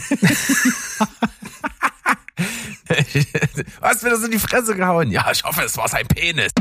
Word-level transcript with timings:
Hast 3.82 4.02
mir 4.02 4.10
das 4.10 4.24
in 4.24 4.30
die 4.30 4.38
Fresse 4.38 4.74
gehauen? 4.74 5.10
Ja, 5.10 5.30
ich 5.30 5.44
hoffe, 5.44 5.62
es 5.62 5.76
war 5.76 5.88
sein 5.88 6.06
Penis. 6.06 6.52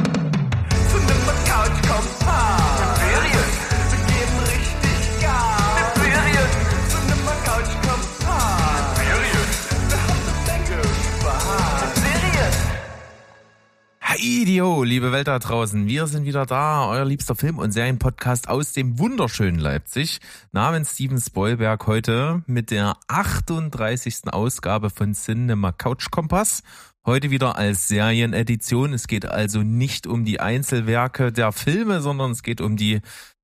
Idio, 14.39 14.83
liebe 14.85 15.11
Welt 15.11 15.27
da 15.27 15.37
draußen, 15.37 15.85
wir 15.85 16.07
sind 16.07 16.23
wieder 16.23 16.45
da, 16.45 16.87
euer 16.87 17.03
liebster 17.03 17.35
Film- 17.35 17.57
und 17.57 17.73
Serienpodcast 17.73 18.47
aus 18.47 18.71
dem 18.71 18.97
wunderschönen 18.97 19.59
Leipzig, 19.59 20.21
namens 20.53 20.93
Steven 20.93 21.19
Spoilberg 21.19 21.85
heute 21.87 22.41
mit 22.47 22.71
der 22.71 22.95
38. 23.09 24.31
Ausgabe 24.31 24.91
von 24.91 25.13
Cinema 25.13 25.73
Couch 25.73 26.09
Kompass. 26.09 26.63
Heute 27.05 27.31
wieder 27.31 27.57
als 27.57 27.89
Serienedition. 27.89 28.93
Es 28.93 29.07
geht 29.07 29.25
also 29.25 29.61
nicht 29.61 30.07
um 30.07 30.23
die 30.23 30.39
Einzelwerke 30.39 31.33
der 31.33 31.51
Filme, 31.51 31.99
sondern 31.99 32.31
es 32.31 32.41
geht 32.41 32.61
um 32.61 32.77
die 32.77 33.01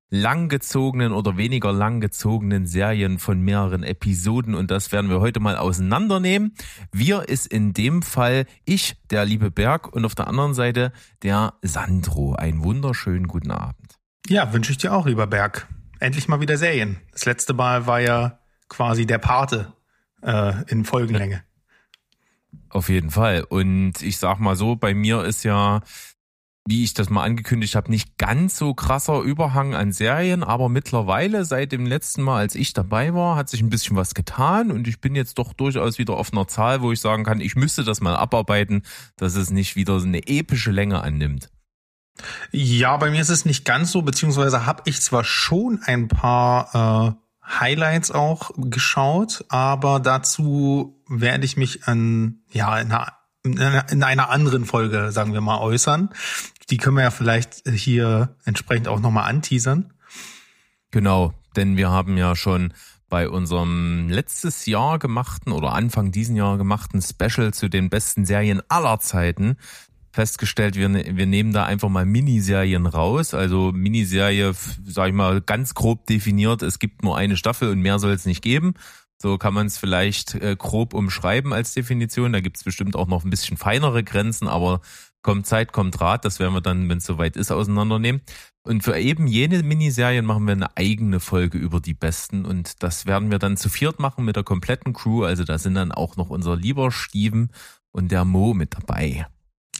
langgezogenen 0.08 1.12
oder 1.12 1.36
weniger 1.36 1.72
langgezogenen 1.72 2.66
Serien 2.66 3.18
von 3.18 3.40
mehreren 3.40 3.82
Episoden 3.82 4.54
und 4.54 4.70
das 4.70 4.92
werden 4.92 5.10
wir 5.10 5.20
heute 5.20 5.40
mal 5.40 5.56
auseinandernehmen. 5.56 6.54
Wir 6.92 7.28
ist 7.28 7.46
in 7.46 7.72
dem 7.72 8.02
Fall 8.02 8.46
ich, 8.64 8.96
der 9.10 9.24
liebe 9.24 9.50
Berg 9.50 9.92
und 9.92 10.04
auf 10.04 10.14
der 10.14 10.28
anderen 10.28 10.54
Seite 10.54 10.92
der 11.22 11.54
Sandro. 11.62 12.34
Einen 12.34 12.62
wunderschönen 12.62 13.26
guten 13.26 13.50
Abend. 13.50 13.98
Ja, 14.28 14.52
wünsche 14.52 14.72
ich 14.72 14.78
dir 14.78 14.92
auch, 14.92 15.06
lieber 15.06 15.26
Berg. 15.26 15.68
Endlich 15.98 16.28
mal 16.28 16.40
wieder 16.40 16.56
Serien. 16.56 16.98
Das 17.12 17.24
letzte 17.24 17.54
Mal 17.54 17.86
war 17.86 18.00
ja 18.00 18.38
quasi 18.68 19.06
der 19.06 19.18
Pate 19.18 19.72
äh, 20.22 20.52
in 20.68 20.84
Folgenlänge. 20.84 21.42
Auf 22.68 22.88
jeden 22.88 23.10
Fall. 23.10 23.44
Und 23.44 24.02
ich 24.02 24.18
sag 24.18 24.38
mal 24.38 24.56
so, 24.56 24.76
bei 24.76 24.94
mir 24.94 25.24
ist 25.24 25.44
ja 25.44 25.80
wie 26.66 26.82
ich 26.82 26.94
das 26.94 27.08
mal 27.10 27.22
angekündigt 27.22 27.76
habe, 27.76 27.90
nicht 27.90 28.18
ganz 28.18 28.56
so 28.58 28.74
krasser 28.74 29.20
Überhang 29.20 29.74
an 29.74 29.92
Serien, 29.92 30.42
aber 30.42 30.68
mittlerweile 30.68 31.44
seit 31.44 31.72
dem 31.72 31.86
letzten 31.86 32.22
Mal, 32.22 32.38
als 32.38 32.54
ich 32.56 32.72
dabei 32.72 33.14
war, 33.14 33.36
hat 33.36 33.48
sich 33.48 33.62
ein 33.62 33.70
bisschen 33.70 33.96
was 33.96 34.14
getan 34.14 34.72
und 34.72 34.88
ich 34.88 35.00
bin 35.00 35.14
jetzt 35.14 35.38
doch 35.38 35.52
durchaus 35.52 35.98
wieder 35.98 36.14
auf 36.14 36.32
einer 36.32 36.48
Zahl, 36.48 36.82
wo 36.82 36.90
ich 36.90 37.00
sagen 37.00 37.24
kann, 37.24 37.40
ich 37.40 37.54
müsste 37.54 37.84
das 37.84 38.00
mal 38.00 38.16
abarbeiten, 38.16 38.82
dass 39.16 39.36
es 39.36 39.50
nicht 39.50 39.76
wieder 39.76 40.00
so 40.00 40.06
eine 40.06 40.26
epische 40.26 40.72
Länge 40.72 41.02
annimmt. 41.02 41.50
Ja, 42.50 42.96
bei 42.96 43.10
mir 43.10 43.20
ist 43.20 43.28
es 43.28 43.44
nicht 43.44 43.64
ganz 43.64 43.92
so, 43.92 44.02
beziehungsweise 44.02 44.66
habe 44.66 44.82
ich 44.86 45.00
zwar 45.00 45.22
schon 45.22 45.80
ein 45.84 46.08
paar 46.08 47.14
äh, 47.14 47.26
Highlights 47.60 48.10
auch 48.10 48.50
geschaut, 48.56 49.44
aber 49.48 50.00
dazu 50.00 51.00
werde 51.08 51.44
ich 51.44 51.56
mich 51.56 51.86
an 51.86 52.40
ja 52.50 52.78
in 52.80 52.90
einer 52.90 53.12
in 53.54 54.02
einer 54.02 54.30
anderen 54.30 54.64
Folge, 54.64 55.12
sagen 55.12 55.32
wir 55.32 55.40
mal, 55.40 55.58
äußern. 55.58 56.10
Die 56.70 56.76
können 56.76 56.96
wir 56.96 57.04
ja 57.04 57.10
vielleicht 57.10 57.68
hier 57.68 58.34
entsprechend 58.44 58.88
auch 58.88 59.00
nochmal 59.00 59.28
anteasern. 59.28 59.92
Genau, 60.90 61.32
denn 61.56 61.76
wir 61.76 61.90
haben 61.90 62.16
ja 62.16 62.34
schon 62.36 62.72
bei 63.08 63.28
unserem 63.28 64.08
letztes 64.08 64.66
Jahr 64.66 64.98
gemachten 64.98 65.52
oder 65.52 65.72
Anfang 65.72 66.10
diesen 66.10 66.34
Jahr 66.34 66.58
gemachten 66.58 67.00
Special 67.02 67.54
zu 67.54 67.68
den 67.68 67.88
besten 67.88 68.24
Serien 68.24 68.62
aller 68.68 68.98
Zeiten 68.98 69.56
festgestellt, 70.16 70.76
wir, 70.76 70.90
wir 70.92 71.26
nehmen 71.26 71.52
da 71.52 71.66
einfach 71.66 71.90
mal 71.90 72.06
Miniserien 72.06 72.86
raus. 72.86 73.34
Also 73.34 73.70
Miniserie, 73.72 74.54
sag 74.84 75.08
ich 75.08 75.14
mal, 75.14 75.40
ganz 75.42 75.74
grob 75.74 76.06
definiert, 76.06 76.62
es 76.62 76.78
gibt 76.78 77.04
nur 77.04 77.16
eine 77.16 77.36
Staffel 77.36 77.70
und 77.70 77.80
mehr 77.80 77.98
soll 77.98 78.12
es 78.12 78.24
nicht 78.24 78.42
geben. 78.42 78.74
So 79.18 79.38
kann 79.38 79.54
man 79.54 79.66
es 79.66 79.78
vielleicht 79.78 80.34
äh, 80.34 80.56
grob 80.56 80.92
umschreiben 80.94 81.52
als 81.52 81.74
Definition. 81.74 82.32
Da 82.32 82.40
gibt 82.40 82.58
es 82.58 82.64
bestimmt 82.64 82.96
auch 82.96 83.06
noch 83.06 83.24
ein 83.24 83.30
bisschen 83.30 83.56
feinere 83.56 84.04
Grenzen, 84.04 84.46
aber 84.48 84.80
kommt 85.22 85.46
Zeit, 85.46 85.72
kommt 85.72 86.00
Rat. 86.00 86.24
Das 86.24 86.38
werden 86.38 86.54
wir 86.54 86.60
dann, 86.60 86.88
wenn 86.88 86.98
es 86.98 87.04
soweit 87.04 87.36
ist, 87.36 87.50
auseinandernehmen. 87.50 88.20
Und 88.62 88.82
für 88.82 88.98
eben 88.98 89.26
jene 89.26 89.62
Miniserien 89.62 90.24
machen 90.24 90.46
wir 90.46 90.52
eine 90.52 90.76
eigene 90.76 91.20
Folge 91.20 91.56
über 91.58 91.80
die 91.80 91.94
besten. 91.94 92.44
Und 92.44 92.82
das 92.82 93.06
werden 93.06 93.30
wir 93.30 93.38
dann 93.38 93.56
zu 93.56 93.68
viert 93.68 94.00
machen 94.00 94.24
mit 94.24 94.36
der 94.36 94.44
kompletten 94.44 94.92
Crew. 94.92 95.24
Also 95.24 95.44
da 95.44 95.58
sind 95.58 95.74
dann 95.74 95.92
auch 95.92 96.16
noch 96.16 96.30
unser 96.30 96.56
lieber 96.56 96.90
Steven 96.90 97.50
und 97.92 98.12
der 98.12 98.24
Mo 98.24 98.54
mit 98.54 98.74
dabei. 98.74 99.26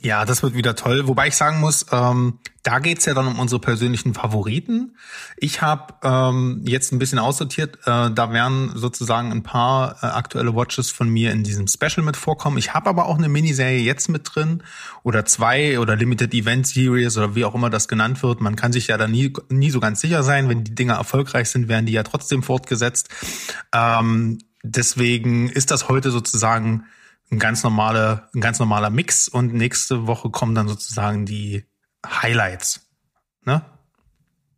Ja, 0.06 0.24
das 0.24 0.44
wird 0.44 0.54
wieder 0.54 0.76
toll. 0.76 1.08
Wobei 1.08 1.26
ich 1.26 1.34
sagen 1.34 1.58
muss, 1.58 1.84
ähm, 1.90 2.38
da 2.62 2.78
geht's 2.78 3.06
ja 3.06 3.14
dann 3.14 3.26
um 3.26 3.40
unsere 3.40 3.60
persönlichen 3.60 4.14
Favoriten. 4.14 4.96
Ich 5.36 5.62
habe 5.62 5.94
ähm, 6.04 6.62
jetzt 6.64 6.92
ein 6.92 7.00
bisschen 7.00 7.18
aussortiert. 7.18 7.78
Äh, 7.86 8.12
da 8.12 8.32
werden 8.32 8.70
sozusagen 8.76 9.32
ein 9.32 9.42
paar 9.42 9.96
äh, 10.04 10.06
aktuelle 10.06 10.54
Watches 10.54 10.92
von 10.92 11.08
mir 11.08 11.32
in 11.32 11.42
diesem 11.42 11.66
Special 11.66 12.04
mit 12.04 12.16
vorkommen. 12.16 12.56
Ich 12.56 12.72
habe 12.72 12.88
aber 12.88 13.06
auch 13.06 13.18
eine 13.18 13.28
Miniserie 13.28 13.80
jetzt 13.80 14.08
mit 14.08 14.30
drin 14.32 14.62
oder 15.02 15.24
zwei 15.24 15.80
oder 15.80 15.96
Limited 15.96 16.32
Event 16.34 16.68
Series 16.68 17.18
oder 17.18 17.34
wie 17.34 17.44
auch 17.44 17.56
immer 17.56 17.68
das 17.68 17.88
genannt 17.88 18.22
wird. 18.22 18.40
Man 18.40 18.54
kann 18.54 18.72
sich 18.72 18.86
ja 18.86 18.98
da 18.98 19.08
nie, 19.08 19.32
nie 19.48 19.72
so 19.72 19.80
ganz 19.80 20.00
sicher 20.00 20.22
sein. 20.22 20.48
Wenn 20.48 20.62
die 20.62 20.76
Dinger 20.76 20.94
erfolgreich 20.94 21.50
sind, 21.50 21.66
werden 21.66 21.86
die 21.86 21.94
ja 21.94 22.04
trotzdem 22.04 22.44
fortgesetzt. 22.44 23.08
Ähm, 23.74 24.38
deswegen 24.62 25.48
ist 25.48 25.72
das 25.72 25.88
heute 25.88 26.12
sozusagen 26.12 26.84
ein 27.30 27.38
ganz 27.38 27.62
normaler, 27.62 28.28
ein 28.34 28.40
ganz 28.40 28.58
normaler 28.58 28.90
Mix 28.90 29.28
und 29.28 29.52
nächste 29.54 30.06
Woche 30.06 30.30
kommen 30.30 30.54
dann 30.54 30.68
sozusagen 30.68 31.26
die 31.26 31.64
Highlights. 32.04 32.88
Ne? 33.44 33.62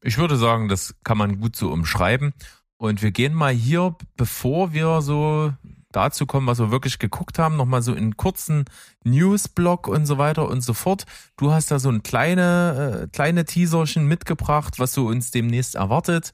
Ich 0.02 0.18
würde 0.18 0.36
sagen, 0.36 0.68
das 0.68 0.94
kann 1.02 1.18
man 1.18 1.40
gut 1.40 1.56
so 1.56 1.70
umschreiben. 1.70 2.32
Und 2.76 3.02
wir 3.02 3.10
gehen 3.10 3.34
mal 3.34 3.52
hier, 3.52 3.96
bevor 4.16 4.72
wir 4.72 5.02
so 5.02 5.52
dazu 5.90 6.26
kommen, 6.26 6.46
was 6.46 6.58
wir 6.58 6.70
wirklich 6.70 6.98
geguckt 6.98 7.38
haben, 7.38 7.56
nochmal 7.56 7.82
so 7.82 7.94
in 7.94 8.16
kurzen 8.16 8.66
Newsblock 9.04 9.88
und 9.88 10.06
so 10.06 10.18
weiter 10.18 10.48
und 10.48 10.60
so 10.60 10.74
fort. 10.74 11.04
Du 11.36 11.52
hast 11.52 11.70
da 11.70 11.78
so 11.78 11.88
ein 11.88 12.02
kleine, 12.02 13.02
äh, 13.04 13.08
kleine 13.08 13.44
Teaserchen 13.44 14.06
mitgebracht, 14.06 14.78
was 14.78 14.92
so 14.92 15.06
uns 15.06 15.30
demnächst 15.30 15.74
erwartet. 15.74 16.32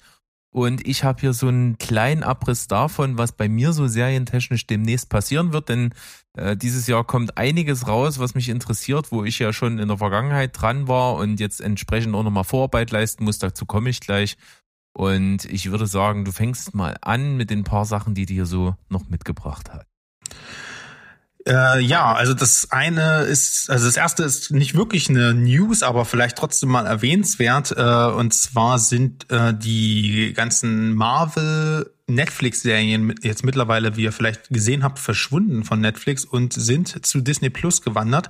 Und 0.51 0.87
ich 0.87 1.03
habe 1.03 1.21
hier 1.21 1.33
so 1.33 1.49
einen 1.49 1.79
kleinen 1.79 2.23
Abriss 2.23 2.69
davon, 2.69 3.19
was 3.19 3.33
bei 3.33 3.49
mir 3.49 3.73
so 3.73 3.89
serientechnisch 3.89 4.67
demnächst 4.67 5.09
passieren 5.09 5.53
wird, 5.53 5.69
denn 5.69 5.95
äh, 6.37 6.57
dieses 6.57 6.87
Jahr 6.87 7.05
kommt 7.05 7.37
einiges 7.39 7.87
raus, 7.87 8.19
was 8.19 8.35
mich 8.35 8.49
interessiert, 8.49 9.13
wo 9.13 9.25
ich 9.25 9.39
ja 9.39 9.53
schon 9.53 9.79
in 9.79 9.89
der 9.89 9.99
Vergangenheit 9.99 10.51
dran 10.61 10.89
war 10.89 11.15
und 11.15 11.41
jetzt 11.41 11.61
entsprechend 11.61 12.15
auch 12.15 12.23
nochmal 12.23 12.45
Vorarbeit 12.45 12.91
leisten 12.91 13.25
muss. 13.25 13.39
Dazu 13.39 13.67
komme 13.67 13.91
ich 13.91 14.01
gleich. 14.01 14.37
Und 14.97 15.45
ich 15.47 15.71
würde 15.71 15.87
sagen, 15.87 16.25
du 16.25 16.33
fängst 16.33 16.75
mal 16.75 16.97
an 17.01 17.37
mit 17.37 17.51
den 17.51 17.65
paar 17.65 17.85
Sachen, 17.85 18.15
die 18.15 18.27
dir 18.27 18.47
so 18.47 18.77
noch 18.89 19.09
mitgebracht 19.09 19.73
hat. 19.73 19.87
Äh, 21.47 21.81
ja, 21.81 22.15
also 22.15 22.33
das 22.33 22.71
eine 22.71 23.23
ist, 23.23 23.69
also 23.69 23.87
das 23.87 23.97
erste 23.97 24.23
ist 24.23 24.51
nicht 24.51 24.75
wirklich 24.75 25.11
eine 25.11 25.35
News, 25.35 25.83
aber 25.83 26.05
vielleicht 26.05 26.37
trotzdem 26.37 26.71
mal 26.71 26.87
erwähnenswert. 26.87 27.73
Äh, 27.77 27.83
und 27.83 28.33
zwar 28.33 28.79
sind 28.79 29.31
äh, 29.31 29.53
die 29.55 30.33
ganzen 30.35 30.95
Marvel 30.95 31.91
Netflix-Serien 32.07 33.15
jetzt 33.23 33.45
mittlerweile, 33.45 33.97
wie 33.97 34.05
ihr 34.05 34.13
vielleicht 34.13 34.49
gesehen 34.49 34.83
habt, 34.85 34.99
verschwunden 34.99 35.65
von 35.65 35.81
Netflix 35.81 36.25
und 36.25 36.53
sind 36.53 37.05
zu 37.07 37.21
Disney 37.21 37.51
Plus 37.51 37.83
gewandert 37.83 38.29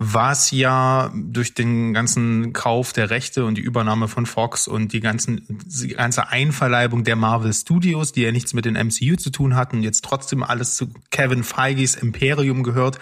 was 0.00 0.52
ja 0.52 1.10
durch 1.12 1.54
den 1.54 1.92
ganzen 1.92 2.52
Kauf 2.52 2.92
der 2.92 3.10
Rechte 3.10 3.44
und 3.44 3.56
die 3.56 3.62
Übernahme 3.62 4.06
von 4.06 4.26
Fox 4.26 4.68
und 4.68 4.92
die 4.92 5.00
ganzen 5.00 5.44
die 5.48 5.88
ganze 5.88 6.28
Einverleibung 6.28 7.02
der 7.02 7.16
Marvel 7.16 7.52
Studios, 7.52 8.12
die 8.12 8.22
ja 8.22 8.30
nichts 8.30 8.54
mit 8.54 8.64
den 8.64 8.74
MCU 8.74 9.16
zu 9.16 9.30
tun 9.30 9.56
hatten, 9.56 9.82
jetzt 9.82 10.04
trotzdem 10.04 10.44
alles 10.44 10.76
zu 10.76 10.86
Kevin 11.10 11.42
Feiges 11.42 11.96
Imperium 11.96 12.62
gehört. 12.62 13.00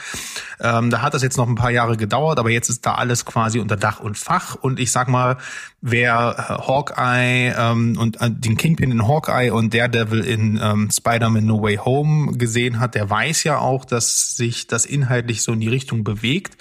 Ähm, 0.58 0.88
da 0.88 1.02
hat 1.02 1.12
das 1.12 1.22
jetzt 1.22 1.36
noch 1.36 1.46
ein 1.46 1.54
paar 1.54 1.70
Jahre 1.70 1.98
gedauert, 1.98 2.38
aber 2.38 2.50
jetzt 2.50 2.70
ist 2.70 2.86
da 2.86 2.94
alles 2.94 3.26
quasi 3.26 3.58
unter 3.58 3.76
Dach 3.76 4.00
und 4.00 4.16
Fach. 4.16 4.54
Und 4.54 4.80
ich 4.80 4.90
sag 4.90 5.08
mal, 5.08 5.36
wer 5.82 6.34
äh, 6.38 6.66
Hawkeye 6.66 7.54
ähm, 7.58 7.98
und 7.98 8.22
äh, 8.22 8.30
den 8.30 8.56
Kingpin 8.56 8.90
in 8.90 9.06
Hawkeye 9.06 9.50
und 9.50 9.74
Daredevil 9.74 10.20
in 10.20 10.58
ähm, 10.62 10.88
Spider-Man 10.90 11.44
No 11.44 11.60
Way 11.60 11.76
Home 11.76 12.38
gesehen 12.38 12.80
hat, 12.80 12.94
der 12.94 13.10
weiß 13.10 13.44
ja 13.44 13.58
auch, 13.58 13.84
dass 13.84 14.34
sich 14.34 14.66
das 14.66 14.86
inhaltlich 14.86 15.42
so 15.42 15.52
in 15.52 15.60
die 15.60 15.68
Richtung 15.68 16.02
bewegt. 16.02 16.56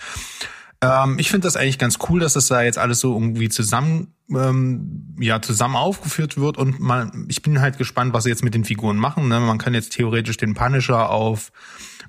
Ähm, 0.81 1.17
ich 1.19 1.29
finde 1.29 1.47
das 1.47 1.55
eigentlich 1.55 1.79
ganz 1.79 1.97
cool, 2.09 2.19
dass 2.19 2.33
das 2.33 2.47
da 2.47 2.61
jetzt 2.61 2.77
alles 2.77 2.99
so 2.99 3.13
irgendwie 3.13 3.49
zusammen, 3.49 4.13
ähm, 4.29 5.15
ja, 5.19 5.41
zusammen 5.41 5.75
aufgeführt 5.75 6.37
wird 6.37 6.57
und 6.57 6.79
man, 6.79 7.25
ich 7.29 7.41
bin 7.41 7.61
halt 7.61 7.77
gespannt, 7.77 8.13
was 8.13 8.23
sie 8.23 8.29
jetzt 8.29 8.43
mit 8.43 8.53
den 8.53 8.65
Figuren 8.65 8.97
machen. 8.97 9.27
Ne? 9.27 9.39
Man 9.39 9.57
kann 9.57 9.73
jetzt 9.73 9.93
theoretisch 9.93 10.37
den 10.37 10.53
Punisher 10.53 11.09
auf 11.09 11.51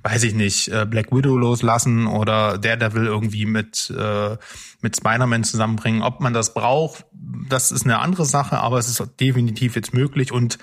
weiß 0.07 0.23
ich 0.23 0.35
nicht, 0.35 0.69
äh, 0.69 0.87
Black 0.89 1.11
Widow 1.11 1.37
loslassen 1.37 2.07
oder 2.07 2.59
Daredevil 2.59 3.07
irgendwie 3.07 3.45
mit, 3.45 3.93
äh, 3.97 4.37
mit 4.81 4.97
Spider-Man 4.97 5.43
zusammenbringen. 5.43 6.03
Ob 6.03 6.21
man 6.21 6.33
das 6.33 6.55
braucht, 6.55 7.07
das 7.49 7.73
ist 7.73 7.85
eine 7.85 7.99
andere 7.99 8.25
Sache, 8.25 8.59
aber 8.59 8.79
es 8.79 8.89
ist 8.89 9.03
definitiv 9.19 9.75
jetzt 9.75 9.95
möglich 9.95 10.31
und 10.31 10.59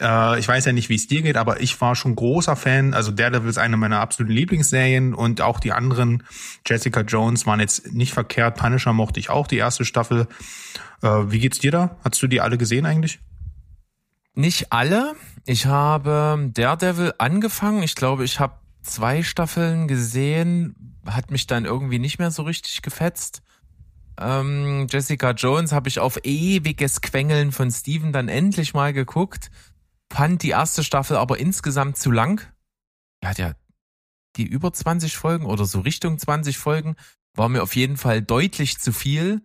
äh, 0.00 0.38
ich 0.38 0.48
weiß 0.48 0.64
ja 0.64 0.72
nicht, 0.72 0.88
wie 0.88 0.94
es 0.94 1.06
dir 1.06 1.22
geht, 1.22 1.36
aber 1.36 1.60
ich 1.60 1.80
war 1.80 1.94
schon 1.94 2.16
großer 2.16 2.56
Fan. 2.56 2.94
Also 2.94 3.10
Daredevil 3.10 3.50
ist 3.50 3.58
eine 3.58 3.76
meiner 3.76 4.00
absoluten 4.00 4.34
Lieblingsserien 4.34 5.14
und 5.14 5.40
auch 5.40 5.60
die 5.60 5.72
anderen 5.72 6.22
Jessica 6.66 7.00
Jones 7.02 7.46
waren 7.46 7.60
jetzt 7.60 7.92
nicht 7.92 8.12
verkehrt. 8.12 8.56
Punisher 8.56 8.92
mochte 8.92 9.20
ich 9.20 9.30
auch 9.30 9.46
die 9.46 9.58
erste 9.58 9.84
Staffel. 9.84 10.26
Äh, 11.02 11.08
wie 11.08 11.38
geht's 11.38 11.58
dir 11.58 11.70
da? 11.70 11.96
Hast 12.04 12.22
du 12.22 12.26
die 12.26 12.40
alle 12.40 12.58
gesehen 12.58 12.86
eigentlich? 12.86 13.20
Nicht 14.34 14.72
alle. 14.72 15.14
Ich 15.46 15.66
habe 15.66 16.50
Daredevil 16.52 17.14
angefangen. 17.18 17.82
Ich 17.82 17.94
glaube, 17.94 18.24
ich 18.24 18.40
habe 18.40 18.54
zwei 18.82 19.22
Staffeln 19.22 19.88
gesehen, 19.88 20.98
hat 21.06 21.30
mich 21.30 21.46
dann 21.46 21.64
irgendwie 21.64 21.98
nicht 21.98 22.18
mehr 22.18 22.30
so 22.30 22.42
richtig 22.42 22.82
gefetzt. 22.82 23.42
Ähm, 24.20 24.86
Jessica 24.88 25.32
Jones 25.32 25.72
habe 25.72 25.88
ich 25.88 25.98
auf 25.98 26.18
ewiges 26.24 27.00
Quengeln 27.00 27.52
von 27.52 27.70
Steven 27.70 28.12
dann 28.12 28.28
endlich 28.28 28.74
mal 28.74 28.92
geguckt. 28.92 29.50
Fand 30.12 30.42
die 30.42 30.50
erste 30.50 30.84
Staffel 30.84 31.16
aber 31.16 31.38
insgesamt 31.38 31.96
zu 31.96 32.10
lang. 32.10 32.40
Ja, 33.22 33.30
hat 33.30 33.38
ja 33.38 33.54
die 34.36 34.46
über 34.46 34.72
20 34.72 35.16
Folgen 35.16 35.46
oder 35.46 35.64
so 35.64 35.80
Richtung 35.80 36.18
20 36.18 36.58
Folgen. 36.58 36.96
War 37.36 37.48
mir 37.48 37.62
auf 37.62 37.76
jeden 37.76 37.96
Fall 37.96 38.22
deutlich 38.22 38.78
zu 38.78 38.92
viel. 38.92 39.42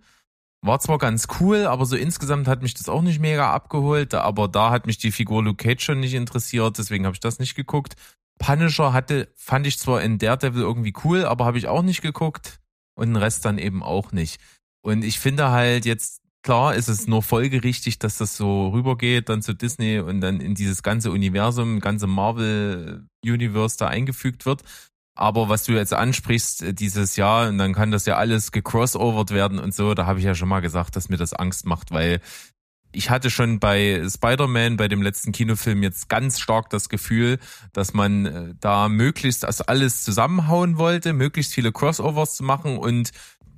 War 0.62 0.80
zwar 0.80 0.98
ganz 0.98 1.28
cool, 1.40 1.66
aber 1.66 1.86
so 1.86 1.96
insgesamt 1.96 2.48
hat 2.48 2.62
mich 2.62 2.74
das 2.74 2.90
auch 2.90 3.02
nicht 3.02 3.20
mega 3.20 3.54
abgeholt. 3.54 4.14
Aber 4.14 4.48
da 4.48 4.72
hat 4.72 4.86
mich 4.88 4.98
die 4.98 5.12
Figur 5.12 5.44
Luke 5.44 5.64
Cage 5.64 5.84
schon 5.84 6.00
nicht 6.00 6.14
interessiert, 6.14 6.78
deswegen 6.78 7.06
habe 7.06 7.14
ich 7.14 7.22
das 7.22 7.40
nicht 7.40 7.56
geguckt. 7.56 7.96
Punisher 8.40 8.94
hatte, 8.94 9.32
fand 9.36 9.68
ich 9.68 9.80
zwar 9.80 10.02
in 10.02 10.18
Daredevil 10.18 10.62
irgendwie 10.62 10.94
cool, 11.04 11.26
aber 11.26 11.46
habe 11.46 11.58
ich 11.58 11.68
auch 11.68 11.82
nicht 11.82 12.02
geguckt. 12.02 12.60
Und 12.96 13.08
den 13.08 13.16
Rest 13.16 13.46
dann 13.46 13.58
eben 13.58 13.82
auch 13.82 14.12
nicht. 14.12 14.42
Und 14.82 15.04
ich 15.04 15.20
finde 15.20 15.52
halt 15.52 15.86
jetzt, 15.86 16.22
klar 16.44 16.76
ist 16.76 16.88
es 16.88 17.08
nur 17.08 17.22
folgerichtig, 17.22 18.00
dass 18.00 18.18
das 18.18 18.38
so 18.38 18.70
rübergeht 18.70 19.30
dann 19.30 19.42
zu 19.42 19.54
Disney 19.54 20.00
und 20.00 20.22
dann 20.22 20.40
in 20.40 20.56
dieses 20.56 20.84
ganze 20.84 21.12
Universum, 21.12 21.80
ganze 21.80 22.08
Marvel-Universe 22.08 23.78
da 23.78 23.88
eingefügt 23.88 24.46
wird. 24.46 24.64
Aber 25.16 25.50
was 25.50 25.66
du 25.66 25.74
jetzt 25.74 25.94
ansprichst, 25.94 26.64
äh, 26.64 26.74
dieses 26.74 27.18
Jahr, 27.18 27.50
und 27.50 27.58
dann 27.58 27.74
kann 27.74 27.92
das 27.92 28.06
ja 28.06 28.16
alles 28.16 28.54
gecrossovert 28.54 29.32
werden 29.32 29.60
und 29.60 29.76
so, 29.76 29.94
da 29.94 30.06
habe 30.06 30.20
ich 30.20 30.26
ja 30.26 30.34
schon 30.34 30.48
mal 30.48 30.62
gesagt, 30.62 30.96
dass 30.96 31.10
mir 31.10 31.18
das 31.18 31.34
Angst 31.34 31.66
macht, 31.66 31.92
weil 31.92 32.22
ich 32.92 33.10
hatte 33.10 33.30
schon 33.30 33.60
bei 33.60 34.08
Spider-Man, 34.10 34.78
bei 34.78 34.88
dem 34.88 35.02
letzten 35.02 35.32
Kinofilm, 35.32 35.84
jetzt 35.84 36.10
ganz 36.10 36.40
stark 36.40 36.70
das 36.70 36.90
Gefühl, 36.90 37.38
dass 37.74 37.94
man 37.94 38.26
äh, 38.26 38.54
da 38.60 38.88
möglichst 38.88 39.46
alles 39.68 40.04
zusammenhauen 40.04 40.78
wollte, 40.78 41.14
möglichst 41.14 41.54
viele 41.54 41.72
Crossovers 41.72 42.36
zu 42.36 42.44
machen 42.44 42.78
und 42.78 43.12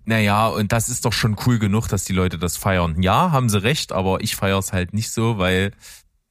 naja, 0.05 0.47
und 0.47 0.71
das 0.71 0.89
ist 0.89 1.05
doch 1.05 1.13
schon 1.13 1.35
cool 1.45 1.59
genug, 1.59 1.87
dass 1.87 2.03
die 2.03 2.13
Leute 2.13 2.37
das 2.37 2.57
feiern. 2.57 3.01
Ja, 3.01 3.31
haben 3.31 3.49
sie 3.49 3.61
recht, 3.61 3.91
aber 3.91 4.21
ich 4.21 4.35
feiere 4.35 4.59
es 4.59 4.73
halt 4.73 4.93
nicht 4.93 5.11
so, 5.11 5.37
weil 5.37 5.71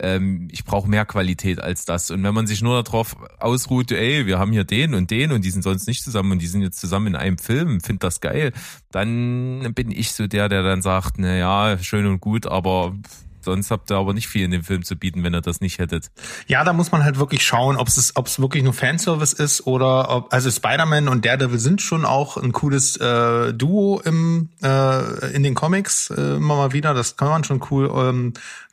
ähm, 0.00 0.48
ich 0.50 0.64
brauche 0.64 0.88
mehr 0.88 1.04
Qualität 1.04 1.60
als 1.60 1.84
das. 1.84 2.10
Und 2.10 2.22
wenn 2.22 2.34
man 2.34 2.46
sich 2.46 2.62
nur 2.62 2.82
darauf 2.82 3.16
ausruht, 3.38 3.92
ey, 3.92 4.26
wir 4.26 4.38
haben 4.38 4.52
hier 4.52 4.64
den 4.64 4.94
und 4.94 5.10
den 5.10 5.32
und 5.32 5.44
die 5.44 5.50
sind 5.50 5.62
sonst 5.62 5.86
nicht 5.86 6.02
zusammen 6.02 6.32
und 6.32 6.42
die 6.42 6.46
sind 6.46 6.62
jetzt 6.62 6.80
zusammen 6.80 7.08
in 7.08 7.16
einem 7.16 7.38
Film, 7.38 7.80
find 7.80 8.02
das 8.02 8.20
geil, 8.20 8.52
dann 8.90 9.72
bin 9.74 9.90
ich 9.90 10.12
so 10.12 10.26
der, 10.26 10.48
der 10.48 10.62
dann 10.62 10.82
sagt, 10.82 11.14
na 11.18 11.36
ja, 11.36 11.78
schön 11.78 12.06
und 12.06 12.20
gut, 12.20 12.46
aber 12.46 12.94
Sonst 13.42 13.70
habt 13.70 13.90
ihr 13.90 13.96
aber 13.96 14.14
nicht 14.14 14.28
viel 14.28 14.44
in 14.44 14.50
dem 14.50 14.62
Film 14.62 14.84
zu 14.84 14.96
bieten, 14.96 15.22
wenn 15.24 15.34
ihr 15.34 15.40
das 15.40 15.60
nicht 15.60 15.78
hättet. 15.78 16.10
Ja, 16.46 16.64
da 16.64 16.72
muss 16.72 16.92
man 16.92 17.04
halt 17.04 17.18
wirklich 17.18 17.44
schauen, 17.44 17.76
ob 17.76 17.88
es 17.88 18.12
ob 18.16 18.26
es 18.26 18.40
wirklich 18.40 18.62
nur 18.62 18.72
Fanservice 18.72 19.32
ist 19.32 19.66
oder 19.66 20.10
ob 20.10 20.32
also 20.32 20.50
Spider-Man 20.50 21.08
und 21.08 21.24
Daredevil 21.24 21.58
sind 21.58 21.82
schon 21.82 22.04
auch 22.04 22.36
ein 22.36 22.52
cooles 22.52 22.96
äh, 22.96 23.52
Duo 23.52 24.00
im 24.04 24.50
äh, 24.62 25.34
in 25.34 25.42
den 25.42 25.54
Comics 25.54 26.10
äh, 26.10 26.36
immer 26.36 26.56
mal 26.56 26.72
wieder. 26.72 26.94
Das 26.94 27.16
kann 27.16 27.28
man 27.28 27.44
schon 27.44 27.60
cool 27.70 27.90
ähm, 27.94 28.32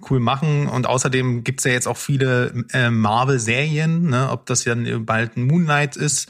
cool 0.10 0.20
machen 0.20 0.68
und 0.68 0.86
außerdem 0.86 1.44
gibt's 1.44 1.64
ja 1.64 1.72
jetzt 1.72 1.88
auch 1.88 1.98
viele 1.98 2.66
äh, 2.72 2.90
Marvel-Serien, 2.90 4.10
ne? 4.10 4.30
ob 4.30 4.46
das 4.46 4.64
ja 4.66 4.76
bald 5.00 5.38
ein 5.38 5.48
Moon 5.48 5.64
Knight 5.64 5.96
ist 5.96 6.30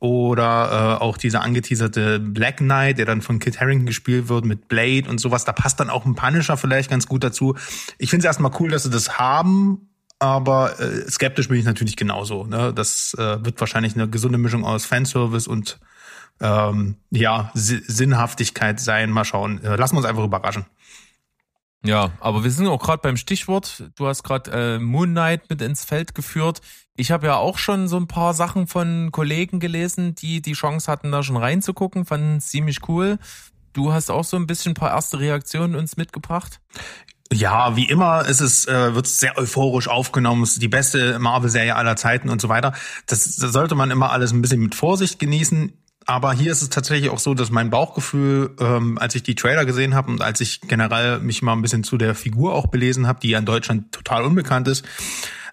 oder 0.00 0.98
äh, 1.00 1.02
auch 1.02 1.16
dieser 1.16 1.42
angeteaserte 1.42 2.18
Black 2.18 2.58
Knight, 2.58 2.98
der 2.98 3.06
dann 3.06 3.22
von 3.22 3.38
Kit 3.38 3.60
Harington 3.60 3.86
gespielt 3.86 4.28
wird 4.28 4.44
mit 4.44 4.68
Blade 4.68 5.08
und 5.08 5.18
sowas. 5.18 5.44
Da 5.44 5.52
passt 5.52 5.80
dann 5.80 5.90
auch 5.90 6.04
ein 6.04 6.14
Punisher 6.14 6.56
vielleicht 6.56 6.90
ganz 6.90 7.06
gut 7.06 7.24
dazu. 7.24 7.54
Ich 7.98 8.10
finde 8.10 8.24
es 8.24 8.26
erstmal 8.26 8.52
cool, 8.60 8.70
dass 8.70 8.84
sie 8.84 8.90
das 8.90 9.18
haben, 9.18 9.88
aber 10.18 10.80
äh, 10.80 11.10
skeptisch 11.10 11.48
bin 11.48 11.58
ich 11.58 11.64
natürlich 11.64 11.96
genauso. 11.96 12.44
Ne? 12.44 12.72
Das 12.74 13.14
äh, 13.14 13.44
wird 13.44 13.60
wahrscheinlich 13.60 13.94
eine 13.94 14.08
gesunde 14.08 14.38
Mischung 14.38 14.64
aus 14.64 14.86
Fanservice 14.86 15.48
und 15.48 15.78
ähm, 16.40 16.96
ja, 17.10 17.50
Sinnhaftigkeit 17.54 18.80
sein. 18.80 19.10
Mal 19.10 19.24
schauen. 19.24 19.62
Äh, 19.62 19.76
lassen 19.76 19.94
wir 19.94 19.98
uns 19.98 20.06
einfach 20.06 20.24
überraschen. 20.24 20.66
Ja, 21.84 22.12
aber 22.20 22.44
wir 22.44 22.50
sind 22.50 22.66
auch 22.66 22.82
gerade 22.82 23.02
beim 23.02 23.18
Stichwort. 23.18 23.90
Du 23.96 24.06
hast 24.06 24.22
gerade 24.22 24.50
äh, 24.50 24.78
Moon 24.78 25.10
Knight 25.10 25.50
mit 25.50 25.60
ins 25.60 25.84
Feld 25.84 26.14
geführt. 26.14 26.62
Ich 26.96 27.10
habe 27.10 27.26
ja 27.26 27.36
auch 27.36 27.58
schon 27.58 27.88
so 27.88 27.98
ein 27.98 28.08
paar 28.08 28.32
Sachen 28.32 28.66
von 28.66 29.12
Kollegen 29.12 29.60
gelesen, 29.60 30.14
die 30.14 30.40
die 30.40 30.54
Chance 30.54 30.90
hatten, 30.90 31.12
da 31.12 31.22
schon 31.22 31.36
reinzugucken. 31.36 32.06
Fanden 32.06 32.40
ziemlich 32.40 32.88
cool. 32.88 33.18
Du 33.74 33.92
hast 33.92 34.10
auch 34.10 34.24
so 34.24 34.36
ein 34.36 34.46
bisschen 34.46 34.72
ein 34.72 34.76
paar 34.76 34.92
erste 34.92 35.18
Reaktionen 35.20 35.74
uns 35.74 35.98
mitgebracht. 35.98 36.60
Ja, 37.32 37.76
wie 37.76 37.88
immer 37.88 38.26
ist 38.26 38.40
es, 38.40 38.68
äh, 38.68 38.94
wird 38.94 39.06
sehr 39.06 39.36
euphorisch 39.38 39.88
aufgenommen. 39.88 40.42
Es 40.42 40.52
ist 40.52 40.62
die 40.62 40.68
beste 40.68 41.18
Marvel-Serie 41.18 41.74
aller 41.74 41.96
Zeiten 41.96 42.28
und 42.28 42.40
so 42.40 42.48
weiter. 42.48 42.74
Das, 43.06 43.36
das 43.36 43.52
sollte 43.52 43.74
man 43.74 43.90
immer 43.90 44.12
alles 44.12 44.32
ein 44.32 44.42
bisschen 44.42 44.60
mit 44.60 44.74
Vorsicht 44.74 45.18
genießen. 45.18 45.72
Aber 46.06 46.34
hier 46.34 46.52
ist 46.52 46.60
es 46.60 46.68
tatsächlich 46.68 47.10
auch 47.10 47.18
so, 47.18 47.32
dass 47.32 47.50
mein 47.50 47.70
Bauchgefühl, 47.70 48.54
ähm, 48.60 48.98
als 48.98 49.14
ich 49.14 49.22
die 49.22 49.34
Trailer 49.34 49.64
gesehen 49.64 49.94
habe 49.94 50.10
und 50.10 50.20
als 50.20 50.40
ich 50.40 50.60
generell 50.60 51.18
mich 51.20 51.40
mal 51.40 51.52
ein 51.52 51.62
bisschen 51.62 51.82
zu 51.82 51.96
der 51.96 52.14
Figur 52.14 52.54
auch 52.54 52.66
belesen 52.66 53.06
habe, 53.06 53.20
die 53.20 53.30
ja 53.30 53.38
in 53.38 53.46
Deutschland 53.46 53.90
total 53.90 54.24
unbekannt 54.24 54.68
ist, 54.68 54.84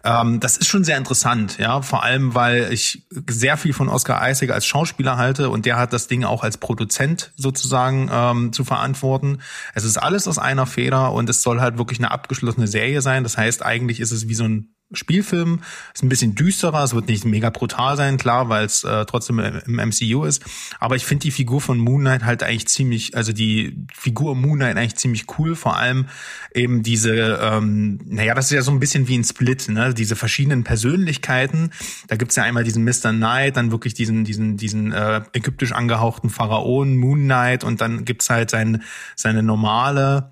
ähm, 0.03 0.39
das 0.39 0.57
ist 0.57 0.67
schon 0.67 0.83
sehr 0.83 0.97
interessant, 0.97 1.57
ja, 1.57 1.81
vor 1.81 2.03
allem, 2.03 2.33
weil 2.33 2.71
ich 2.73 3.05
sehr 3.29 3.57
viel 3.57 3.73
von 3.73 3.89
Oscar 3.89 4.29
Isaac 4.29 4.51
als 4.51 4.65
Schauspieler 4.65 5.17
halte 5.17 5.49
und 5.49 5.65
der 5.65 5.77
hat 5.77 5.93
das 5.93 6.07
Ding 6.07 6.23
auch 6.23 6.43
als 6.43 6.57
Produzent 6.57 7.31
sozusagen 7.35 8.09
ähm, 8.11 8.53
zu 8.53 8.63
verantworten. 8.63 9.39
Es 9.75 9.83
ist 9.83 9.97
alles 9.97 10.27
aus 10.27 10.39
einer 10.39 10.65
Feder 10.65 11.11
und 11.13 11.29
es 11.29 11.41
soll 11.41 11.61
halt 11.61 11.77
wirklich 11.77 11.99
eine 11.99 12.11
abgeschlossene 12.11 12.67
Serie 12.67 13.01
sein. 13.01 13.23
Das 13.23 13.37
heißt, 13.37 13.63
eigentlich 13.63 13.99
ist 13.99 14.11
es 14.11 14.27
wie 14.27 14.35
so 14.35 14.45
ein 14.45 14.73
Spielfilm. 14.93 15.61
Ist 15.93 16.03
ein 16.03 16.09
bisschen 16.09 16.35
düsterer, 16.35 16.83
es 16.83 16.93
wird 16.93 17.07
nicht 17.07 17.25
mega 17.25 17.49
brutal 17.49 17.97
sein, 17.97 18.17
klar, 18.17 18.49
weil 18.49 18.65
es 18.65 18.83
äh, 18.83 19.05
trotzdem 19.05 19.39
im 19.39 19.75
MCU 19.75 20.23
ist. 20.25 20.43
Aber 20.79 20.95
ich 20.95 21.05
finde 21.05 21.23
die 21.23 21.31
Figur 21.31 21.61
von 21.61 21.77
Moon 21.77 22.01
Knight 22.01 22.23
halt 22.23 22.43
eigentlich 22.43 22.67
ziemlich, 22.67 23.15
also 23.15 23.33
die 23.33 23.85
Figur 23.93 24.35
Moon 24.35 24.59
Knight 24.59 24.77
eigentlich 24.77 24.95
ziemlich 24.95 25.25
cool. 25.37 25.55
Vor 25.55 25.77
allem 25.77 26.07
eben 26.53 26.83
diese, 26.83 27.39
ähm, 27.41 27.99
naja, 28.05 28.33
das 28.33 28.45
ist 28.45 28.51
ja 28.51 28.61
so 28.61 28.71
ein 28.71 28.79
bisschen 28.79 29.07
wie 29.07 29.17
ein 29.17 29.23
Split, 29.23 29.69
ne? 29.69 29.93
Diese 29.93 30.15
verschiedenen 30.15 30.63
Persönlichkeiten. 30.63 31.71
Da 32.07 32.15
gibt's 32.15 32.35
ja 32.35 32.43
einmal 32.43 32.63
diesen 32.63 32.83
Mr. 32.83 33.11
Knight, 33.11 33.57
dann 33.57 33.71
wirklich 33.71 33.93
diesen, 33.93 34.23
diesen, 34.23 34.57
diesen 34.57 34.91
äh, 34.91 35.21
ägyptisch 35.33 35.71
angehauchten 35.71 36.29
Pharaonen 36.29 36.97
Moon 36.97 37.23
Knight 37.23 37.63
und 37.63 37.81
dann 37.81 38.05
gibt's 38.05 38.29
halt 38.29 38.49
sein, 38.49 38.83
seine 39.15 39.43
normale 39.43 40.31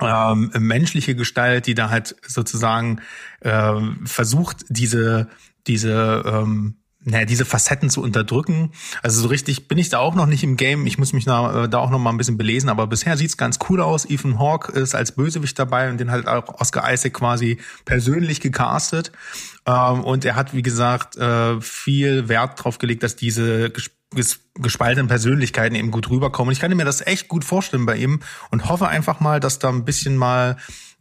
ähm, 0.00 0.50
menschliche 0.58 1.14
Gestalt, 1.14 1.66
die 1.66 1.74
da 1.74 1.90
halt 1.90 2.16
sozusagen 2.26 3.00
ähm, 3.42 4.00
versucht, 4.04 4.64
diese, 4.68 5.28
diese, 5.66 6.22
ähm, 6.26 6.76
naja, 7.06 7.24
diese 7.24 7.44
Facetten 7.44 7.88
zu 7.88 8.02
unterdrücken. 8.02 8.72
Also 9.00 9.20
so 9.20 9.28
richtig 9.28 9.68
bin 9.68 9.78
ich 9.78 9.88
da 9.90 9.98
auch 9.98 10.16
noch 10.16 10.26
nicht 10.26 10.42
im 10.42 10.56
Game. 10.56 10.86
Ich 10.86 10.98
muss 10.98 11.12
mich 11.12 11.24
da, 11.24 11.64
äh, 11.64 11.68
da 11.68 11.78
auch 11.78 11.90
noch 11.90 12.00
mal 12.00 12.10
ein 12.10 12.16
bisschen 12.16 12.36
belesen, 12.36 12.68
aber 12.68 12.88
bisher 12.88 13.16
sieht's 13.16 13.36
ganz 13.36 13.60
cool 13.68 13.80
aus. 13.80 14.04
Ethan 14.04 14.40
Hawke 14.40 14.72
ist 14.72 14.94
als 14.96 15.12
Bösewicht 15.12 15.56
dabei 15.56 15.88
und 15.88 15.98
den 15.98 16.10
halt 16.10 16.26
auch 16.26 16.60
Oscar 16.60 16.92
Isaac 16.92 17.14
quasi 17.14 17.58
persönlich 17.84 18.40
gecastet. 18.40 19.12
Ähm, 19.66 20.02
und 20.02 20.24
er 20.24 20.34
hat, 20.34 20.52
wie 20.52 20.62
gesagt, 20.62 21.16
äh, 21.16 21.60
viel 21.60 22.28
Wert 22.28 22.62
drauf 22.62 22.78
gelegt, 22.78 23.04
dass 23.04 23.14
diese 23.14 23.70
gespaltenen 24.54 25.08
Persönlichkeiten 25.08 25.74
eben 25.74 25.90
gut 25.90 26.10
rüberkommen. 26.10 26.48
Und 26.48 26.52
ich 26.52 26.60
kann 26.60 26.74
mir 26.76 26.84
das 26.84 27.06
echt 27.06 27.28
gut 27.28 27.44
vorstellen 27.44 27.86
bei 27.86 27.96
ihm 27.96 28.20
und 28.50 28.68
hoffe 28.68 28.88
einfach 28.88 29.20
mal, 29.20 29.40
dass 29.40 29.58
da 29.58 29.68
ein 29.68 29.84
bisschen 29.84 30.16
mal 30.16 30.56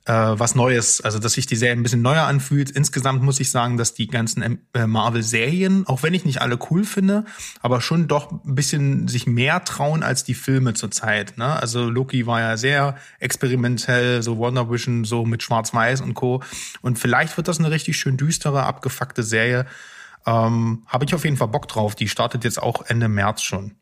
äh, 0.05 0.13
was 0.13 0.55
Neues, 0.55 1.01
also 1.01 1.19
dass 1.19 1.33
sich 1.33 1.45
die 1.45 1.55
Serie 1.55 1.75
ein 1.75 1.83
bisschen 1.83 2.01
neuer 2.01 2.23
anfühlt. 2.23 2.69
Insgesamt 2.69 3.23
muss 3.23 3.39
ich 3.39 3.51
sagen, 3.51 3.77
dass 3.77 3.93
die 3.93 4.07
ganzen 4.07 4.59
äh, 4.73 4.87
Marvel-Serien, 4.87 5.87
auch 5.87 6.03
wenn 6.03 6.13
ich 6.13 6.25
nicht 6.25 6.41
alle 6.41 6.59
cool 6.69 6.83
finde, 6.83 7.25
aber 7.61 7.81
schon 7.81 8.07
doch 8.07 8.31
ein 8.31 8.55
bisschen 8.55 9.07
sich 9.07 9.27
mehr 9.27 9.63
trauen 9.63 10.03
als 10.03 10.23
die 10.23 10.35
Filme 10.35 10.73
zurzeit. 10.73 11.37
Ne? 11.37 11.47
Also 11.47 11.89
Loki 11.89 12.27
war 12.27 12.39
ja 12.39 12.57
sehr 12.57 12.97
experimentell, 13.19 14.21
so 14.21 14.37
Wonder 14.37 14.69
Vision, 14.69 15.05
so 15.05 15.25
mit 15.25 15.43
Schwarz-Weiß 15.43 16.01
und 16.01 16.13
Co. 16.13 16.43
Und 16.81 16.99
vielleicht 16.99 17.35
wird 17.37 17.47
das 17.47 17.59
eine 17.59 17.71
richtig 17.71 17.97
schön 17.97 18.17
düstere, 18.17 18.63
abgefuckte 18.63 19.23
Serie. 19.23 19.65
Ähm, 20.25 20.83
Habe 20.87 21.05
ich 21.05 21.13
auf 21.13 21.23
jeden 21.23 21.37
Fall 21.37 21.47
Bock 21.47 21.67
drauf. 21.67 21.95
Die 21.95 22.07
startet 22.07 22.43
jetzt 22.43 22.61
auch 22.61 22.83
Ende 22.87 23.07
März 23.07 23.41
schon. 23.43 23.75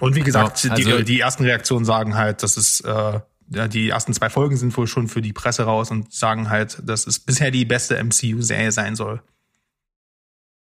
Und 0.00 0.14
wie 0.14 0.20
gesagt, 0.20 0.64
ja, 0.64 0.70
also 0.72 0.98
die, 0.98 1.04
die 1.04 1.20
ersten 1.20 1.44
Reaktionen 1.44 1.84
sagen 1.84 2.14
halt, 2.14 2.42
dass 2.42 2.56
es 2.56 2.80
äh, 2.80 3.20
die 3.48 3.88
ersten 3.88 4.12
zwei 4.12 4.30
Folgen 4.30 4.56
sind 4.56 4.76
wohl 4.76 4.86
schon 4.86 5.08
für 5.08 5.22
die 5.22 5.32
Presse 5.32 5.64
raus 5.64 5.90
und 5.90 6.12
sagen 6.12 6.50
halt, 6.50 6.80
dass 6.84 7.06
es 7.06 7.18
bisher 7.18 7.50
die 7.50 7.64
beste 7.64 8.02
MCU-Serie 8.02 8.72
sein 8.72 8.94
soll. 8.94 9.22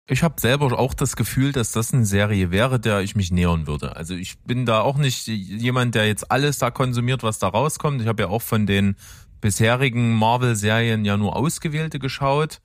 Ich 0.07 0.23
habe 0.23 0.39
selber 0.39 0.79
auch 0.79 0.93
das 0.93 1.17
Gefühl, 1.17 1.53
dass 1.53 1.73
das 1.73 1.95
eine 1.95 2.05
Serie 2.05 2.51
wäre, 2.51 2.79
der 2.79 3.01
ich 3.01 3.17
mich 3.17 3.31
nähern 3.31 3.67
würde. 3.67 3.97
Also 3.97 4.15
ich 4.15 4.39
bin 4.41 4.67
da 4.67 4.83
auch 4.83 4.99
nicht 4.99 5.27
jemand, 5.27 5.95
der 5.95 6.07
jetzt 6.07 6.31
alles 6.31 6.59
da 6.59 6.71
konsumiert, 6.71 7.23
was 7.23 7.39
da 7.39 7.49
rauskommt. 7.49 8.03
Ich 8.03 8.07
habe 8.07 8.25
ja 8.25 8.29
auch 8.29 8.43
von 8.43 8.67
den 8.67 8.97
bisherigen 9.41 10.15
Marvel-Serien 10.15 11.07
ja 11.07 11.17
nur 11.17 11.37
ausgewählte 11.37 11.99
geschaut. 11.99 12.61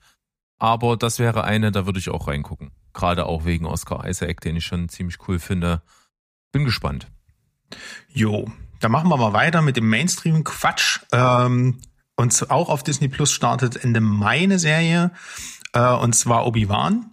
Aber 0.60 0.96
das 0.96 1.18
wäre 1.18 1.42
eine, 1.42 1.72
da 1.72 1.86
würde 1.86 1.98
ich 1.98 2.10
auch 2.10 2.28
reingucken. 2.28 2.70
Gerade 2.92 3.26
auch 3.26 3.44
wegen 3.44 3.66
Oscar 3.66 4.06
Isaac, 4.06 4.42
den 4.42 4.56
ich 4.56 4.66
schon 4.66 4.88
ziemlich 4.88 5.16
cool 5.26 5.38
finde. 5.38 5.82
Bin 6.52 6.64
gespannt. 6.64 7.08
Jo, 8.08 8.50
dann 8.80 8.92
machen 8.92 9.08
wir 9.08 9.16
mal 9.16 9.32
weiter 9.32 9.62
mit 9.62 9.76
dem 9.76 9.88
Mainstream-Quatsch. 9.88 11.00
Ähm, 11.12 11.80
und 12.16 12.50
auch 12.50 12.68
auf 12.68 12.82
Disney 12.82 13.08
Plus 13.08 13.32
startet 13.32 13.82
Ende 13.82 14.00
Mai 14.00 14.42
eine 14.42 14.58
Serie, 14.58 15.12
äh, 15.72 15.80
und 15.80 16.14
zwar 16.14 16.46
Obi-Wan. 16.46 17.10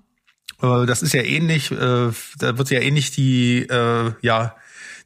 Äh, 0.61 0.85
das 0.85 1.01
ist 1.01 1.13
ja 1.13 1.21
ähnlich, 1.21 1.71
äh, 1.71 2.11
da 2.39 2.57
wird 2.57 2.69
ja 2.69 2.81
ähnlich 2.81 3.11
die, 3.11 3.59
äh, 3.59 4.11
ja, 4.21 4.55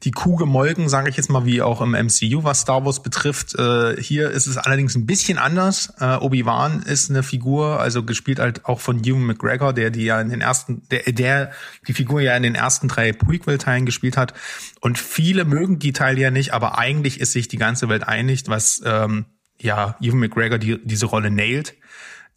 die 0.04 0.10
Kuh 0.10 0.34
gemolken, 0.34 0.88
sage 0.88 1.08
ich 1.08 1.16
jetzt 1.16 1.30
mal, 1.30 1.46
wie 1.46 1.62
auch 1.62 1.80
im 1.80 1.92
MCU, 1.92 2.42
was 2.42 2.62
Star 2.62 2.84
Wars 2.84 3.02
betrifft. 3.02 3.54
Äh, 3.54 4.00
hier 4.02 4.30
ist 4.30 4.46
es 4.46 4.56
allerdings 4.56 4.96
ein 4.96 5.06
bisschen 5.06 5.38
anders. 5.38 5.92
Äh, 6.00 6.16
Obi-Wan 6.16 6.82
ist 6.82 7.10
eine 7.10 7.22
Figur, 7.22 7.78
also 7.78 8.02
gespielt 8.02 8.40
halt 8.40 8.64
auch 8.64 8.80
von 8.80 9.04
Ewan 9.04 9.26
McGregor, 9.26 9.72
der 9.72 9.90
die 9.90 10.04
ja 10.04 10.20
in 10.20 10.30
den 10.30 10.40
ersten, 10.40 10.82
der, 10.90 11.02
der 11.12 11.52
die 11.86 11.92
Figur 11.92 12.20
ja 12.20 12.36
in 12.36 12.42
den 12.42 12.56
ersten 12.56 12.88
drei 12.88 13.12
Prequel-Teilen 13.12 13.86
gespielt 13.86 14.16
hat. 14.16 14.34
Und 14.80 14.98
viele 14.98 15.44
mögen 15.44 15.78
die 15.78 15.92
Teile 15.92 16.20
ja 16.20 16.30
nicht, 16.32 16.52
aber 16.52 16.78
eigentlich 16.78 17.20
ist 17.20 17.32
sich 17.32 17.46
die 17.46 17.58
ganze 17.58 17.88
Welt 17.88 18.02
einig, 18.02 18.44
was 18.48 18.82
ähm, 18.84 19.26
ja 19.60 19.96
Ewan 20.00 20.18
McGregor 20.18 20.58
die, 20.58 20.84
diese 20.84 21.06
Rolle 21.06 21.30
nailt. 21.30 21.74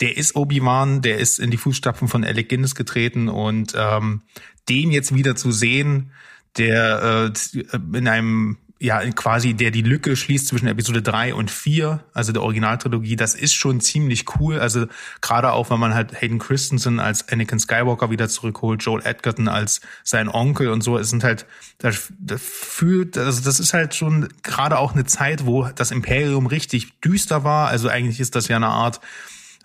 Der 0.02 0.18
ist 0.18 0.36
Obi-Wan, 0.36 1.02
der 1.02 1.18
ist 1.18 1.40
in 1.40 1.50
die 1.50 1.58
Fußstapfen 1.58 2.08
von 2.10 2.24
Alec 2.24 2.50
Guinness 2.50 2.76
getreten 2.76 3.28
und 3.28 3.74
ähm, 3.76 4.22
den 4.70 4.92
jetzt 4.92 5.16
wieder 5.16 5.36
zu 5.36 5.52
sehen, 5.52 6.12
der 6.58 7.32
äh, 7.34 7.98
in 7.98 8.08
einem 8.08 8.58
ja 8.80 9.00
quasi 9.12 9.54
der 9.54 9.72
die 9.72 9.82
Lücke 9.82 10.16
schließt 10.16 10.48
zwischen 10.48 10.68
Episode 10.68 11.02
3 11.02 11.34
und 11.34 11.50
4, 11.50 12.04
also 12.14 12.34
der 12.34 12.44
Originaltrilogie, 12.44 13.16
das 13.16 13.34
ist 13.34 13.54
schon 13.54 13.80
ziemlich 13.80 14.26
cool, 14.38 14.60
also 14.60 14.88
gerade 15.22 15.54
auch 15.54 15.70
wenn 15.70 15.80
man 15.80 15.94
halt 15.94 16.22
Hayden 16.22 16.40
Christensen 16.40 17.00
als 17.00 17.30
Anakin 17.30 17.60
Skywalker 17.60 18.12
wieder 18.12 18.28
zurückholt, 18.28 18.84
Joel 18.84 19.06
Edgerton 19.06 19.48
als 19.48 19.80
sein 20.04 20.28
Onkel 20.28 20.70
und 20.70 20.82
so, 20.82 20.98
es 20.98 21.10
sind 21.10 21.24
halt 21.24 21.46
das, 21.78 22.12
das 22.20 22.42
fühlt 22.42 23.18
also 23.18 23.42
das 23.42 23.60
ist 23.60 23.74
halt 23.74 23.96
schon 23.96 24.28
gerade 24.44 24.78
auch 24.78 24.94
eine 24.94 25.06
Zeit, 25.06 25.46
wo 25.46 25.70
das 25.74 25.92
Imperium 25.92 26.46
richtig 26.46 27.00
düster 27.00 27.46
war, 27.46 27.70
also 27.70 27.88
eigentlich 27.88 28.20
ist 28.20 28.36
das 28.36 28.50
ja 28.50 28.58
eine 28.58 28.68
Art 28.68 29.00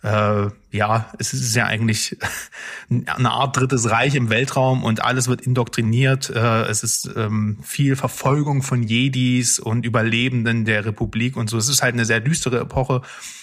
äh, 0.03 0.49
ja, 0.71 1.13
es 1.19 1.35
ist 1.35 1.55
ja 1.55 1.67
eigentlich 1.67 2.17
eine 2.91 3.31
Art 3.31 3.57
drittes 3.57 3.91
Reich 3.91 4.15
im 4.15 4.31
Weltraum 4.31 4.83
und 4.83 5.05
alles 5.05 5.29
wird 5.29 5.43
indoktriniert. 5.43 6.31
Äh, 6.31 6.63
es 6.63 6.83
ist 6.83 7.11
ähm, 7.17 7.59
viel 7.63 7.97
Verfolgung 7.97 8.63
von 8.63 8.83
Jedis 8.83 9.59
und 9.59 9.85
Überlebenden 9.85 10.65
der 10.65 10.87
Republik 10.87 11.37
und 11.37 11.51
so. 11.51 11.59
Es 11.59 11.69
ist 11.69 11.83
halt 11.83 11.95
eine 11.95 12.07
sehr 12.07 12.21
düstere 12.21 12.61
Epoche 12.61 13.03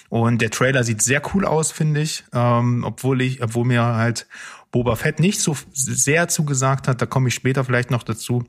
und 0.09 0.41
der 0.41 0.49
Trailer 0.49 0.83
sieht 0.83 1.01
sehr 1.01 1.21
cool 1.33 1.45
aus, 1.45 1.71
finde 1.71 2.01
ich, 2.01 2.23
ähm, 2.33 2.83
obwohl 2.83 3.21
ich, 3.21 3.43
obwohl 3.43 3.65
mir 3.65 3.83
halt 3.83 4.27
Boba 4.71 4.95
Fett 4.95 5.19
nicht 5.19 5.39
so 5.39 5.55
sehr 5.71 6.27
zugesagt 6.27 6.87
hat. 6.87 7.01
Da 7.01 7.05
komme 7.05 7.27
ich 7.27 7.35
später 7.35 7.63
vielleicht 7.63 7.91
noch 7.91 8.03
dazu 8.03 8.45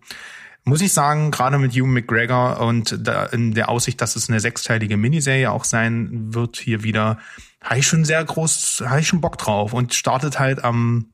muss 0.65 0.83
ich 0.83 0.93
sagen, 0.93 1.31
gerade 1.31 1.57
mit 1.57 1.73
Hugh 1.73 1.87
McGregor 1.87 2.61
und 2.61 2.93
in 3.33 3.55
der 3.55 3.69
Aussicht, 3.71 4.03
dass 4.03 4.17
es 4.17 4.29
eine 4.29 4.39
sechsteilige 4.39 4.99
Miniserie 4.99 5.51
auch 5.51 5.65
sein 5.65 6.35
wird, 6.35 6.59
hier 6.59 6.83
wieder 6.83 7.19
habe 7.63 7.81
ich 7.81 7.87
schon 7.87 8.05
sehr 8.05 8.25
groß, 8.25 8.85
habe 8.87 9.01
ich 9.01 9.09
schon 9.09 9.21
Bock 9.21 9.39
drauf 9.39 9.73
und 9.73 9.95
startet 9.95 10.39
halt 10.39 10.65
am 10.65 11.13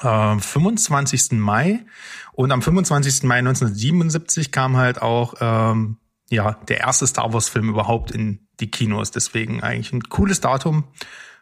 äh, 0.00 0.38
25. 0.38 1.32
Mai 1.32 1.84
und 2.32 2.52
am 2.52 2.62
25. 2.62 3.24
Mai 3.24 3.38
1977 3.38 4.52
kam 4.52 4.76
halt 4.76 5.02
auch 5.02 5.34
ähm, 5.40 5.98
ja 6.30 6.52
der 6.68 6.80
erste 6.80 7.06
Star 7.06 7.32
Wars 7.32 7.48
Film 7.48 7.68
überhaupt 7.68 8.10
in 8.10 8.48
die 8.60 8.70
Kinos. 8.70 9.10
Deswegen 9.10 9.62
eigentlich 9.62 9.92
ein 9.92 10.02
cooles 10.02 10.40
Datum. 10.40 10.84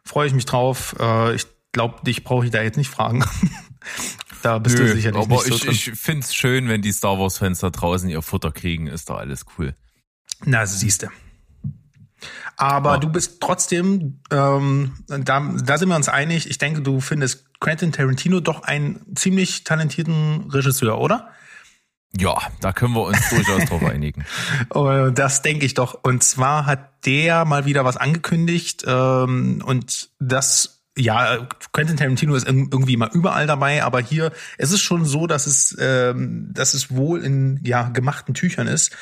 Freue 0.04 0.26
ich 0.26 0.34
mich 0.34 0.46
drauf. 0.46 0.96
Äh, 0.98 1.34
ich 1.34 1.46
glaube, 1.72 2.04
dich 2.04 2.24
brauche 2.24 2.44
ich 2.44 2.50
da 2.50 2.62
jetzt 2.62 2.76
nicht 2.76 2.90
fragen. 2.90 3.24
da 4.42 4.58
bist 4.58 4.78
Nö, 4.78 4.84
du 4.86 4.92
sicherlich 4.92 5.22
aber 5.22 5.34
nicht 5.34 5.46
so 5.46 5.54
ich, 5.70 5.88
ich 5.88 5.98
finde 5.98 6.20
es 6.20 6.34
schön, 6.34 6.68
wenn 6.68 6.82
die 6.82 6.92
Star 6.92 7.18
Wars 7.18 7.38
Fans 7.38 7.60
da 7.60 7.70
draußen 7.70 8.08
ihr 8.08 8.22
Futter 8.22 8.52
kriegen. 8.52 8.86
Ist 8.86 9.10
doch 9.10 9.18
alles 9.18 9.44
cool. 9.58 9.74
Na, 10.44 10.66
siehst 10.66 11.02
du. 11.02 11.08
Aber 12.56 12.92
ja. 12.92 12.98
du 12.98 13.08
bist 13.10 13.40
trotzdem, 13.40 14.20
ähm, 14.30 14.94
da, 15.08 15.40
da 15.40 15.78
sind 15.78 15.88
wir 15.88 15.96
uns 15.96 16.08
einig, 16.08 16.48
ich 16.48 16.58
denke, 16.58 16.80
du 16.80 17.00
findest 17.00 17.46
Quentin 17.60 17.92
Tarantino 17.92 18.40
doch 18.40 18.62
einen 18.62 19.14
ziemlich 19.14 19.64
talentierten 19.64 20.50
Regisseur, 20.50 20.98
oder? 20.98 21.28
Ja, 22.16 22.36
da 22.60 22.72
können 22.72 22.94
wir 22.94 23.02
uns 23.02 23.28
durchaus 23.28 23.66
drauf 23.66 23.82
einigen. 23.90 24.24
Oh, 24.70 25.10
das 25.12 25.42
denke 25.42 25.66
ich 25.66 25.74
doch. 25.74 25.98
Und 26.02 26.24
zwar 26.24 26.64
hat 26.66 27.04
der 27.06 27.44
mal 27.44 27.66
wieder 27.66 27.84
was 27.84 27.96
angekündigt 27.96 28.84
ähm, 28.86 29.62
und 29.64 30.10
das 30.18 30.76
ja, 30.98 31.46
Quentin 31.72 31.98
Tarantino 31.98 32.34
ist 32.34 32.48
irgendwie 32.48 32.96
mal 32.96 33.10
überall 33.12 33.46
dabei, 33.46 33.84
aber 33.84 34.00
hier 34.00 34.32
es 34.56 34.72
ist 34.72 34.80
schon 34.80 35.04
so, 35.04 35.26
dass 35.26 35.46
es, 35.46 35.76
ähm, 35.78 36.48
dass 36.54 36.72
es 36.72 36.90
wohl 36.90 37.22
in 37.22 37.60
ja 37.62 37.90
gemachten 37.90 38.32
Tüchern 38.32 38.66
ist. 38.66 38.96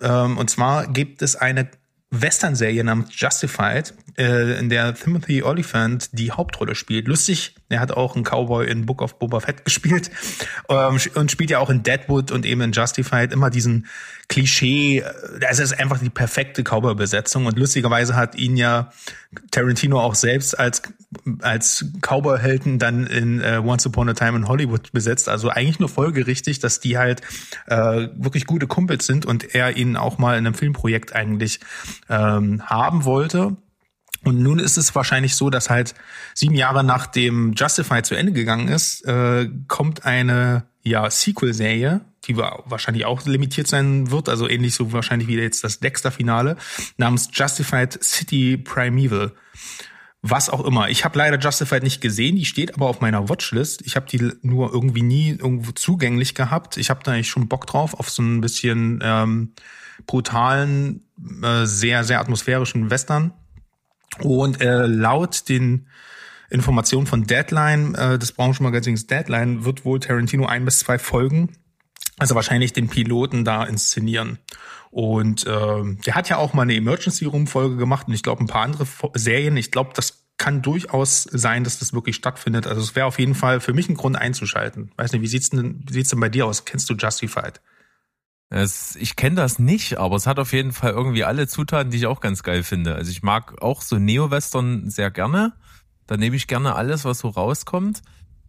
Ähm, 0.00 0.38
und 0.38 0.48
zwar 0.48 0.86
gibt 0.86 1.22
es 1.22 1.34
eine 1.34 1.68
Western-Serie 2.10 2.82
namens 2.84 3.08
Justified, 3.12 3.94
äh, 4.18 4.58
in 4.58 4.68
der 4.68 4.94
Timothy 4.94 5.42
Oliphant 5.42 6.10
die 6.12 6.32
Hauptrolle 6.32 6.74
spielt. 6.74 7.06
Lustig, 7.06 7.54
er 7.70 7.80
hat 7.80 7.92
auch 7.92 8.14
einen 8.14 8.24
Cowboy 8.24 8.66
in 8.66 8.84
Book 8.84 9.00
of 9.00 9.18
Boba 9.18 9.40
Fett 9.40 9.64
gespielt 9.64 10.10
ähm, 10.68 10.98
und 11.14 11.30
spielt 11.30 11.50
ja 11.50 11.58
auch 11.58 11.70
in 11.70 11.82
Deadwood 11.82 12.30
und 12.30 12.44
eben 12.44 12.60
in 12.60 12.72
Justified 12.72 13.32
immer 13.32 13.48
diesen 13.48 13.86
Klischee, 14.28 14.98
äh, 14.98 15.04
es 15.48 15.58
ist 15.58 15.78
einfach 15.78 15.98
die 15.98 16.10
perfekte 16.10 16.62
Cowboy-Besetzung 16.62 17.46
und 17.46 17.58
lustigerweise 17.58 18.16
hat 18.16 18.36
ihn 18.36 18.56
ja 18.56 18.92
Tarantino 19.50 20.00
auch 20.00 20.14
selbst 20.14 20.58
als 20.58 20.82
als 21.40 21.84
Cowboy-Helden 22.00 22.78
dann 22.78 23.06
in 23.06 23.40
äh, 23.40 23.60
Once 23.64 23.86
Upon 23.86 24.08
a 24.08 24.14
Time 24.14 24.36
in 24.36 24.48
Hollywood 24.48 24.92
besetzt. 24.92 25.28
Also 25.28 25.48
eigentlich 25.48 25.80
nur 25.80 25.88
folgerichtig, 25.88 26.60
dass 26.60 26.80
die 26.80 26.98
halt 26.98 27.22
äh, 27.66 28.08
wirklich 28.16 28.46
gute 28.46 28.66
Kumpels 28.66 29.06
sind 29.06 29.26
und 29.26 29.54
er 29.54 29.76
ihn 29.76 29.96
auch 29.96 30.18
mal 30.18 30.38
in 30.38 30.46
einem 30.46 30.54
Filmprojekt 30.54 31.14
eigentlich 31.14 31.60
ähm, 32.08 32.62
haben 32.64 33.04
wollte. 33.04 33.56
Und 34.24 34.42
nun 34.42 34.58
ist 34.58 34.76
es 34.76 34.94
wahrscheinlich 34.94 35.34
so, 35.34 35.48
dass 35.48 35.70
halt 35.70 35.94
sieben 36.34 36.54
Jahre 36.54 36.84
nachdem 36.84 37.54
Justified 37.54 38.04
zu 38.04 38.14
Ende 38.14 38.32
gegangen 38.32 38.68
ist, 38.68 39.04
äh, 39.06 39.48
kommt 39.66 40.04
eine 40.04 40.64
ja 40.82 41.10
Sequel-Serie, 41.10 42.02
die 42.26 42.36
wahrscheinlich 42.36 43.06
auch 43.06 43.24
limitiert 43.24 43.66
sein 43.66 44.10
wird, 44.10 44.28
also 44.28 44.48
ähnlich 44.48 44.74
so 44.74 44.92
wahrscheinlich 44.92 45.28
wie 45.28 45.36
jetzt 45.36 45.64
das 45.64 45.80
Dexter-Finale, 45.80 46.56
namens 46.96 47.30
Justified 47.32 48.02
City 48.02 48.58
Primeval. 48.58 49.32
Was 50.22 50.50
auch 50.50 50.66
immer. 50.66 50.90
Ich 50.90 51.06
habe 51.06 51.16
leider 51.16 51.38
Justified 51.38 51.82
nicht 51.82 52.02
gesehen, 52.02 52.36
die 52.36 52.44
steht 52.44 52.74
aber 52.74 52.88
auf 52.88 53.00
meiner 53.00 53.30
Watchlist. 53.30 53.80
Ich 53.86 53.96
habe 53.96 54.06
die 54.06 54.32
nur 54.42 54.70
irgendwie 54.70 55.00
nie 55.00 55.30
irgendwo 55.30 55.72
zugänglich 55.72 56.34
gehabt. 56.34 56.76
Ich 56.76 56.90
habe 56.90 57.00
da 57.02 57.12
eigentlich 57.12 57.30
schon 57.30 57.48
Bock 57.48 57.66
drauf 57.66 57.94
auf 57.94 58.10
so 58.10 58.22
ein 58.22 58.42
bisschen 58.42 59.00
ähm, 59.02 59.54
brutalen, 60.06 61.06
äh, 61.42 61.64
sehr, 61.64 62.04
sehr 62.04 62.20
atmosphärischen 62.20 62.90
Western. 62.90 63.32
Und 64.18 64.60
äh, 64.60 64.86
laut 64.86 65.48
den 65.48 65.86
Informationen 66.50 67.06
von 67.06 67.26
Deadline, 67.26 67.94
äh, 67.94 68.18
des 68.18 68.32
Branchenmagazins 68.32 69.06
Deadline, 69.06 69.64
wird 69.64 69.84
wohl 69.84 70.00
Tarantino 70.00 70.46
ein 70.46 70.64
bis 70.64 70.80
zwei 70.80 70.98
Folgen, 70.98 71.56
also 72.18 72.34
wahrscheinlich 72.34 72.72
den 72.72 72.88
Piloten 72.88 73.44
da 73.44 73.64
inszenieren. 73.64 74.38
Und 74.90 75.46
äh, 75.46 75.82
der 76.04 76.14
hat 76.16 76.28
ja 76.28 76.36
auch 76.38 76.52
mal 76.52 76.62
eine 76.62 76.74
Emergency 76.74 77.24
Room 77.24 77.46
Folge 77.46 77.76
gemacht 77.76 78.08
und 78.08 78.14
ich 78.14 78.24
glaube 78.24 78.42
ein 78.42 78.48
paar 78.48 78.62
andere 78.62 78.86
Serien. 79.14 79.56
Ich 79.56 79.70
glaube, 79.70 79.92
das 79.94 80.26
kann 80.36 80.62
durchaus 80.62 81.24
sein, 81.24 81.64
dass 81.64 81.78
das 81.78 81.92
wirklich 81.92 82.16
stattfindet. 82.16 82.66
Also 82.66 82.80
es 82.80 82.96
wäre 82.96 83.06
auf 83.06 83.18
jeden 83.18 83.34
Fall 83.34 83.60
für 83.60 83.74
mich 83.74 83.88
ein 83.88 83.94
Grund 83.94 84.16
einzuschalten. 84.16 84.90
Weiß 84.96 85.12
nicht, 85.12 85.22
wie 85.22 85.28
sieht's 85.28 85.50
denn, 85.50 85.84
wie 85.86 85.92
sieht's 85.92 86.10
denn 86.10 86.18
bei 86.18 86.30
dir 86.30 86.46
aus? 86.46 86.64
Kennst 86.64 86.90
du 86.90 86.94
Justified? 86.94 87.60
Es, 88.52 88.96
ich 88.96 89.14
kenne 89.14 89.36
das 89.36 89.60
nicht, 89.60 89.98
aber 89.98 90.16
es 90.16 90.26
hat 90.26 90.40
auf 90.40 90.52
jeden 90.52 90.72
Fall 90.72 90.90
irgendwie 90.90 91.22
alle 91.22 91.46
Zutaten, 91.46 91.92
die 91.92 91.98
ich 91.98 92.06
auch 92.06 92.20
ganz 92.20 92.42
geil 92.42 92.64
finde. 92.64 92.96
Also 92.96 93.12
ich 93.12 93.22
mag 93.22 93.62
auch 93.62 93.80
so 93.80 93.96
Neo-Western 93.96 94.90
sehr 94.90 95.12
gerne. 95.12 95.52
Da 96.08 96.16
nehme 96.16 96.34
ich 96.34 96.48
gerne 96.48 96.74
alles, 96.74 97.04
was 97.04 97.20
so 97.20 97.28
rauskommt. 97.28 98.02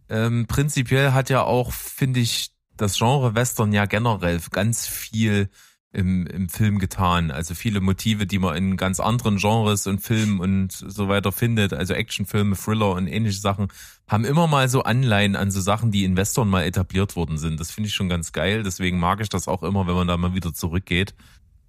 Ähm, 0.08 0.46
prinzipiell 0.48 1.12
hat 1.12 1.30
ja 1.30 1.42
auch, 1.44 1.72
finde 1.72 2.18
ich, 2.18 2.50
das 2.76 2.98
Genre 2.98 3.36
Western 3.36 3.72
ja 3.72 3.86
generell 3.86 4.40
ganz 4.50 4.88
viel 4.88 5.48
im, 5.92 6.26
im 6.26 6.48
Film 6.48 6.78
getan. 6.78 7.30
Also 7.30 7.54
viele 7.54 7.80
Motive, 7.80 8.26
die 8.26 8.38
man 8.38 8.56
in 8.56 8.76
ganz 8.76 8.98
anderen 8.98 9.36
Genres 9.36 9.86
und 9.86 10.00
Filmen 10.00 10.40
und 10.40 10.72
so 10.72 11.08
weiter 11.08 11.32
findet, 11.32 11.74
also 11.74 11.92
Actionfilme, 11.94 12.56
Thriller 12.56 12.92
und 12.92 13.06
ähnliche 13.06 13.40
Sachen, 13.40 13.68
haben 14.08 14.24
immer 14.24 14.46
mal 14.46 14.68
so 14.68 14.82
Anleihen 14.82 15.36
an 15.36 15.50
so 15.50 15.60
Sachen, 15.60 15.90
die 15.90 16.04
in 16.04 16.16
Western 16.16 16.48
mal 16.48 16.64
etabliert 16.64 17.14
worden 17.14 17.36
sind. 17.36 17.60
Das 17.60 17.70
finde 17.70 17.88
ich 17.88 17.94
schon 17.94 18.08
ganz 18.08 18.32
geil. 18.32 18.62
Deswegen 18.62 18.98
mag 18.98 19.20
ich 19.20 19.28
das 19.28 19.48
auch 19.48 19.62
immer, 19.62 19.86
wenn 19.86 19.94
man 19.94 20.08
da 20.08 20.16
mal 20.16 20.34
wieder 20.34 20.54
zurückgeht 20.54 21.14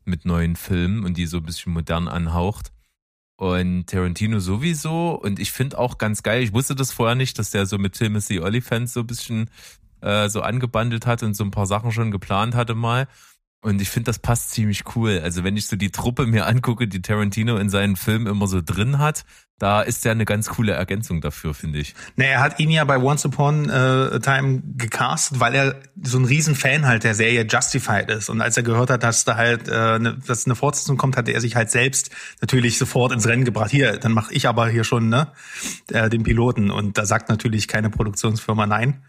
mit 0.05 0.25
neuen 0.25 0.55
Filmen 0.55 1.03
und 1.03 1.17
die 1.17 1.25
so 1.25 1.37
ein 1.37 1.43
bisschen 1.43 1.73
modern 1.73 2.07
anhaucht. 2.07 2.71
Und 3.35 3.87
Tarantino 3.87 4.39
sowieso. 4.39 5.15
Und 5.15 5.39
ich 5.39 5.51
finde 5.51 5.79
auch 5.79 5.97
ganz 5.97 6.23
geil, 6.23 6.43
ich 6.43 6.53
wusste 6.53 6.75
das 6.75 6.93
vorher 6.93 7.15
nicht, 7.15 7.39
dass 7.39 7.51
der 7.51 7.65
so 7.65 7.77
mit 7.77 7.93
Timothy 7.93 8.39
Oliphant 8.39 8.89
so 8.89 9.01
ein 9.01 9.07
bisschen 9.07 9.49
äh, 10.01 10.29
so 10.29 10.41
angebandelt 10.41 11.05
hat 11.05 11.23
und 11.23 11.33
so 11.33 11.43
ein 11.43 11.51
paar 11.51 11.65
Sachen 11.65 11.91
schon 11.91 12.11
geplant 12.11 12.55
hatte 12.55 12.75
mal. 12.75 13.07
Und 13.63 13.81
ich 13.81 13.89
finde, 13.89 14.07
das 14.07 14.19
passt 14.19 14.51
ziemlich 14.51 14.83
cool. 14.95 15.21
Also 15.23 15.45
wenn 15.45 15.55
ich 15.55 15.67
so 15.67 15.77
die 15.77 15.89
Truppe 15.89 16.25
mir 16.25 16.47
angucke, 16.47 16.85
die 16.85 17.01
Tarantino 17.01 17.55
in 17.55 17.69
seinen 17.69 17.95
Filmen 17.95 18.27
immer 18.27 18.45
so 18.45 18.61
drin 18.61 18.99
hat, 18.99 19.23
da 19.57 19.81
ist 19.81 20.03
ja 20.03 20.11
eine 20.11 20.25
ganz 20.25 20.49
coole 20.49 20.73
Ergänzung 20.73 21.21
dafür, 21.21 21.53
finde 21.53 21.79
ich. 21.79 21.95
Ne, 22.17 22.25
er 22.25 22.41
hat 22.41 22.59
ihn 22.59 22.69
ja 22.69 22.83
bei 22.83 22.97
Once 22.97 23.23
Upon 23.23 23.69
a 23.69 24.19
Time 24.19 24.61
gecastet, 24.75 25.39
weil 25.39 25.55
er 25.55 25.79
so 26.01 26.17
ein 26.17 26.25
Riesenfan 26.25 26.85
halt 26.85 27.05
der 27.05 27.15
Serie 27.15 27.47
Justified 27.49 28.09
ist. 28.09 28.29
Und 28.29 28.41
als 28.41 28.57
er 28.57 28.63
gehört 28.63 28.89
hat, 28.89 29.03
dass 29.03 29.23
da 29.23 29.37
halt 29.37 29.69
äh, 29.69 29.99
ne, 29.99 30.17
dass 30.27 30.45
eine 30.45 30.55
Fortsetzung 30.55 30.97
kommt, 30.97 31.15
hat 31.15 31.29
er 31.29 31.39
sich 31.39 31.55
halt 31.55 31.71
selbst 31.71 32.09
natürlich 32.41 32.77
sofort 32.77 33.13
ins 33.13 33.25
Rennen 33.25 33.45
gebracht. 33.45 33.71
Hier, 33.71 33.95
dann 33.95 34.11
mache 34.11 34.33
ich 34.33 34.49
aber 34.49 34.67
hier 34.67 34.83
schon 34.83 35.07
ne, 35.07 35.29
äh, 35.89 36.09
den 36.09 36.23
Piloten. 36.23 36.69
Und 36.69 36.97
da 36.97 37.05
sagt 37.05 37.29
natürlich 37.29 37.69
keine 37.69 37.89
Produktionsfirma 37.89 38.67
nein. 38.67 39.03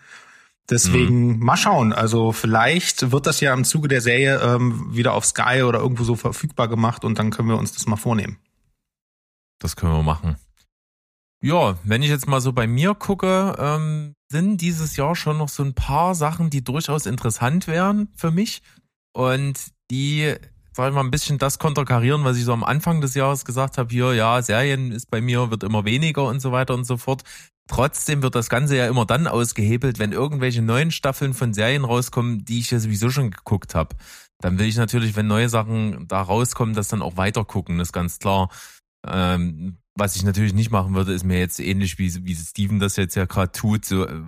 Deswegen 0.70 1.36
mhm. 1.36 1.44
mal 1.44 1.56
schauen. 1.56 1.92
Also 1.92 2.32
vielleicht 2.32 3.10
wird 3.10 3.26
das 3.26 3.40
ja 3.40 3.52
im 3.52 3.64
Zuge 3.64 3.88
der 3.88 4.00
Serie 4.00 4.40
ähm, 4.40 4.94
wieder 4.94 5.12
auf 5.12 5.26
Sky 5.26 5.62
oder 5.62 5.80
irgendwo 5.80 6.04
so 6.04 6.16
verfügbar 6.16 6.68
gemacht 6.68 7.04
und 7.04 7.18
dann 7.18 7.30
können 7.30 7.48
wir 7.48 7.58
uns 7.58 7.72
das 7.72 7.86
mal 7.86 7.96
vornehmen. 7.96 8.38
Das 9.58 9.76
können 9.76 9.92
wir 9.92 10.02
machen. 10.02 10.36
Ja, 11.42 11.76
wenn 11.84 12.02
ich 12.02 12.08
jetzt 12.08 12.26
mal 12.26 12.40
so 12.40 12.54
bei 12.54 12.66
mir 12.66 12.94
gucke, 12.94 13.54
ähm, 13.58 14.14
sind 14.30 14.62
dieses 14.62 14.96
Jahr 14.96 15.14
schon 15.14 15.36
noch 15.36 15.50
so 15.50 15.62
ein 15.62 15.74
paar 15.74 16.14
Sachen, 16.14 16.48
die 16.48 16.64
durchaus 16.64 17.04
interessant 17.04 17.66
wären 17.66 18.08
für 18.16 18.30
mich 18.30 18.62
und 19.12 19.58
die, 19.90 20.34
sag 20.72 20.88
ich 20.88 20.94
mal, 20.94 21.04
ein 21.04 21.10
bisschen 21.10 21.36
das 21.36 21.58
konterkarieren, 21.58 22.24
was 22.24 22.38
ich 22.38 22.44
so 22.44 22.54
am 22.54 22.64
Anfang 22.64 23.02
des 23.02 23.14
Jahres 23.14 23.44
gesagt 23.44 23.76
habe, 23.76 23.90
hier, 23.90 24.14
ja, 24.14 24.40
Serien 24.40 24.90
ist 24.90 25.10
bei 25.10 25.20
mir, 25.20 25.50
wird 25.50 25.62
immer 25.64 25.84
weniger 25.84 26.24
und 26.24 26.40
so 26.40 26.50
weiter 26.50 26.72
und 26.72 26.84
so 26.84 26.96
fort. 26.96 27.22
Trotzdem 27.66 28.22
wird 28.22 28.34
das 28.34 28.50
Ganze 28.50 28.76
ja 28.76 28.88
immer 28.88 29.06
dann 29.06 29.26
ausgehebelt, 29.26 29.98
wenn 29.98 30.12
irgendwelche 30.12 30.60
neuen 30.60 30.90
Staffeln 30.90 31.32
von 31.32 31.54
Serien 31.54 31.84
rauskommen, 31.84 32.44
die 32.44 32.58
ich 32.60 32.70
ja 32.70 32.78
sowieso 32.78 33.10
schon 33.10 33.30
geguckt 33.30 33.74
habe. 33.74 33.96
Dann 34.40 34.58
will 34.58 34.66
ich 34.66 34.76
natürlich, 34.76 35.16
wenn 35.16 35.26
neue 35.26 35.48
Sachen 35.48 36.06
da 36.06 36.20
rauskommen, 36.20 36.74
das 36.74 36.88
dann 36.88 37.00
auch 37.00 37.16
weiter 37.16 37.44
gucken, 37.44 37.78
das 37.78 37.88
ist 37.88 37.92
ganz 37.92 38.18
klar. 38.18 38.50
Ähm, 39.06 39.78
was 39.96 40.16
ich 40.16 40.24
natürlich 40.24 40.52
nicht 40.52 40.70
machen 40.70 40.94
würde, 40.94 41.12
ist 41.12 41.24
mir 41.24 41.38
jetzt 41.38 41.60
ähnlich 41.60 41.98
wie, 41.98 42.12
wie 42.26 42.34
Steven 42.34 42.80
das 42.80 42.96
jetzt 42.96 43.14
ja 43.14 43.26
gerade 43.26 43.52
tut, 43.52 43.84
so 43.84 44.06
äh, 44.06 44.22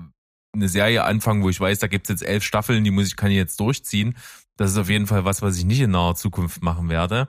eine 0.54 0.68
Serie 0.68 1.04
anfangen, 1.04 1.42
wo 1.42 1.50
ich 1.50 1.60
weiß, 1.60 1.78
da 1.78 1.86
gibt's 1.86 2.08
jetzt 2.08 2.22
elf 2.22 2.42
Staffeln, 2.42 2.84
die 2.84 2.90
muss 2.90 3.08
ich, 3.08 3.16
kann 3.16 3.30
ich 3.30 3.36
jetzt 3.36 3.60
durchziehen. 3.60 4.16
Das 4.56 4.70
ist 4.70 4.78
auf 4.78 4.88
jeden 4.88 5.06
Fall 5.06 5.24
was, 5.24 5.42
was 5.42 5.58
ich 5.58 5.64
nicht 5.64 5.80
in 5.80 5.90
naher 5.90 6.14
Zukunft 6.14 6.62
machen 6.62 6.88
werde. 6.88 7.28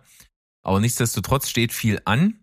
Aber 0.64 0.80
nichtsdestotrotz 0.80 1.50
steht 1.50 1.74
viel 1.74 2.02
an. 2.06 2.40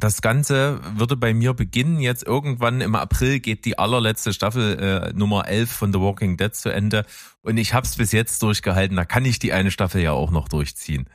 Das 0.00 0.20
Ganze 0.20 0.80
würde 0.96 1.16
bei 1.16 1.32
mir 1.32 1.54
beginnen. 1.54 2.00
Jetzt 2.00 2.22
irgendwann 2.22 2.80
im 2.80 2.94
April 2.94 3.40
geht 3.40 3.64
die 3.64 3.78
allerletzte 3.78 4.32
Staffel 4.32 4.78
äh, 4.78 5.12
Nummer 5.14 5.48
11 5.48 5.70
von 5.70 5.92
The 5.92 6.00
Walking 6.00 6.36
Dead 6.36 6.54
zu 6.54 6.70
Ende. 6.70 7.06
Und 7.42 7.56
ich 7.56 7.72
habe 7.72 7.86
es 7.86 7.96
bis 7.96 8.12
jetzt 8.12 8.42
durchgehalten. 8.42 8.96
Da 8.96 9.04
kann 9.04 9.24
ich 9.24 9.38
die 9.38 9.52
eine 9.52 9.70
Staffel 9.70 10.02
ja 10.02 10.12
auch 10.12 10.30
noch 10.30 10.48
durchziehen. 10.48 11.08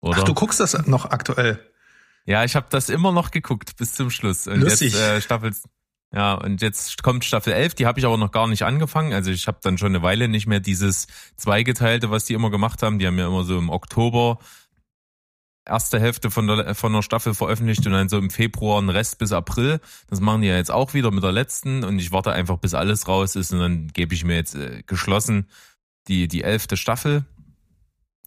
Oder? 0.00 0.18
Ach, 0.20 0.24
du 0.24 0.34
guckst 0.34 0.60
das 0.60 0.86
noch 0.86 1.06
aktuell? 1.06 1.60
Ja, 2.24 2.44
ich 2.44 2.56
habe 2.56 2.66
das 2.70 2.88
immer 2.88 3.12
noch 3.12 3.30
geguckt 3.30 3.76
bis 3.76 3.94
zum 3.94 4.10
Schluss. 4.10 4.46
Und 4.46 4.60
Lustig. 4.60 4.92
jetzt 4.92 5.00
äh, 5.00 5.20
Staffel 5.20 5.52
ja, 6.12 6.34
und 6.34 6.62
jetzt 6.62 7.02
kommt 7.02 7.24
Staffel 7.26 7.52
11, 7.52 7.74
die 7.74 7.84
habe 7.84 7.98
ich 7.98 8.06
aber 8.06 8.16
noch 8.16 8.30
gar 8.30 8.46
nicht 8.46 8.62
angefangen. 8.62 9.12
Also 9.12 9.30
ich 9.30 9.46
habe 9.46 9.58
dann 9.62 9.76
schon 9.76 9.88
eine 9.88 10.02
Weile 10.02 10.28
nicht 10.28 10.46
mehr 10.46 10.60
dieses 10.60 11.06
zweigeteilte, 11.36 12.10
was 12.10 12.24
die 12.24 12.32
immer 12.32 12.50
gemacht 12.50 12.82
haben. 12.82 12.98
Die 12.98 13.06
haben 13.06 13.18
ja 13.18 13.26
immer 13.26 13.44
so 13.44 13.58
im 13.58 13.68
Oktober 13.68 14.38
erste 15.68 16.00
Hälfte 16.00 16.30
von 16.30 16.46
der, 16.46 16.74
von 16.74 16.92
der 16.92 17.02
Staffel 17.02 17.34
veröffentlicht 17.34 17.86
und 17.86 17.92
dann 17.92 18.08
so 18.08 18.18
im 18.18 18.30
Februar 18.30 18.78
einen 18.78 18.90
Rest 18.90 19.18
bis 19.18 19.32
April. 19.32 19.80
Das 20.08 20.20
machen 20.20 20.42
die 20.42 20.48
ja 20.48 20.56
jetzt 20.56 20.70
auch 20.70 20.94
wieder 20.94 21.10
mit 21.10 21.22
der 21.22 21.32
letzten 21.32 21.84
und 21.84 21.98
ich 21.98 22.12
warte 22.12 22.32
einfach, 22.32 22.58
bis 22.58 22.74
alles 22.74 23.08
raus 23.08 23.36
ist 23.36 23.52
und 23.52 23.60
dann 23.60 23.88
gebe 23.88 24.14
ich 24.14 24.24
mir 24.24 24.36
jetzt 24.36 24.54
äh, 24.54 24.82
geschlossen 24.86 25.46
die, 26.08 26.28
die 26.28 26.42
elfte 26.42 26.76
Staffel. 26.76 27.24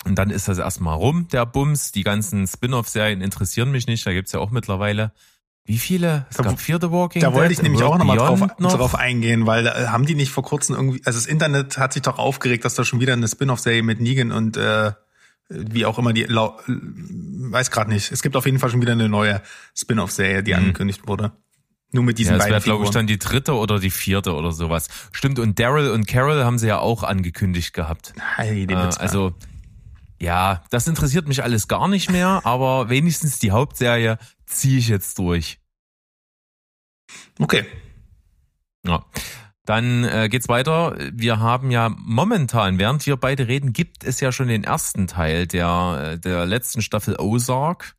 Und 0.06 0.16
dann 0.16 0.32
ist 0.32 0.48
das 0.48 0.58
erstmal 0.58 0.96
rum, 0.96 1.28
der 1.32 1.46
Bums. 1.46 1.92
Die 1.92 2.04
ganzen 2.04 2.48
Spin-off-Serien 2.48 3.22
interessieren 3.22 3.72
mich 3.72 3.86
nicht. 3.86 4.06
Da 4.06 4.14
gibt's 4.14 4.32
ja 4.32 4.40
auch 4.40 4.50
mittlerweile 4.50 5.12
wie 5.66 5.78
viele? 5.78 6.26
Es 6.30 6.38
gab 6.38 6.60
vier 6.60 6.80
The 6.82 6.92
Walking 6.92 7.22
Da 7.22 7.34
wollte 7.34 7.54
ich 7.54 7.62
nämlich 7.62 7.84
auch 7.84 7.98
nochmal 7.98 8.18
drauf, 8.18 8.40
noch? 8.58 8.76
drauf 8.76 8.96
eingehen, 8.96 9.46
weil 9.46 9.68
äh, 9.68 9.88
haben 9.88 10.06
die 10.06 10.16
nicht 10.16 10.32
vor 10.32 10.44
kurzem 10.44 10.76
irgendwie, 10.76 11.02
also 11.06 11.20
das 11.20 11.28
Internet 11.28 11.78
hat 11.78 11.94
sich 11.94 12.02
doch 12.02 12.18
aufgeregt, 12.18 12.66
dass 12.66 12.74
da 12.74 12.84
schon 12.84 13.00
wieder 13.00 13.14
eine 13.14 13.28
Spin-off-Serie 13.28 13.84
mit 13.84 14.02
Negan 14.02 14.32
und 14.32 14.58
äh, 14.58 14.92
wie 15.52 15.86
auch 15.86 16.00
immer 16.00 16.14
die, 16.14 16.28
weiß 16.28 17.72
gerade 17.72 17.90
nicht. 17.90 18.12
Es 18.12 18.22
gibt 18.22 18.36
auf 18.36 18.46
jeden 18.46 18.60
Fall 18.60 18.70
schon 18.70 18.82
wieder 18.82 18.94
eine 18.94 19.10
neue 19.10 19.42
Spin-off-Serie, 19.76 20.44
die 20.44 20.52
mhm. 20.54 20.60
angekündigt 20.60 21.08
wurde. 21.08 21.32
Nur 21.94 22.04
mit 22.04 22.18
diesen 22.18 22.34
ja, 22.34 22.38
das 22.38 22.46
beiden. 22.46 22.56
Das 22.56 22.66
wäre, 22.66 22.76
glaube 22.78 22.86
ich, 22.86 22.92
dann 22.92 23.08
die 23.08 23.20
dritte 23.20 23.54
oder 23.54 23.80
die 23.80 23.92
vierte 23.92 24.34
oder 24.34 24.52
sowas. 24.52 24.88
Stimmt, 25.12 25.40
und 25.40 25.60
Daryl 25.60 25.92
und 25.92 26.08
Carol 26.08 26.44
haben 26.44 26.58
sie 26.58 26.68
ja 26.68 26.80
auch 26.80 27.04
angekündigt 27.04 27.74
gehabt. 27.74 28.14
Hey, 28.38 28.64
äh, 28.64 28.74
also, 28.76 29.34
ja, 30.20 30.64
das 30.70 30.88
interessiert 30.88 31.28
mich 31.28 31.44
alles 31.44 31.68
gar 31.68 31.90
nicht 31.90 32.10
mehr, 32.10 32.42
aber 32.46 32.90
wenigstens 32.90 33.40
die 33.40 33.52
Hauptserie 33.52 34.18
ziehe 34.46 34.78
ich 34.78 34.88
jetzt 34.88 35.20
durch. 35.20 35.60
Okay. 37.40 37.66
Ja. 38.86 39.06
Dann 39.66 40.04
äh, 40.06 40.28
geht's 40.30 40.50
weiter. 40.50 40.98
Wir 41.14 41.40
haben 41.40 41.70
ja 41.70 41.90
momentan, 41.90 42.80
während 42.80 43.06
wir 43.06 43.16
beide 43.16 43.48
reden, 43.48 43.74
gibt 43.74 44.04
es 44.04 44.20
ja 44.20 44.32
schon 44.32 44.48
den 44.48 44.64
ersten 44.64 45.06
Teil 45.06 45.46
der, 45.46 46.14
äh, 46.14 46.20
der 46.20 46.46
letzten 46.46 46.82
Staffel 46.82 47.16
Ozark. 47.20 47.96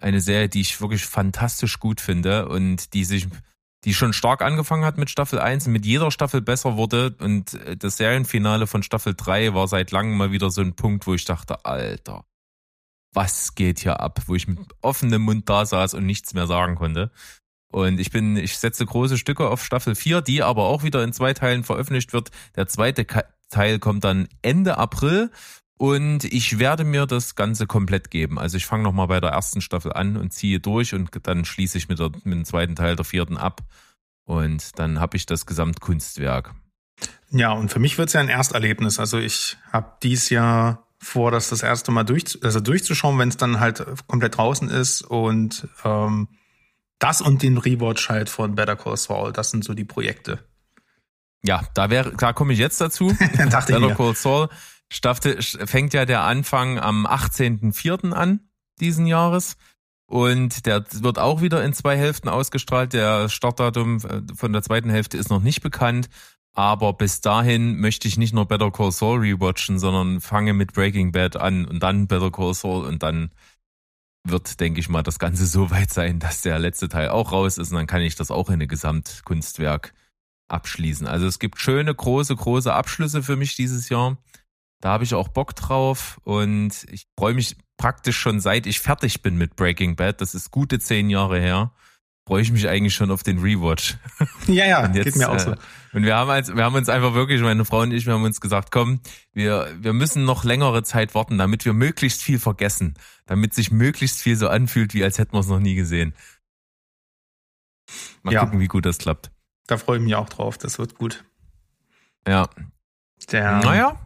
Eine 0.00 0.20
Serie, 0.20 0.48
die 0.48 0.60
ich 0.60 0.80
wirklich 0.80 1.06
fantastisch 1.06 1.80
gut 1.80 2.00
finde 2.00 2.48
und 2.48 2.92
die 2.92 3.04
sich, 3.04 3.26
die 3.84 3.94
schon 3.94 4.12
stark 4.12 4.42
angefangen 4.42 4.84
hat 4.84 4.98
mit 4.98 5.10
Staffel 5.10 5.38
1 5.38 5.66
und 5.66 5.72
mit 5.72 5.86
jeder 5.86 6.10
Staffel 6.10 6.42
besser 6.42 6.76
wurde. 6.76 7.16
Und 7.18 7.54
äh, 7.54 7.76
das 7.76 7.96
Serienfinale 7.96 8.66
von 8.66 8.82
Staffel 8.82 9.14
3 9.16 9.54
war 9.54 9.66
seit 9.66 9.90
langem 9.92 10.18
mal 10.18 10.30
wieder 10.30 10.50
so 10.50 10.60
ein 10.60 10.74
Punkt, 10.74 11.06
wo 11.06 11.14
ich 11.14 11.24
dachte, 11.24 11.64
Alter, 11.64 12.26
was 13.14 13.54
geht 13.54 13.78
hier 13.78 14.00
ab? 14.00 14.20
Wo 14.26 14.34
ich 14.34 14.46
mit 14.46 14.58
offenem 14.82 15.22
Mund 15.22 15.48
da 15.48 15.64
saß 15.64 15.94
und 15.94 16.04
nichts 16.04 16.34
mehr 16.34 16.46
sagen 16.46 16.74
konnte. 16.74 17.10
Und 17.70 18.00
ich 18.00 18.10
bin, 18.10 18.36
ich 18.36 18.58
setze 18.58 18.86
große 18.86 19.18
Stücke 19.18 19.48
auf 19.48 19.64
Staffel 19.64 19.94
4, 19.94 20.22
die 20.22 20.42
aber 20.42 20.64
auch 20.64 20.82
wieder 20.82 21.04
in 21.04 21.12
zwei 21.12 21.34
Teilen 21.34 21.64
veröffentlicht 21.64 22.12
wird. 22.12 22.30
Der 22.56 22.66
zweite 22.66 23.06
Teil 23.50 23.78
kommt 23.78 24.04
dann 24.04 24.28
Ende 24.42 24.78
April 24.78 25.30
und 25.76 26.24
ich 26.24 26.58
werde 26.58 26.84
mir 26.84 27.06
das 27.06 27.34
Ganze 27.34 27.66
komplett 27.66 28.10
geben. 28.10 28.38
Also 28.38 28.56
ich 28.56 28.66
fange 28.66 28.82
nochmal 28.82 29.06
bei 29.06 29.20
der 29.20 29.30
ersten 29.30 29.60
Staffel 29.60 29.92
an 29.92 30.16
und 30.16 30.32
ziehe 30.32 30.60
durch 30.60 30.94
und 30.94 31.10
dann 31.22 31.44
schließe 31.44 31.78
ich 31.78 31.88
mit, 31.88 31.98
der, 31.98 32.10
mit 32.24 32.34
dem 32.34 32.44
zweiten 32.44 32.74
Teil 32.74 32.96
der 32.96 33.04
vierten 33.04 33.36
ab. 33.36 33.62
Und 34.24 34.78
dann 34.78 34.98
habe 35.00 35.16
ich 35.16 35.24
das 35.24 35.46
Gesamtkunstwerk. 35.46 36.54
Ja, 37.30 37.52
und 37.52 37.70
für 37.70 37.78
mich 37.78 37.96
wird 37.96 38.08
es 38.08 38.14
ja 38.14 38.20
ein 38.20 38.28
Ersterlebnis. 38.28 38.98
Also 38.98 39.18
ich 39.18 39.56
habe 39.72 39.92
dies 40.02 40.30
Jahr 40.30 40.88
vor, 40.98 41.30
das 41.30 41.48
das 41.48 41.62
erste 41.62 41.92
Mal 41.92 42.04
durch, 42.04 42.38
also 42.42 42.60
durchzuschauen, 42.60 43.18
wenn 43.18 43.28
es 43.28 43.36
dann 43.36 43.60
halt 43.60 43.84
komplett 44.06 44.36
draußen 44.36 44.68
ist. 44.68 45.02
Und 45.02 45.68
ähm, 45.84 46.28
das 46.98 47.20
und 47.20 47.42
den 47.42 47.58
Rewatch 47.58 48.08
halt 48.08 48.28
von 48.28 48.54
Better 48.54 48.76
Call 48.76 48.96
Saul, 48.96 49.32
das 49.32 49.50
sind 49.50 49.64
so 49.64 49.74
die 49.74 49.84
Projekte. 49.84 50.44
Ja, 51.42 51.62
da 51.74 51.90
wäre, 51.90 52.14
da 52.16 52.32
komme 52.32 52.52
ich 52.52 52.58
jetzt 52.58 52.80
dazu. 52.80 53.16
Dachte 53.50 53.72
Better 53.72 53.94
Call 53.94 54.14
Saul 54.14 54.48
Staffel, 54.90 55.40
fängt 55.42 55.92
ja 55.92 56.06
der 56.06 56.22
Anfang 56.22 56.78
am 56.78 57.06
18.04. 57.06 58.12
an 58.12 58.40
diesen 58.80 59.06
Jahres. 59.06 59.56
Und 60.06 60.64
der 60.64 60.84
wird 60.90 61.18
auch 61.18 61.42
wieder 61.42 61.62
in 61.62 61.74
zwei 61.74 61.96
Hälften 61.96 62.30
ausgestrahlt. 62.30 62.94
Der 62.94 63.28
Startdatum 63.28 63.98
äh, 63.98 64.34
von 64.34 64.52
der 64.54 64.62
zweiten 64.62 64.88
Hälfte 64.88 65.18
ist 65.18 65.28
noch 65.28 65.42
nicht 65.42 65.60
bekannt. 65.60 66.08
Aber 66.54 66.94
bis 66.94 67.20
dahin 67.20 67.76
möchte 67.78 68.08
ich 68.08 68.16
nicht 68.16 68.32
nur 68.32 68.46
Better 68.46 68.70
Call 68.70 68.90
Saul 68.90 69.20
rewatchen, 69.20 69.78
sondern 69.78 70.20
fange 70.20 70.54
mit 70.54 70.72
Breaking 70.72 71.12
Bad 71.12 71.36
an 71.36 71.66
und 71.66 71.82
dann 71.82 72.06
Better 72.06 72.30
Call 72.30 72.54
Saul 72.54 72.86
und 72.86 73.02
dann 73.02 73.30
wird, 74.24 74.60
denke 74.60 74.80
ich 74.80 74.88
mal, 74.88 75.02
das 75.02 75.18
Ganze 75.18 75.46
so 75.46 75.70
weit 75.70 75.92
sein, 75.92 76.18
dass 76.18 76.42
der 76.42 76.58
letzte 76.58 76.88
Teil 76.88 77.08
auch 77.08 77.32
raus 77.32 77.58
ist 77.58 77.70
und 77.70 77.76
dann 77.76 77.86
kann 77.86 78.02
ich 78.02 78.16
das 78.16 78.30
auch 78.30 78.50
in 78.50 78.60
ein 78.60 78.68
Gesamtkunstwerk 78.68 79.94
abschließen. 80.48 81.06
Also 81.06 81.26
es 81.26 81.38
gibt 81.38 81.60
schöne, 81.60 81.94
große, 81.94 82.34
große 82.34 82.72
Abschlüsse 82.72 83.22
für 83.22 83.36
mich 83.36 83.54
dieses 83.56 83.88
Jahr. 83.88 84.16
Da 84.80 84.90
habe 84.90 85.04
ich 85.04 85.14
auch 85.14 85.28
Bock 85.28 85.54
drauf 85.56 86.20
und 86.24 86.86
ich 86.90 87.06
freue 87.18 87.34
mich 87.34 87.56
praktisch 87.76 88.16
schon 88.16 88.40
seit 88.40 88.66
ich 88.66 88.80
fertig 88.80 89.22
bin 89.22 89.36
mit 89.36 89.56
Breaking 89.56 89.96
Bad. 89.96 90.20
Das 90.20 90.34
ist 90.34 90.50
gute 90.50 90.78
zehn 90.78 91.10
Jahre 91.10 91.38
her 91.38 91.72
freue 92.28 92.42
ich 92.42 92.52
mich 92.52 92.68
eigentlich 92.68 92.94
schon 92.94 93.10
auf 93.10 93.22
den 93.22 93.38
Rewatch. 93.38 93.96
Ja, 94.46 94.66
ja, 94.66 94.86
jetzt, 94.92 95.04
geht 95.04 95.16
mir 95.16 95.30
auch 95.30 95.38
so. 95.38 95.52
Äh, 95.52 95.56
und 95.92 96.04
wir 96.04 96.16
haben, 96.16 96.30
als, 96.30 96.54
wir 96.54 96.64
haben 96.64 96.74
uns 96.74 96.88
einfach 96.88 97.14
wirklich, 97.14 97.40
meine 97.40 97.64
Frau 97.64 97.80
und 97.80 97.92
ich, 97.92 98.06
wir 98.06 98.14
haben 98.14 98.24
uns 98.24 98.40
gesagt, 98.40 98.70
komm, 98.70 99.00
wir, 99.32 99.74
wir 99.78 99.92
müssen 99.92 100.24
noch 100.24 100.44
längere 100.44 100.82
Zeit 100.82 101.14
warten, 101.14 101.38
damit 101.38 101.64
wir 101.64 101.72
möglichst 101.72 102.22
viel 102.22 102.38
vergessen. 102.38 102.94
Damit 103.26 103.54
sich 103.54 103.70
möglichst 103.70 104.20
viel 104.20 104.36
so 104.36 104.48
anfühlt, 104.48 104.94
wie 104.94 105.04
als 105.04 105.18
hätten 105.18 105.32
wir 105.32 105.40
es 105.40 105.48
noch 105.48 105.60
nie 105.60 105.74
gesehen. 105.74 106.14
Mal 108.22 108.34
ja. 108.34 108.44
gucken, 108.44 108.60
wie 108.60 108.68
gut 108.68 108.84
das 108.84 108.98
klappt. 108.98 109.30
Da 109.66 109.76
freue 109.76 109.98
ich 109.98 110.04
mich 110.04 110.14
auch 110.14 110.28
drauf, 110.28 110.58
das 110.58 110.78
wird 110.78 110.96
gut. 110.96 111.24
Ja. 112.26 112.48
Der, 113.30 113.58
naja. 113.58 113.96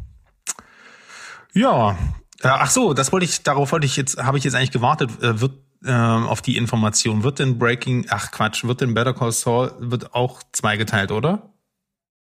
Ja. 1.53 1.99
Äh, 2.41 2.49
ach 2.49 2.71
so, 2.71 2.95
das 2.95 3.13
wollte 3.13 3.25
ich, 3.25 3.43
darauf 3.43 3.73
wollte 3.73 3.87
ich 3.87 3.97
jetzt, 3.97 4.23
habe 4.23 4.39
ich 4.39 4.45
jetzt 4.45 4.55
eigentlich 4.55 4.71
gewartet. 4.71 5.23
Äh, 5.23 5.41
wird 5.41 5.55
ähm, 5.85 6.27
auf 6.27 6.43
die 6.43 6.57
Information. 6.57 7.23
Wird 7.23 7.39
denn 7.39 7.59
Breaking, 7.59 8.07
ach 8.09 8.31
Quatsch, 8.31 8.65
wird 8.65 8.81
denn 8.81 8.95
Better 8.95 9.15
Call 9.15 9.33
Saul 9.33 9.73
wird 9.79 10.15
auch 10.15 10.43
zweigeteilt, 10.53 11.11
oder? 11.11 11.52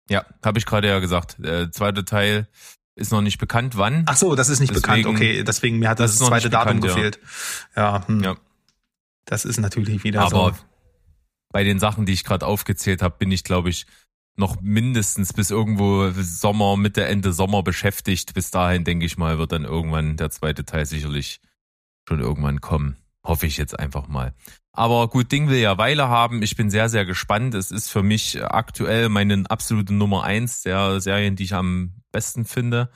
Ja, 0.09 0.25
habe 0.43 0.59
ich 0.59 0.65
gerade 0.65 0.87
ja 0.87 0.99
gesagt. 0.99 1.37
Der 1.39 1.71
zweite 1.71 2.05
Teil 2.05 2.47
Ist 2.95 3.11
noch 3.11 3.21
nicht 3.21 3.37
bekannt, 3.37 3.77
wann. 3.77 4.03
Ach 4.05 4.17
so, 4.17 4.35
das 4.35 4.49
ist 4.49 4.59
nicht 4.59 4.75
deswegen, 4.75 5.03
bekannt. 5.03 5.15
Okay, 5.15 5.43
deswegen 5.43 5.79
mir 5.79 5.89
hat 5.89 5.99
das, 5.99 6.17
das 6.17 6.27
zweite 6.27 6.49
Datum 6.49 6.81
gefehlt. 6.81 7.19
Ja, 7.75 7.97
ja, 7.97 8.07
hm. 8.07 8.23
ja. 8.23 8.35
Das 9.25 9.45
ist 9.45 9.59
natürlich 9.59 10.03
wieder 10.03 10.21
Aber 10.21 10.53
so. 10.53 10.59
bei 11.51 11.63
den 11.63 11.79
Sachen, 11.79 12.05
die 12.05 12.13
ich 12.13 12.25
gerade 12.25 12.45
aufgezählt 12.45 13.01
habe, 13.01 13.15
bin 13.17 13.31
ich, 13.31 13.43
glaube 13.43 13.69
ich, 13.69 13.85
noch 14.35 14.59
mindestens 14.61 15.31
bis 15.33 15.51
irgendwo 15.51 16.11
Sommer, 16.11 16.75
Mitte, 16.75 17.05
Ende 17.05 17.31
Sommer 17.31 17.63
beschäftigt. 17.63 18.33
Bis 18.33 18.51
dahin, 18.51 18.83
denke 18.83 19.05
ich 19.05 19.17
mal, 19.17 19.37
wird 19.37 19.53
dann 19.53 19.63
irgendwann 19.63 20.17
der 20.17 20.29
zweite 20.29 20.65
Teil 20.65 20.85
sicherlich 20.85 21.39
schon 22.07 22.19
irgendwann 22.19 22.59
kommen. 22.59 22.97
Hoffe 23.23 23.45
ich 23.45 23.57
jetzt 23.57 23.77
einfach 23.77 24.07
mal. 24.07 24.33
Aber 24.73 25.07
gut, 25.09 25.31
Ding 25.31 25.49
will 25.49 25.59
ja 25.59 25.77
Weile 25.77 26.07
haben. 26.07 26.41
Ich 26.41 26.55
bin 26.55 26.69
sehr, 26.69 26.89
sehr 26.89 27.05
gespannt. 27.05 27.53
Es 27.53 27.71
ist 27.71 27.89
für 27.89 28.03
mich 28.03 28.43
aktuell 28.43 29.09
meine 29.09 29.43
absolute 29.49 29.93
Nummer 29.93 30.23
eins 30.23 30.63
der 30.63 31.01
Serien, 31.01 31.35
die 31.35 31.43
ich 31.43 31.53
am 31.53 32.01
besten 32.11 32.45
finde. 32.45 32.89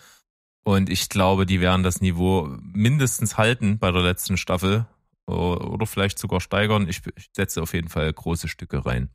Und 0.63 0.89
ich 0.89 1.09
glaube, 1.09 1.45
die 1.45 1.61
werden 1.61 1.83
das 1.83 2.01
Niveau 2.01 2.57
mindestens 2.61 3.37
halten 3.37 3.77
bei 3.77 3.91
der 3.91 4.01
letzten 4.01 4.37
Staffel 4.37 4.87
oder 5.27 5.85
vielleicht 5.85 6.17
sogar 6.17 6.41
steigern. 6.41 6.87
Ich, 6.87 7.01
setze 7.35 7.61
auf 7.61 7.73
jeden 7.73 7.89
Fall 7.89 8.11
große 8.11 8.47
Stücke 8.47 8.85
rein. 8.85 9.09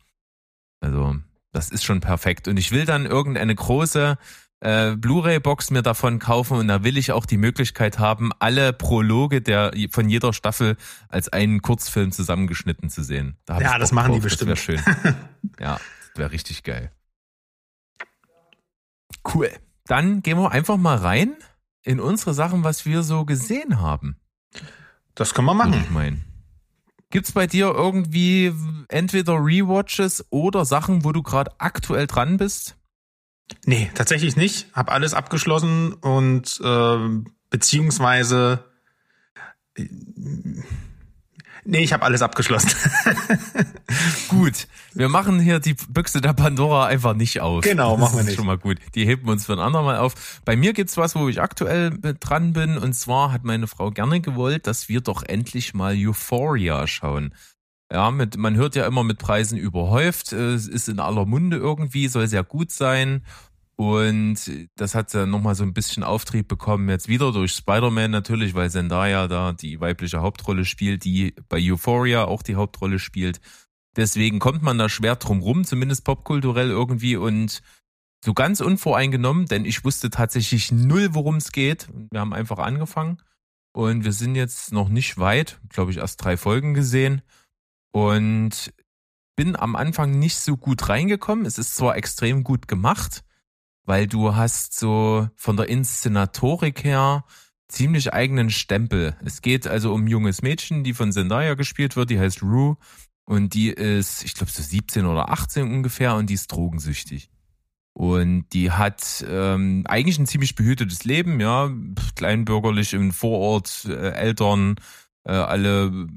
Also, 0.81 1.17
das 1.53 1.71
ist 1.71 1.85
schon 1.85 2.01
perfekt. 2.01 2.47
Und 2.47 2.57
ich 2.57 2.71
will 2.73 2.85
dann 2.85 3.07
irgendeine 3.07 3.55
große 3.55 4.17
äh, 4.61 4.95
Blu-ray-Box 4.97 5.71
mir 5.71 5.83
davon 5.83 6.19
kaufen 6.19 6.59
und 6.59 6.69
da 6.69 6.85
will 6.85 6.99
ich 6.99 7.13
auch 7.13 7.27
die 7.27 7.39
Möglichkeit 7.39 7.99
haben, 7.99 8.31
alle 8.39 8.73
Prologe 8.73 9.41
der 9.41 9.73
von 9.91 10.09
jeder 10.09 10.33
Staffel 10.33 10.77
als 11.09 11.29
einen 11.29 11.63
Kurzfilm 11.63 12.13
zusammengeschnitten 12.13 12.91
zu 12.91 13.03
sehen. 13.03 13.37
Da 13.47 13.61
ja, 13.61 13.79
das 13.79 13.93
machen 13.93 14.09
drauf. 14.09 14.17
die 14.19 14.23
bestimmt. 14.23 14.51
Das 14.51 14.69
wäre 14.69 14.79
schön. 14.79 15.15
ja, 15.59 15.75
das 15.75 16.19
wäre 16.19 16.31
richtig 16.33 16.63
geil. 16.63 16.93
Cool. 19.35 19.51
Dann 19.87 20.23
gehen 20.23 20.39
wir 20.39 20.53
einfach 20.53 20.77
mal 20.77 20.97
rein 20.97 21.35
in 21.83 22.01
unsere 22.01 22.35
Sachen, 22.35 22.65
was 22.65 22.87
wir 22.87 23.03
so 23.03 23.25
gesehen 23.25 23.81
haben. 23.81 24.17
Das 25.15 25.35
können 25.35 25.47
wir 25.47 25.55
machen. 25.55 25.75
Ich 25.75 25.91
mein. 25.91 26.25
Gibt's 27.11 27.33
bei 27.33 27.47
dir 27.47 27.67
irgendwie 27.75 28.53
entweder 28.89 29.35
Rewatches 29.35 30.25
oder 30.31 30.65
Sachen, 30.65 31.05
wo 31.05 31.11
du 31.11 31.23
gerade 31.23 31.51
aktuell 31.59 32.07
dran 32.07 32.37
bist? 32.37 32.77
Nee, 33.65 33.91
tatsächlich 33.95 34.37
nicht. 34.37 34.67
Hab 34.73 34.91
alles 34.91 35.15
abgeschlossen 35.15 35.93
und 35.95 36.61
äh, 36.63 36.99
beziehungsweise 37.51 38.65
Nee, 41.65 41.81
ich 41.83 41.93
habe 41.93 42.05
alles 42.05 42.23
abgeschlossen. 42.23 42.71
gut, 44.29 44.67
wir 44.95 45.09
machen 45.09 45.39
hier 45.39 45.61
die 45.61 45.75
Büchse 45.75 46.21
der 46.21 46.33
Pandora 46.33 46.87
einfach 46.87 47.15
nicht 47.15 47.41
auf. 47.41 47.63
Genau, 47.63 47.97
machen 47.97 48.17
wir 48.17 48.25
nicht. 48.25 48.37
schon 48.37 48.47
mal 48.47 48.59
gut. 48.59 48.79
Die 48.95 49.05
heben 49.05 49.29
uns 49.29 49.47
für 49.47 49.53
ein 49.53 49.59
andermal 49.59 49.99
auf. 49.99 50.41
Bei 50.45 50.57
mir 50.57 50.73
gibt's 50.73 50.97
was, 50.97 51.15
wo 51.15 51.29
ich 51.29 51.41
aktuell 51.41 51.91
dran 52.19 52.55
bin. 52.55 52.79
Und 52.79 52.95
zwar 52.95 53.31
hat 53.31 53.45
meine 53.45 53.67
Frau 53.67 53.91
gerne 53.91 54.21
gewollt, 54.21 54.67
dass 54.67 54.89
wir 54.89 55.01
doch 55.03 55.23
endlich 55.23 55.75
mal 55.75 55.95
Euphoria 55.97 56.87
schauen. 56.87 57.35
Ja, 57.93 58.13
mit, 58.13 58.37
man 58.37 58.55
hört 58.55 58.77
ja 58.77 58.87
immer 58.87 59.03
mit 59.03 59.19
Preisen 59.19 59.59
überhäuft. 59.59 60.33
Es 60.33 60.69
ist 60.69 60.89
in 60.89 61.01
aller 61.01 61.27
Munde 61.27 61.57
irgendwie, 61.57 62.07
soll 62.07 62.29
sehr 62.29 62.45
gut 62.45 62.71
sein. 62.71 63.25
Und 63.75 64.69
das 64.77 64.95
hat 64.95 65.13
dann 65.15 65.31
nochmal 65.31 65.55
so 65.55 65.65
ein 65.65 65.73
bisschen 65.73 66.05
Auftrieb 66.05 66.47
bekommen, 66.49 66.89
jetzt 66.91 67.09
wieder 67.09 67.33
durch 67.33 67.53
Spider-Man 67.53 68.11
natürlich, 68.11 68.55
weil 68.55 68.71
Zendaya 68.71 69.27
da 69.27 69.53
die 69.53 69.81
weibliche 69.81 70.21
Hauptrolle 70.21 70.67
spielt, 70.67 71.05
die 71.05 71.35
bei 71.49 71.59
Euphoria 71.59 72.27
auch 72.27 72.43
die 72.43 72.57
Hauptrolle 72.57 72.99
spielt. 72.99 73.41
Deswegen 73.97 74.39
kommt 74.39 74.63
man 74.63 74.77
da 74.77 74.89
schwer 74.91 75.17
drum 75.17 75.41
rum, 75.41 75.65
zumindest 75.65 76.05
popkulturell 76.05 76.69
irgendwie 76.69 77.17
und 77.17 77.63
so 78.23 78.35
ganz 78.35 78.61
unvoreingenommen, 78.61 79.47
denn 79.47 79.65
ich 79.65 79.83
wusste 79.83 80.11
tatsächlich 80.11 80.71
null, 80.71 81.15
worum 81.15 81.37
es 81.37 81.51
geht. 81.51 81.89
Wir 82.11 82.21
haben 82.21 82.35
einfach 82.35 82.59
angefangen 82.59 83.17
und 83.73 84.05
wir 84.05 84.13
sind 84.13 84.35
jetzt 84.35 84.73
noch 84.73 84.91
nicht 84.91 85.17
weit, 85.17 85.59
glaube 85.71 85.91
ich, 85.91 85.97
erst 85.97 86.23
drei 86.23 86.37
Folgen 86.37 86.75
gesehen 86.75 87.23
und 87.93 88.73
bin 89.37 89.57
am 89.57 89.77
Anfang 89.77 90.19
nicht 90.19 90.37
so 90.37 90.57
gut 90.57 90.89
reingekommen. 90.89 91.47
Es 91.47 91.59
ist 91.59 91.75
zwar 91.75 91.97
extrem 91.97 92.45
gut 92.45 92.69
gemacht, 92.69 93.23
weil 93.85 94.07
du 94.07 94.35
hast 94.35 94.79
so 94.79 95.29
von 95.37 95.57
der 95.57 95.69
Inszenatorik 95.69 96.85
her 96.85 97.25
ziemlich 97.69 98.13
eigenen 98.13 98.51
Stempel. 98.51 99.17
Es 99.25 99.43
geht 99.43 99.67
also 99.67 99.95
um 99.95 100.07
junges 100.07 100.43
Mädchen, 100.43 100.85
die 100.85 100.95
von 100.95 101.13
Zendaya 101.13 101.55
gespielt 101.55 101.97
wird, 101.97 102.11
die 102.11 102.19
heißt 102.19 102.43
Rue 102.43 102.77
und 103.25 103.55
die 103.55 103.71
ist, 103.71 104.25
ich 104.25 104.35
glaube 104.35 104.51
so 104.53 104.63
17 104.63 105.07
oder 105.07 105.31
18 105.31 105.63
ungefähr 105.73 106.17
und 106.17 106.29
die 106.29 106.35
ist 106.35 106.49
drogensüchtig. 106.49 107.31
Und 107.93 108.47
die 108.53 108.71
hat 108.71 109.25
ähm, 109.29 109.85
eigentlich 109.87 110.19
ein 110.19 110.27
ziemlich 110.27 110.55
behütetes 110.55 111.05
Leben, 111.05 111.41
ja, 111.41 111.71
kleinbürgerlich 112.15 112.93
im 112.93 113.13
Vorort, 113.13 113.87
äh, 113.89 114.11
Eltern, 114.13 114.77
äh, 115.25 115.33
alle 115.33 116.09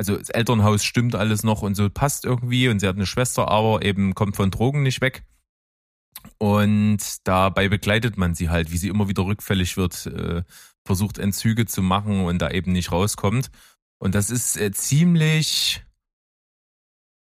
also 0.00 0.16
das 0.16 0.30
Elternhaus 0.30 0.82
stimmt 0.82 1.14
alles 1.14 1.42
noch 1.44 1.60
und 1.60 1.74
so 1.74 1.90
passt 1.90 2.24
irgendwie 2.24 2.68
und 2.68 2.80
sie 2.80 2.88
hat 2.88 2.96
eine 2.96 3.04
Schwester, 3.04 3.48
aber 3.48 3.84
eben 3.84 4.14
kommt 4.14 4.34
von 4.34 4.50
Drogen 4.50 4.82
nicht 4.82 5.02
weg. 5.02 5.24
Und 6.38 6.98
dabei 7.24 7.68
begleitet 7.68 8.16
man 8.16 8.34
sie 8.34 8.48
halt, 8.48 8.72
wie 8.72 8.78
sie 8.78 8.88
immer 8.88 9.08
wieder 9.08 9.26
rückfällig 9.26 9.76
wird, 9.76 10.06
äh, 10.06 10.42
versucht 10.86 11.18
Entzüge 11.18 11.66
zu 11.66 11.82
machen 11.82 12.24
und 12.24 12.38
da 12.38 12.50
eben 12.50 12.72
nicht 12.72 12.92
rauskommt. 12.92 13.50
Und 13.98 14.14
das 14.14 14.30
ist 14.30 14.56
äh, 14.56 14.72
ziemlich, 14.72 15.84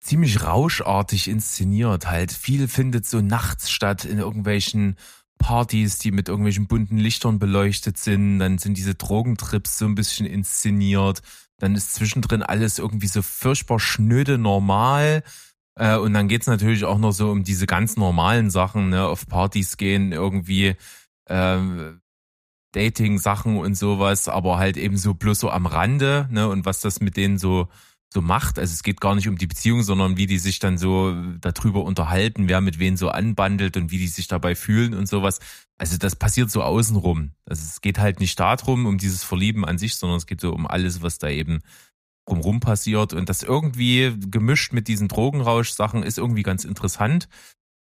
ziemlich 0.00 0.42
rauschartig 0.42 1.28
inszeniert 1.28 2.08
halt. 2.08 2.32
Viel 2.32 2.66
findet 2.66 3.06
so 3.06 3.20
nachts 3.20 3.70
statt 3.70 4.04
in 4.04 4.18
irgendwelchen 4.18 4.96
Partys, 5.38 5.98
die 5.98 6.10
mit 6.10 6.28
irgendwelchen 6.28 6.66
bunten 6.66 6.98
Lichtern 6.98 7.38
beleuchtet 7.38 7.98
sind. 7.98 8.40
Dann 8.40 8.58
sind 8.58 8.76
diese 8.76 8.96
Drogentrips 8.96 9.78
so 9.78 9.84
ein 9.84 9.94
bisschen 9.94 10.26
inszeniert. 10.26 11.22
Dann 11.64 11.74
ist 11.77 11.94
zwischendrin 11.94 12.42
alles 12.42 12.79
irgendwie 12.79 13.07
so 13.07 13.22
furchtbar 13.22 13.81
schnöde 13.81 14.37
normal. 14.37 15.22
Äh, 15.77 15.96
und 15.96 16.12
dann 16.12 16.29
geht's 16.29 16.46
natürlich 16.46 16.85
auch 16.85 16.98
noch 16.98 17.12
so 17.12 17.31
um 17.31 17.42
diese 17.42 17.64
ganz 17.64 17.96
normalen 17.96 18.50
Sachen, 18.50 18.90
ne, 18.90 19.07
auf 19.07 19.27
Partys 19.27 19.79
gehen, 19.79 20.12
irgendwie 20.12 20.77
äh, 21.24 21.59
Dating-Sachen 22.72 23.57
und 23.57 23.77
sowas, 23.77 24.29
aber 24.29 24.59
halt 24.59 24.77
eben 24.77 24.98
so 24.98 25.14
bloß 25.14 25.40
so 25.40 25.48
am 25.48 25.64
Rande, 25.64 26.29
ne, 26.31 26.48
und 26.48 26.66
was 26.66 26.81
das 26.81 27.00
mit 27.00 27.16
denen 27.16 27.38
so 27.38 27.68
so 28.14 28.22
macht. 28.22 28.59
Also 28.59 28.72
es 28.72 28.83
geht 28.85 29.00
gar 29.00 29.14
nicht 29.16 29.29
um 29.29 29.37
die 29.37 29.48
Beziehung, 29.48 29.83
sondern 29.83 30.16
wie 30.16 30.27
die 30.27 30.38
sich 30.38 30.61
dann 30.61 30.79
so 30.79 31.14
darüber 31.40 31.83
unterhalten, 31.83 32.48
wer 32.48 32.61
mit 32.61 32.79
wen 32.79 32.96
so 32.96 33.09
anbandelt 33.09 33.77
und 33.77 33.90
wie 33.90 33.98
die 33.98 34.07
sich 34.07 34.29
dabei 34.29 34.55
fühlen 34.55 34.94
und 34.94 35.07
sowas. 35.07 35.40
Also 35.79 35.98
das 35.98 36.14
passiert 36.14 36.50
so 36.50 36.62
außenrum. 36.62 37.33
Also 37.44 37.62
es 37.64 37.81
geht 37.81 37.98
halt 37.98 38.20
nicht 38.20 38.38
darum, 38.38 38.87
um 38.87 38.98
dieses 38.98 39.24
Verlieben 39.24 39.64
an 39.64 39.79
sich, 39.79 39.96
sondern 39.96 40.18
es 40.18 40.27
geht 40.27 40.40
so 40.40 40.53
um 40.53 40.66
alles, 40.66 41.03
was 41.03 41.18
da 41.18 41.29
eben 41.29 41.61
drumrum 42.27 42.61
passiert 42.61 43.12
und 43.12 43.29
das 43.29 43.42
irgendwie 43.42 44.14
gemischt 44.31 44.72
mit 44.72 44.88
diesen 44.88 45.09
Drogenrausch-Sachen 45.09 46.03
ist 46.05 46.16
irgendwie 46.16 46.42
ganz 46.42 46.64
interessant. 46.64 47.29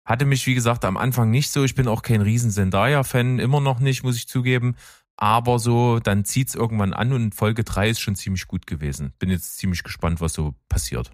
Hatte 0.06 0.26
mich, 0.26 0.48
wie 0.48 0.56
gesagt, 0.56 0.84
am 0.86 0.98
Anfang 0.98 1.30
nicht 1.30 1.52
so. 1.52 1.64
Ich 1.64 1.76
bin 1.76 1.88
auch 1.88 2.02
kein 2.02 2.22
riesen 2.22 2.50
Zendaya-Fan, 2.50 3.38
immer 3.38 3.60
noch 3.60 3.80
nicht, 3.80 4.04
muss 4.04 4.16
ich 4.16 4.28
zugeben. 4.28 4.76
Aber 5.22 5.60
so, 5.60 6.00
dann 6.00 6.26
zieht's 6.26 6.56
irgendwann 6.56 6.94
an 6.94 7.14
und 7.14 7.36
Folge 7.36 7.64
3 7.64 7.92
ist 7.92 8.00
schon 8.00 8.16
ziemlich 8.16 8.48
gut 8.48 8.66
gewesen. 8.66 9.14
Bin 9.20 9.30
jetzt 9.30 9.60
ziemlich 9.60 9.84
gespannt, 9.84 10.20
was 10.20 10.34
so 10.34 10.56
passiert. 10.68 11.12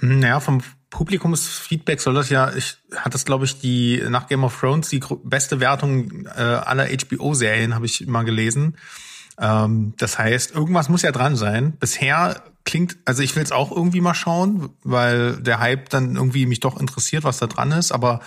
Naja, 0.00 0.40
vom 0.40 0.62
Publikumsfeedback 0.88 2.00
soll 2.00 2.14
das 2.14 2.30
ja, 2.30 2.54
ich 2.54 2.78
hat 2.96 3.12
das, 3.12 3.26
glaube 3.26 3.44
ich, 3.44 3.60
die 3.60 4.02
nach 4.08 4.28
Game 4.28 4.44
of 4.44 4.58
Thrones 4.58 4.88
die 4.88 5.02
beste 5.24 5.60
Wertung 5.60 6.24
äh, 6.24 6.40
aller 6.40 6.86
HBO-Serien, 6.86 7.74
habe 7.74 7.84
ich 7.84 8.06
mal 8.06 8.22
gelesen. 8.22 8.78
Ähm, 9.38 9.92
das 9.98 10.18
heißt, 10.18 10.54
irgendwas 10.54 10.88
muss 10.88 11.02
ja 11.02 11.12
dran 11.12 11.36
sein. 11.36 11.72
Bisher 11.72 12.44
klingt, 12.64 12.96
also 13.04 13.22
ich 13.22 13.36
will 13.36 13.42
es 13.42 13.52
auch 13.52 13.72
irgendwie 13.72 14.00
mal 14.00 14.14
schauen, 14.14 14.70
weil 14.84 15.36
der 15.36 15.58
Hype 15.58 15.90
dann 15.90 16.16
irgendwie 16.16 16.46
mich 16.46 16.60
doch 16.60 16.80
interessiert, 16.80 17.24
was 17.24 17.36
da 17.36 17.46
dran 17.46 17.72
ist. 17.72 17.92
Aber 17.92 18.20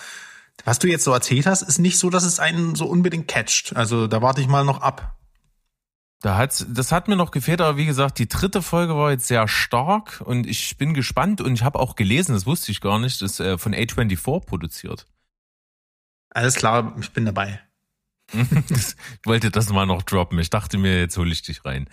was 0.64 0.78
du 0.78 0.88
jetzt 0.88 1.04
so 1.04 1.12
erzählt 1.12 1.46
hast, 1.46 1.62
ist 1.62 1.78
nicht 1.78 1.98
so, 1.98 2.10
dass 2.10 2.24
es 2.24 2.40
einen 2.40 2.74
so 2.74 2.86
unbedingt 2.86 3.28
catcht. 3.28 3.76
Also 3.76 4.06
da 4.06 4.22
warte 4.22 4.40
ich 4.40 4.48
mal 4.48 4.64
noch 4.64 4.80
ab. 4.80 5.16
Da 6.22 6.36
hat's, 6.36 6.66
das 6.68 6.92
hat 6.92 7.08
mir 7.08 7.16
noch 7.16 7.30
gefehlt, 7.30 7.62
aber 7.62 7.78
wie 7.78 7.86
gesagt, 7.86 8.18
die 8.18 8.28
dritte 8.28 8.60
Folge 8.60 8.94
war 8.94 9.10
jetzt 9.10 9.26
sehr 9.26 9.48
stark 9.48 10.22
und 10.24 10.46
ich 10.46 10.76
bin 10.76 10.92
gespannt 10.92 11.40
und 11.40 11.54
ich 11.54 11.64
habe 11.64 11.78
auch 11.78 11.96
gelesen, 11.96 12.34
das 12.34 12.44
wusste 12.44 12.72
ich 12.72 12.82
gar 12.82 12.98
nicht, 12.98 13.22
das 13.22 13.32
ist 13.32 13.40
äh, 13.40 13.56
von 13.56 13.74
A24 13.74 14.44
produziert. 14.44 15.06
Alles 16.28 16.56
klar, 16.56 16.94
ich 17.00 17.10
bin 17.12 17.24
dabei. 17.24 17.60
Ich 18.32 18.94
wollte 19.24 19.50
das 19.50 19.70
mal 19.70 19.86
noch 19.86 20.02
droppen. 20.02 20.38
Ich 20.38 20.50
dachte 20.50 20.78
mir, 20.78 21.00
jetzt 21.00 21.16
hole 21.16 21.30
ich 21.30 21.42
dich 21.42 21.64
rein. 21.64 21.88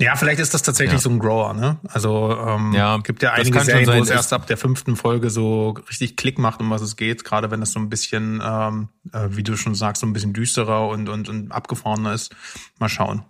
Ja, 0.00 0.14
vielleicht 0.14 0.38
ist 0.38 0.54
das 0.54 0.62
tatsächlich 0.62 0.94
ja. 0.94 1.00
so 1.00 1.10
ein 1.10 1.18
Grower, 1.18 1.54
ne? 1.54 1.78
Also 1.88 2.30
ähm, 2.38 2.72
ja, 2.72 2.98
gibt 2.98 3.20
ja 3.20 3.32
einige 3.32 3.60
Serien, 3.60 3.88
wo 3.88 4.00
es 4.00 4.10
erst 4.10 4.32
ab 4.32 4.46
der 4.46 4.56
fünften 4.56 4.94
Folge 4.94 5.28
so 5.28 5.70
richtig 5.88 6.16
Klick 6.16 6.38
macht, 6.38 6.60
um 6.60 6.70
was 6.70 6.82
es 6.82 6.94
geht, 6.94 7.24
gerade 7.24 7.50
wenn 7.50 7.58
das 7.58 7.72
so 7.72 7.80
ein 7.80 7.88
bisschen, 7.88 8.40
ähm, 8.44 8.90
äh, 9.12 9.26
wie 9.30 9.42
du 9.42 9.56
schon 9.56 9.74
sagst, 9.74 10.00
so 10.00 10.06
ein 10.06 10.12
bisschen 10.12 10.32
düsterer 10.32 10.86
und, 10.86 11.08
und, 11.08 11.28
und 11.28 11.50
abgefahrener 11.50 12.12
ist. 12.14 12.34
Mal 12.78 12.88
schauen. 12.88 13.24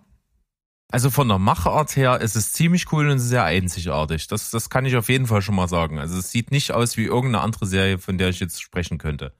Also 0.91 1.09
von 1.09 1.27
der 1.27 1.39
Machart 1.39 1.95
her 1.95 2.21
ist 2.21 2.35
es 2.35 2.51
ziemlich 2.51 2.91
cool 2.91 3.09
und 3.09 3.19
sehr 3.19 3.43
einzigartig. 3.43 4.27
Das, 4.27 4.51
das 4.51 4.69
kann 4.69 4.85
ich 4.85 4.95
auf 4.95 5.09
jeden 5.09 5.25
Fall 5.25 5.41
schon 5.41 5.55
mal 5.55 5.67
sagen. 5.67 5.97
Also 5.97 6.19
es 6.19 6.31
sieht 6.31 6.51
nicht 6.51 6.71
aus 6.71 6.97
wie 6.97 7.05
irgendeine 7.05 7.43
andere 7.43 7.65
Serie, 7.65 7.97
von 7.97 8.19
der 8.19 8.29
ich 8.29 8.39
jetzt 8.39 8.61
sprechen 8.61 8.99
könnte. 8.99 9.33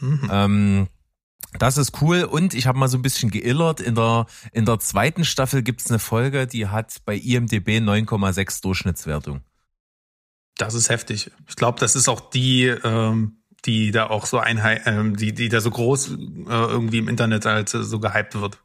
Mhm. 0.00 0.30
Ähm, 0.30 0.88
Das 1.58 1.78
ist 1.78 2.02
cool 2.02 2.24
und 2.24 2.52
ich 2.54 2.66
habe 2.66 2.78
mal 2.78 2.88
so 2.88 2.98
ein 2.98 3.02
bisschen 3.02 3.30
geillert. 3.30 3.80
In 3.80 3.94
der, 3.94 4.26
in 4.52 4.66
der 4.66 4.78
zweiten 4.80 5.24
Staffel 5.24 5.62
gibt's 5.62 5.90
eine 5.90 5.98
Folge, 5.98 6.46
die 6.46 6.66
hat 6.66 6.98
bei 7.04 7.16
IMDB 7.16 7.78
9,6 7.78 8.62
Durchschnittswertung. 8.62 9.40
Das 10.56 10.74
ist 10.74 10.90
heftig. 10.90 11.30
Ich 11.48 11.56
glaube, 11.56 11.80
das 11.80 11.96
ist 11.96 12.08
auch 12.08 12.30
die, 12.30 12.64
ähm, 12.66 13.38
die 13.64 13.92
da 13.92 14.08
auch 14.08 14.26
so 14.26 14.38
einheit, 14.38 14.82
ähm, 14.86 15.16
die, 15.16 15.32
die 15.32 15.48
da 15.48 15.60
so 15.60 15.70
groß 15.70 16.10
äh, 16.10 16.14
irgendwie 16.48 16.98
im 16.98 17.08
Internet 17.08 17.46
halt 17.46 17.70
so 17.70 17.98
gehypt 17.98 18.34
wird. 18.34 18.58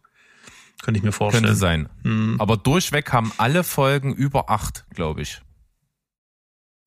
Könnte 0.81 0.97
ich 0.97 1.03
mir 1.03 1.13
vorstellen. 1.13 1.45
Könnte 1.45 1.57
sein. 1.57 1.89
Mhm. 2.03 2.35
Aber 2.39 2.57
durchweg 2.57 3.13
haben 3.13 3.31
alle 3.37 3.63
Folgen 3.63 4.13
über 4.13 4.49
acht, 4.49 4.85
glaube 4.89 5.21
ich. 5.21 5.41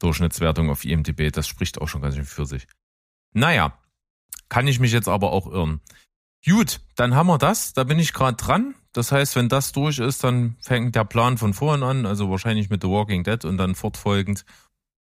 Durchschnittswertung 0.01 0.68
auf 0.68 0.85
IMDB. 0.85 1.31
Das 1.33 1.49
spricht 1.49 1.81
auch 1.81 1.88
schon 1.88 2.03
ganz 2.03 2.16
schön 2.16 2.27
für 2.27 2.44
sich. 2.44 2.66
Naja, 3.33 3.79
kann 4.49 4.69
ich 4.69 4.81
mich 4.81 4.93
jetzt 4.93 5.09
aber 5.09 5.33
auch 5.33 5.47
irren. 5.47 5.81
Gut, 6.45 6.81
dann 6.95 7.15
haben 7.15 7.27
wir 7.27 7.39
das. 7.39 7.73
Da 7.73 7.85
bin 7.85 7.99
ich 7.99 8.12
gerade 8.12 8.37
dran. 8.37 8.75
Das 8.93 9.12
heißt, 9.12 9.37
wenn 9.37 9.49
das 9.49 9.73
durch 9.73 9.99
ist, 9.99 10.23
dann 10.25 10.57
fängt 10.61 10.95
der 10.95 11.05
Plan 11.05 11.39
von 11.39 11.53
vorhin 11.55 11.83
an, 11.83 12.07
also 12.07 12.31
wahrscheinlich 12.31 12.71
mit 12.71 12.83
The 12.83 12.89
Walking 12.89 13.25
Dead 13.25 13.45
und 13.45 13.59
dann 13.59 13.75
fortfolgend. 13.75 14.45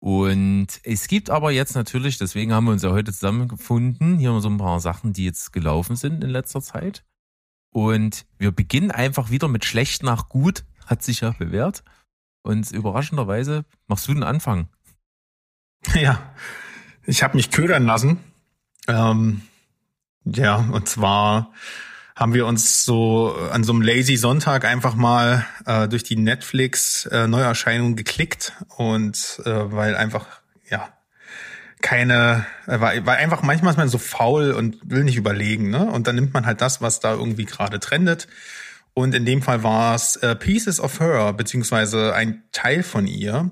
Und 0.00 0.66
es 0.82 1.06
gibt 1.06 1.30
aber 1.30 1.50
jetzt 1.50 1.74
natürlich, 1.74 2.18
deswegen 2.18 2.52
haben 2.52 2.64
wir 2.64 2.72
uns 2.72 2.82
ja 2.82 2.90
heute 2.90 3.12
zusammengefunden, 3.12 4.18
hier 4.18 4.38
so 4.40 4.48
ein 4.48 4.58
paar 4.58 4.80
Sachen, 4.80 5.12
die 5.12 5.24
jetzt 5.24 5.52
gelaufen 5.52 5.96
sind 5.96 6.24
in 6.24 6.30
letzter 6.30 6.60
Zeit. 6.60 7.04
Und 7.70 8.26
wir 8.38 8.50
beginnen 8.50 8.90
einfach 8.90 9.30
wieder 9.30 9.48
mit 9.48 9.64
schlecht 9.64 10.02
nach 10.02 10.28
gut, 10.28 10.64
hat 10.86 11.02
sich 11.02 11.20
ja 11.20 11.30
bewährt. 11.30 11.84
Und 12.42 12.70
überraschenderweise 12.70 13.64
machst 13.86 14.08
du 14.08 14.14
den 14.14 14.22
Anfang. 14.22 14.68
Ja, 15.94 16.34
ich 17.04 17.22
habe 17.22 17.36
mich 17.36 17.50
ködern 17.50 17.86
lassen 17.86 18.18
ähm, 18.88 19.42
ja, 20.24 20.56
und 20.56 20.88
zwar 20.88 21.52
haben 22.16 22.32
wir 22.32 22.46
uns 22.46 22.84
so 22.84 23.36
an 23.50 23.64
so 23.64 23.72
einem 23.72 23.82
Lazy 23.82 24.16
Sonntag 24.16 24.64
einfach 24.64 24.94
mal 24.94 25.44
äh, 25.66 25.88
durch 25.88 26.04
die 26.04 26.16
Netflix 26.16 27.06
äh, 27.06 27.26
Neuerscheinung 27.26 27.96
geklickt 27.96 28.52
und 28.76 29.40
äh, 29.44 29.72
weil 29.72 29.96
einfach 29.96 30.26
ja 30.70 30.88
keine 31.82 32.46
äh, 32.66 32.80
war, 32.80 33.04
war 33.04 33.16
einfach 33.16 33.42
manchmal 33.42 33.72
ist 33.72 33.78
man 33.78 33.88
so 33.88 33.98
faul 33.98 34.52
und 34.52 34.78
will 34.84 35.04
nicht 35.04 35.16
überlegen, 35.16 35.70
ne? 35.70 35.84
Und 35.86 36.06
dann 36.06 36.14
nimmt 36.14 36.32
man 36.32 36.46
halt 36.46 36.60
das, 36.60 36.80
was 36.80 37.00
da 37.00 37.12
irgendwie 37.12 37.44
gerade 37.44 37.80
trendet. 37.80 38.28
Und 38.94 39.14
in 39.14 39.26
dem 39.26 39.42
Fall 39.42 39.64
war 39.64 39.94
es 39.96 40.16
äh, 40.16 40.36
Pieces 40.36 40.80
of 40.80 41.00
Her 41.00 41.32
beziehungsweise 41.32 42.14
ein 42.14 42.44
Teil 42.52 42.84
von 42.84 43.08
ihr. 43.08 43.50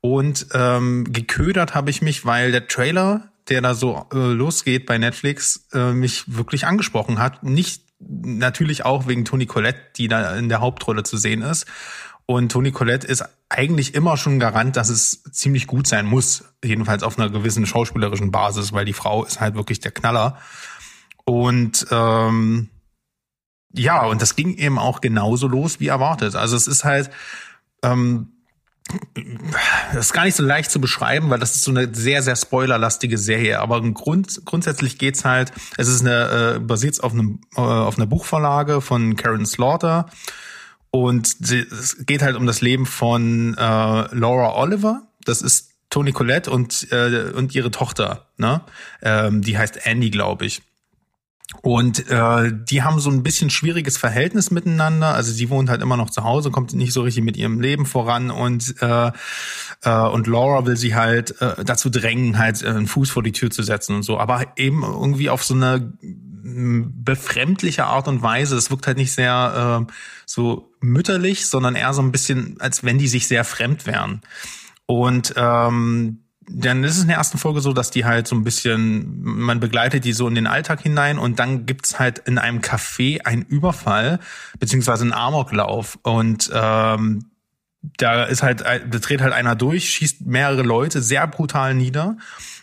Und 0.00 0.48
ähm, 0.52 1.06
geködert 1.12 1.76
habe 1.76 1.90
ich 1.90 2.02
mich, 2.02 2.26
weil 2.26 2.50
der 2.50 2.66
Trailer 2.66 3.31
der 3.48 3.60
da 3.60 3.74
so 3.74 4.06
äh, 4.12 4.16
losgeht 4.16 4.86
bei 4.86 4.98
Netflix, 4.98 5.68
äh, 5.72 5.92
mich 5.92 6.24
wirklich 6.26 6.66
angesprochen 6.66 7.18
hat. 7.18 7.42
Nicht 7.42 7.82
natürlich 7.98 8.84
auch 8.84 9.06
wegen 9.06 9.24
Toni 9.24 9.46
Collette, 9.46 9.80
die 9.96 10.08
da 10.08 10.36
in 10.36 10.48
der 10.48 10.60
Hauptrolle 10.60 11.02
zu 11.02 11.16
sehen 11.16 11.42
ist. 11.42 11.66
Und 12.26 12.52
Toni 12.52 12.72
Collette 12.72 13.06
ist 13.06 13.24
eigentlich 13.48 13.94
immer 13.94 14.16
schon 14.16 14.38
Garant, 14.38 14.76
dass 14.76 14.88
es 14.88 15.22
ziemlich 15.32 15.66
gut 15.66 15.86
sein 15.86 16.06
muss. 16.06 16.44
Jedenfalls 16.64 17.02
auf 17.02 17.18
einer 17.18 17.30
gewissen 17.30 17.66
schauspielerischen 17.66 18.30
Basis, 18.30 18.72
weil 18.72 18.84
die 18.84 18.92
Frau 18.92 19.24
ist 19.24 19.40
halt 19.40 19.54
wirklich 19.54 19.80
der 19.80 19.92
Knaller. 19.92 20.38
Und 21.24 21.86
ähm, 21.90 22.70
ja, 23.74 24.04
und 24.06 24.22
das 24.22 24.36
ging 24.36 24.54
eben 24.54 24.78
auch 24.78 25.00
genauso 25.00 25.48
los 25.48 25.80
wie 25.80 25.88
erwartet. 25.88 26.34
Also 26.34 26.56
es 26.56 26.66
ist 26.66 26.84
halt, 26.84 27.10
ähm, 27.82 28.32
das 29.94 30.06
ist 30.06 30.12
gar 30.12 30.24
nicht 30.24 30.36
so 30.36 30.42
leicht 30.42 30.70
zu 30.70 30.80
beschreiben, 30.80 31.30
weil 31.30 31.38
das 31.38 31.54
ist 31.54 31.64
so 31.64 31.70
eine 31.70 31.94
sehr, 31.94 32.22
sehr 32.22 32.36
spoilerlastige 32.36 33.18
Serie. 33.18 33.60
Aber 33.60 33.80
Grund, 33.80 34.42
grundsätzlich 34.44 34.98
geht's 34.98 35.24
halt, 35.24 35.52
es 35.76 35.88
ist 35.88 36.00
eine, 36.00 36.56
äh, 36.56 36.58
basiert 36.58 37.02
auf 37.02 37.12
einem, 37.12 37.40
äh, 37.56 37.60
auf 37.60 37.96
einer 37.96 38.06
Buchvorlage 38.06 38.80
von 38.80 39.16
Karen 39.16 39.46
Slaughter. 39.46 40.06
Und 40.90 41.36
es 41.40 42.04
geht 42.04 42.22
halt 42.22 42.36
um 42.36 42.46
das 42.46 42.60
Leben 42.60 42.84
von 42.84 43.54
äh, 43.56 43.60
Laura 44.14 44.54
Oliver. 44.56 45.02
Das 45.24 45.40
ist 45.40 45.70
Toni 45.88 46.12
Collette 46.12 46.50
und, 46.50 46.90
äh, 46.90 47.30
und 47.34 47.54
ihre 47.54 47.70
Tochter, 47.70 48.26
ne? 48.36 48.62
Ähm, 49.02 49.42
die 49.42 49.56
heißt 49.56 49.86
Andy, 49.86 50.10
glaube 50.10 50.46
ich. 50.46 50.62
Und 51.60 52.08
äh, 52.10 52.50
die 52.52 52.82
haben 52.82 52.98
so 52.98 53.10
ein 53.10 53.22
bisschen 53.22 53.50
schwieriges 53.50 53.96
Verhältnis 53.96 54.50
miteinander. 54.50 55.14
Also 55.14 55.32
sie 55.32 55.50
wohnt 55.50 55.68
halt 55.68 55.82
immer 55.82 55.96
noch 55.96 56.10
zu 56.10 56.24
Hause, 56.24 56.50
kommt 56.50 56.72
nicht 56.72 56.92
so 56.92 57.02
richtig 57.02 57.22
mit 57.22 57.36
ihrem 57.36 57.60
Leben 57.60 57.86
voran 57.86 58.30
und 58.30 58.74
äh, 58.80 59.12
äh, 59.82 60.08
und 60.08 60.26
Laura 60.26 60.66
will 60.66 60.76
sie 60.76 60.94
halt 60.94 61.40
äh, 61.40 61.64
dazu 61.64 61.90
drängen, 61.90 62.38
halt 62.38 62.62
äh, 62.62 62.68
einen 62.68 62.86
Fuß 62.86 63.10
vor 63.10 63.22
die 63.22 63.32
Tür 63.32 63.50
zu 63.50 63.62
setzen 63.62 63.96
und 63.96 64.02
so. 64.02 64.18
Aber 64.18 64.46
eben 64.56 64.82
irgendwie 64.82 65.30
auf 65.30 65.44
so 65.44 65.54
eine 65.54 65.92
befremdliche 66.44 67.84
Art 67.84 68.08
und 68.08 68.22
Weise. 68.22 68.56
Es 68.56 68.70
wirkt 68.70 68.86
halt 68.86 68.96
nicht 68.96 69.12
sehr 69.12 69.86
äh, 69.88 69.92
so 70.26 70.72
mütterlich, 70.80 71.46
sondern 71.46 71.76
eher 71.76 71.94
so 71.94 72.02
ein 72.02 72.12
bisschen, 72.12 72.56
als 72.60 72.84
wenn 72.84 72.98
die 72.98 73.08
sich 73.08 73.28
sehr 73.28 73.44
fremd 73.44 73.86
wären. 73.86 74.22
Und 74.86 75.34
ähm, 75.36 76.21
dann 76.48 76.84
ist 76.84 76.96
es 76.96 77.02
in 77.02 77.08
der 77.08 77.18
ersten 77.18 77.38
Folge 77.38 77.60
so, 77.60 77.72
dass 77.72 77.90
die 77.90 78.04
halt 78.04 78.26
so 78.26 78.36
ein 78.36 78.44
bisschen, 78.44 79.22
man 79.22 79.60
begleitet 79.60 80.04
die 80.04 80.12
so 80.12 80.26
in 80.28 80.34
den 80.34 80.46
Alltag 80.46 80.80
hinein 80.80 81.18
und 81.18 81.38
dann 81.38 81.66
gibt's 81.66 81.98
halt 81.98 82.18
in 82.20 82.38
einem 82.38 82.60
Café 82.60 83.22
einen 83.24 83.42
Überfall, 83.42 84.18
beziehungsweise 84.58 85.02
einen 85.02 85.12
Amoklauf. 85.12 85.98
Und 86.02 86.50
ähm, 86.52 87.30
da 87.96 88.24
ist 88.24 88.42
halt, 88.42 88.60
da 88.62 88.78
dreht 88.78 89.20
halt 89.20 89.32
einer 89.32 89.56
durch, 89.56 89.90
schießt 89.90 90.26
mehrere 90.26 90.62
Leute 90.62 91.02
sehr 91.02 91.26
brutal 91.26 91.74
nieder 91.74 92.16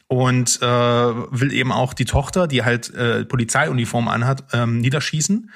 und 0.08 0.62
äh, 0.62 0.66
will 0.66 1.54
eben 1.54 1.72
auch 1.72 1.94
die 1.94 2.06
Tochter, 2.06 2.48
die 2.48 2.64
halt 2.64 2.94
äh, 2.94 3.26
Polizeiuniform 3.26 4.08
anhat, 4.08 4.44
ähm, 4.54 4.80
niederschießen. 4.80 5.52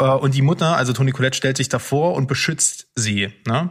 Äh, 0.00 0.04
und 0.04 0.34
die 0.34 0.42
Mutter, 0.42 0.76
also 0.76 0.92
Toni 0.92 1.12
Colette, 1.12 1.36
stellt 1.36 1.56
sich 1.56 1.68
davor 1.68 2.14
und 2.14 2.26
beschützt 2.26 2.88
sie. 2.96 3.32
Ne? 3.46 3.70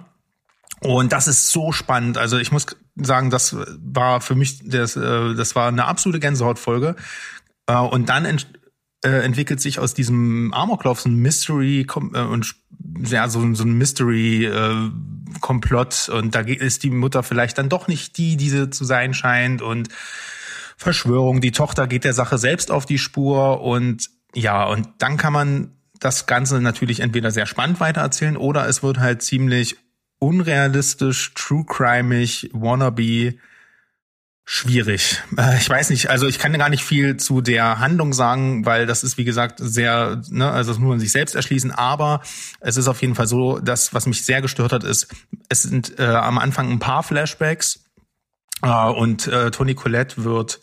Und 0.81 1.11
das 1.11 1.27
ist 1.27 1.49
so 1.49 1.71
spannend. 1.71 2.17
Also 2.17 2.37
ich 2.37 2.51
muss 2.51 2.65
sagen, 2.95 3.29
das 3.29 3.55
war 3.79 4.21
für 4.21 4.33
mich, 4.35 4.67
das, 4.67 4.95
äh, 4.95 5.35
das 5.35 5.55
war 5.55 5.67
eine 5.67 5.85
absolute 5.85 6.19
Gänsehautfolge. 6.19 6.95
Äh, 7.67 7.77
und 7.77 8.09
dann 8.09 8.25
ent, 8.25 8.47
äh, 9.03 9.23
entwickelt 9.23 9.61
sich 9.61 9.79
aus 9.79 9.93
diesem 9.93 10.53
Amoklauf 10.53 10.99
so 11.01 11.09
ein 11.09 11.15
Mystery 11.15 11.87
und 11.89 12.55
ja, 13.05 13.29
so, 13.29 13.53
so 13.53 13.63
ein 13.63 13.77
Mystery-Komplott. 13.77 16.09
und 16.09 16.35
da 16.35 16.41
ist 16.41 16.83
die 16.83 16.89
Mutter 16.89 17.23
vielleicht 17.23 17.57
dann 17.57 17.69
doch 17.69 17.87
nicht 17.87 18.17
die, 18.17 18.35
die 18.37 18.49
sie 18.49 18.69
zu 18.69 18.83
sein 18.85 19.13
scheint. 19.13 19.61
Und 19.61 19.89
Verschwörung, 20.77 21.41
die 21.41 21.51
Tochter 21.51 21.87
geht 21.87 22.05
der 22.05 22.13
Sache 22.13 22.37
selbst 22.37 22.71
auf 22.71 22.85
die 22.85 22.97
Spur. 22.97 23.61
Und 23.61 24.09
ja, 24.33 24.63
und 24.65 24.87
dann 24.99 25.17
kann 25.17 25.33
man 25.33 25.71
das 25.99 26.25
Ganze 26.25 26.61
natürlich 26.61 27.01
entweder 27.01 27.31
sehr 27.31 27.45
spannend 27.45 27.81
weitererzählen 27.81 28.37
oder 28.37 28.67
es 28.67 28.83
wird 28.83 28.99
halt 28.99 29.21
ziemlich 29.21 29.75
unrealistisch, 30.19 31.33
true 31.33 31.65
crimeig, 31.65 32.49
wannabe, 32.53 33.35
schwierig. 34.51 35.21
Äh, 35.37 35.57
ich 35.57 35.69
weiß 35.69 35.91
nicht, 35.91 36.09
also 36.09 36.27
ich 36.27 36.39
kann 36.39 36.57
gar 36.57 36.69
nicht 36.69 36.83
viel 36.83 37.17
zu 37.17 37.41
der 37.41 37.79
Handlung 37.79 38.13
sagen, 38.13 38.65
weil 38.65 38.87
das 38.87 39.03
ist 39.03 39.17
wie 39.17 39.23
gesagt 39.23 39.59
sehr, 39.61 40.21
ne, 40.29 40.49
also 40.49 40.71
das 40.71 40.79
muss 40.79 40.89
man 40.89 40.99
sich 40.99 41.11
selbst 41.11 41.35
erschließen. 41.35 41.71
Aber 41.71 42.21
es 42.59 42.75
ist 42.75 42.87
auf 42.87 43.01
jeden 43.01 43.13
Fall 43.13 43.27
so, 43.27 43.59
dass 43.59 43.93
was 43.93 44.07
mich 44.07 44.25
sehr 44.25 44.41
gestört 44.41 44.71
hat, 44.71 44.83
ist, 44.83 45.07
es 45.49 45.61
sind 45.61 45.99
äh, 45.99 46.03
am 46.03 46.39
Anfang 46.39 46.71
ein 46.71 46.79
paar 46.79 47.03
Flashbacks 47.03 47.85
äh, 48.63 48.89
und 48.89 49.27
äh, 49.27 49.51
Toni 49.51 49.75
Collette 49.75 50.23
wird 50.23 50.61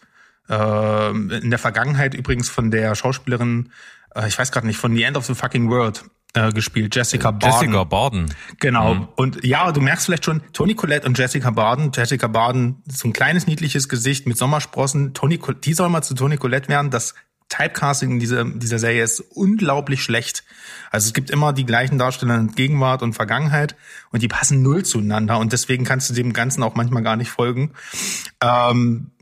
äh, 0.48 1.10
in 1.10 1.50
der 1.50 1.58
Vergangenheit 1.60 2.14
übrigens 2.14 2.48
von 2.48 2.72
der 2.72 2.94
Schauspielerin, 2.96 3.70
äh, 4.16 4.26
ich 4.26 4.36
weiß 4.36 4.50
gerade 4.50 4.66
nicht, 4.66 4.78
von 4.78 4.94
The 4.96 5.04
End 5.04 5.16
of 5.16 5.26
the 5.26 5.34
Fucking 5.34 5.70
World 5.70 6.04
äh, 6.36 6.52
gespielt, 6.52 6.94
Jessica 6.94 7.30
Barden. 7.30 7.60
Jessica 7.60 7.84
Barden. 7.84 8.34
Genau. 8.60 8.94
Mhm. 8.94 9.08
Und 9.16 9.44
ja, 9.44 9.72
du 9.72 9.80
merkst 9.80 10.06
vielleicht 10.06 10.24
schon, 10.24 10.42
Toni 10.52 10.74
Collette 10.74 11.06
und 11.06 11.18
Jessica 11.18 11.50
Barden. 11.50 11.90
Jessica 11.94 12.26
Barden, 12.26 12.82
so 12.86 13.08
ein 13.08 13.12
kleines, 13.12 13.46
niedliches 13.46 13.88
Gesicht 13.88 14.26
mit 14.26 14.36
Sommersprossen. 14.36 15.14
Toni, 15.14 15.40
die 15.64 15.72
soll 15.72 15.88
mal 15.88 16.02
zu 16.02 16.14
Toni 16.14 16.36
Collette 16.36 16.68
werden. 16.68 16.90
Das 16.90 17.14
Typecasting 17.48 18.10
in 18.10 18.18
dieser, 18.18 18.44
dieser 18.44 18.78
Serie 18.78 19.02
ist 19.02 19.20
unglaublich 19.20 20.02
schlecht. 20.02 20.44
Also 20.90 21.06
es 21.06 21.14
gibt 21.14 21.30
immer 21.30 21.52
die 21.52 21.64
gleichen 21.64 21.96
Darsteller 21.96 22.36
in 22.36 22.54
Gegenwart 22.54 23.02
und 23.02 23.14
Vergangenheit 23.14 23.76
und 24.10 24.22
die 24.22 24.28
passen 24.28 24.62
null 24.62 24.84
zueinander 24.84 25.38
und 25.38 25.52
deswegen 25.52 25.84
kannst 25.84 26.10
du 26.10 26.14
dem 26.14 26.32
Ganzen 26.32 26.62
auch 26.62 26.74
manchmal 26.74 27.02
gar 27.02 27.16
nicht 27.16 27.30
folgen. 27.30 27.72
Ähm, 28.42 29.12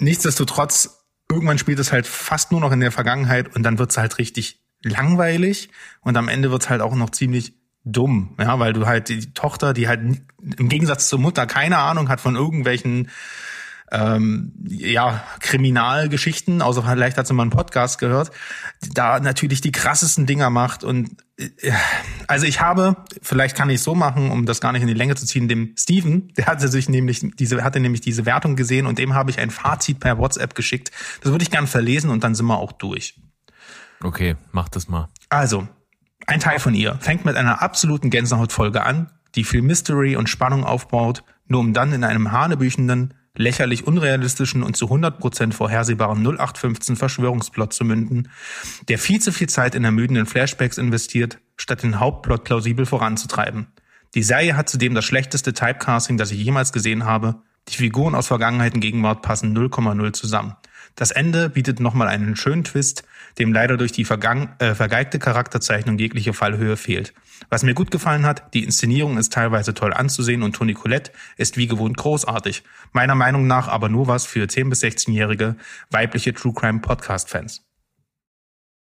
nichtsdestotrotz, 0.00 1.04
irgendwann 1.30 1.58
spielt 1.58 1.78
es 1.78 1.92
halt 1.92 2.06
fast 2.06 2.50
nur 2.50 2.60
noch 2.60 2.72
in 2.72 2.80
der 2.80 2.90
Vergangenheit 2.90 3.54
und 3.54 3.62
dann 3.62 3.78
wird's 3.78 3.96
halt 3.96 4.18
richtig 4.18 4.60
langweilig 4.82 5.70
und 6.00 6.16
am 6.16 6.28
Ende 6.28 6.50
wird's 6.50 6.68
halt 6.68 6.80
auch 6.80 6.94
noch 6.94 7.10
ziemlich 7.10 7.54
dumm, 7.84 8.34
ja, 8.38 8.58
weil 8.58 8.72
du 8.72 8.86
halt 8.86 9.08
die 9.08 9.32
Tochter, 9.32 9.72
die 9.72 9.88
halt 9.88 10.00
im 10.58 10.68
Gegensatz 10.68 11.08
zur 11.08 11.18
Mutter 11.18 11.46
keine 11.46 11.78
Ahnung 11.78 12.08
hat 12.08 12.20
von 12.20 12.36
irgendwelchen 12.36 13.08
ähm, 13.90 14.52
ja, 14.66 15.24
Kriminalgeschichten, 15.40 16.60
außer 16.60 16.82
vielleicht 16.82 17.16
hat 17.16 17.26
sie 17.26 17.32
mal 17.32 17.44
einen 17.44 17.50
Podcast 17.50 17.98
gehört, 17.98 18.30
da 18.92 19.18
natürlich 19.18 19.62
die 19.62 19.72
krassesten 19.72 20.26
Dinger 20.26 20.50
macht 20.50 20.84
und 20.84 21.16
äh, 21.38 21.48
also 22.26 22.44
ich 22.44 22.60
habe, 22.60 22.96
vielleicht 23.22 23.56
kann 23.56 23.70
ich 23.70 23.76
es 23.76 23.84
so 23.84 23.94
machen, 23.94 24.30
um 24.30 24.44
das 24.44 24.60
gar 24.60 24.72
nicht 24.72 24.82
in 24.82 24.88
die 24.88 24.94
Länge 24.94 25.14
zu 25.14 25.24
ziehen, 25.24 25.48
dem 25.48 25.74
Steven, 25.78 26.32
der 26.36 26.46
hatte 26.46 26.68
sich 26.68 26.88
nämlich 26.88 27.22
diese, 27.36 27.64
hatte 27.64 27.80
nämlich 27.80 28.02
diese 28.02 28.26
Wertung 28.26 28.56
gesehen 28.56 28.86
und 28.86 28.98
dem 28.98 29.14
habe 29.14 29.30
ich 29.30 29.38
ein 29.38 29.50
Fazit 29.50 30.00
per 30.00 30.18
WhatsApp 30.18 30.54
geschickt. 30.54 30.90
Das 31.22 31.32
würde 31.32 31.42
ich 31.42 31.50
gern 31.50 31.66
verlesen 31.66 32.10
und 32.10 32.22
dann 32.24 32.34
sind 32.34 32.46
wir 32.46 32.58
auch 32.58 32.72
durch. 32.72 33.14
Okay, 34.02 34.36
mach 34.52 34.68
das 34.68 34.88
mal. 34.88 35.08
Also, 35.28 35.68
ein 36.26 36.40
Teil 36.40 36.58
von 36.58 36.74
ihr 36.74 36.96
fängt 37.00 37.24
mit 37.24 37.36
einer 37.36 37.62
absoluten 37.62 38.10
Gänsehautfolge 38.10 38.82
an, 38.84 39.10
die 39.34 39.44
viel 39.44 39.62
Mystery 39.62 40.16
und 40.16 40.28
Spannung 40.28 40.64
aufbaut, 40.64 41.24
nur 41.46 41.60
um 41.60 41.72
dann 41.72 41.92
in 41.92 42.04
einem 42.04 42.32
hanebüchenden, 42.32 43.14
lächerlich 43.34 43.86
unrealistischen 43.86 44.62
und 44.62 44.76
zu 44.76 44.86
100% 44.86 45.52
vorhersehbaren 45.52 46.18
0815 46.26 46.96
Verschwörungsplot 46.96 47.72
zu 47.72 47.84
münden, 47.84 48.30
der 48.88 48.98
viel 48.98 49.20
zu 49.20 49.32
viel 49.32 49.48
Zeit 49.48 49.74
in 49.74 49.84
ermüdenden 49.84 50.26
Flashbacks 50.26 50.76
investiert, 50.76 51.38
statt 51.56 51.82
den 51.82 52.00
Hauptplot 52.00 52.44
plausibel 52.44 52.84
voranzutreiben. 52.84 53.68
Die 54.14 54.22
Serie 54.22 54.56
hat 54.56 54.68
zudem 54.68 54.94
das 54.94 55.04
schlechteste 55.04 55.52
Typecasting, 55.52 56.16
das 56.16 56.32
ich 56.32 56.42
jemals 56.42 56.72
gesehen 56.72 57.04
habe. 57.04 57.36
Die 57.68 57.76
Figuren 57.76 58.14
aus 58.14 58.26
Vergangenheit 58.26 58.74
und 58.74 58.80
Gegenwart 58.80 59.22
passen 59.22 59.56
0,0 59.56 60.12
zusammen. 60.12 60.56
Das 60.94 61.10
Ende 61.10 61.48
bietet 61.48 61.80
nochmal 61.80 62.08
einen 62.08 62.36
schönen 62.36 62.64
Twist, 62.64 63.04
dem 63.38 63.52
leider 63.52 63.76
durch 63.76 63.92
die 63.92 64.04
vergang 64.04 64.54
äh, 64.58 64.74
vergeigte 64.74 65.18
Charakterzeichnung 65.18 65.98
jegliche 65.98 66.32
Fallhöhe 66.32 66.76
fehlt. 66.76 67.14
Was 67.50 67.62
mir 67.62 67.74
gut 67.74 67.90
gefallen 67.90 68.26
hat, 68.26 68.54
die 68.54 68.64
Inszenierung 68.64 69.16
ist 69.16 69.32
teilweise 69.32 69.74
toll 69.74 69.92
anzusehen 69.92 70.42
und 70.42 70.54
Toni 70.54 70.74
Collette 70.74 71.12
ist 71.36 71.56
wie 71.56 71.66
gewohnt 71.66 71.96
großartig. 71.96 72.64
Meiner 72.92 73.14
Meinung 73.14 73.46
nach 73.46 73.68
aber 73.68 73.88
nur 73.88 74.08
was 74.08 74.26
für 74.26 74.44
10- 74.44 74.70
bis 74.70 74.82
16-jährige 74.82 75.56
weibliche 75.90 76.34
True 76.34 76.52
Crime 76.54 76.80
Podcast-Fans. 76.80 77.64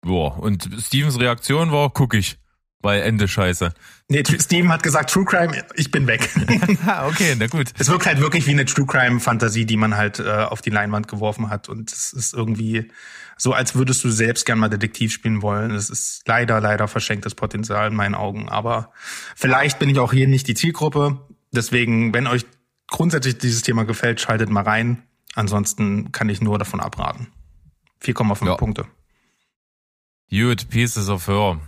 Boah, 0.01 0.39
und 0.39 0.69
Stevens 0.79 1.19
Reaktion 1.19 1.71
war, 1.71 1.89
guck 1.89 2.13
ich. 2.13 2.37
Weil 2.81 3.01
Ende 3.01 3.27
scheiße. 3.27 3.73
Nee, 4.07 4.23
Steven 4.25 4.71
hat 4.71 4.83
gesagt, 4.83 5.09
True 5.09 5.25
Crime, 5.25 5.65
ich 5.75 5.91
bin 5.91 6.07
weg. 6.07 6.29
okay, 7.07 7.35
na 7.37 7.47
gut. 7.47 7.73
Es 7.77 7.89
wirkt 7.89 8.05
halt 8.05 8.21
wirklich 8.21 8.47
wie 8.47 8.51
eine 8.51 8.63
True 8.63 8.85
Crime 8.85 9.19
Fantasie, 9.19 9.65
die 9.65 9.75
man 9.75 9.97
halt 9.97 10.19
äh, 10.19 10.29
auf 10.29 10.61
die 10.61 10.69
Leinwand 10.69 11.09
geworfen 11.09 11.49
hat. 11.49 11.67
Und 11.67 11.91
es 11.91 12.13
ist 12.13 12.33
irgendwie 12.33 12.89
so, 13.37 13.53
als 13.53 13.75
würdest 13.75 14.03
du 14.05 14.09
selbst 14.09 14.45
gern 14.45 14.59
mal 14.59 14.69
Detektiv 14.69 15.11
spielen 15.11 15.41
wollen. 15.41 15.71
Es 15.71 15.89
ist 15.89 16.23
leider, 16.25 16.61
leider 16.61 16.87
verschenktes 16.87 17.35
Potenzial 17.35 17.89
in 17.89 17.95
meinen 17.95 18.15
Augen. 18.15 18.47
Aber 18.47 18.93
vielleicht 19.35 19.77
bin 19.79 19.89
ich 19.89 19.99
auch 19.99 20.13
hier 20.13 20.29
nicht 20.29 20.47
die 20.47 20.55
Zielgruppe. 20.55 21.19
Deswegen, 21.51 22.13
wenn 22.13 22.27
euch 22.27 22.45
grundsätzlich 22.87 23.37
dieses 23.39 23.61
Thema 23.61 23.83
gefällt, 23.83 24.21
schaltet 24.21 24.49
mal 24.49 24.63
rein. 24.63 25.03
Ansonsten 25.35 26.13
kann 26.13 26.29
ich 26.29 26.41
nur 26.41 26.57
davon 26.57 26.79
abraten. 26.79 27.27
4,5 28.01 28.45
ja. 28.45 28.55
Punkte. 28.55 28.85
Good 30.29 30.69
Pieces 30.69 31.09
of 31.09 31.27
Her 31.27 31.59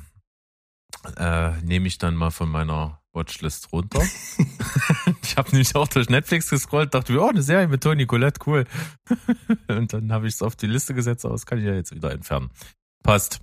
äh, 1.18 1.52
nehme 1.62 1.88
ich 1.88 1.98
dann 1.98 2.16
mal 2.16 2.32
von 2.32 2.50
meiner 2.50 3.02
Watchlist 3.14 3.72
runter. 3.74 4.02
ich 5.24 5.38
habe 5.38 5.50
nämlich 5.52 5.76
auch 5.76 5.88
durch 5.88 6.10
Netflix 6.10 6.50
gescrollt, 6.50 6.94
dachte 6.94 7.12
mir, 7.14 7.22
oh, 7.22 7.30
eine 7.30 7.42
Serie 7.42 7.68
mit 7.68 7.84
Toni 7.84 8.06
Colette, 8.06 8.40
cool. 8.48 8.66
und 9.68 9.94
dann 9.94 10.12
habe 10.12 10.28
ich 10.28 10.36
es 10.36 10.42
auf 10.42 10.56
die 10.56 10.68
Liste 10.68 10.94
gesetzt, 10.94 11.26
aber 11.26 11.34
das 11.34 11.46
kann 11.46 11.60
ich 11.60 11.66
ja 11.66 11.74
jetzt 11.74 11.94
wieder 11.94 12.12
entfernen. 12.12 12.52
Passt. 13.04 13.42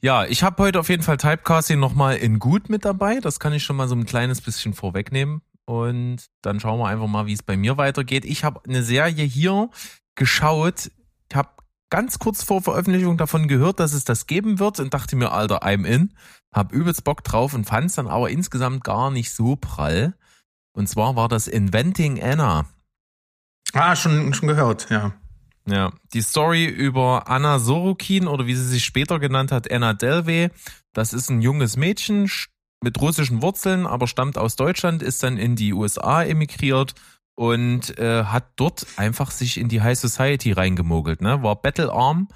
Ja, 0.00 0.24
ich 0.24 0.44
habe 0.44 0.62
heute 0.62 0.78
auf 0.78 0.88
jeden 0.88 1.02
Fall 1.02 1.16
Typecasting 1.16 1.78
nochmal 1.78 2.16
in 2.16 2.38
gut 2.38 2.68
mit 2.68 2.84
dabei. 2.84 3.18
Das 3.18 3.40
kann 3.40 3.52
ich 3.52 3.64
schon 3.64 3.76
mal 3.76 3.88
so 3.88 3.96
ein 3.96 4.06
kleines 4.06 4.40
bisschen 4.40 4.72
vorwegnehmen. 4.72 5.42
Und 5.64 6.26
dann 6.40 6.60
schauen 6.60 6.78
wir 6.78 6.86
einfach 6.86 7.08
mal, 7.08 7.26
wie 7.26 7.32
es 7.32 7.42
bei 7.42 7.56
mir 7.56 7.76
weitergeht. 7.76 8.24
Ich 8.24 8.44
habe 8.44 8.60
eine 8.66 8.82
Serie 8.82 9.24
hier 9.24 9.70
geschaut. 10.14 10.90
Ich 11.28 11.36
habe 11.36 11.50
ganz 11.90 12.18
kurz 12.18 12.42
vor 12.42 12.62
Veröffentlichung 12.62 13.16
davon 13.16 13.48
gehört, 13.48 13.80
dass 13.80 13.92
es 13.92 14.04
das 14.04 14.26
geben 14.26 14.58
wird 14.58 14.80
und 14.80 14.94
dachte 14.94 15.16
mir, 15.16 15.32
Alter, 15.32 15.62
I'm 15.62 15.86
in. 15.86 16.14
Hab 16.52 16.72
übelst 16.72 17.04
Bock 17.04 17.24
drauf 17.24 17.54
und 17.54 17.64
fand 17.64 17.86
es 17.86 17.96
dann 17.96 18.06
aber 18.06 18.30
insgesamt 18.30 18.84
gar 18.84 19.10
nicht 19.10 19.32
so 19.32 19.56
prall. 19.56 20.14
Und 20.72 20.88
zwar 20.88 21.16
war 21.16 21.28
das 21.28 21.46
Inventing 21.46 22.22
Anna. 22.22 22.66
Ah, 23.72 23.96
schon, 23.96 24.32
schon 24.32 24.48
gehört, 24.48 24.88
ja. 24.90 25.12
Ja, 25.66 25.92
die 26.14 26.22
Story 26.22 26.64
über 26.64 27.28
Anna 27.28 27.58
Sorokin 27.58 28.26
oder 28.26 28.46
wie 28.46 28.54
sie 28.54 28.64
sich 28.64 28.84
später 28.84 29.18
genannt 29.18 29.52
hat, 29.52 29.70
Anna 29.70 29.92
Delvey. 29.92 30.48
Das 30.94 31.12
ist 31.12 31.28
ein 31.28 31.42
junges 31.42 31.76
Mädchen 31.76 32.30
mit 32.82 32.98
russischen 33.00 33.42
Wurzeln, 33.42 33.86
aber 33.86 34.06
stammt 34.06 34.38
aus 34.38 34.56
Deutschland, 34.56 35.02
ist 35.02 35.22
dann 35.22 35.36
in 35.36 35.56
die 35.56 35.74
USA 35.74 36.22
emigriert 36.22 36.94
und 37.38 37.96
äh, 38.00 38.24
hat 38.24 38.50
dort 38.56 38.84
einfach 38.96 39.30
sich 39.30 39.58
in 39.58 39.68
die 39.68 39.80
High 39.80 39.96
Society 39.96 40.50
reingemogelt. 40.50 41.22
Ne? 41.22 41.40
War 41.40 41.54
Battlearm, 41.54 42.26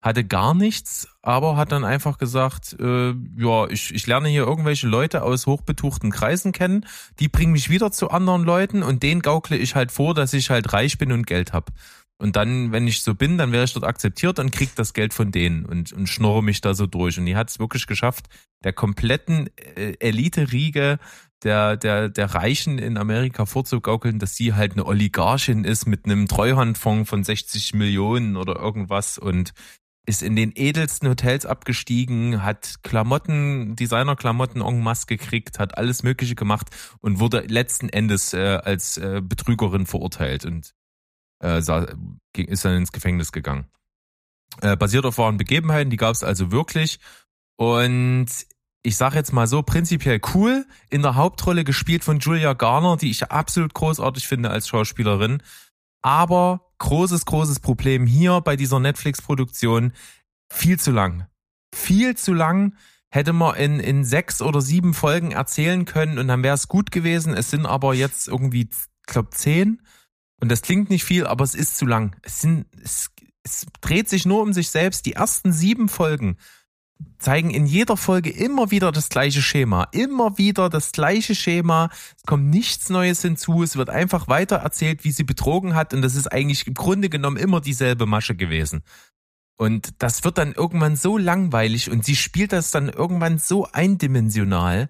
hatte 0.00 0.22
gar 0.22 0.54
nichts, 0.54 1.08
aber 1.20 1.56
hat 1.56 1.72
dann 1.72 1.84
einfach 1.84 2.16
gesagt, 2.16 2.76
äh, 2.78 3.12
ja, 3.36 3.66
ich, 3.66 3.92
ich 3.92 4.06
lerne 4.06 4.28
hier 4.28 4.44
irgendwelche 4.44 4.86
Leute 4.86 5.24
aus 5.24 5.46
hochbetuchten 5.46 6.12
Kreisen 6.12 6.52
kennen, 6.52 6.86
die 7.18 7.26
bringen 7.26 7.50
mich 7.50 7.70
wieder 7.70 7.90
zu 7.90 8.10
anderen 8.10 8.44
Leuten 8.44 8.84
und 8.84 9.02
denen 9.02 9.20
gaukle 9.20 9.56
ich 9.56 9.74
halt 9.74 9.90
vor, 9.90 10.14
dass 10.14 10.32
ich 10.32 10.50
halt 10.50 10.72
reich 10.72 10.96
bin 10.96 11.10
und 11.10 11.26
Geld 11.26 11.52
hab. 11.52 11.72
Und 12.18 12.36
dann, 12.36 12.70
wenn 12.70 12.86
ich 12.86 13.02
so 13.02 13.16
bin, 13.16 13.38
dann 13.38 13.50
wäre 13.50 13.64
ich 13.64 13.72
dort 13.72 13.84
akzeptiert 13.84 14.38
und 14.38 14.52
krieg 14.52 14.76
das 14.76 14.94
Geld 14.94 15.12
von 15.12 15.32
denen 15.32 15.66
und, 15.66 15.92
und 15.92 16.06
schnorre 16.08 16.44
mich 16.44 16.60
da 16.60 16.74
so 16.74 16.86
durch. 16.86 17.18
Und 17.18 17.26
die 17.26 17.34
hat 17.34 17.50
es 17.50 17.58
wirklich 17.58 17.88
geschafft, 17.88 18.26
der 18.62 18.72
kompletten 18.72 19.50
äh, 19.74 19.94
Elite-Riege 19.98 21.00
der, 21.42 21.76
der, 21.76 22.08
der 22.08 22.34
Reichen 22.34 22.78
in 22.78 22.96
Amerika 22.96 23.46
vorzugaukeln, 23.46 24.18
dass 24.18 24.36
sie 24.36 24.54
halt 24.54 24.72
eine 24.72 24.86
Oligarchin 24.86 25.64
ist 25.64 25.86
mit 25.86 26.04
einem 26.04 26.28
Treuhandfonds 26.28 27.08
von 27.08 27.24
60 27.24 27.74
Millionen 27.74 28.36
oder 28.36 28.56
irgendwas 28.56 29.18
und 29.18 29.52
ist 30.04 30.22
in 30.22 30.34
den 30.34 30.52
edelsten 30.54 31.08
Hotels 31.08 31.46
abgestiegen, 31.46 32.42
hat 32.42 32.82
Klamotten, 32.82 33.76
Designerklamotten 33.76 34.60
en 34.60 34.82
masse 34.82 35.06
gekriegt, 35.06 35.58
hat 35.58 35.78
alles 35.78 36.02
Mögliche 36.02 36.34
gemacht 36.34 36.68
und 37.00 37.20
wurde 37.20 37.40
letzten 37.40 37.88
Endes 37.88 38.32
äh, 38.34 38.58
als 38.64 38.98
äh, 38.98 39.20
Betrügerin 39.22 39.86
verurteilt 39.86 40.44
und 40.44 40.74
äh, 41.42 41.58
ist 41.58 41.68
dann 42.64 42.76
ins 42.76 42.92
Gefängnis 42.92 43.30
gegangen. 43.30 43.66
Äh, 44.60 44.76
basiert 44.76 45.06
auf 45.06 45.18
wahren 45.18 45.36
Begebenheiten, 45.36 45.90
die 45.90 45.96
gab 45.96 46.14
es 46.14 46.24
also 46.24 46.50
wirklich. 46.50 46.98
Und 47.56 48.26
ich 48.82 48.96
sag 48.96 49.14
jetzt 49.14 49.32
mal 49.32 49.46
so, 49.46 49.62
prinzipiell 49.62 50.20
cool. 50.34 50.66
In 50.90 51.02
der 51.02 51.14
Hauptrolle 51.14 51.64
gespielt 51.64 52.02
von 52.02 52.18
Julia 52.18 52.52
Garner, 52.52 52.96
die 52.96 53.10
ich 53.10 53.30
absolut 53.30 53.74
großartig 53.74 54.26
finde 54.26 54.50
als 54.50 54.68
Schauspielerin. 54.68 55.42
Aber 56.02 56.72
großes, 56.78 57.24
großes 57.24 57.60
Problem 57.60 58.06
hier 58.06 58.40
bei 58.40 58.56
dieser 58.56 58.80
Netflix-Produktion. 58.80 59.92
Viel 60.52 60.80
zu 60.80 60.90
lang. 60.90 61.26
Viel 61.72 62.16
zu 62.16 62.34
lang 62.34 62.74
hätte 63.08 63.32
man 63.32 63.54
in, 63.56 63.78
in 63.78 64.04
sechs 64.04 64.42
oder 64.42 64.60
sieben 64.60 64.94
Folgen 64.94 65.30
erzählen 65.30 65.84
können 65.84 66.18
und 66.18 66.28
dann 66.28 66.42
wäre 66.42 66.54
es 66.54 66.66
gut 66.66 66.90
gewesen. 66.90 67.34
Es 67.34 67.50
sind 67.50 67.66
aber 67.66 67.94
jetzt 67.94 68.26
irgendwie, 68.26 68.68
glaube 69.06 69.30
zehn. 69.30 69.80
Und 70.40 70.50
das 70.50 70.62
klingt 70.62 70.90
nicht 70.90 71.04
viel, 71.04 71.26
aber 71.26 71.44
es 71.44 71.54
ist 71.54 71.76
zu 71.76 71.86
lang. 71.86 72.16
Es 72.22 72.40
sind, 72.40 72.66
es, 72.82 73.10
es 73.44 73.66
dreht 73.80 74.08
sich 74.08 74.26
nur 74.26 74.42
um 74.42 74.52
sich 74.52 74.70
selbst. 74.70 75.06
Die 75.06 75.12
ersten 75.12 75.52
sieben 75.52 75.88
Folgen 75.88 76.36
zeigen 77.18 77.50
in 77.50 77.66
jeder 77.66 77.96
Folge 77.96 78.30
immer 78.30 78.70
wieder 78.70 78.92
das 78.92 79.08
gleiche 79.08 79.42
Schema. 79.42 79.84
Immer 79.92 80.38
wieder 80.38 80.68
das 80.68 80.92
gleiche 80.92 81.34
Schema. 81.34 81.90
Es 82.16 82.24
kommt 82.24 82.50
nichts 82.50 82.90
Neues 82.90 83.22
hinzu. 83.22 83.62
Es 83.62 83.76
wird 83.76 83.90
einfach 83.90 84.28
weiter 84.28 84.56
erzählt, 84.56 85.04
wie 85.04 85.12
sie 85.12 85.24
betrogen 85.24 85.74
hat. 85.74 85.94
Und 85.94 86.02
das 86.02 86.14
ist 86.14 86.26
eigentlich 86.26 86.66
im 86.66 86.74
Grunde 86.74 87.08
genommen 87.08 87.36
immer 87.36 87.60
dieselbe 87.60 88.06
Masche 88.06 88.34
gewesen. 88.34 88.82
Und 89.56 90.02
das 90.02 90.24
wird 90.24 90.38
dann 90.38 90.52
irgendwann 90.52 90.96
so 90.96 91.18
langweilig 91.18 91.90
und 91.90 92.04
sie 92.04 92.16
spielt 92.16 92.52
das 92.52 92.72
dann 92.72 92.88
irgendwann 92.88 93.38
so 93.38 93.66
eindimensional, 93.70 94.88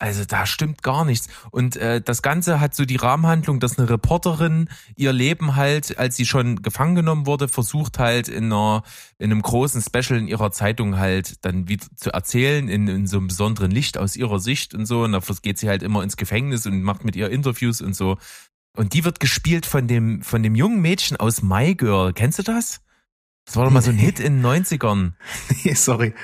also 0.00 0.24
da 0.24 0.46
stimmt 0.46 0.82
gar 0.82 1.04
nichts. 1.04 1.28
Und 1.50 1.76
äh, 1.76 2.00
das 2.00 2.22
Ganze 2.22 2.58
hat 2.58 2.74
so 2.74 2.86
die 2.86 2.96
Rahmenhandlung, 2.96 3.60
dass 3.60 3.78
eine 3.78 3.88
Reporterin 3.90 4.70
ihr 4.96 5.12
Leben 5.12 5.56
halt, 5.56 5.98
als 5.98 6.16
sie 6.16 6.24
schon 6.24 6.62
gefangen 6.62 6.94
genommen 6.94 7.26
wurde, 7.26 7.48
versucht 7.48 7.98
halt 7.98 8.28
in 8.28 8.46
einer 8.46 8.82
in 9.18 9.30
einem 9.30 9.42
großen 9.42 9.82
Special 9.82 10.18
in 10.18 10.26
ihrer 10.26 10.52
Zeitung 10.52 10.98
halt 10.98 11.44
dann 11.44 11.68
wieder 11.68 11.86
zu 11.96 12.10
erzählen 12.12 12.66
in, 12.68 12.88
in 12.88 13.06
so 13.06 13.18
einem 13.18 13.26
besonderen 13.26 13.70
Licht 13.70 13.98
aus 13.98 14.16
ihrer 14.16 14.40
Sicht 14.40 14.74
und 14.74 14.86
so. 14.86 15.04
Und 15.04 15.12
da 15.12 15.20
geht 15.42 15.58
sie 15.58 15.68
halt 15.68 15.82
immer 15.82 16.02
ins 16.02 16.16
Gefängnis 16.16 16.64
und 16.64 16.82
macht 16.82 17.04
mit 17.04 17.14
ihr 17.14 17.28
Interviews 17.28 17.82
und 17.82 17.94
so. 17.94 18.16
Und 18.74 18.94
die 18.94 19.04
wird 19.04 19.20
gespielt 19.20 19.66
von 19.66 19.86
dem 19.86 20.22
von 20.22 20.42
dem 20.42 20.54
jungen 20.54 20.80
Mädchen 20.80 21.18
aus 21.18 21.42
My 21.42 21.74
Girl. 21.74 22.14
Kennst 22.14 22.38
du 22.38 22.42
das? 22.42 22.80
Das 23.44 23.56
war 23.56 23.66
doch 23.66 23.70
mal 23.70 23.82
so 23.82 23.90
ein 23.90 23.98
Hit 23.98 24.18
in 24.18 24.42
den 24.42 24.46
90ern. 24.46 25.12
Nee, 25.64 25.74
sorry. 25.74 26.14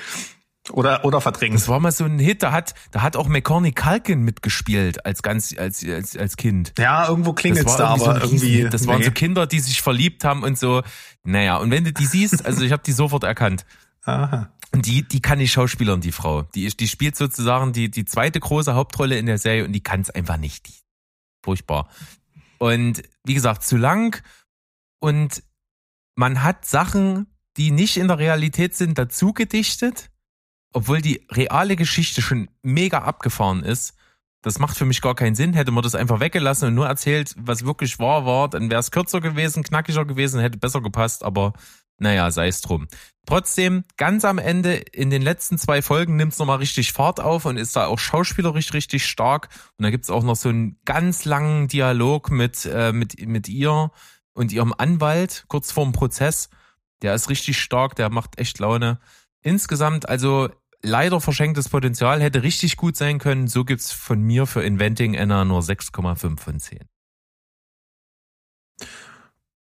Oder, 0.71 1.05
oder 1.05 1.21
verdrängen. 1.21 1.55
Das 1.55 1.67
war 1.67 1.79
mal 1.79 1.91
so 1.91 2.03
ein 2.03 2.19
Hit, 2.19 2.43
da 2.43 2.51
hat, 2.51 2.73
da 2.91 3.01
hat 3.01 3.15
auch 3.15 3.27
McCorny 3.27 3.71
Culkin 3.71 4.21
mitgespielt 4.21 5.05
als 5.05 5.21
ganz, 5.23 5.55
als, 5.57 5.83
als, 5.85 6.17
als 6.17 6.35
Kind. 6.35 6.73
Ja, 6.77 7.07
irgendwo 7.07 7.33
klingelt 7.33 7.67
da, 7.67 7.87
aber 7.87 7.99
so 7.99 8.11
irgendwie. 8.11 8.63
Das 8.69 8.85
waren 8.87 8.99
nee. 8.99 9.05
so 9.05 9.11
Kinder, 9.11 9.47
die 9.47 9.59
sich 9.59 9.81
verliebt 9.81 10.23
haben 10.23 10.43
und 10.43 10.57
so. 10.57 10.83
Naja, 11.23 11.57
und 11.57 11.71
wenn 11.71 11.83
du 11.83 11.93
die 11.93 12.05
siehst, 12.05 12.45
also 12.45 12.63
ich 12.63 12.71
habe 12.71 12.83
die 12.85 12.91
sofort 12.91 13.23
erkannt. 13.23 13.65
Aha. 14.03 14.51
Und 14.73 14.85
die, 14.85 15.07
die 15.07 15.21
kann 15.21 15.39
die 15.39 15.47
Schauspielerin, 15.47 16.01
die 16.01 16.11
Frau. 16.11 16.43
Die, 16.43 16.67
die 16.67 16.87
spielt 16.87 17.15
sozusagen 17.15 17.71
die, 17.71 17.89
die 17.89 18.05
zweite 18.05 18.39
große 18.39 18.75
Hauptrolle 18.75 19.17
in 19.17 19.25
der 19.25 19.37
Serie 19.37 19.63
und 19.65 19.71
die 19.71 19.81
kann 19.81 20.01
es 20.01 20.09
einfach 20.09 20.37
nicht. 20.37 20.67
Die, 20.67 20.73
furchtbar. 21.43 21.89
Und 22.57 23.03
wie 23.23 23.33
gesagt, 23.33 23.63
zu 23.63 23.77
lang. 23.77 24.21
Und 24.99 25.43
man 26.15 26.43
hat 26.43 26.65
Sachen, 26.65 27.27
die 27.55 27.71
nicht 27.71 27.97
in 27.97 28.07
der 28.07 28.19
Realität 28.19 28.75
sind, 28.75 28.97
dazu 28.97 29.31
gedichtet 29.31 30.09
obwohl 30.73 31.01
die 31.01 31.25
reale 31.31 31.75
Geschichte 31.75 32.21
schon 32.21 32.49
mega 32.61 32.99
abgefahren 32.99 33.63
ist, 33.63 33.95
das 34.41 34.59
macht 34.59 34.77
für 34.77 34.85
mich 34.85 35.01
gar 35.01 35.15
keinen 35.15 35.35
Sinn. 35.35 35.53
Hätte 35.53 35.71
man 35.71 35.83
das 35.83 35.95
einfach 35.95 36.19
weggelassen 36.19 36.69
und 36.69 36.75
nur 36.75 36.87
erzählt, 36.87 37.33
was 37.37 37.65
wirklich 37.65 37.99
wahr 37.99 38.25
war, 38.25 38.49
dann 38.49 38.69
wäre 38.69 38.79
es 38.79 38.91
kürzer 38.91 39.19
gewesen, 39.19 39.63
knackiger 39.63 40.05
gewesen, 40.05 40.39
hätte 40.39 40.57
besser 40.57 40.81
gepasst, 40.81 41.23
aber 41.23 41.53
Naja, 41.99 42.29
sei 42.29 42.47
es 42.47 42.61
drum. 42.61 42.87
Trotzdem, 43.25 43.83
ganz 43.97 44.23
am 44.23 44.37
Ende, 44.37 44.75
in 44.75 45.09
den 45.09 45.21
letzten 45.21 45.57
zwei 45.57 45.81
Folgen 45.81 46.15
nimmt's 46.15 46.37
nochmal 46.37 46.59
richtig 46.59 46.93
Fahrt 46.93 47.19
auf 47.19 47.45
und 47.45 47.57
ist 47.57 47.75
da 47.75 47.87
auch 47.87 47.99
schauspielerisch 47.99 48.73
richtig 48.73 49.05
stark. 49.05 49.49
Und 49.77 49.83
da 49.83 49.89
gibt's 49.89 50.09
auch 50.09 50.23
noch 50.23 50.35
so 50.35 50.49
einen 50.49 50.77
ganz 50.85 51.25
langen 51.25 51.67
Dialog 51.67 52.29
mit, 52.29 52.65
äh, 52.65 52.93
mit, 52.93 53.19
mit 53.27 53.49
ihr 53.49 53.91
und 54.33 54.51
ihrem 54.51 54.73
Anwalt 54.77 55.45
kurz 55.47 55.71
vorm 55.71 55.91
Prozess. 55.91 56.49
Der 57.01 57.15
ist 57.15 57.29
richtig 57.29 57.59
stark, 57.59 57.95
der 57.95 58.09
macht 58.09 58.39
echt 58.39 58.59
Laune. 58.59 58.99
Insgesamt, 59.41 60.09
also 60.09 60.49
leider 60.81 61.21
verschenktes 61.21 61.69
Potenzial, 61.69 62.21
hätte 62.21 62.43
richtig 62.43 62.77
gut 62.77 62.95
sein 62.95 63.19
können. 63.19 63.47
So 63.47 63.65
gibt's 63.65 63.91
von 63.91 64.21
mir 64.21 64.45
für 64.45 64.63
Inventing 64.63 65.17
Anna 65.17 65.45
nur 65.45 65.61
6,5 65.61 66.39
von 66.39 66.59
10. 66.59 66.79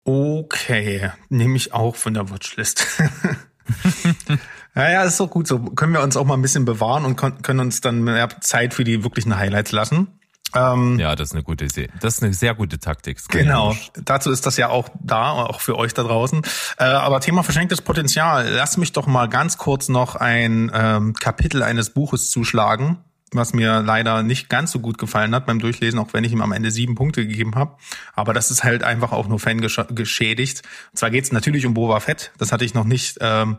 Okay, 0.05 1.11
nehme 1.29 1.57
ich 1.57 1.73
auch 1.73 1.97
von 1.97 2.15
der 2.15 2.31
Watchlist. 2.31 2.87
naja, 4.75 5.03
ist 5.03 5.19
doch 5.19 5.29
gut 5.29 5.49
so. 5.49 5.59
Können 5.59 5.93
wir 5.93 6.03
uns 6.03 6.17
auch 6.17 6.25
mal 6.25 6.35
ein 6.35 6.43
bisschen 6.43 6.65
bewahren 6.65 7.05
und 7.05 7.17
können 7.17 7.61
uns 7.61 7.81
dann 7.81 8.05
mehr 8.05 8.29
Zeit 8.41 8.73
für 8.73 8.85
die 8.85 9.03
wirklichen 9.03 9.37
Highlights 9.37 9.73
lassen. 9.73 10.16
Ähm, 10.55 10.99
ja, 10.99 11.15
das 11.17 11.29
ist 11.29 11.35
eine 11.35 11.43
gute 11.43 11.65
Idee. 11.65 11.89
Das 12.01 12.17
ist 12.17 12.23
eine 12.23 12.33
sehr 12.33 12.55
gute 12.55 12.79
Taktik. 12.79 13.19
Genau. 13.29 13.77
Dazu 13.95 14.31
ist 14.31 14.47
das 14.47 14.57
ja 14.57 14.69
auch 14.69 14.89
da, 15.01 15.33
auch 15.33 15.61
für 15.61 15.77
euch 15.77 15.95
da 15.95 16.03
draußen. 16.03 16.43
Äh, 16.79 16.85
aber 16.85 17.21
Thema 17.21 17.43
verschenktes 17.43 17.83
Potenzial. 17.83 18.49
Lass 18.51 18.77
mich 18.77 18.93
doch 18.93 19.07
mal 19.07 19.29
ganz 19.29 19.59
kurz 19.59 19.89
noch 19.89 20.17
ein 20.17 20.71
ähm, 20.75 21.15
Kapitel 21.15 21.63
eines 21.63 21.91
Buches 21.91 22.31
zuschlagen, 22.31 22.99
was 23.33 23.53
mir 23.53 23.83
leider 23.83 24.23
nicht 24.23 24.49
ganz 24.49 24.71
so 24.71 24.81
gut 24.81 24.99
gefallen 24.99 25.35
hat 25.35 25.47
beim 25.47 25.59
Durchlesen, 25.59 25.99
auch 25.99 26.13
wenn 26.13 26.25
ich 26.25 26.33
ihm 26.33 26.43
am 26.43 26.53
Ende 26.53 26.71
sieben 26.71 26.95
Punkte 26.95 27.27
gegeben 27.27 27.55
habe. 27.55 27.77
Aber 28.15 28.33
das 28.33 28.51
ist 28.51 28.65
halt 28.65 28.85
einfach 28.85 29.13
auch 29.13 29.29
nur 29.29 29.41
Fan 29.41 29.61
geschädigt. 29.61 30.63
Und 30.93 30.99
zwar 30.99 31.11
geht 31.11 31.25
es 31.25 31.33
natürlich 31.33 31.67
um 31.67 31.75
Boba 31.75 32.01
Fett. 32.01 32.33
Das 32.39 32.53
hatte 32.53 32.65
ich 32.65 32.75
noch 32.75 32.85
nicht. 32.85 33.19
Ähm, 33.21 33.59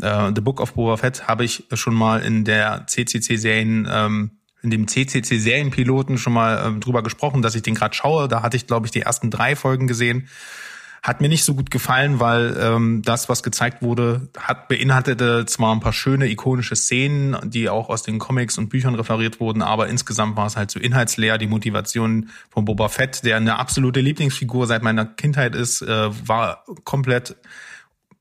äh, 0.00 0.32
The 0.34 0.40
Book 0.40 0.60
of 0.60 0.74
Boba 0.74 0.96
Fett 0.96 1.28
habe 1.28 1.44
ich 1.44 1.64
schon 1.72 1.94
mal 1.94 2.20
in 2.20 2.44
der 2.44 2.86
CCC-Serien 2.86 3.88
ähm, 3.90 4.30
in 4.64 4.70
dem 4.70 4.88
CCC-Serienpiloten 4.88 6.18
schon 6.18 6.32
mal 6.32 6.64
ähm, 6.66 6.80
drüber 6.80 7.02
gesprochen, 7.02 7.42
dass 7.42 7.54
ich 7.54 7.62
den 7.62 7.74
gerade 7.74 7.94
schaue. 7.94 8.26
Da 8.26 8.42
hatte 8.42 8.56
ich, 8.56 8.66
glaube 8.66 8.86
ich, 8.86 8.90
die 8.90 9.02
ersten 9.02 9.30
drei 9.30 9.54
Folgen 9.54 9.86
gesehen. 9.86 10.28
Hat 11.02 11.20
mir 11.20 11.28
nicht 11.28 11.44
so 11.44 11.54
gut 11.54 11.70
gefallen, 11.70 12.18
weil 12.18 12.56
ähm, 12.58 13.02
das, 13.04 13.28
was 13.28 13.42
gezeigt 13.42 13.82
wurde, 13.82 14.28
hat 14.38 14.68
beinhaltete 14.68 15.44
zwar 15.44 15.74
ein 15.74 15.80
paar 15.80 15.92
schöne 15.92 16.30
ikonische 16.30 16.76
Szenen, 16.76 17.36
die 17.44 17.68
auch 17.68 17.90
aus 17.90 18.02
den 18.02 18.18
Comics 18.18 18.56
und 18.56 18.70
Büchern 18.70 18.94
referiert 18.94 19.38
wurden, 19.38 19.60
aber 19.60 19.88
insgesamt 19.88 20.34
war 20.38 20.46
es 20.46 20.56
halt 20.56 20.70
so 20.70 20.80
inhaltsleer. 20.80 21.36
Die 21.36 21.46
Motivation 21.46 22.30
von 22.48 22.64
Boba 22.64 22.88
Fett, 22.88 23.22
der 23.22 23.36
eine 23.36 23.58
absolute 23.58 24.00
Lieblingsfigur 24.00 24.66
seit 24.66 24.82
meiner 24.82 25.04
Kindheit 25.04 25.54
ist, 25.54 25.82
äh, 25.82 26.08
war 26.26 26.64
komplett 26.84 27.36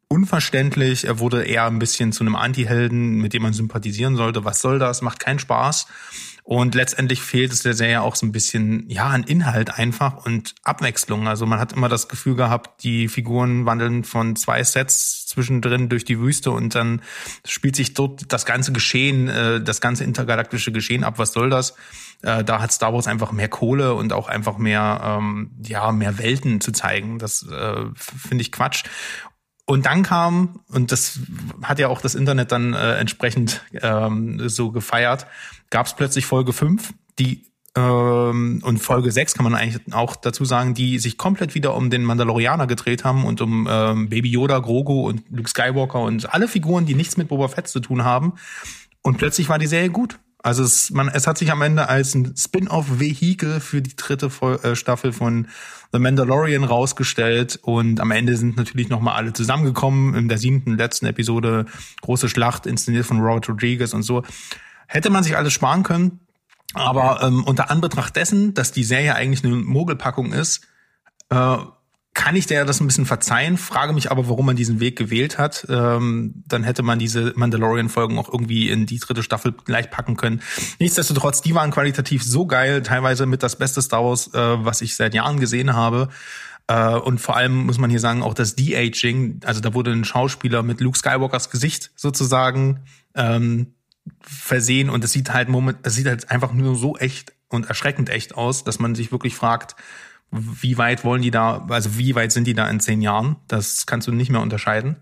unverständlich. 0.09 1.05
Er 1.05 1.19
wurde 1.19 1.43
eher 1.43 1.65
ein 1.65 1.79
bisschen 1.79 2.11
zu 2.11 2.23
einem 2.23 2.35
Anti-Helden, 2.35 3.15
mit 3.15 3.33
dem 3.33 3.43
man 3.43 3.53
sympathisieren 3.53 4.15
sollte. 4.15 4.45
Was 4.45 4.61
soll 4.61 4.77
das? 4.77 5.01
Macht 5.01 5.19
keinen 5.19 5.39
Spaß. 5.39 5.87
Und 6.43 6.75
letztendlich 6.75 7.21
fehlt 7.21 7.53
es 7.53 7.63
der 7.63 7.73
Serie 7.73 8.01
auch 8.01 8.15
so 8.15 8.25
ein 8.25 8.33
bisschen, 8.33 8.89
ja, 8.89 9.05
an 9.05 9.23
Inhalt 9.23 9.79
einfach 9.79 10.25
und 10.25 10.55
Abwechslung. 10.63 11.25
Also 11.25 11.45
man 11.45 11.57
hat 11.57 11.71
immer 11.71 11.87
das 11.87 12.09
Gefühl 12.09 12.35
gehabt, 12.35 12.83
die 12.83 13.07
Figuren 13.07 13.65
wandeln 13.65 14.03
von 14.03 14.35
zwei 14.35 14.61
Sets 14.61 15.25
zwischendrin 15.25 15.87
durch 15.87 16.03
die 16.03 16.19
Wüste 16.19 16.51
und 16.51 16.75
dann 16.75 17.01
spielt 17.45 17.77
sich 17.77 17.93
dort 17.93 18.31
das 18.31 18.45
ganze 18.45 18.73
Geschehen, 18.73 19.29
äh, 19.29 19.61
das 19.61 19.79
ganze 19.79 20.03
intergalaktische 20.03 20.73
Geschehen 20.73 21.05
ab. 21.05 21.17
Was 21.17 21.31
soll 21.31 21.49
das? 21.49 21.75
Äh, 22.23 22.43
da 22.43 22.61
hat 22.61 22.73
Star 22.73 22.93
Wars 22.93 23.07
einfach 23.07 23.31
mehr 23.31 23.47
Kohle 23.47 23.93
und 23.93 24.11
auch 24.11 24.27
einfach 24.27 24.57
mehr, 24.57 25.01
ähm, 25.01 25.51
ja, 25.65 25.93
mehr 25.93 26.17
Welten 26.17 26.59
zu 26.59 26.73
zeigen. 26.73 27.19
Das 27.19 27.47
äh, 27.49 27.85
finde 27.95 28.41
ich 28.41 28.51
Quatsch. 28.51 28.83
Und 29.65 29.85
dann 29.85 30.03
kam, 30.03 30.59
und 30.67 30.91
das 30.91 31.19
hat 31.61 31.79
ja 31.79 31.87
auch 31.87 32.01
das 32.01 32.15
Internet 32.15 32.51
dann 32.51 32.73
äh, 32.73 32.95
entsprechend 32.95 33.61
ähm, 33.81 34.49
so 34.49 34.71
gefeiert, 34.71 35.25
gab 35.73 35.87
es 35.87 35.95
plötzlich 35.95 36.27
Folge 36.27 36.53
5, 36.53 36.93
die 37.17 37.47
ähm, 37.75 38.61
und 38.63 38.77
Folge 38.77 39.11
6 39.11 39.33
kann 39.33 39.43
man 39.43 39.55
eigentlich 39.55 39.91
auch 39.91 40.15
dazu 40.15 40.45
sagen, 40.45 40.75
die 40.75 40.99
sich 40.99 41.17
komplett 41.17 41.55
wieder 41.55 41.73
um 41.73 41.89
den 41.89 42.03
Mandalorianer 42.03 42.67
gedreht 42.67 43.03
haben 43.03 43.25
und 43.25 43.41
um 43.41 43.67
ähm, 43.67 44.07
Baby 44.07 44.29
Yoda, 44.29 44.59
Grogu 44.59 45.07
und 45.07 45.23
Luke 45.31 45.49
Skywalker 45.49 45.99
und 46.01 46.31
alle 46.31 46.47
Figuren, 46.47 46.85
die 46.85 46.93
nichts 46.93 47.17
mit 47.17 47.29
Boba 47.29 47.47
Fett 47.47 47.67
zu 47.67 47.79
tun 47.79 48.03
haben. 48.03 48.33
Und 49.01 49.17
plötzlich 49.17 49.49
war 49.49 49.57
die 49.57 49.65
Serie 49.65 49.89
gut. 49.89 50.19
Also 50.43 50.61
es, 50.61 50.91
man, 50.91 51.07
es 51.07 51.25
hat 51.25 51.39
sich 51.39 51.51
am 51.51 51.63
Ende 51.63 51.89
als 51.89 52.13
ein 52.13 52.35
Spin-off-Vehikel 52.37 53.59
für 53.59 53.81
die 53.81 53.95
dritte 53.95 54.29
äh, 54.61 54.75
Staffel 54.75 55.11
von 55.11 55.47
The 55.91 55.97
Mandalorian 55.97 56.65
rausgestellt 56.65 57.57
und 57.63 57.99
am 57.99 58.11
Ende 58.11 58.37
sind 58.37 58.57
natürlich 58.57 58.89
nochmal 58.89 59.15
alle 59.15 59.33
zusammengekommen 59.33 60.13
in 60.13 60.27
der 60.27 60.37
siebten 60.37 60.77
letzten 60.77 61.07
Episode 61.07 61.65
große 62.01 62.29
Schlacht 62.29 62.67
inszeniert 62.67 63.07
von 63.07 63.19
Robert 63.19 63.49
Rodriguez 63.49 63.93
und 63.93 64.03
so. 64.03 64.21
Hätte 64.87 65.09
man 65.09 65.23
sich 65.23 65.37
alles 65.37 65.53
sparen 65.53 65.83
können, 65.83 66.19
aber 66.73 67.21
ähm, 67.23 67.43
unter 67.43 67.69
Anbetracht 67.69 68.15
dessen, 68.15 68.53
dass 68.53 68.71
die 68.71 68.83
Serie 68.83 69.15
eigentlich 69.15 69.43
eine 69.43 69.55
Mogelpackung 69.55 70.33
ist, 70.33 70.67
äh, 71.29 71.57
kann 72.13 72.35
ich 72.35 72.45
der 72.45 72.63
das 72.65 72.79
ein 72.79 72.85
bisschen 72.85 73.07
verzeihen, 73.07 73.57
frage 73.57 73.91
mich 73.91 74.11
aber, 74.11 74.29
warum 74.29 74.45
man 74.45 74.55
diesen 74.55 74.79
Weg 74.79 74.97
gewählt 74.97 75.39
hat. 75.39 75.65
Ähm, 75.69 76.43
dann 76.47 76.63
hätte 76.63 76.83
man 76.83 76.99
diese 76.99 77.33
Mandalorian-Folgen 77.35 78.19
auch 78.19 78.31
irgendwie 78.31 78.69
in 78.69 78.85
die 78.85 78.99
dritte 78.99 79.23
Staffel 79.23 79.51
gleich 79.51 79.89
packen 79.89 80.15
können. 80.15 80.41
Nichtsdestotrotz, 80.79 81.41
die 81.41 81.55
waren 81.55 81.71
qualitativ 81.71 82.23
so 82.23 82.45
geil, 82.45 82.83
teilweise 82.83 83.25
mit 83.25 83.41
das 83.41 83.55
beste 83.55 83.81
Star 83.81 84.03
Wars, 84.03 84.31
äh, 84.33 84.63
was 84.63 84.81
ich 84.81 84.95
seit 84.95 85.15
Jahren 85.15 85.39
gesehen 85.39 85.73
habe. 85.73 86.09
Äh, 86.67 86.95
und 86.95 87.19
vor 87.19 87.35
allem 87.35 87.65
muss 87.65 87.79
man 87.79 87.89
hier 87.89 87.99
sagen, 87.99 88.21
auch 88.21 88.35
das 88.35 88.55
De-Aging, 88.55 89.41
also 89.45 89.59
da 89.59 89.73
wurde 89.73 89.91
ein 89.91 90.05
Schauspieler 90.05 90.61
mit 90.61 90.81
Luke 90.81 90.97
Skywalkers 90.97 91.49
Gesicht 91.49 91.91
sozusagen 91.95 92.81
ähm, 93.15 93.73
versehen 94.21 94.89
und 94.89 95.03
es 95.03 95.11
sieht 95.11 95.33
halt 95.33 95.49
moment, 95.49 95.79
es 95.83 95.95
sieht 95.95 96.07
halt 96.07 96.29
einfach 96.31 96.53
nur 96.53 96.75
so 96.75 96.97
echt 96.97 97.33
und 97.49 97.67
erschreckend 97.67 98.09
echt 98.09 98.35
aus, 98.35 98.63
dass 98.63 98.79
man 98.79 98.95
sich 98.95 99.11
wirklich 99.11 99.35
fragt, 99.35 99.75
wie 100.31 100.77
weit 100.77 101.03
wollen 101.03 101.21
die 101.21 101.31
da, 101.31 101.65
also 101.69 101.97
wie 101.97 102.15
weit 102.15 102.31
sind 102.31 102.45
die 102.45 102.55
da 102.55 102.67
in 102.67 102.79
zehn 102.79 103.01
Jahren? 103.01 103.35
Das 103.47 103.85
kannst 103.85 104.07
du 104.07 104.11
nicht 104.11 104.31
mehr 104.31 104.41
unterscheiden. 104.41 104.97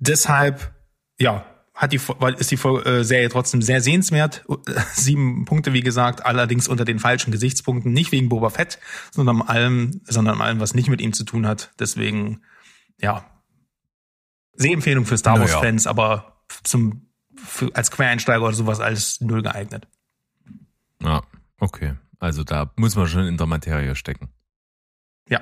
Deshalb, 0.00 0.74
ja, 1.18 1.46
hat 1.74 1.92
die, 1.92 2.00
ist 2.36 2.50
die 2.50 2.56
äh, 2.56 3.02
Serie 3.04 3.28
trotzdem 3.28 3.62
sehr 3.62 3.80
sehenswert. 3.80 4.44
Sieben 4.94 5.44
Punkte, 5.44 5.72
wie 5.72 5.80
gesagt, 5.80 6.26
allerdings 6.26 6.68
unter 6.68 6.84
den 6.84 6.98
falschen 6.98 7.30
Gesichtspunkten. 7.30 7.92
Nicht 7.92 8.12
wegen 8.12 8.28
Boba 8.28 8.50
Fett, 8.50 8.78
sondern 9.10 9.42
allem, 9.42 10.00
sondern 10.04 10.40
allem, 10.40 10.60
was 10.60 10.74
nicht 10.74 10.88
mit 10.88 11.00
ihm 11.00 11.12
zu 11.12 11.24
tun 11.24 11.46
hat. 11.46 11.72
Deswegen, 11.78 12.42
ja, 13.00 13.24
Sehempfehlung 14.54 15.06
für 15.06 15.16
Star 15.16 15.40
Wars 15.40 15.54
Fans, 15.54 15.84
naja. 15.84 15.90
aber 15.90 16.42
zum, 16.62 17.11
für, 17.44 17.74
als 17.74 17.90
Quereinsteiger 17.90 18.44
oder 18.44 18.54
sowas 18.54 18.80
alles 18.80 19.20
null 19.20 19.42
geeignet. 19.42 19.88
Ja, 21.02 21.22
okay. 21.58 21.94
Also 22.18 22.44
da 22.44 22.70
muss 22.76 22.94
man 22.94 23.08
schon 23.08 23.26
in 23.26 23.36
der 23.36 23.46
Materie 23.46 23.96
stecken. 23.96 24.28
Ja. 25.28 25.40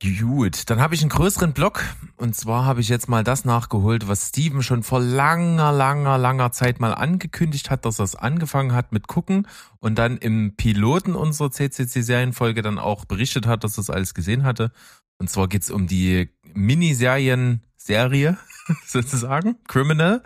Gut, 0.00 0.70
dann 0.70 0.80
habe 0.80 0.94
ich 0.94 1.00
einen 1.00 1.10
größeren 1.10 1.52
Block 1.52 1.82
und 2.16 2.36
zwar 2.36 2.64
habe 2.64 2.80
ich 2.80 2.88
jetzt 2.88 3.08
mal 3.08 3.24
das 3.24 3.44
nachgeholt, 3.44 4.06
was 4.06 4.28
Steven 4.28 4.62
schon 4.62 4.84
vor 4.84 5.00
langer, 5.00 5.72
langer, 5.72 6.18
langer 6.18 6.52
Zeit 6.52 6.78
mal 6.78 6.94
angekündigt 6.94 7.68
hat, 7.68 7.84
dass 7.84 7.98
er 7.98 8.04
es 8.04 8.14
angefangen 8.14 8.74
hat 8.74 8.92
mit 8.92 9.08
gucken 9.08 9.48
und 9.80 9.98
dann 9.98 10.16
im 10.16 10.54
Piloten 10.54 11.16
unserer 11.16 11.50
CCC-Serienfolge 11.50 12.62
dann 12.62 12.78
auch 12.78 13.06
berichtet 13.06 13.48
hat, 13.48 13.64
dass 13.64 13.76
er 13.76 13.80
es 13.80 13.90
alles 13.90 14.14
gesehen 14.14 14.44
hatte. 14.44 14.70
Und 15.18 15.30
zwar 15.30 15.48
geht's 15.48 15.68
um 15.68 15.88
die 15.88 16.30
Miniserien-Serie 16.54 18.38
sozusagen, 18.86 19.56
Criminal. 19.66 20.22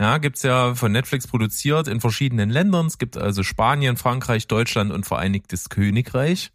Ja, 0.00 0.16
gibt's 0.16 0.42
ja 0.42 0.74
von 0.74 0.92
Netflix 0.92 1.26
produziert 1.26 1.86
in 1.86 2.00
verschiedenen 2.00 2.48
Ländern. 2.48 2.86
Es 2.86 2.96
gibt 2.96 3.18
also 3.18 3.42
Spanien, 3.42 3.98
Frankreich, 3.98 4.48
Deutschland 4.48 4.92
und 4.92 5.04
Vereinigtes 5.04 5.68
Königreich. 5.68 6.52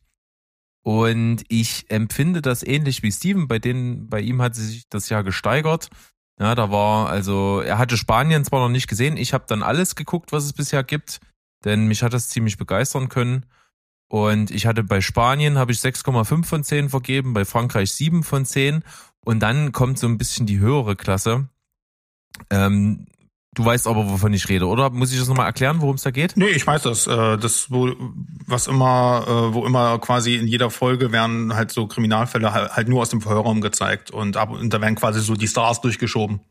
Und 0.83 1.43
ich 1.47 1.85
empfinde 1.89 2.41
das 2.41 2.63
ähnlich 2.63 3.03
wie 3.03 3.11
Steven. 3.11 3.47
Bei 3.47 3.59
denen, 3.59 4.09
bei 4.09 4.21
ihm 4.21 4.41
hat 4.41 4.55
sich 4.55 4.89
das 4.89 5.09
ja 5.09 5.21
gesteigert. 5.21 5.89
Ja, 6.39 6.55
da 6.55 6.71
war, 6.71 7.09
also, 7.09 7.61
er 7.61 7.77
hatte 7.77 7.97
Spanien 7.97 8.43
zwar 8.43 8.61
noch 8.61 8.69
nicht 8.69 8.87
gesehen. 8.87 9.15
Ich 9.15 9.31
habe 9.31 9.45
dann 9.47 9.61
alles 9.61 9.95
geguckt, 9.95 10.31
was 10.31 10.43
es 10.45 10.53
bisher 10.53 10.83
gibt, 10.83 11.19
denn 11.63 11.87
mich 11.87 12.01
hat 12.01 12.13
das 12.13 12.29
ziemlich 12.29 12.57
begeistern 12.57 13.09
können. 13.09 13.45
Und 14.09 14.49
ich 14.49 14.65
hatte 14.65 14.83
bei 14.83 15.01
Spanien 15.01 15.59
habe 15.59 15.71
ich 15.71 15.79
6,5 15.79 16.45
von 16.45 16.63
10 16.63 16.89
vergeben, 16.89 17.33
bei 17.33 17.45
Frankreich 17.45 17.91
7 17.91 18.23
von 18.23 18.43
10. 18.43 18.83
Und 19.23 19.39
dann 19.39 19.71
kommt 19.71 19.99
so 19.99 20.07
ein 20.07 20.17
bisschen 20.17 20.47
die 20.47 20.59
höhere 20.59 20.95
Klasse. 20.95 21.47
Ähm, 22.49 23.05
Du 23.55 23.63
weißt 23.63 23.87
aber, 23.87 24.09
wovon 24.09 24.33
ich 24.33 24.49
rede, 24.49 24.67
oder? 24.67 24.89
Muss 24.89 25.13
ich 25.13 25.19
das 25.19 25.29
nochmal 25.29 25.45
erklären, 25.47 25.81
worum 25.81 25.95
es 25.95 26.03
da 26.03 26.11
geht? 26.11 26.35
Nee, 26.35 26.49
ich 26.49 26.67
weiß 26.67 26.83
das. 26.83 27.07
Äh, 27.07 27.37
das, 27.37 27.71
wo, 27.71 27.93
was 28.45 28.67
immer, 28.67 29.23
äh, 29.25 29.53
wo 29.53 29.65
immer 29.65 29.97
quasi 29.99 30.35
in 30.35 30.45
jeder 30.45 30.69
Folge 30.69 31.13
werden 31.13 31.55
halt 31.55 31.71
so 31.71 31.87
Kriminalfälle 31.87 32.53
halt 32.53 32.89
nur 32.89 33.01
aus 33.01 33.09
dem 33.09 33.21
Verhörraum 33.21 33.61
gezeigt 33.61 34.11
und, 34.11 34.35
ab, 34.35 34.51
und 34.51 34.73
da 34.73 34.81
werden 34.81 34.95
quasi 34.95 35.21
so 35.21 35.35
die 35.35 35.47
Stars 35.47 35.79
durchgeschoben. 35.79 36.41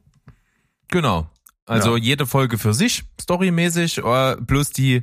Genau. 0.89 1.29
Also 1.67 1.97
ja. 1.97 2.03
jede 2.03 2.27
Folge 2.27 2.57
für 2.57 2.73
sich, 2.73 3.05
storymäßig, 3.21 4.03
plus 4.47 4.71
die 4.71 5.03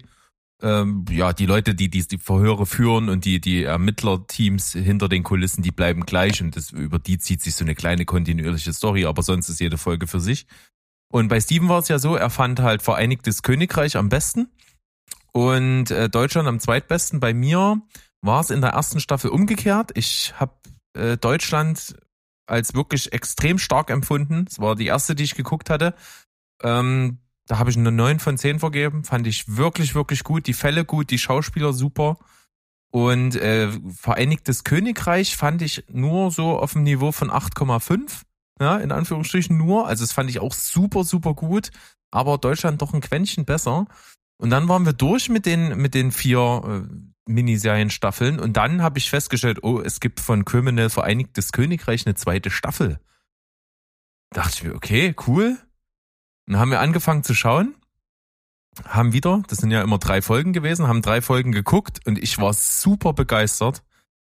ähm, 0.63 1.05
ja, 1.09 1.33
die 1.33 1.45
Leute, 1.45 1.73
die, 1.73 1.89
die 1.89 2.07
die 2.07 2.17
Verhöre 2.17 2.65
führen 2.65 3.09
und 3.09 3.25
die 3.25 3.41
die 3.41 3.63
Ermittlerteams 3.63 4.73
hinter 4.73 5.09
den 5.09 5.23
Kulissen, 5.23 5.63
die 5.63 5.71
bleiben 5.71 6.05
gleich 6.05 6.41
und 6.41 6.55
das, 6.55 6.71
über 6.71 6.99
die 6.99 7.17
zieht 7.17 7.41
sich 7.41 7.55
so 7.55 7.65
eine 7.65 7.75
kleine 7.75 8.05
kontinuierliche 8.05 8.73
Story, 8.73 9.05
aber 9.05 9.23
sonst 9.23 9.49
ist 9.49 9.59
jede 9.59 9.77
Folge 9.77 10.07
für 10.07 10.19
sich. 10.19 10.45
Und 11.11 11.27
bei 11.27 11.39
Steven 11.39 11.69
war 11.69 11.79
es 11.79 11.89
ja 11.89 11.99
so, 11.99 12.15
er 12.15 12.29
fand 12.29 12.59
halt 12.61 12.81
Vereinigtes 12.81 13.43
Königreich 13.43 13.97
am 13.97 14.09
besten 14.09 14.49
und 15.33 15.91
äh, 15.91 16.09
Deutschland 16.09 16.47
am 16.47 16.59
zweitbesten. 16.59 17.19
Bei 17.19 17.33
mir 17.33 17.81
war 18.21 18.41
es 18.41 18.49
in 18.49 18.61
der 18.61 18.71
ersten 18.71 18.99
Staffel 18.99 19.29
umgekehrt. 19.29 19.91
Ich 19.95 20.33
habe 20.39 20.53
äh, 20.93 21.17
Deutschland 21.17 21.95
als 22.47 22.73
wirklich 22.73 23.13
extrem 23.13 23.57
stark 23.57 23.89
empfunden. 23.89 24.45
Es 24.49 24.59
war 24.59 24.75
die 24.75 24.87
erste, 24.87 25.15
die 25.15 25.23
ich 25.23 25.35
geguckt 25.35 25.69
hatte. 25.69 25.93
Ähm, 26.63 27.19
da 27.47 27.59
habe 27.59 27.69
ich 27.69 27.77
eine 27.77 27.91
9 27.91 28.19
von 28.19 28.37
10 28.37 28.59
vergeben. 28.59 29.03
Fand 29.03 29.27
ich 29.27 29.57
wirklich, 29.57 29.95
wirklich 29.95 30.23
gut. 30.23 30.47
Die 30.47 30.53
Fälle 30.53 30.85
gut, 30.85 31.09
die 31.09 31.19
Schauspieler 31.19 31.73
super. 31.73 32.17
Und 32.91 33.35
äh, 33.35 33.69
Vereinigtes 33.97 34.63
Königreich 34.63 35.37
fand 35.37 35.61
ich 35.61 35.85
nur 35.89 36.31
so 36.31 36.57
auf 36.57 36.73
dem 36.73 36.83
Niveau 36.83 37.11
von 37.11 37.31
8,5. 37.31 38.21
Ja, 38.61 38.77
in 38.77 38.91
Anführungsstrichen 38.91 39.57
nur. 39.57 39.87
Also 39.87 40.03
das 40.03 40.11
fand 40.11 40.29
ich 40.29 40.39
auch 40.39 40.53
super, 40.53 41.03
super 41.03 41.33
gut. 41.33 41.71
Aber 42.11 42.37
Deutschland 42.37 42.79
doch 42.83 42.93
ein 42.93 43.01
Quäntchen 43.01 43.43
besser. 43.43 43.87
Und 44.37 44.51
dann 44.51 44.67
waren 44.67 44.85
wir 44.85 44.93
durch 44.93 45.29
mit 45.29 45.47
den, 45.47 45.77
mit 45.77 45.95
den 45.95 46.11
vier 46.11 46.61
äh, 46.63 47.31
Miniserien-Staffeln. 47.31 48.39
Und 48.39 48.57
dann 48.57 48.83
habe 48.83 48.99
ich 48.99 49.09
festgestellt, 49.09 49.63
oh, 49.63 49.81
es 49.81 49.99
gibt 49.99 50.19
von 50.19 50.45
Criminal 50.45 50.91
Vereinigtes 50.91 51.51
Königreich 51.51 52.05
eine 52.05 52.13
zweite 52.13 52.51
Staffel. 52.51 52.99
Dachte 54.29 54.51
ich 54.53 54.63
mir, 54.63 54.75
okay, 54.75 55.15
cool. 55.25 55.57
Dann 56.45 56.59
haben 56.59 56.69
wir 56.69 56.81
angefangen 56.81 57.23
zu 57.23 57.33
schauen, 57.33 57.75
haben 58.85 59.11
wieder, 59.11 59.41
das 59.47 59.57
sind 59.57 59.71
ja 59.71 59.81
immer 59.81 59.97
drei 59.97 60.21
Folgen 60.21 60.53
gewesen, 60.53 60.87
haben 60.87 61.01
drei 61.01 61.21
Folgen 61.21 61.51
geguckt 61.51 61.99
und 62.05 62.17
ich 62.17 62.37
war 62.37 62.53
super 62.53 63.13
begeistert. 63.13 63.83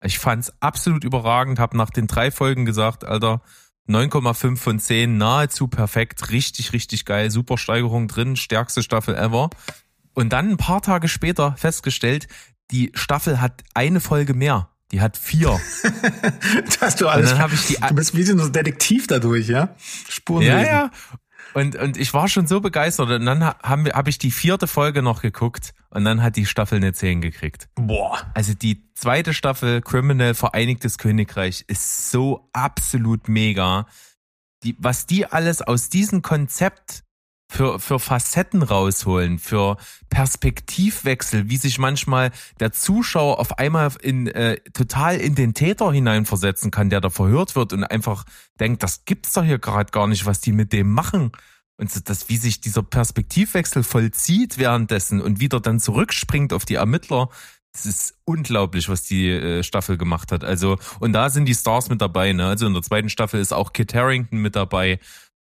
Ich 0.04 0.20
fand's 0.20 0.54
absolut 0.62 1.04
überragend, 1.04 1.60
habe 1.60 1.78
nach 1.78 1.90
den 1.90 2.08
drei 2.08 2.32
Folgen 2.32 2.66
gesagt, 2.66 3.04
Alter, 3.04 3.42
9,5 3.92 4.58
von 4.58 4.80
10, 4.80 5.18
nahezu 5.18 5.68
perfekt, 5.68 6.32
richtig, 6.32 6.74
richtig 6.74 7.06
geil, 7.06 7.30
super 7.30 7.58
Steigerung 7.58 8.08
drin, 8.08 8.36
stärkste 8.36 8.84
Staffel 8.84 9.16
ever. 9.16 9.50
Und 10.14 10.34
dann 10.34 10.50
ein 10.50 10.58
paar 10.58 10.82
Tage 10.82 11.08
später 11.08 11.56
festgestellt, 11.58 12.28
die 12.72 12.92
Staffel 12.96 13.42
hat 13.42 13.64
eine 13.74 14.00
Folge 14.00 14.34
mehr. 14.34 14.70
Die 14.92 15.00
hat 15.00 15.18
vier. 15.18 15.60
das 16.80 16.82
du 17.02 17.08
alles. 17.08 17.32
Und 17.32 17.40
dann 17.40 17.54
ich 17.54 17.66
die, 17.68 17.76
du 17.76 17.96
bist 17.96 18.16
wie 18.16 18.24
so 18.24 18.34
ein 18.34 18.52
Detektiv 18.52 19.08
dadurch, 19.08 19.48
ja? 19.48 19.76
Spuren. 20.10 20.44
Ja, 20.44 20.62
ja. 20.62 20.92
Und, 21.54 21.76
und 21.76 21.98
ich 21.98 22.14
war 22.14 22.28
schon 22.28 22.48
so 22.48 22.62
begeistert. 22.62 23.10
Und 23.10 23.26
dann 23.26 23.44
haben 23.44 23.86
wir, 23.86 23.94
habe 23.94 24.10
ich 24.10 24.18
die 24.18 24.32
vierte 24.32 24.68
Folge 24.68 25.02
noch 25.02 25.22
geguckt 25.22 25.74
und 25.90 26.06
dann 26.06 26.24
hat 26.24 26.36
die 26.36 26.46
Staffel 26.46 26.78
eine 26.78 26.94
10 26.94 27.22
gekriegt. 27.22 27.68
Boah. 27.76 28.20
Also 28.34 28.54
die 28.54 28.92
zweite 28.94 29.34
Staffel 29.34 29.82
Criminal 29.82 30.34
Vereinigtes 30.34 30.98
Königreich 30.98 31.66
ist 31.68 32.12
so 32.12 32.50
absolut 32.54 33.28
mega. 33.28 33.88
Die, 34.64 34.76
was 34.80 35.08
die 35.08 35.26
alles 35.26 35.62
aus 35.62 35.90
diesem 35.90 36.22
Konzept 36.22 37.04
für, 37.52 37.80
für 37.80 38.00
Facetten 38.00 38.64
rausholen, 38.64 39.38
für 39.38 39.76
Perspektivwechsel, 40.10 41.50
wie 41.50 41.58
sich 41.58 41.80
manchmal 41.80 42.32
der 42.62 42.72
Zuschauer 42.72 43.40
auf 43.40 43.60
einmal 43.60 43.92
in 44.02 44.28
äh, 44.28 44.56
total 44.72 45.18
in 45.18 45.36
den 45.36 45.54
Täter 45.54 45.92
hineinversetzen 45.92 46.72
kann, 46.72 46.90
der 46.90 47.02
da 47.02 47.10
verhört 47.10 47.58
wird 47.58 47.74
und 47.74 47.84
einfach 47.84 48.24
denkt, 48.62 48.84
das 48.84 49.04
gibt's 49.04 49.34
doch 49.34 49.44
hier 49.44 49.60
gerade 49.60 49.92
gar 49.92 50.08
nicht, 50.08 50.26
was 50.26 50.40
die 50.40 50.54
mit 50.54 50.72
dem 50.72 50.94
machen. 50.94 51.34
Und 51.76 52.10
das, 52.10 52.30
wie 52.30 52.38
sich 52.38 52.62
dieser 52.62 52.84
Perspektivwechsel 52.84 53.84
vollzieht 53.84 54.58
währenddessen 54.58 55.20
und 55.20 55.42
wieder 55.42 55.60
dann 55.60 55.82
zurückspringt 55.82 56.54
auf 56.54 56.64
die 56.64 56.76
Ermittler, 56.76 57.28
das 57.74 57.86
ist 57.86 58.14
unglaublich, 58.24 58.88
was 58.88 59.04
die 59.04 59.30
äh, 59.30 59.64
Staffel 59.64 59.98
gemacht 59.98 60.32
hat. 60.32 60.46
Also, 60.46 60.78
und 61.02 61.12
da 61.12 61.30
sind 61.30 61.46
die 61.46 61.56
Stars 61.56 61.90
mit 61.90 62.02
dabei, 62.02 62.32
ne? 62.32 62.48
Also 62.48 62.66
in 62.66 62.74
der 62.74 62.84
zweiten 62.84 63.10
Staffel 63.10 63.42
ist 63.42 63.52
auch 63.54 63.74
Kit 63.74 63.94
Harrington 63.94 64.40
mit 64.40 64.56
dabei. 64.56 65.00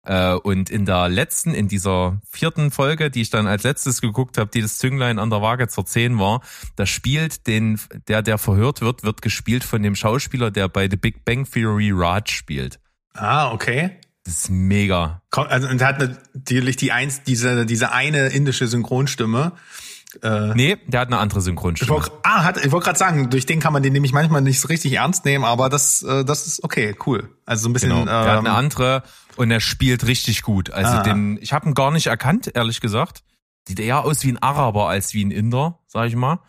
Äh, 0.09 0.33
und 0.33 0.71
in 0.71 0.87
der 0.87 1.11
letzten, 1.11 1.53
in 1.53 1.69
dieser 1.69 2.19
vierten 2.31 2.71
Folge, 2.71 3.11
die 3.11 3.21
ich 3.21 3.29
dann 3.29 3.47
als 3.47 3.63
letztes 3.63 4.01
geguckt 4.01 4.39
habe, 4.39 4.51
die 4.51 4.63
das 4.63 4.79
Zünglein 4.79 5.19
an 5.19 5.29
der 5.29 5.43
Waage 5.43 5.69
zur 5.69 5.85
10 5.85 6.19
war, 6.19 6.41
da 6.77 6.87
spielt 6.87 7.47
den, 7.47 7.79
der, 8.09 8.23
der 8.23 8.39
verhört 8.39 8.81
wird, 8.81 9.03
wird 9.03 9.21
gespielt 9.21 9.65
von 9.65 9.83
dem 9.83 9.95
Schauspieler, 9.95 10.51
der 10.51 10.69
bei 10.69 10.89
The 10.89 10.97
Big 10.97 11.27
Bang 11.27 11.45
Theory 11.45 11.93
Raj 11.95 12.31
spielt. 12.31 12.81
Ah, 13.13 13.53
okay. 13.53 13.99
Das 14.25 14.35
ist 14.35 14.51
mega. 14.51 15.21
Also, 15.31 15.69
und 15.69 15.81
er 15.83 15.87
hat 15.87 15.99
natürlich 15.99 16.77
die 16.77 16.91
eins, 16.91 17.23
diese, 17.25 17.67
diese 17.67 17.93
eine 17.93 18.29
indische 18.29 18.67
Synchronstimme. 18.67 19.53
Äh, 20.23 20.55
nee, 20.55 20.79
der 20.87 21.01
hat 21.01 21.09
eine 21.09 21.19
andere 21.19 21.43
Synchronstimme. 21.43 21.95
Ich 21.95 22.03
wollt, 22.03 22.11
ah, 22.23 22.45
hat, 22.45 22.65
ich 22.65 22.73
wollte 22.73 22.87
gerade 22.87 22.99
sagen, 22.99 23.29
durch 23.29 23.45
den 23.45 23.61
kann 23.61 23.75
man 23.75 23.83
den 23.83 23.93
nämlich 23.93 24.15
manchmal 24.15 24.41
nicht 24.41 24.61
so 24.61 24.69
richtig 24.69 24.95
ernst 24.95 25.27
nehmen, 25.27 25.45
aber 25.45 25.69
das, 25.69 26.03
äh, 26.03 26.25
das 26.25 26.47
ist 26.47 26.65
okay, 26.65 26.97
cool. 27.07 27.29
Also 27.45 27.65
so 27.65 27.69
ein 27.69 27.75
bisschen. 27.75 27.91
Genau, 27.91 28.07
der 28.07 28.15
ähm, 28.15 28.27
hat 28.27 28.39
eine 28.39 28.53
andere 28.53 29.03
und 29.39 29.51
er 29.51 29.61
spielt 29.61 30.07
richtig 30.07 30.43
gut. 30.43 30.71
Also 30.71 30.99
ah. 30.99 31.03
den, 31.03 31.39
ich 31.41 31.53
habe 31.53 31.69
ihn 31.69 31.75
gar 31.75 31.93
nicht 31.93 32.09
erkannt, 32.09 32.51
ehrlich 32.55 32.81
gesagt. 32.81 33.23
Sieht 33.69 33.79
eher 33.79 34.05
aus 34.05 34.25
wie 34.25 34.33
ein 34.33 34.39
Araber 34.43 34.89
als 34.89 35.15
wie 35.15 35.25
ein 35.25 35.31
Inder, 35.31 35.79
sag 35.87 36.09
ich 36.09 36.17
mal. 36.17 36.41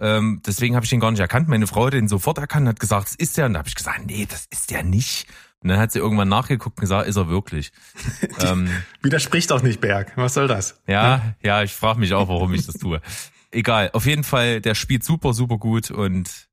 Ähm, 0.00 0.40
deswegen 0.46 0.74
habe 0.74 0.84
ich 0.84 0.90
den 0.90 1.00
gar 1.00 1.10
nicht 1.10 1.20
erkannt. 1.20 1.48
Meine 1.48 1.66
Frau 1.66 1.86
hat 1.86 1.92
den 1.92 2.08
sofort 2.08 2.38
erkannt, 2.38 2.66
hat 2.66 2.80
gesagt, 2.80 3.08
das 3.08 3.14
ist 3.16 3.36
der. 3.36 3.46
Und 3.46 3.54
da 3.54 3.58
habe 3.58 3.68
ich 3.68 3.74
gesagt, 3.74 4.06
nee, 4.06 4.26
das 4.28 4.46
ist 4.50 4.70
der 4.70 4.82
nicht. 4.82 5.26
Und 5.62 5.68
dann 5.68 5.78
hat 5.78 5.92
sie 5.92 5.98
irgendwann 5.98 6.30
nachgeguckt 6.30 6.78
und 6.78 6.80
gesagt, 6.80 7.06
ist 7.06 7.16
er 7.16 7.28
wirklich. 7.28 7.72
ähm, 8.40 8.70
Widerspricht 9.02 9.50
doch 9.50 9.62
nicht, 9.62 9.82
Berg. 9.82 10.12
Was 10.16 10.32
soll 10.32 10.48
das? 10.48 10.80
Ja, 10.86 11.02
ja, 11.02 11.34
ja 11.42 11.62
ich 11.62 11.72
frage 11.72 12.00
mich 12.00 12.14
auch, 12.14 12.28
warum 12.28 12.54
ich 12.54 12.64
das 12.64 12.76
tue. 12.76 13.02
Egal, 13.50 13.90
auf 13.92 14.06
jeden 14.06 14.24
Fall, 14.24 14.62
der 14.62 14.74
spielt 14.74 15.04
super, 15.04 15.34
super 15.34 15.58
gut 15.58 15.90
und 15.90 16.48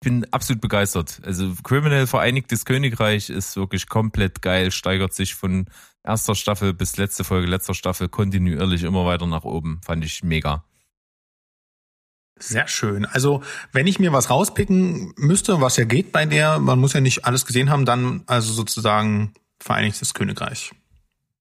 bin 0.00 0.26
absolut 0.32 0.60
begeistert. 0.60 1.20
Also 1.24 1.54
Criminal 1.62 2.06
Vereinigtes 2.06 2.64
Königreich 2.64 3.30
ist 3.30 3.56
wirklich 3.56 3.88
komplett 3.88 4.42
geil, 4.42 4.70
steigert 4.70 5.12
sich 5.12 5.34
von 5.34 5.66
erster 6.04 6.34
Staffel 6.34 6.72
bis 6.72 6.96
letzte 6.96 7.24
Folge, 7.24 7.48
letzter 7.48 7.74
Staffel 7.74 8.08
kontinuierlich 8.08 8.84
immer 8.84 9.04
weiter 9.04 9.26
nach 9.26 9.44
oben. 9.44 9.80
Fand 9.84 10.04
ich 10.04 10.22
mega. 10.22 10.64
Sehr 12.38 12.68
schön. 12.68 13.04
Also, 13.04 13.42
wenn 13.72 13.88
ich 13.88 13.98
mir 13.98 14.12
was 14.12 14.30
rauspicken 14.30 15.12
müsste, 15.16 15.60
was 15.60 15.76
ja 15.76 15.84
geht 15.84 16.12
bei 16.12 16.24
der, 16.24 16.60
man 16.60 16.78
muss 16.78 16.92
ja 16.92 17.00
nicht 17.00 17.24
alles 17.24 17.44
gesehen 17.44 17.68
haben, 17.68 17.84
dann 17.84 18.22
also 18.26 18.52
sozusagen 18.52 19.34
Vereinigtes 19.60 20.14
Königreich. 20.14 20.70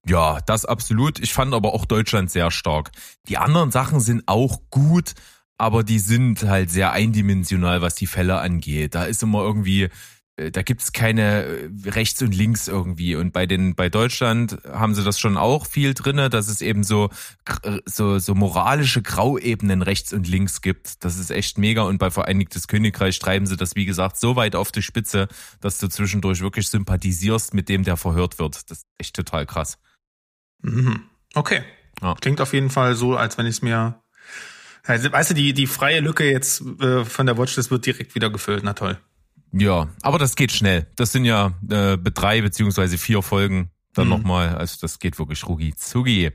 Ja, 0.08 0.39
das 0.45 0.66
absolut. 0.66 1.20
Ich 1.20 1.34
fand 1.34 1.53
aber 1.53 1.74
auch 1.74 1.86
Deutschland 1.86 2.32
sehr 2.32 2.49
stark. 2.49 2.91
Die 3.28 3.38
anderen 3.38 3.72
Sachen 3.72 3.99
sind 3.99 4.24
auch 4.26 4.62
gut, 4.72 5.14
aber 5.58 5.84
die 5.84 5.99
sind 5.99 6.43
halt 6.43 6.70
sehr 6.70 6.91
eindimensional, 6.91 7.82
was 7.82 7.95
die 7.95 8.08
Fälle 8.08 8.39
angeht. 8.39 8.95
Da 8.95 9.05
ist 9.05 9.24
immer 9.24 9.41
irgendwie, 9.41 9.89
äh, 10.38 10.51
da 10.51 10.62
gibt's 10.62 10.93
keine 10.93 11.43
äh, 11.43 11.70
rechts 11.86 12.22
und 12.22 12.34
links 12.34 12.68
irgendwie. 12.68 13.16
Und 13.16 13.34
bei 13.34 13.45
den, 13.45 13.76
bei 13.76 13.89
Deutschland 13.89 14.60
haben 14.66 14.93
sie 14.93 15.03
das 15.03 15.20
schon 15.20 15.36
auch 15.36 15.66
viel 15.66 15.93
drinne, 15.93 16.30
dass 16.30 16.47
es 16.47 16.62
eben 16.62 16.84
so, 16.84 17.10
äh, 17.64 17.80
so, 17.86 18.20
so 18.20 18.36
moralische 18.36 19.01
Grauebenen 19.01 19.82
rechts 19.82 20.14
und 20.14 20.28
links 20.28 20.62
gibt. 20.62 21.03
Das 21.03 21.18
ist 21.18 21.32
echt 21.32 21.58
mega. 21.58 21.82
Und 21.82 21.97
bei 21.97 22.12
Vereinigtes 22.12 22.68
Königreich 22.68 23.20
treiben 23.20 23.47
sie 23.47 23.58
das, 23.58 23.76
wie 23.76 23.86
gesagt, 23.86 24.18
so 24.20 24.36
weit 24.36 24.55
auf 24.55 24.72
die 24.72 24.84
Spitze, 24.84 25.28
dass 25.60 25.80
du 25.80 25.88
zwischendurch 25.88 26.41
wirklich 26.41 26.70
sympathisierst 26.70 27.53
mit 27.53 27.68
dem, 27.68 27.84
der 27.84 27.97
verhört 27.97 28.39
wird. 28.39 28.70
Das 28.70 28.80
ist 28.80 28.88
echt 28.99 29.16
total 29.16 29.45
krass. 29.45 29.80
Mhm. 30.62 31.01
Okay. 31.34 31.64
Ja. 32.01 32.14
Klingt 32.14 32.41
auf 32.41 32.53
jeden 32.53 32.70
Fall 32.70 32.95
so, 32.95 33.16
als 33.16 33.38
wenn 33.38 33.47
ich 33.47 33.55
es 33.55 33.62
mir 33.64 34.01
also, 34.88 35.11
weißt 35.11 35.31
du, 35.31 35.33
die, 35.33 35.53
die 35.53 35.67
freie 35.67 35.99
Lücke 35.99 36.29
jetzt 36.29 36.61
äh, 36.81 37.05
von 37.05 37.25
der 37.25 37.38
Watchlist 37.38 37.71
wird 37.71 37.85
direkt 37.85 38.15
wieder 38.15 38.29
gefüllt. 38.29 38.63
Na 38.63 38.73
toll. 38.73 38.97
Ja, 39.51 39.89
aber 40.01 40.19
das 40.19 40.35
geht 40.35 40.51
schnell. 40.51 40.88
Das 40.95 41.11
sind 41.11 41.25
ja 41.25 41.53
äh, 41.69 41.97
drei 41.97 42.41
beziehungsweise 42.41 42.97
vier 42.97 43.21
Folgen 43.21 43.71
dann 43.93 44.05
mhm. 44.05 44.11
nochmal. 44.11 44.55
Also 44.55 44.77
das 44.81 44.99
geht 44.99 45.19
wirklich 45.19 45.47
rugi 45.47 45.75
zugi. 45.75 46.31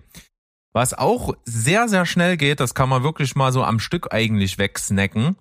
Was 0.73 0.95
auch 0.95 1.35
sehr, 1.45 1.89
sehr 1.89 2.07
schnell 2.07 2.37
geht, 2.37 2.61
das 2.61 2.75
kann 2.75 2.89
man 2.89 3.03
wirklich 3.03 3.35
mal 3.35 3.53
so 3.53 3.63
am 3.63 3.79
Stück 3.79 4.13
eigentlich 4.13 4.57
wegsnacken, 4.57 5.37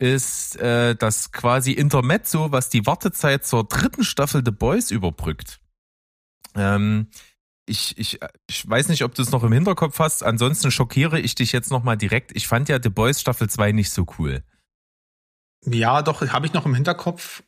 ist 0.00 0.56
äh, 0.56 0.96
das 0.96 1.30
quasi 1.30 1.72
Intermezzo, 1.72 2.50
was 2.50 2.68
die 2.68 2.84
Wartezeit 2.84 3.46
zur 3.46 3.64
dritten 3.64 4.02
Staffel 4.02 4.42
The 4.44 4.50
Boys 4.50 4.90
überbrückt. 4.90 5.60
Ähm, 6.56 7.06
ich, 7.66 7.96
ich, 7.96 8.20
ich 8.48 8.68
weiß 8.68 8.88
nicht, 8.88 9.04
ob 9.04 9.14
du 9.14 9.22
es 9.22 9.30
noch 9.30 9.44
im 9.44 9.52
Hinterkopf 9.52 9.98
hast. 9.98 10.22
Ansonsten 10.22 10.70
schockiere 10.70 11.20
ich 11.20 11.34
dich 11.34 11.52
jetzt 11.52 11.70
nochmal 11.70 11.96
direkt. 11.96 12.32
Ich 12.34 12.48
fand 12.48 12.68
ja 12.68 12.78
The 12.82 12.88
Boys 12.88 13.20
Staffel 13.20 13.48
2 13.48 13.72
nicht 13.72 13.90
so 13.90 14.06
cool. 14.18 14.42
Ja, 15.64 16.02
doch, 16.02 16.26
habe 16.28 16.46
ich 16.46 16.52
noch 16.52 16.66
im 16.66 16.74
Hinterkopf 16.74 17.42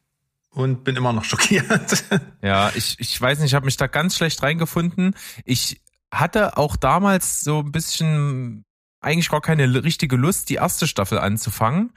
und 0.50 0.84
bin 0.84 0.96
immer 0.96 1.12
noch 1.12 1.24
schockiert. 1.24 2.04
Ja, 2.42 2.70
ich, 2.74 2.96
ich 2.98 3.20
weiß 3.20 3.38
nicht, 3.38 3.48
ich 3.48 3.54
habe 3.54 3.66
mich 3.66 3.76
da 3.76 3.86
ganz 3.86 4.16
schlecht 4.16 4.42
reingefunden. 4.42 5.16
Ich 5.44 5.80
hatte 6.12 6.56
auch 6.56 6.76
damals 6.76 7.40
so 7.40 7.60
ein 7.60 7.72
bisschen 7.72 8.64
eigentlich 9.00 9.28
gar 9.28 9.40
keine 9.40 9.82
richtige 9.82 10.16
Lust, 10.16 10.48
die 10.48 10.54
erste 10.54 10.86
Staffel 10.86 11.18
anzufangen. 11.18 11.92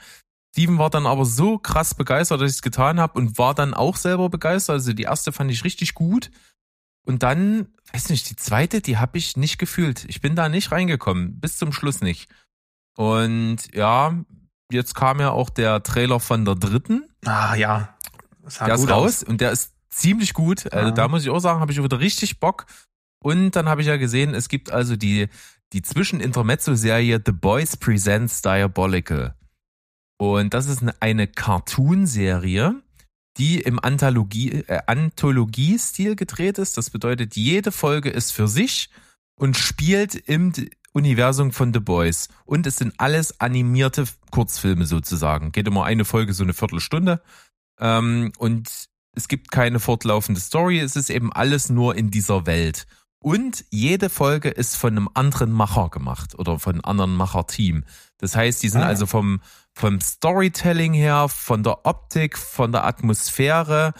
Steven 0.51 0.79
war 0.79 0.89
dann 0.89 1.05
aber 1.05 1.23
so 1.23 1.59
krass 1.59 1.93
begeistert, 1.93 2.41
dass 2.41 2.49
ich 2.49 2.57
es 2.57 2.61
getan 2.63 2.99
habe 2.99 3.19
und 3.19 3.37
war 3.37 3.53
dann 3.53 3.75
auch 3.75 3.95
selber 3.95 4.29
begeistert. 4.29 4.73
Also 4.73 4.93
die 4.93 5.03
erste 5.03 5.31
fand 5.31 5.51
ich 5.51 5.63
richtig 5.63 5.93
gut. 5.93 6.31
Und 7.07 7.23
dann, 7.23 7.67
weiß 7.93 8.09
nicht, 8.09 8.29
die 8.29 8.35
zweite, 8.35 8.81
die 8.81 8.97
habe 8.97 9.17
ich 9.17 9.37
nicht 9.37 9.57
gefühlt. 9.59 10.03
Ich 10.09 10.19
bin 10.19 10.35
da 10.35 10.49
nicht 10.49 10.73
reingekommen, 10.73 11.39
bis 11.39 11.57
zum 11.57 11.71
Schluss 11.71 12.01
nicht. 12.01 12.29
Und 12.97 13.73
ja, 13.73 14.13
jetzt 14.71 14.93
kam 14.93 15.21
ja 15.21 15.31
auch 15.31 15.49
der 15.49 15.83
Trailer 15.83 16.19
von 16.19 16.43
der 16.43 16.55
dritten. 16.55 17.07
Ah 17.23 17.55
ja. 17.55 17.95
Der 18.59 18.75
ist 18.75 18.89
raus 18.89 19.21
aus. 19.21 19.23
und 19.23 19.39
der 19.39 19.51
ist 19.51 19.73
ziemlich 19.89 20.33
gut. 20.33 20.71
Also 20.73 20.89
ja. 20.89 20.93
da 20.93 21.07
muss 21.07 21.23
ich 21.23 21.29
auch 21.29 21.39
sagen, 21.39 21.61
habe 21.61 21.71
ich 21.71 21.81
wieder 21.81 21.99
richtig 21.99 22.41
Bock. 22.41 22.65
Und 23.23 23.51
dann 23.51 23.69
habe 23.69 23.79
ich 23.79 23.87
ja 23.87 23.95
gesehen, 23.95 24.33
es 24.33 24.49
gibt 24.49 24.71
also 24.71 24.97
die, 24.97 25.29
die 25.71 25.81
Zwischen-Intermezzo-Serie 25.81 27.21
The 27.25 27.31
Boys 27.31 27.77
Presents 27.77 28.41
Diabolical. 28.41 29.33
Und 30.17 30.53
das 30.53 30.67
ist 30.67 30.83
eine 30.99 31.27
Cartoon-Serie, 31.27 32.81
die 33.37 33.59
im 33.59 33.79
Anthologie, 33.79 34.63
äh, 34.67 34.79
Anthologie-Stil 34.87 36.15
gedreht 36.15 36.57
ist. 36.57 36.77
Das 36.77 36.89
bedeutet, 36.89 37.35
jede 37.35 37.71
Folge 37.71 38.09
ist 38.09 38.31
für 38.31 38.47
sich 38.47 38.89
und 39.35 39.57
spielt 39.57 40.15
im 40.15 40.53
Universum 40.93 41.51
von 41.51 41.73
The 41.73 41.79
Boys. 41.79 42.29
Und 42.45 42.65
es 42.65 42.77
sind 42.77 42.93
alles 42.97 43.39
animierte 43.39 44.05
Kurzfilme 44.31 44.85
sozusagen. 44.85 45.51
Geht 45.51 45.67
immer 45.67 45.85
eine 45.85 46.05
Folge 46.05 46.33
so 46.33 46.43
eine 46.43 46.53
Viertelstunde. 46.53 47.21
Ähm, 47.79 48.31
und 48.37 48.69
es 49.13 49.27
gibt 49.27 49.51
keine 49.51 49.79
fortlaufende 49.79 50.41
Story. 50.41 50.79
Es 50.79 50.95
ist 50.95 51.09
eben 51.09 51.31
alles 51.31 51.69
nur 51.69 51.95
in 51.95 52.09
dieser 52.09 52.45
Welt. 52.45 52.87
Und 53.19 53.65
jede 53.71 54.09
Folge 54.09 54.49
ist 54.49 54.75
von 54.75 54.91
einem 54.91 55.09
anderen 55.13 55.51
Macher 55.51 55.89
gemacht 55.89 56.37
oder 56.37 56.59
von 56.59 56.73
einem 56.73 56.85
anderen 56.85 57.15
Macherteam. 57.15 57.83
Das 58.19 58.35
heißt, 58.35 58.63
die 58.63 58.69
sind 58.69 58.81
ah. 58.81 58.87
also 58.87 59.05
vom, 59.05 59.41
vom 59.73 60.01
Storytelling 60.01 60.93
her, 60.93 61.27
von 61.29 61.63
der 61.63 61.85
Optik, 61.85 62.37
von 62.37 62.71
der 62.71 62.85
Atmosphäre, 62.85 63.93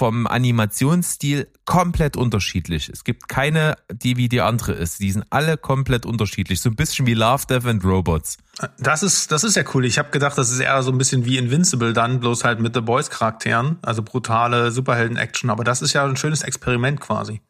vom 0.00 0.26
Animationsstil 0.26 1.48
komplett 1.66 2.16
unterschiedlich. 2.16 2.88
Es 2.88 3.04
gibt 3.04 3.28
keine, 3.28 3.76
die 3.92 4.16
wie 4.16 4.30
die 4.30 4.40
andere 4.40 4.72
ist. 4.72 5.00
Die 5.00 5.12
sind 5.12 5.26
alle 5.28 5.58
komplett 5.58 6.06
unterschiedlich. 6.06 6.62
So 6.62 6.70
ein 6.70 6.74
bisschen 6.74 7.06
wie 7.06 7.12
Love, 7.12 7.44
Death 7.46 7.66
and 7.66 7.84
Robots. 7.84 8.38
Das 8.78 9.02
ist, 9.02 9.30
das 9.30 9.44
ist 9.44 9.56
ja 9.56 9.64
cool. 9.74 9.84
Ich 9.84 9.98
habe 9.98 10.08
gedacht, 10.10 10.38
das 10.38 10.50
ist 10.50 10.60
eher 10.60 10.82
so 10.82 10.90
ein 10.90 10.96
bisschen 10.96 11.26
wie 11.26 11.36
Invincible 11.36 11.92
dann, 11.92 12.18
bloß 12.20 12.44
halt 12.44 12.60
mit 12.60 12.74
The 12.74 12.80
Boys 12.80 13.10
Charakteren. 13.10 13.76
Also 13.82 14.02
brutale 14.02 14.70
Superhelden-Action. 14.70 15.50
Aber 15.50 15.64
das 15.64 15.82
ist 15.82 15.92
ja 15.92 16.06
ein 16.06 16.16
schönes 16.16 16.44
Experiment 16.44 16.98
quasi. 17.00 17.42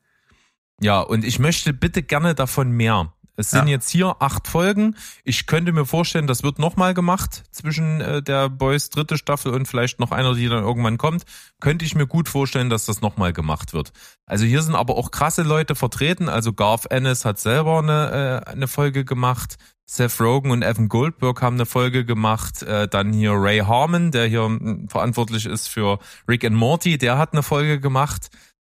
Ja, 0.80 0.98
und 1.00 1.24
ich 1.24 1.38
möchte 1.38 1.72
bitte 1.72 2.02
gerne 2.02 2.34
davon 2.34 2.72
mehr. 2.72 3.12
Es 3.40 3.50
sind 3.50 3.66
ja. 3.66 3.72
jetzt 3.72 3.88
hier 3.88 4.16
acht 4.20 4.46
Folgen. 4.46 4.96
Ich 5.24 5.46
könnte 5.46 5.72
mir 5.72 5.86
vorstellen, 5.86 6.26
das 6.26 6.42
wird 6.42 6.58
nochmal 6.58 6.94
gemacht 6.94 7.42
zwischen 7.50 8.00
äh, 8.00 8.22
der 8.22 8.48
Boys 8.48 8.90
dritte 8.90 9.16
Staffel 9.16 9.52
und 9.52 9.66
vielleicht 9.66 9.98
noch 9.98 10.12
einer, 10.12 10.34
die 10.34 10.48
dann 10.48 10.62
irgendwann 10.62 10.98
kommt. 10.98 11.24
Könnte 11.58 11.84
ich 11.84 11.94
mir 11.94 12.06
gut 12.06 12.28
vorstellen, 12.28 12.70
dass 12.70 12.84
das 12.84 13.00
nochmal 13.00 13.32
gemacht 13.32 13.72
wird. 13.72 13.92
Also 14.26 14.44
hier 14.44 14.62
sind 14.62 14.74
aber 14.74 14.96
auch 14.96 15.10
krasse 15.10 15.42
Leute 15.42 15.74
vertreten. 15.74 16.28
Also 16.28 16.52
Garth 16.52 16.90
Ennis 16.90 17.24
hat 17.24 17.38
selber 17.38 17.78
eine, 17.78 18.44
äh, 18.46 18.50
eine 18.50 18.68
Folge 18.68 19.04
gemacht. 19.04 19.56
Seth 19.86 20.20
Rogen 20.20 20.52
und 20.52 20.62
Evan 20.62 20.88
Goldberg 20.88 21.42
haben 21.42 21.56
eine 21.56 21.66
Folge 21.66 22.04
gemacht. 22.04 22.62
Äh, 22.62 22.86
dann 22.86 23.12
hier 23.12 23.32
Ray 23.32 23.58
Harmon, 23.58 24.12
der 24.12 24.26
hier 24.26 24.44
hm, 24.44 24.88
verantwortlich 24.88 25.46
ist 25.46 25.68
für 25.68 25.98
Rick 26.28 26.44
and 26.44 26.54
Morty, 26.54 26.96
der 26.96 27.18
hat 27.18 27.32
eine 27.32 27.42
Folge 27.42 27.80
gemacht. 27.80 28.30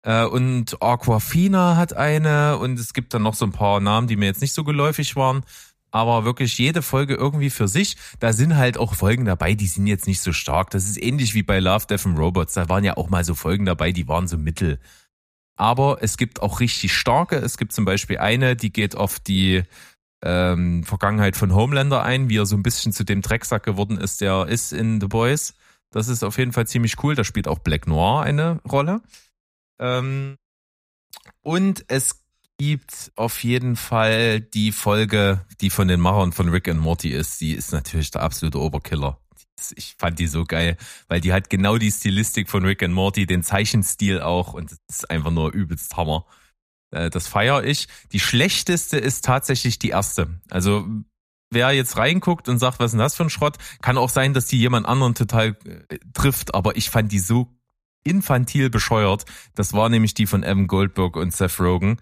Äh, 0.05 0.27
und 0.27 0.81
Aquafina 0.83 1.77
hat 1.77 1.97
eine 1.97 2.59
und 2.59 2.79
es 2.79 2.93
gibt 2.93 3.15
dann 3.15 3.23
noch 3.23 3.35
so 3.35 3.47
ein 3.47 3.53
paar 3.53 3.81
Namen, 3.81 4.07
die 4.07 4.17
mir 4.17 4.27
jetzt 4.27 4.43
nicht 4.43 4.53
so 4.53 4.63
geläufig 4.63 5.17
waren. 5.17 5.45
Aber 5.91 6.25
wirklich 6.25 6.59
jede 6.59 6.83
Folge 6.83 7.15
irgendwie 7.15 7.51
für 7.51 7.69
sich. 7.69 7.97
Da 8.19 8.33
sind 8.33 8.57
halt 8.57 8.79
auch 8.79 8.95
Folgen 8.95 9.25
dabei, 9.25 9.55
die 9.55 9.69
sind 9.69 9.87
jetzt 9.87 10.07
nicht 10.09 10.21
so 10.21 10.33
stark. 10.33 10.71
Das 10.71 10.87
ist 10.87 11.01
ähnlich 11.01 11.35
wie 11.35 11.45
bei 11.45 11.61
Love, 11.61 11.87
Death 11.87 12.07
and 12.07 12.19
Robots. 12.19 12.55
Da 12.55 12.69
waren 12.69 12.85
ja 12.85 12.97
auch 12.97 13.11
mal 13.11 13.25
so 13.25 13.35
Folgen 13.35 13.65
dabei, 13.65 13.93
die 13.93 14.09
waren 14.09 14.27
so 14.27 14.37
mittel. 14.37 14.81
Aber 15.57 15.99
es 16.01 16.17
gibt 16.17 16.43
auch 16.43 16.59
richtig 16.61 16.93
starke. 16.93 17.37
Es 17.37 17.57
gibt 17.59 17.73
zum 17.73 17.85
Beispiel 17.85 18.19
eine, 18.19 18.57
die 18.57 18.73
geht 18.73 18.97
auf 18.97 19.21
die 19.21 19.63
ähm, 20.25 20.83
Vergangenheit 20.85 21.37
von 21.37 21.55
Homelander 21.55 22.03
ein, 22.03 22.29
wie 22.29 22.39
er 22.39 22.47
so 22.47 22.57
ein 22.57 22.65
bisschen 22.65 22.93
zu 22.93 23.05
dem 23.05 23.23
Drecksack 23.23 23.63
geworden 23.63 23.99
ist, 23.99 24.21
der 24.21 24.47
ist 24.49 24.73
in 24.73 25.01
The 25.01 25.07
Boys. 25.07 25.55
Das 25.91 26.09
ist 26.09 26.25
auf 26.25 26.39
jeden 26.39 26.53
Fall 26.53 26.67
ziemlich 26.67 27.03
cool. 27.05 27.15
Da 27.15 27.23
spielt 27.23 27.47
auch 27.47 27.61
Black 27.61 27.87
Noir 27.87 28.23
eine 28.23 28.61
Rolle. 28.69 29.01
Ähm, 29.79 30.37
und 31.43 31.85
es 31.89 32.25
gibt 32.59 33.13
auf 33.17 33.43
jeden 33.43 33.77
Fall 33.77 34.41
die 34.41 34.73
Folge, 34.73 35.45
die 35.61 35.71
von 35.71 35.89
den 35.89 36.01
Machern 36.01 36.33
von 36.33 36.49
Rick 36.49 36.69
and 36.69 36.81
Morty 36.81 37.11
ist. 37.11 37.41
Die 37.41 37.53
ist 37.53 37.73
natürlich 37.73 38.11
der 38.11 38.23
absolute 38.23 38.61
Oberkiller. 38.61 39.21
Ich 39.77 39.95
fand 39.99 40.19
die 40.19 40.27
so 40.27 40.45
geil, 40.45 40.77
weil 41.09 41.21
die 41.21 41.33
hat 41.33 41.49
genau 41.49 41.79
die 41.79 41.91
Stilistik 41.91 42.51
von 42.51 42.65
Rick 42.65 42.83
and 42.83 42.95
Morty, 42.95 43.27
den 43.27 43.43
Zeichenstil 43.43 44.21
auch 44.21 44.53
und 44.53 44.73
es 44.73 44.79
ist 44.89 45.11
einfach 45.11 45.31
nur 45.31 45.53
übelst 45.53 45.97
Hammer. 45.97 46.27
Äh, 46.91 47.11
das 47.11 47.29
feiere 47.29 47.65
ich. 47.65 47.89
Die 48.13 48.21
schlechteste 48.21 48.99
ist 48.99 49.25
tatsächlich 49.25 49.79
die 49.79 49.91
erste. 49.91 50.41
Also 50.51 50.87
wer 51.51 51.73
jetzt 51.73 51.97
reinguckt 51.97 52.49
und 52.49 52.59
sagt, 52.59 52.79
was 52.79 52.87
ist 52.87 52.93
denn 52.93 52.99
das 52.99 53.15
für 53.15 53.25
ein 53.25 53.31
Schrott, 53.31 53.59
kann 53.81 53.97
auch 53.97 54.11
sein, 54.11 54.35
dass 54.35 54.47
die 54.47 54.59
jemand 54.59 54.87
anderen 54.87 55.15
total 55.15 55.57
äh, 55.65 55.99
trifft, 56.13 56.55
aber 56.55 56.77
ich 56.77 56.91
fand 56.91 57.13
die 57.13 57.21
so 57.21 57.49
infantil 58.05 58.71
bescheuert. 58.71 59.25
Das 59.55 59.73
war 59.73 59.89
nämlich 59.89 60.15
die 60.15 60.27
von 60.27 60.43
Evan 60.43 60.67
Goldberg 60.67 61.17
und 61.17 61.33
Seth 61.33 61.59
Rogen. 61.59 61.99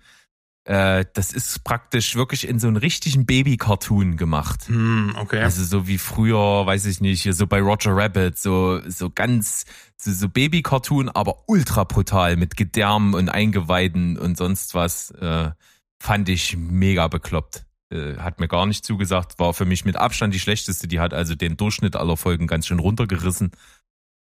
Äh, 0.64 1.06
das 1.14 1.32
ist 1.32 1.64
praktisch 1.64 2.14
wirklich 2.14 2.46
in 2.46 2.60
so 2.60 2.68
einen 2.68 2.76
richtigen 2.76 3.26
Baby-Cartoon 3.26 4.16
gemacht. 4.16 4.68
Hm, 4.68 5.16
okay. 5.18 5.40
Also 5.40 5.64
so 5.64 5.88
wie 5.88 5.98
früher, 5.98 6.66
weiß 6.66 6.86
ich 6.86 7.00
nicht, 7.00 7.26
so 7.34 7.46
bei 7.46 7.60
Roger 7.60 7.96
Rabbit, 7.96 8.38
so, 8.38 8.80
so 8.88 9.10
ganz, 9.10 9.64
so, 9.96 10.12
so 10.12 10.28
Baby-Cartoon, 10.28 11.08
aber 11.08 11.48
ultra 11.48 11.84
brutal 11.84 12.36
mit 12.36 12.56
Gedärmen 12.56 13.14
und 13.14 13.28
Eingeweiden 13.28 14.16
und 14.18 14.36
sonst 14.36 14.74
was. 14.74 15.10
Äh, 15.12 15.50
fand 15.98 16.28
ich 16.28 16.56
mega 16.56 17.06
bekloppt. 17.08 17.64
Äh, 17.90 18.16
hat 18.16 18.40
mir 18.40 18.48
gar 18.48 18.66
nicht 18.66 18.84
zugesagt, 18.84 19.38
war 19.38 19.54
für 19.54 19.64
mich 19.64 19.84
mit 19.84 19.96
Abstand 19.96 20.34
die 20.34 20.40
schlechteste. 20.40 20.88
Die 20.88 21.00
hat 21.00 21.14
also 21.14 21.34
den 21.34 21.56
Durchschnitt 21.56 21.94
aller 21.96 22.16
Folgen 22.16 22.46
ganz 22.46 22.66
schön 22.66 22.78
runtergerissen. 22.78 23.52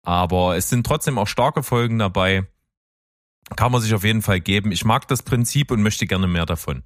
Aber 0.02 0.56
es 0.56 0.68
sind 0.68 0.86
trotzdem 0.86 1.18
auch 1.18 1.28
starke 1.28 1.62
Folgen 1.62 1.98
dabei. 1.98 2.46
Kann 3.56 3.72
man 3.72 3.80
sich 3.80 3.94
auf 3.94 4.04
jeden 4.04 4.22
Fall 4.22 4.40
geben. 4.40 4.72
Ich 4.72 4.84
mag 4.84 5.06
das 5.08 5.22
Prinzip 5.22 5.70
und 5.70 5.82
möchte 5.82 6.06
gerne 6.06 6.26
mehr 6.26 6.46
davon. 6.46 6.82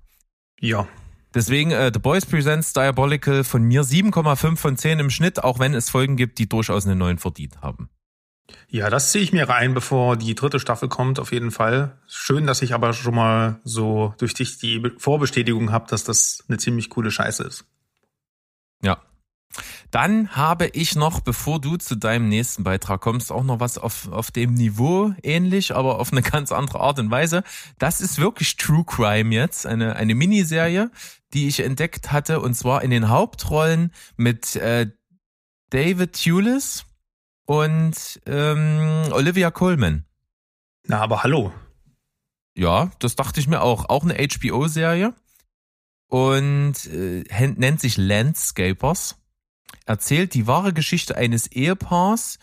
Ja. 0.60 0.86
Deswegen 1.34 1.70
äh, 1.70 1.90
The 1.92 1.98
Boys 1.98 2.26
Presents 2.26 2.72
Diabolical 2.72 3.44
von 3.44 3.62
mir 3.62 3.82
7,5 3.82 4.56
von 4.56 4.76
10 4.76 4.98
im 5.00 5.10
Schnitt, 5.10 5.42
auch 5.44 5.58
wenn 5.58 5.74
es 5.74 5.90
Folgen 5.90 6.16
gibt, 6.16 6.38
die 6.38 6.48
durchaus 6.48 6.86
einen 6.86 6.98
neuen 6.98 7.18
verdient 7.18 7.60
haben. 7.62 7.90
Ja, 8.68 8.90
das 8.90 9.12
ziehe 9.12 9.22
ich 9.22 9.32
mir 9.32 9.48
rein, 9.48 9.74
bevor 9.74 10.16
die 10.16 10.34
dritte 10.34 10.60
Staffel 10.60 10.88
kommt, 10.88 11.18
auf 11.18 11.32
jeden 11.32 11.50
Fall. 11.50 11.98
Schön, 12.06 12.46
dass 12.46 12.62
ich 12.62 12.74
aber 12.74 12.92
schon 12.92 13.14
mal 13.14 13.60
so 13.64 14.14
durch 14.18 14.34
dich 14.34 14.58
die 14.58 14.82
Vorbestätigung 14.98 15.72
habe, 15.72 15.86
dass 15.88 16.04
das 16.04 16.44
eine 16.48 16.58
ziemlich 16.58 16.90
coole 16.90 17.10
Scheiße 17.10 17.42
ist. 17.44 17.64
Ja, 18.82 19.00
dann 19.96 20.36
habe 20.36 20.66
ich 20.66 20.94
noch, 20.94 21.20
bevor 21.20 21.58
du 21.58 21.78
zu 21.78 21.94
deinem 21.94 22.28
nächsten 22.28 22.64
Beitrag 22.64 23.00
kommst, 23.00 23.32
auch 23.32 23.44
noch 23.44 23.60
was 23.60 23.78
auf, 23.78 24.12
auf 24.12 24.30
dem 24.30 24.52
Niveau 24.52 25.14
ähnlich, 25.22 25.74
aber 25.74 26.00
auf 26.00 26.12
eine 26.12 26.20
ganz 26.20 26.52
andere 26.52 26.80
Art 26.80 26.98
und 26.98 27.10
Weise. 27.10 27.42
Das 27.78 28.02
ist 28.02 28.18
wirklich 28.18 28.56
True 28.56 28.84
Crime 28.84 29.34
jetzt, 29.34 29.64
eine, 29.64 29.96
eine 29.96 30.14
Miniserie, 30.14 30.90
die 31.32 31.48
ich 31.48 31.60
entdeckt 31.60 32.12
hatte, 32.12 32.40
und 32.40 32.52
zwar 32.52 32.82
in 32.82 32.90
den 32.90 33.08
Hauptrollen 33.08 33.90
mit 34.18 34.54
äh, 34.56 34.90
David 35.70 36.22
Tulis 36.22 36.84
und 37.46 38.20
ähm, 38.26 39.04
Olivia 39.12 39.50
Colman. 39.50 40.04
Na, 40.86 41.00
aber 41.00 41.22
hallo. 41.22 41.54
Ja, 42.54 42.90
das 42.98 43.16
dachte 43.16 43.40
ich 43.40 43.48
mir 43.48 43.62
auch. 43.62 43.88
Auch 43.88 44.04
eine 44.04 44.18
HBO-Serie 44.18 45.14
und 46.08 46.84
äh, 46.84 47.24
nennt 47.56 47.80
sich 47.80 47.96
Landscapers 47.96 49.16
erzählt 49.86 50.34
die 50.34 50.46
wahre 50.46 50.72
Geschichte 50.72 51.16
eines 51.16 51.46
Ehepaars, 51.46 52.38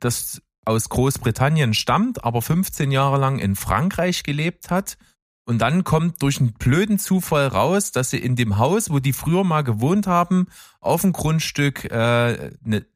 das 0.00 0.42
aus 0.64 0.88
Großbritannien 0.88 1.74
stammt, 1.74 2.24
aber 2.24 2.42
15 2.42 2.90
Jahre 2.90 3.18
lang 3.18 3.38
in 3.38 3.56
Frankreich 3.56 4.22
gelebt 4.22 4.70
hat. 4.70 4.98
Und 5.46 5.58
dann 5.58 5.84
kommt 5.84 6.22
durch 6.22 6.40
einen 6.40 6.54
blöden 6.54 6.98
Zufall 6.98 7.48
raus, 7.48 7.92
dass 7.92 8.10
sie 8.10 8.18
in 8.18 8.34
dem 8.34 8.56
Haus, 8.56 8.90
wo 8.90 8.98
die 8.98 9.12
früher 9.12 9.44
mal 9.44 9.62
gewohnt 9.62 10.06
haben, 10.06 10.46
auf 10.80 11.02
dem 11.02 11.12
Grundstück 11.12 11.84
äh, 11.84 12.50
ne, 12.62 12.86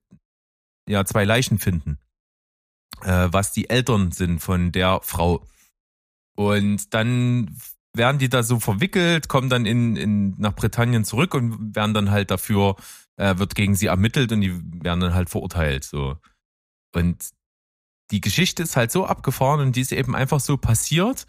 ja, 0.88 1.04
zwei 1.04 1.24
Leichen 1.24 1.58
finden, 1.58 1.98
äh, 3.02 3.28
was 3.30 3.52
die 3.52 3.68
Eltern 3.68 4.12
sind 4.12 4.40
von 4.40 4.72
der 4.72 5.00
Frau. 5.02 5.46
Und 6.34 6.94
dann 6.94 7.54
werden 7.92 8.18
die 8.18 8.30
da 8.30 8.42
so 8.42 8.60
verwickelt, 8.60 9.28
kommen 9.28 9.50
dann 9.50 9.66
in, 9.66 9.96
in 9.96 10.34
nach 10.38 10.54
Britannien 10.54 11.04
zurück 11.04 11.34
und 11.34 11.76
werden 11.76 11.92
dann 11.92 12.10
halt 12.10 12.30
dafür 12.30 12.76
äh, 13.18 13.38
wird 13.38 13.54
gegen 13.54 13.74
sie 13.74 13.86
ermittelt 13.86 14.32
und 14.32 14.40
die 14.40 14.54
werden 14.82 15.00
dann 15.00 15.14
halt 15.14 15.28
verurteilt. 15.28 15.84
So. 15.84 16.16
Und 16.94 17.30
die 18.10 18.20
Geschichte 18.20 18.62
ist 18.62 18.76
halt 18.76 18.90
so 18.90 19.04
abgefahren 19.04 19.60
und 19.60 19.76
die 19.76 19.82
ist 19.82 19.92
eben 19.92 20.16
einfach 20.16 20.40
so 20.40 20.56
passiert. 20.56 21.26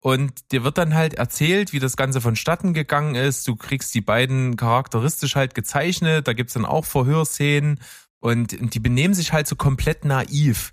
Und 0.00 0.52
dir 0.52 0.64
wird 0.64 0.78
dann 0.78 0.94
halt 0.94 1.14
erzählt, 1.14 1.72
wie 1.72 1.78
das 1.78 1.96
Ganze 1.96 2.20
vonstatten 2.20 2.74
gegangen 2.74 3.14
ist. 3.14 3.46
Du 3.46 3.56
kriegst 3.56 3.94
die 3.94 4.00
beiden 4.00 4.56
charakteristisch 4.56 5.36
halt 5.36 5.54
gezeichnet. 5.54 6.26
Da 6.26 6.32
gibt's 6.32 6.54
dann 6.54 6.64
auch 6.64 6.84
Verhörszenen. 6.84 7.80
Und, 8.20 8.52
und 8.54 8.74
die 8.74 8.80
benehmen 8.80 9.14
sich 9.14 9.32
halt 9.32 9.46
so 9.46 9.56
komplett 9.56 10.04
naiv. 10.04 10.72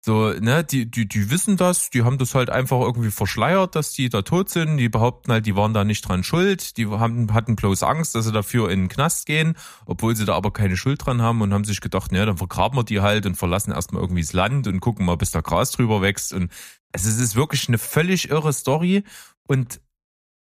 So, 0.00 0.30
ne, 0.30 0.62
die, 0.62 0.88
die, 0.88 1.08
die 1.08 1.30
wissen 1.30 1.56
das, 1.56 1.90
die 1.90 2.04
haben 2.04 2.18
das 2.18 2.34
halt 2.34 2.50
einfach 2.50 2.80
irgendwie 2.80 3.10
verschleiert, 3.10 3.74
dass 3.74 3.92
die 3.92 4.08
da 4.08 4.22
tot 4.22 4.48
sind. 4.48 4.76
Die 4.76 4.88
behaupten 4.88 5.32
halt, 5.32 5.44
die 5.44 5.56
waren 5.56 5.74
da 5.74 5.84
nicht 5.84 6.02
dran 6.02 6.22
schuld. 6.22 6.76
Die 6.76 6.86
haben, 6.86 7.34
hatten 7.34 7.56
bloß 7.56 7.82
Angst, 7.82 8.14
dass 8.14 8.24
sie 8.24 8.32
dafür 8.32 8.70
in 8.70 8.82
den 8.82 8.88
Knast 8.88 9.26
gehen, 9.26 9.56
obwohl 9.86 10.14
sie 10.14 10.24
da 10.24 10.34
aber 10.34 10.52
keine 10.52 10.76
Schuld 10.76 11.04
dran 11.04 11.20
haben 11.20 11.40
und 11.42 11.52
haben 11.52 11.64
sich 11.64 11.80
gedacht, 11.80 12.12
ne, 12.12 12.24
dann 12.24 12.38
vergraben 12.38 12.78
wir 12.78 12.84
die 12.84 13.00
halt 13.00 13.26
und 13.26 13.34
verlassen 13.34 13.72
erstmal 13.72 14.00
irgendwie 14.02 14.22
das 14.22 14.32
Land 14.32 14.68
und 14.68 14.80
gucken 14.80 15.04
mal, 15.04 15.16
bis 15.16 15.32
da 15.32 15.40
Gras 15.40 15.72
drüber 15.72 16.00
wächst. 16.00 16.32
Und 16.32 16.52
also 16.92 17.08
es 17.08 17.18
ist 17.18 17.34
wirklich 17.34 17.66
eine 17.66 17.78
völlig 17.78 18.30
irre 18.30 18.52
Story. 18.52 19.02
Und 19.48 19.80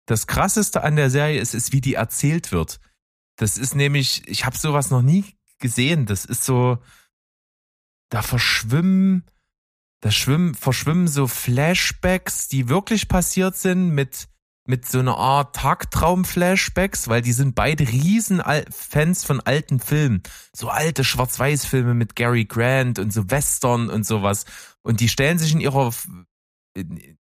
das 0.05 0.27
krasseste 0.27 0.83
an 0.83 0.95
der 0.95 1.09
Serie 1.09 1.41
ist, 1.41 1.53
ist, 1.53 1.73
wie 1.73 1.81
die 1.81 1.95
erzählt 1.95 2.53
wird. 2.53 2.79
Das 3.35 3.57
ist 3.57 3.75
nämlich, 3.75 4.27
ich 4.27 4.45
habe 4.45 4.57
sowas 4.57 4.91
noch 4.91 5.01
nie 5.01 5.25
gesehen. 5.59 6.05
Das 6.05 6.23
ist 6.23 6.45
so, 6.45 6.77
da 8.09 8.21
verschwimmen 8.21 9.25
da 10.01 10.09
schwimmen, 10.09 10.55
verschwimmen 10.55 11.07
so 11.07 11.27
Flashbacks, 11.27 12.47
die 12.47 12.69
wirklich 12.69 13.07
passiert 13.07 13.55
sind 13.55 13.89
mit, 13.89 14.27
mit 14.65 14.87
so 14.87 14.99
einer 14.99 15.17
Art 15.17 15.55
Tagtraum-Flashbacks, 15.55 17.07
weil 17.07 17.21
die 17.21 17.33
sind 17.33 17.53
beide 17.53 17.87
riesen 17.87 18.41
Fans 18.71 19.23
von 19.23 19.39
alten 19.39 19.79
Filmen. 19.79 20.23
So 20.53 20.69
alte 20.69 21.03
Schwarz-Weiß-Filme 21.03 21.93
mit 21.93 22.15
Gary 22.15 22.45
Grant 22.45 22.97
und 22.97 23.13
so 23.13 23.29
Western 23.29 23.89
und 23.89 24.05
sowas. 24.05 24.45
Und 24.81 24.99
die 24.99 25.09
stellen 25.09 25.37
sich 25.37 25.53
in 25.53 25.61
ihrer, 25.61 25.93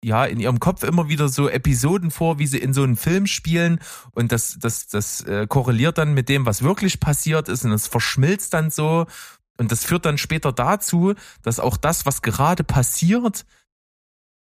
ja, 0.03 0.25
in 0.25 0.39
ihrem 0.39 0.59
Kopf 0.59 0.83
immer 0.83 1.07
wieder 1.07 1.29
so 1.29 1.47
Episoden 1.47 2.11
vor, 2.11 2.37
wie 2.37 2.47
sie 2.47 2.59
in 2.59 2.73
so 2.73 2.83
einem 2.83 2.97
Film 2.97 3.27
spielen. 3.27 3.79
Und 4.11 4.33
das, 4.33 4.57
das, 4.59 4.87
das 4.87 5.21
äh, 5.21 5.47
korreliert 5.47 5.97
dann 5.97 6.13
mit 6.13 6.27
dem, 6.27 6.45
was 6.45 6.63
wirklich 6.63 6.99
passiert 6.99 7.47
ist. 7.47 7.63
Und 7.63 7.71
das 7.71 7.87
verschmilzt 7.87 8.53
dann 8.53 8.71
so. 8.71 9.05
Und 9.57 9.71
das 9.71 9.83
führt 9.83 10.05
dann 10.05 10.17
später 10.17 10.51
dazu, 10.51 11.13
dass 11.41 11.59
auch 11.59 11.77
das, 11.77 12.05
was 12.05 12.21
gerade 12.21 12.63
passiert, 12.63 13.45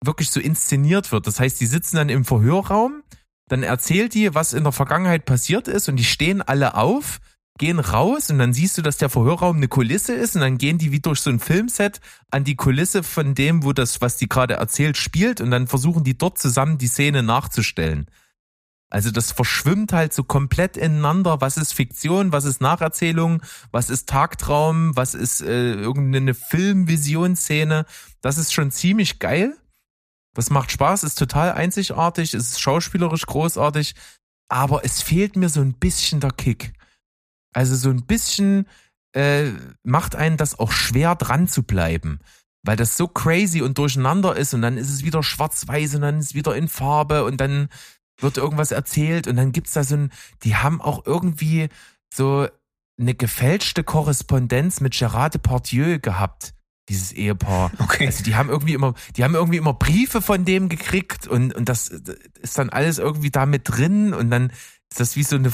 wirklich 0.04 0.32
so 0.32 0.40
inszeniert 0.40 1.12
wird. 1.12 1.28
Das 1.28 1.40
heißt, 1.40 1.60
die 1.62 1.66
sitzen 1.66 1.98
dann 1.98 2.10
im 2.10 2.26
Verhörraum, 2.26 3.04
dann 3.48 3.64
erzählt 3.64 4.14
die, 4.14 4.34
was 4.34 4.54
in 4.54 4.64
der 4.64 4.72
Vergangenheit 4.72 5.26
passiert 5.26 5.68
ist 5.68 5.90
und 5.90 5.98
die 5.98 6.06
stehen 6.06 6.42
alle 6.42 6.76
auf, 6.76 7.20
gehen 7.58 7.80
raus 7.80 8.30
und 8.30 8.40
dann 8.40 8.54
siehst 8.54 8.78
du, 8.78 8.82
dass 8.82 8.98
der 8.98 9.10
Verhörraum 9.10 9.58
eine 9.58 9.68
Kulisse 9.68 10.14
ist 10.14 10.36
und 10.36 10.42
dann 10.42 10.58
gehen 10.58 10.78
die 10.78 10.92
wie 10.92 11.02
durch 11.02 11.20
so 11.20 11.30
ein 11.30 11.40
Filmset 11.40 12.00
an 12.32 12.44
die 12.44 12.56
Kulisse 12.56 13.04
von 13.04 13.36
dem, 13.36 13.64
wo 13.64 13.74
das, 13.74 14.02
was 14.02 14.18
die 14.18 14.30
gerade 14.30 14.56
erzählt, 14.56 14.98
spielt 14.98 15.42
und 15.42 15.52
dann 15.52 15.68
versuchen 15.68 16.04
die 16.04 16.18
dort 16.18 16.40
zusammen 16.40 16.78
die 16.78 16.88
Szene 16.88 17.24
nachzustellen. 17.24 18.08
Also 18.92 19.10
das 19.10 19.32
verschwimmt 19.32 19.94
halt 19.94 20.14
so 20.14 20.24
komplett 20.24 20.76
ineinander. 20.76 21.40
Was 21.40 21.56
ist 21.56 21.74
Fiktion, 21.74 22.34
was 22.34 22.44
ist 22.44 22.60
Nacherzählung, 22.60 23.42
was 23.72 23.90
ist 23.90 24.10
Tagtraum, 24.10 24.96
was 24.96 25.16
ist 25.16 25.42
äh, 25.42 25.74
irgendeine 25.74 26.34
Filmvisionsszene. 26.34 27.86
Das 28.20 28.38
ist 28.38 28.54
schon 28.54 28.70
ziemlich 28.70 29.20
geil. 29.20 29.58
Das 30.36 30.50
macht 30.50 30.72
Spaß, 30.72 31.04
ist 31.04 31.18
total 31.18 31.54
einzigartig, 31.54 32.34
ist 32.34 32.60
schauspielerisch 32.60 33.26
großartig, 33.26 33.96
aber 34.50 34.86
es 34.86 35.02
fehlt 35.02 35.36
mir 35.36 35.50
so 35.50 35.62
ein 35.62 35.74
bisschen 35.74 36.20
der 36.20 36.32
Kick. 36.32 36.74
Also 37.54 37.76
so 37.76 37.90
ein 37.90 38.06
bisschen 38.06 38.68
äh, 39.14 39.52
macht 39.84 40.16
einen 40.16 40.38
das 40.38 40.60
auch 40.60 40.72
schwer 40.72 41.16
dran 41.16 41.48
zu 41.48 41.64
bleiben 41.64 42.20
weil 42.64 42.76
das 42.76 42.98
so 42.98 43.08
crazy 43.08 43.62
und 43.62 43.78
durcheinander 43.78 44.36
ist 44.36 44.54
und 44.54 44.62
dann 44.62 44.78
ist 44.78 44.90
es 44.90 45.04
wieder 45.04 45.24
schwarz-weiß 45.24 45.96
und 45.96 46.02
dann 46.02 46.20
ist 46.20 46.28
es 46.28 46.36
wieder 46.36 46.56
in 46.56 46.68
Farbe 46.68 47.24
und 47.24 47.38
dann 47.42 47.70
wird 48.22 48.38
irgendwas 48.38 48.72
erzählt 48.72 49.28
und 49.28 49.36
dann 49.36 49.52
gibt's 49.52 49.74
da 49.74 49.84
so 49.84 49.96
ein, 49.96 50.12
die 50.44 50.56
haben 50.56 50.82
auch 50.82 51.06
irgendwie 51.06 51.70
so 52.14 52.48
eine 53.00 53.16
gefälschte 53.16 53.84
Korrespondenz 53.84 54.82
mit 54.82 54.94
Gerard 54.94 55.34
Depardieu 55.34 56.00
gehabt, 56.00 56.54
dieses 56.90 57.12
Ehepaar. 57.12 57.72
Okay. 57.80 58.06
Also 58.06 58.24
die 58.24 58.36
haben 58.36 58.50
irgendwie 58.50 58.74
immer, 58.74 58.94
die 59.16 59.24
haben 59.24 59.36
irgendwie 59.36 59.58
immer 59.58 59.74
Briefe 59.74 60.22
von 60.22 60.46
dem 60.46 60.70
gekriegt 60.70 61.28
und, 61.28 61.54
und 61.54 61.68
das 61.68 61.88
ist 61.88 62.58
dann 62.58 62.70
alles 62.70 63.00
irgendwie 63.00 63.32
da 63.32 63.46
mit 63.46 63.64
drin 63.66 64.14
und 64.14 64.30
dann 64.30 64.52
ist 64.90 65.00
das 65.00 65.16
wie 65.16 65.24
so 65.24 65.36
eine 65.36 65.52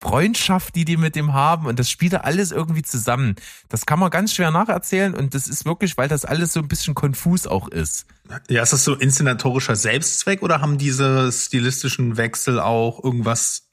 Freundschaft, 0.00 0.74
die 0.76 0.84
die 0.84 0.96
mit 0.96 1.14
dem 1.14 1.34
haben 1.34 1.66
und 1.66 1.78
das 1.78 1.90
spielt 1.90 2.14
da 2.14 2.18
alles 2.18 2.52
irgendwie 2.52 2.82
zusammen. 2.82 3.36
Das 3.68 3.84
kann 3.84 3.98
man 3.98 4.10
ganz 4.10 4.34
schwer 4.34 4.50
nacherzählen 4.50 5.14
und 5.14 5.34
das 5.34 5.46
ist 5.46 5.66
wirklich, 5.66 5.98
weil 5.98 6.08
das 6.08 6.24
alles 6.24 6.54
so 6.54 6.60
ein 6.60 6.68
bisschen 6.68 6.94
konfus 6.94 7.46
auch 7.46 7.68
ist. 7.68 8.06
Ja, 8.48 8.62
ist 8.62 8.72
das 8.72 8.84
so 8.84 8.94
inszenatorischer 8.94 9.76
Selbstzweck 9.76 10.42
oder 10.42 10.60
haben 10.60 10.78
diese 10.78 11.30
stilistischen 11.30 12.16
Wechsel 12.16 12.60
auch 12.60 13.02
irgendwas 13.04 13.68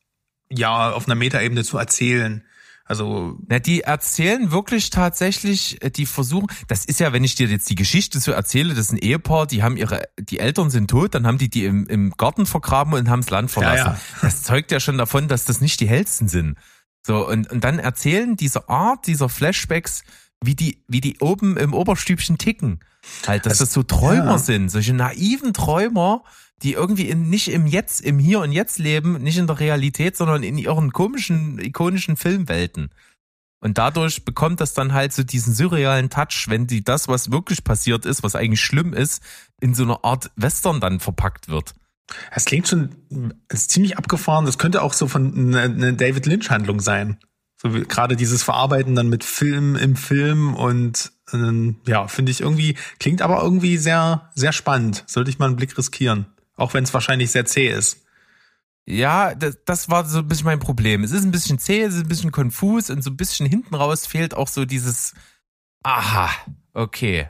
ja 0.49 0.91
auf 0.91 1.05
einer 1.05 1.15
Metaebene 1.15 1.63
zu 1.63 1.77
erzählen? 1.77 2.43
Also. 2.87 3.37
Na, 3.47 3.59
die 3.59 3.81
erzählen 3.81 4.51
wirklich 4.51 4.89
tatsächlich, 4.89 5.83
äh, 5.83 5.91
die 5.91 6.05
versuchen, 6.05 6.47
das 6.67 6.85
ist 6.85 6.99
ja, 6.99 7.13
wenn 7.13 7.23
ich 7.23 7.35
dir 7.35 7.47
jetzt 7.47 7.69
die 7.69 7.75
Geschichte 7.75 8.19
so 8.19 8.31
erzähle, 8.31 8.73
das 8.73 8.85
ist 8.85 8.93
ein 8.93 8.97
Ehepaar, 8.97 9.45
die 9.45 9.63
haben 9.63 9.77
ihre, 9.77 10.03
die 10.19 10.39
Eltern 10.39 10.69
sind 10.69 10.89
tot, 10.89 11.13
dann 11.13 11.27
haben 11.27 11.37
die 11.37 11.49
die 11.49 11.65
im, 11.65 11.85
im 11.87 12.11
Garten 12.11 12.45
vergraben 12.45 12.93
und 12.93 13.09
haben 13.09 13.21
das 13.21 13.29
Land 13.29 13.51
verlassen. 13.51 13.77
Ja, 13.77 13.93
ja. 13.93 13.99
Das 14.21 14.43
zeugt 14.43 14.71
ja 14.71 14.79
schon 14.79 14.97
davon, 14.97 15.27
dass 15.27 15.45
das 15.45 15.61
nicht 15.61 15.79
die 15.81 15.87
hellsten 15.87 16.27
sind. 16.27 16.57
So, 17.05 17.27
und, 17.27 17.51
und 17.51 17.63
dann 17.63 17.79
erzählen 17.79 18.35
diese 18.35 18.69
Art 18.69 19.07
dieser 19.07 19.29
Flashbacks, 19.29 20.03
wie 20.41 20.55
die, 20.55 20.83
wie 20.87 21.01
die 21.01 21.17
oben 21.19 21.57
im 21.57 21.73
Oberstübchen 21.73 22.37
ticken. 22.37 22.79
Halt, 23.25 23.45
dass 23.45 23.53
das, 23.53 23.69
das 23.69 23.73
so 23.73 23.83
Träumer 23.83 24.31
ja. 24.31 24.37
sind, 24.37 24.69
solche 24.69 24.93
naiven 24.93 25.53
Träumer, 25.53 26.23
die 26.63 26.73
irgendwie 26.73 27.09
in, 27.09 27.29
nicht 27.29 27.49
im 27.49 27.67
Jetzt, 27.67 28.01
im 28.01 28.19
Hier 28.19 28.39
und 28.39 28.51
Jetzt 28.51 28.79
leben, 28.79 29.21
nicht 29.21 29.37
in 29.37 29.47
der 29.47 29.59
Realität, 29.59 30.17
sondern 30.17 30.43
in 30.43 30.57
ihren 30.57 30.91
komischen, 30.91 31.59
ikonischen 31.59 32.17
Filmwelten. 32.17 32.89
Und 33.59 33.77
dadurch 33.77 34.23
bekommt 34.23 34.61
das 34.61 34.73
dann 34.73 34.93
halt 34.93 35.13
so 35.13 35.23
diesen 35.23 35.53
surrealen 35.53 36.09
Touch, 36.09 36.45
wenn 36.47 36.67
die 36.67 36.83
das, 36.83 37.07
was 37.07 37.31
wirklich 37.31 37.63
passiert 37.63 38.05
ist, 38.05 38.23
was 38.23 38.35
eigentlich 38.35 38.61
schlimm 38.61 38.93
ist, 38.93 39.23
in 39.59 39.73
so 39.73 39.83
einer 39.83 40.03
Art 40.03 40.31
Western 40.35 40.79
dann 40.79 40.99
verpackt 40.99 41.47
wird. 41.47 41.73
Es 42.31 42.45
klingt 42.45 42.67
schon 42.67 42.95
ist 43.49 43.71
ziemlich 43.71 43.97
abgefahren. 43.97 44.45
Das 44.45 44.57
könnte 44.57 44.81
auch 44.81 44.93
so 44.93 45.07
von 45.07 45.55
einer 45.55 45.93
David 45.93 46.25
Lynch 46.25 46.49
Handlung 46.49 46.79
sein. 46.79 47.17
So 47.61 47.73
wie 47.73 47.81
gerade 47.81 48.15
dieses 48.15 48.43
Verarbeiten 48.43 48.95
dann 48.95 49.09
mit 49.09 49.23
Film 49.23 49.75
im 49.75 49.95
Film 49.95 50.53
und 50.53 51.11
ähm, 51.33 51.77
ja, 51.85 52.07
finde 52.07 52.31
ich 52.31 52.41
irgendwie, 52.41 52.77
klingt 52.99 53.21
aber 53.21 53.41
irgendwie 53.41 53.77
sehr, 53.77 54.29
sehr 54.35 54.53
spannend. 54.53 55.03
Sollte 55.07 55.31
ich 55.31 55.39
mal 55.39 55.47
einen 55.47 55.55
Blick 55.55 55.75
riskieren. 55.77 56.27
Auch 56.57 56.73
wenn 56.73 56.83
es 56.83 56.93
wahrscheinlich 56.93 57.31
sehr 57.31 57.45
zäh 57.45 57.69
ist. 57.69 58.03
Ja, 58.85 59.35
das, 59.35 59.57
das 59.65 59.89
war 59.89 60.05
so 60.05 60.19
ein 60.19 60.27
bisschen 60.27 60.45
mein 60.45 60.59
Problem. 60.59 61.03
Es 61.03 61.11
ist 61.11 61.23
ein 61.23 61.31
bisschen 61.31 61.59
zäh, 61.59 61.81
es 61.81 61.95
ist 61.95 62.01
ein 62.01 62.07
bisschen 62.07 62.31
konfus 62.31 62.89
und 62.89 63.03
so 63.03 63.09
ein 63.09 63.17
bisschen 63.17 63.45
hinten 63.45 63.75
raus 63.75 64.05
fehlt 64.05 64.33
auch 64.33 64.47
so 64.47 64.65
dieses 64.65 65.13
Aha, 65.83 66.29
okay. 66.73 67.29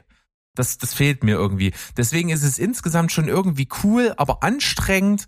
Das, 0.55 0.77
das 0.79 0.93
fehlt 0.93 1.23
mir 1.23 1.35
irgendwie. 1.35 1.73
Deswegen 1.95 2.29
ist 2.29 2.43
es 2.43 2.57
insgesamt 2.57 3.11
schon 3.11 3.27
irgendwie 3.27 3.67
cool, 3.83 4.13
aber 4.17 4.41
anstrengend 4.41 5.27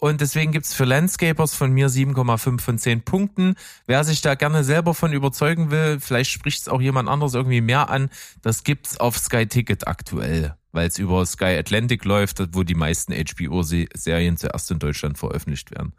und 0.00 0.22
deswegen 0.22 0.50
gibt's 0.50 0.72
für 0.72 0.86
Landscapers 0.86 1.54
von 1.54 1.72
mir 1.72 1.88
7,5 1.90 2.60
von 2.60 2.78
10 2.78 3.02
Punkten. 3.02 3.54
Wer 3.86 4.02
sich 4.02 4.22
da 4.22 4.34
gerne 4.34 4.64
selber 4.64 4.94
von 4.94 5.12
überzeugen 5.12 5.70
will, 5.70 6.00
vielleicht 6.00 6.30
spricht 6.30 6.62
es 6.62 6.68
auch 6.68 6.80
jemand 6.80 7.08
anderes 7.08 7.34
irgendwie 7.34 7.60
mehr 7.60 7.90
an, 7.90 8.08
das 8.40 8.64
gibt's 8.64 8.98
auf 8.98 9.18
Sky 9.18 9.46
Ticket 9.46 9.86
aktuell, 9.86 10.56
weil 10.72 10.88
es 10.88 10.98
über 10.98 11.24
Sky 11.26 11.56
Atlantic 11.58 12.06
läuft, 12.06 12.42
wo 12.54 12.62
die 12.62 12.74
meisten 12.74 13.12
HBO-Serien 13.12 14.38
zuerst 14.38 14.70
in 14.70 14.78
Deutschland 14.78 15.18
veröffentlicht 15.18 15.70
werden. 15.70 15.92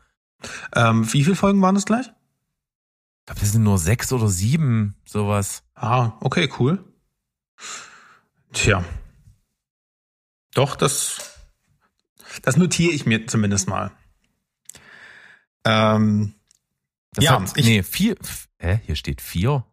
Ähm, 0.76 1.14
wie 1.14 1.24
viele 1.24 1.36
Folgen 1.36 1.62
waren 1.62 1.76
das 1.76 1.86
gleich? 1.86 2.08
Ich 2.08 3.26
glaube, 3.28 3.42
das 3.42 3.52
sind 3.52 3.62
nur 3.62 3.78
sechs 3.78 4.12
oder 4.12 4.30
sieben, 4.30 4.96
sowas. 5.06 5.62
Ah, 5.76 6.14
okay, 6.22 6.50
cool. 6.58 6.84
Tja. 8.52 8.84
Doch, 10.56 10.76
das 10.76 11.31
das 12.42 12.58
notiere 12.58 12.94
ich 12.94 13.06
mir 13.06 13.28
zumindest 13.28 13.68
mal. 13.68 13.92
Ähm, 15.66 16.34
ja, 17.20 17.44
ich, 17.56 17.66
nee, 17.66 17.84
vier. 17.84 18.16
Hä? 18.60 18.80
Hier 18.86 18.96
steht 18.96 19.22
vier. 19.22 19.66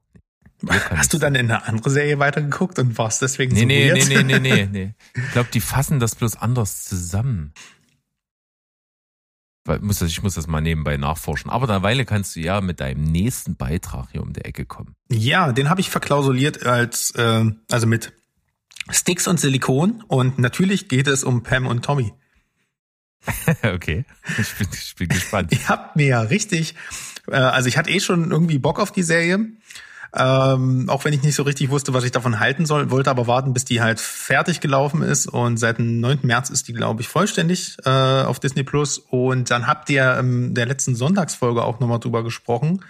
Hast 0.66 1.12
du 1.12 1.18
dann 1.18 1.34
in 1.36 1.50
eine 1.50 1.66
andere 1.66 1.90
Serie 1.90 2.18
weitergeguckt 2.18 2.78
und 2.80 2.98
warst 2.98 3.22
deswegen 3.22 3.54
nee, 3.54 3.60
so 3.60 3.66
nee, 3.66 3.92
weird? 3.92 4.08
Nee, 4.08 4.22
nee, 4.22 4.38
nee, 4.38 4.66
nee, 4.66 4.66
nee. 4.66 4.94
Ich 5.14 5.32
glaube, 5.32 5.48
die 5.52 5.60
fassen 5.60 6.00
das 6.00 6.16
bloß 6.16 6.36
anders 6.36 6.84
zusammen. 6.84 7.52
Ich 10.06 10.22
muss 10.22 10.34
das 10.34 10.46
mal 10.46 10.62
nebenbei 10.62 10.96
nachforschen. 10.96 11.50
Aber 11.50 11.66
derweile 11.66 12.06
kannst 12.06 12.34
du 12.34 12.40
ja 12.40 12.60
mit 12.60 12.80
deinem 12.80 13.04
nächsten 13.04 13.54
Beitrag 13.54 14.08
hier 14.10 14.22
um 14.22 14.32
die 14.32 14.44
Ecke 14.44 14.64
kommen. 14.64 14.94
Ja, 15.10 15.52
den 15.52 15.68
habe 15.68 15.80
ich 15.80 15.90
verklausuliert 15.90 16.64
als, 16.64 17.10
äh, 17.12 17.44
also 17.70 17.86
mit 17.86 18.14
Sticks 18.90 19.28
und 19.28 19.38
Silikon. 19.38 20.02
Und 20.08 20.38
natürlich 20.38 20.88
geht 20.88 21.06
es 21.06 21.22
um 21.22 21.42
Pam 21.42 21.66
und 21.66 21.84
Tommy. 21.84 22.14
okay, 23.62 24.04
ich 24.38 24.54
bin, 24.54 24.68
ich 24.72 24.94
bin 24.96 25.08
gespannt. 25.08 25.52
Ihr 25.52 25.68
habt 25.68 25.96
mir 25.96 26.06
ja 26.06 26.20
richtig, 26.20 26.74
äh, 27.28 27.36
also 27.36 27.68
ich 27.68 27.76
hatte 27.76 27.90
eh 27.90 28.00
schon 28.00 28.30
irgendwie 28.30 28.58
Bock 28.58 28.80
auf 28.80 28.92
die 28.92 29.02
Serie. 29.02 29.46
Ähm, 30.14 30.88
auch 30.88 31.04
wenn 31.04 31.12
ich 31.12 31.22
nicht 31.22 31.34
so 31.34 31.42
richtig 31.42 31.68
wusste, 31.68 31.92
was 31.92 32.04
ich 32.04 32.10
davon 32.10 32.40
halten 32.40 32.64
soll, 32.64 32.90
wollte 32.90 33.10
aber 33.10 33.26
warten, 33.26 33.52
bis 33.52 33.66
die 33.66 33.82
halt 33.82 34.00
fertig 34.00 34.60
gelaufen 34.60 35.02
ist. 35.02 35.26
Und 35.26 35.58
seit 35.58 35.78
dem 35.78 36.00
9. 36.00 36.20
März 36.22 36.48
ist 36.48 36.68
die, 36.68 36.72
glaube 36.72 37.02
ich, 37.02 37.08
vollständig 37.08 37.76
äh, 37.84 37.90
auf 37.90 38.40
Disney 38.40 38.62
Plus. 38.62 38.98
Und 38.98 39.50
dann 39.50 39.66
habt 39.66 39.90
ihr 39.90 40.18
in 40.18 40.54
der 40.54 40.66
letzten 40.66 40.94
Sonntagsfolge 40.94 41.62
auch 41.62 41.80
nochmal 41.80 42.00
drüber 42.00 42.24
gesprochen. 42.24 42.84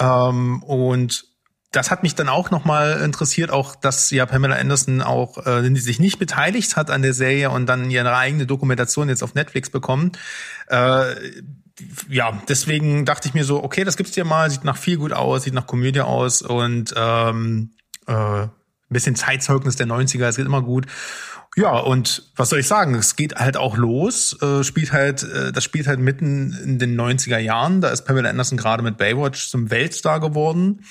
Ähm, 0.00 0.62
und 0.62 1.24
das 1.72 1.90
hat 1.90 2.02
mich 2.02 2.14
dann 2.14 2.28
auch 2.28 2.50
nochmal 2.50 3.00
interessiert, 3.00 3.50
auch 3.50 3.74
dass 3.74 4.10
ja 4.10 4.26
Pamela 4.26 4.56
Anderson 4.56 5.00
auch 5.00 5.44
äh, 5.46 5.74
sich 5.76 5.98
nicht 5.98 6.18
beteiligt 6.18 6.76
hat 6.76 6.90
an 6.90 7.02
der 7.02 7.14
Serie 7.14 7.50
und 7.50 7.66
dann 7.66 7.90
ihre 7.90 8.14
eigene 8.14 8.46
Dokumentation 8.46 9.08
jetzt 9.08 9.22
auf 9.22 9.34
Netflix 9.34 9.70
bekommen. 9.70 10.12
Äh, 10.68 11.14
ja, 12.08 12.42
deswegen 12.46 13.06
dachte 13.06 13.26
ich 13.26 13.34
mir 13.34 13.44
so, 13.44 13.64
okay, 13.64 13.84
das 13.84 13.96
gibt's 13.96 14.12
dir 14.12 14.24
mal, 14.24 14.50
sieht 14.50 14.64
nach 14.64 14.76
viel 14.76 14.98
gut 14.98 15.12
aus, 15.12 15.44
sieht 15.44 15.54
nach 15.54 15.66
Komödie 15.66 16.02
aus 16.02 16.42
und 16.42 16.92
ähm, 16.94 17.70
äh, 18.06 18.46
bisschen 18.90 19.16
Zeitzeugnis 19.16 19.76
der 19.76 19.86
90er, 19.86 20.26
es 20.26 20.36
geht 20.36 20.46
immer 20.46 20.62
gut. 20.62 20.86
Ja, 21.56 21.78
und 21.78 22.30
was 22.36 22.48
soll 22.48 22.60
ich 22.60 22.66
sagen? 22.66 22.94
Es 22.94 23.16
geht 23.16 23.36
halt 23.36 23.56
auch 23.58 23.76
los, 23.76 24.40
äh, 24.40 24.64
spielt 24.64 24.92
halt, 24.92 25.22
äh, 25.22 25.52
das 25.52 25.64
spielt 25.64 25.86
halt 25.86 26.00
mitten 26.00 26.52
in 26.52 26.78
den 26.78 26.98
90er 26.98 27.38
Jahren. 27.38 27.82
Da 27.82 27.88
ist 27.88 28.04
Pamela 28.06 28.30
Anderson 28.30 28.56
gerade 28.56 28.82
mit 28.82 28.96
Baywatch 28.96 29.48
zum 29.48 29.70
Weltstar 29.70 30.20
geworden. 30.20 30.84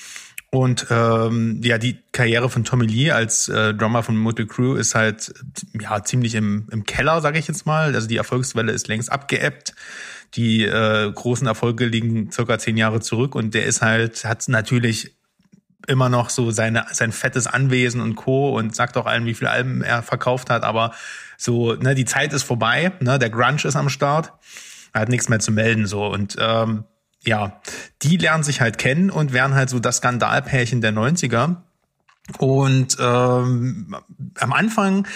Und 0.54 0.86
ähm, 0.90 1.62
ja, 1.64 1.78
die 1.78 1.98
Karriere 2.12 2.50
von 2.50 2.62
Tommy 2.62 2.84
Lee 2.84 3.10
als 3.10 3.48
äh, 3.48 3.72
Drummer 3.72 4.02
von 4.02 4.18
Motley 4.18 4.46
Crue 4.46 4.78
ist 4.78 4.94
halt 4.94 5.32
ja 5.80 6.04
ziemlich 6.04 6.34
im, 6.34 6.68
im 6.70 6.84
Keller, 6.84 7.22
sage 7.22 7.38
ich 7.38 7.48
jetzt 7.48 7.64
mal. 7.64 7.94
Also 7.94 8.06
die 8.06 8.18
Erfolgswelle 8.18 8.70
ist 8.70 8.86
längst 8.86 9.10
abgeebbt. 9.10 9.74
Die 10.34 10.64
äh, 10.64 11.10
großen 11.10 11.46
Erfolge 11.46 11.86
liegen 11.86 12.30
circa 12.30 12.58
zehn 12.58 12.76
Jahre 12.76 13.00
zurück 13.00 13.34
und 13.34 13.54
der 13.54 13.64
ist 13.64 13.80
halt, 13.80 14.26
hat 14.26 14.46
natürlich 14.48 15.16
immer 15.86 16.10
noch 16.10 16.28
so 16.28 16.50
seine, 16.50 16.84
sein 16.92 17.12
fettes 17.12 17.46
Anwesen 17.46 18.02
und 18.02 18.14
Co. 18.14 18.56
und 18.56 18.76
sagt 18.76 18.98
auch 18.98 19.06
allen, 19.06 19.24
wie 19.24 19.34
viele 19.34 19.50
Alben 19.50 19.82
er 19.82 20.02
verkauft 20.02 20.50
hat, 20.50 20.64
aber 20.64 20.92
so, 21.38 21.74
ne, 21.74 21.94
die 21.94 22.04
Zeit 22.04 22.32
ist 22.34 22.42
vorbei, 22.42 22.92
ne, 23.00 23.18
der 23.18 23.30
Grunge 23.30 23.64
ist 23.64 23.76
am 23.76 23.88
Start, 23.88 24.32
er 24.92 25.00
hat 25.00 25.08
nichts 25.08 25.28
mehr 25.28 25.40
zu 25.40 25.50
melden, 25.50 25.86
so 25.86 26.06
und 26.06 26.36
ähm, 26.38 26.84
ja, 27.24 27.60
die 28.02 28.16
lernen 28.16 28.42
sich 28.42 28.60
halt 28.60 28.78
kennen 28.78 29.10
und 29.10 29.32
werden 29.32 29.54
halt 29.54 29.70
so 29.70 29.78
das 29.78 29.98
Skandalpärchen 29.98 30.80
der 30.80 30.92
90er. 30.92 31.56
Und 32.38 32.96
ähm, 33.00 33.96
am 34.38 34.52
Anfang 34.52 35.06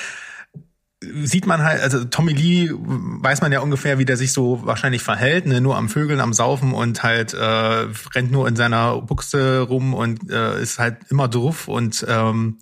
sieht 1.00 1.46
man 1.46 1.62
halt, 1.62 1.80
also 1.82 2.04
Tommy 2.04 2.32
Lee 2.32 2.70
weiß 2.72 3.42
man 3.42 3.52
ja 3.52 3.60
ungefähr, 3.60 3.98
wie 3.98 4.04
der 4.04 4.16
sich 4.16 4.32
so 4.32 4.64
wahrscheinlich 4.64 5.02
verhält, 5.02 5.46
ne? 5.46 5.60
nur 5.60 5.76
am 5.76 5.88
Vögeln, 5.88 6.20
am 6.20 6.32
Saufen 6.32 6.72
und 6.72 7.02
halt 7.02 7.34
äh, 7.34 7.86
rennt 8.14 8.30
nur 8.30 8.48
in 8.48 8.56
seiner 8.56 9.02
Buchse 9.02 9.60
rum 9.60 9.94
und 9.94 10.30
äh, 10.30 10.60
ist 10.60 10.78
halt 10.78 10.98
immer 11.10 11.28
drauf 11.28 11.68
und 11.68 12.04
ähm, 12.08 12.58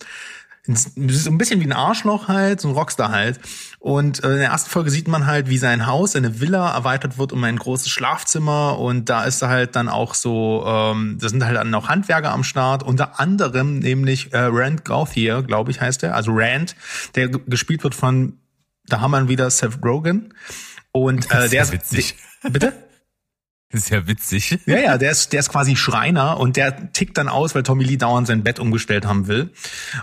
so 0.67 1.31
ein 1.31 1.39
bisschen 1.39 1.61
wie 1.61 1.65
ein 1.65 1.73
Arschloch 1.73 2.29
halt, 2.29 2.61
so 2.61 2.69
ein 2.69 2.75
Rockstar 2.75 3.11
halt. 3.11 3.39
Und 3.81 4.25
äh, 4.25 4.33
in 4.33 4.39
der 4.39 4.49
ersten 4.49 4.71
Folge 4.71 4.91
sieht 4.91 5.09
man 5.09 5.27
halt, 5.27 5.51
wie 5.51 5.59
sein 5.59 5.87
Haus, 5.87 6.13
seine 6.13 6.41
Villa 6.41 6.75
erweitert 6.75 7.19
wird 7.19 7.33
um 7.33 7.45
ein 7.45 7.57
großes 7.57 7.91
Schlafzimmer 7.91 8.79
und 8.79 9.11
da 9.11 9.25
ist 9.25 9.43
halt 9.43 9.77
dann 9.77 9.91
auch 9.91 10.15
so, 10.15 10.65
ähm, 10.67 11.19
da 11.21 11.29
sind 11.29 11.45
halt 11.45 11.57
dann 11.57 11.75
auch 11.75 11.89
Handwerker 11.89 12.33
am 12.33 12.45
Start, 12.45 12.83
unter 12.83 13.21
anderem 13.21 13.79
nämlich 13.79 14.33
äh, 14.33 14.39
Rand 14.39 14.85
Gauthier, 14.87 15.43
glaube 15.43 15.71
ich 15.71 15.83
heißt 15.83 16.03
er, 16.03 16.15
also 16.15 16.33
Rand, 16.35 16.77
der 17.15 17.29
gespielt 17.29 17.85
wird 17.85 17.95
von, 17.95 18.39
da 18.87 19.01
haben 19.01 19.11
wir 19.11 19.29
wieder 19.29 19.51
Seth 19.51 19.85
Rogen 19.85 20.33
und 20.93 21.31
äh, 21.31 21.51
der 21.51 21.63
ist 21.65 21.73
witzig. 21.73 22.17
Bitte? 22.43 22.73
Ist 23.75 23.91
ja 23.91 24.07
witzig. 24.07 24.59
Ja, 24.67 24.79
ja, 24.79 24.99
der 24.99 25.11
ist, 25.11 25.33
der 25.33 25.41
ist 25.41 25.51
quasi 25.51 25.77
Schreiner 25.77 26.39
und 26.39 26.57
der 26.57 26.93
tickt 26.93 27.19
dann 27.19 27.29
aus, 27.29 27.55
weil 27.55 27.63
Tommy 27.63 27.85
Lee 27.85 27.97
dauernd 27.97 28.27
sein 28.27 28.43
Bett 28.43 28.59
umgestellt 28.59 29.07
haben 29.07 29.27
will. 29.27 29.51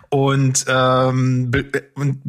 Und, 0.09 0.65
ähm, 0.67 1.51
und 1.95 2.21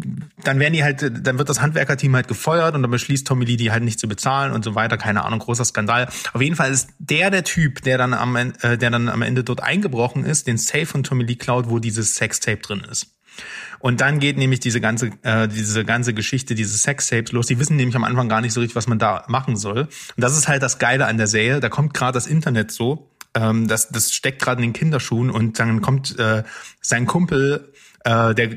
dann 0.44 0.58
werden 0.58 0.72
die 0.72 0.82
halt, 0.82 1.26
dann 1.26 1.38
wird 1.38 1.48
das 1.48 1.60
Handwerkerteam 1.60 2.14
halt 2.14 2.28
gefeuert 2.28 2.74
und 2.74 2.82
dann 2.82 2.90
beschließt 2.90 3.26
Tommy 3.26 3.44
Lee, 3.44 3.56
die 3.56 3.70
halt 3.70 3.82
nicht 3.82 3.98
zu 3.98 4.08
bezahlen 4.08 4.52
und 4.52 4.64
so 4.64 4.74
weiter. 4.74 4.96
Keine 4.96 5.24
Ahnung, 5.24 5.40
großer 5.40 5.64
Skandal. 5.64 6.08
Auf 6.32 6.40
jeden 6.40 6.56
Fall 6.56 6.70
ist 6.70 6.90
der 6.98 7.30
der 7.30 7.44
Typ, 7.44 7.82
der 7.82 7.98
dann 7.98 8.14
am, 8.14 8.36
äh, 8.36 8.52
der 8.78 8.90
dann 8.90 9.08
am 9.08 9.22
Ende 9.22 9.44
dort 9.44 9.62
eingebrochen 9.62 10.24
ist, 10.24 10.46
den 10.46 10.58
Safe 10.58 10.86
von 10.86 11.02
Tommy 11.02 11.24
Lee 11.24 11.36
klaut, 11.36 11.68
wo 11.68 11.78
dieses 11.78 12.14
Sextape 12.14 12.58
drin 12.58 12.82
ist. 12.90 13.08
Und 13.78 14.00
dann 14.00 14.20
geht 14.20 14.38
nämlich 14.38 14.60
diese 14.60 14.80
ganze, 14.80 15.10
äh, 15.22 15.48
diese 15.48 15.84
ganze 15.84 16.14
Geschichte, 16.14 16.54
diese 16.54 16.78
Sextapes 16.78 17.32
los. 17.32 17.48
Die 17.48 17.58
wissen 17.58 17.76
nämlich 17.76 17.96
am 17.96 18.04
Anfang 18.04 18.28
gar 18.28 18.40
nicht 18.40 18.52
so 18.52 18.60
richtig, 18.60 18.76
was 18.76 18.86
man 18.86 18.98
da 18.98 19.24
machen 19.26 19.56
soll. 19.56 19.82
Und 19.82 19.90
das 20.16 20.36
ist 20.36 20.46
halt 20.46 20.62
das 20.62 20.78
Geile 20.78 21.06
an 21.06 21.16
der 21.16 21.26
Serie. 21.26 21.58
Da 21.58 21.68
kommt 21.68 21.92
gerade 21.92 22.12
das 22.12 22.28
Internet 22.28 22.70
so. 22.70 23.10
Ähm, 23.34 23.66
das, 23.66 23.88
das 23.88 24.12
steckt 24.12 24.40
gerade 24.40 24.62
in 24.62 24.68
den 24.68 24.72
Kinderschuhen 24.72 25.30
und 25.30 25.58
dann 25.58 25.80
kommt 25.80 26.18
äh, 26.18 26.44
sein 26.80 27.06
Kumpel 27.06 27.71
äh, 28.04 28.34
der, 28.34 28.50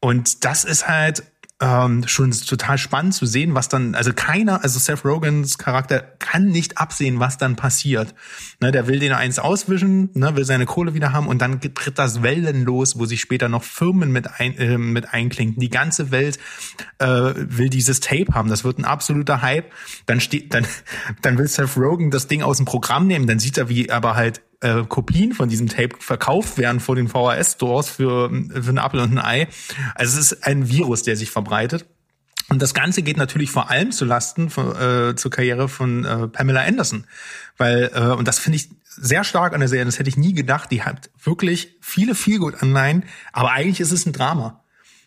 Und 0.00 0.44
das 0.44 0.64
ist 0.64 0.88
halt 0.88 1.22
ähm, 1.60 2.06
schon 2.08 2.30
total 2.30 2.78
spannend 2.78 3.14
zu 3.14 3.26
sehen, 3.26 3.54
was 3.54 3.68
dann, 3.68 3.94
also 3.94 4.12
keiner, 4.14 4.64
also 4.64 4.78
Seth 4.78 5.04
Rogans 5.04 5.58
Charakter 5.58 6.00
kann 6.00 6.46
nicht 6.46 6.78
absehen, 6.78 7.20
was 7.20 7.36
dann 7.36 7.56
passiert. 7.56 8.14
Ne, 8.60 8.72
der 8.72 8.86
will 8.86 8.98
den 8.98 9.12
eins 9.12 9.38
auswischen, 9.38 10.08
ne, 10.14 10.34
will 10.36 10.46
seine 10.46 10.64
Kohle 10.64 10.94
wieder 10.94 11.12
haben 11.12 11.28
und 11.28 11.42
dann 11.42 11.60
tritt 11.60 11.98
das 11.98 12.22
Wellen 12.22 12.64
los, 12.64 12.98
wo 12.98 13.04
sich 13.04 13.20
später 13.20 13.50
noch 13.50 13.62
Firmen 13.62 14.10
mit, 14.10 14.40
ein, 14.40 14.56
äh, 14.56 14.78
mit 14.78 15.12
einklinken. 15.12 15.60
Die 15.60 15.68
ganze 15.68 16.10
Welt 16.10 16.38
äh, 16.98 17.06
will 17.36 17.68
dieses 17.68 18.00
Tape 18.00 18.32
haben. 18.32 18.48
Das 18.48 18.64
wird 18.64 18.78
ein 18.78 18.86
absoluter 18.86 19.42
Hype. 19.42 19.70
Dann 20.06 20.20
steht, 20.20 20.54
dann, 20.54 20.66
dann 21.22 21.36
will 21.36 21.46
Seth 21.46 21.76
Rogen 21.76 22.10
das 22.10 22.26
Ding 22.26 22.42
aus 22.42 22.56
dem 22.56 22.64
Programm 22.64 23.06
nehmen. 23.06 23.26
Dann 23.26 23.38
sieht 23.38 23.58
er, 23.58 23.68
wie 23.68 23.90
aber 23.90 24.16
halt 24.16 24.40
äh, 24.60 24.84
Kopien 24.84 25.32
von 25.32 25.48
diesem 25.48 25.68
Tape 25.68 25.96
verkauft 25.98 26.58
werden 26.58 26.80
vor 26.80 26.96
den 26.96 27.08
VHS-Stores 27.08 27.88
für, 27.88 28.30
für 28.30 28.70
ein 28.70 28.78
Apple 28.78 29.02
und 29.02 29.12
ein 29.12 29.24
Ei. 29.24 29.48
Also 29.94 30.18
es 30.18 30.32
ist 30.32 30.46
ein 30.46 30.68
Virus, 30.68 31.02
der 31.02 31.16
sich 31.16 31.30
verbreitet. 31.30 31.86
Und 32.48 32.60
das 32.60 32.74
Ganze 32.74 33.02
geht 33.02 33.16
natürlich 33.16 33.50
vor 33.50 33.70
allem 33.70 33.92
zu 33.92 34.04
Lasten 34.04 34.50
von, 34.50 34.74
äh, 34.74 35.14
zur 35.14 35.30
Karriere 35.30 35.68
von 35.68 36.04
äh, 36.04 36.26
Pamela 36.28 36.62
Anderson. 36.62 37.06
Weil, 37.56 37.90
äh, 37.94 38.00
und 38.08 38.26
das 38.26 38.40
finde 38.40 38.56
ich 38.56 38.70
sehr 38.84 39.22
stark 39.22 39.54
an 39.54 39.60
der 39.60 39.68
Serie, 39.68 39.84
das 39.84 40.00
hätte 40.00 40.10
ich 40.10 40.16
nie 40.16 40.34
gedacht, 40.34 40.70
die 40.72 40.82
hat 40.82 41.10
wirklich 41.22 41.76
viele 41.80 42.16
Feelgood-Anleihen, 42.16 43.04
aber 43.32 43.52
eigentlich 43.52 43.80
ist 43.80 43.92
es 43.92 44.04
ein 44.04 44.12
Drama. 44.12 44.64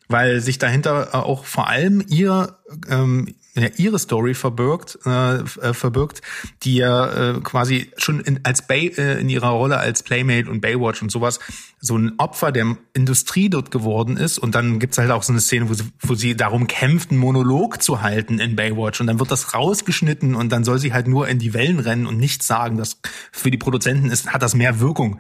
Weil 0.08 0.39
sich 0.39 0.58
dahinter 0.58 1.14
auch 1.14 1.43
vor 1.43 1.68
allem 1.68 2.04
ihr 2.08 2.58
ähm, 2.89 3.36
ja, 3.56 3.70
ihre 3.78 3.99
Story 3.99 4.34
verbirgt, 4.34 4.99
äh, 5.06 5.36
äh, 5.36 5.74
verbirgt, 5.74 6.22
die 6.64 6.78
ja 6.78 7.34
äh, 7.36 7.39
quasi 7.41 7.91
schon 7.97 8.20
in, 8.20 8.39
als 8.43 8.66
Bay, 8.66 8.88
äh, 8.97 9.20
in 9.20 9.30
ihrer 9.30 9.49
Rolle 9.49 9.78
als 9.78 10.01
Playmate 10.01 10.49
und 10.49 10.62
Baywatch 10.62 11.01
und 11.01 11.12
sowas 11.12 11.39
so 11.86 11.97
ein 11.97 12.13
Opfer 12.17 12.53
der 12.53 12.77
Industrie 12.93 13.49
dort 13.49 13.69
geworden 13.69 14.15
ist. 14.15 14.39
Und 14.39 14.55
dann 14.55 14.79
gibt's 14.79 14.97
halt 14.97 15.11
auch 15.11 15.21
so 15.21 15.34
eine 15.34 15.41
Szene, 15.41 15.67
wo 15.67 15.73
sie, 15.73 15.84
wo 15.99 16.15
sie 16.15 16.34
darum 16.34 16.67
kämpft, 16.67 17.11
einen 17.11 17.19
Monolog 17.19 17.84
zu 17.84 18.01
halten 18.01 18.39
in 18.39 18.55
Baywatch. 18.55 19.01
Und 19.01 19.07
dann 19.07 19.19
wird 19.19 19.31
das 19.31 19.53
rausgeschnitten 19.53 20.34
und 20.34 20.49
dann 20.49 20.63
soll 20.63 20.79
sie 20.79 20.93
halt 20.93 21.09
nur 21.09 21.27
in 21.27 21.39
die 21.39 21.53
Wellen 21.53 21.81
rennen 21.81 22.05
und 22.05 22.17
nichts 22.17 22.47
sagen. 22.47 22.77
Das 22.77 23.01
für 23.34 23.51
die 23.51 23.57
Produzenten 23.57 24.09
ist, 24.11 24.31
hat 24.31 24.41
das 24.41 24.55
mehr 24.55 24.79
Wirkung 24.79 25.19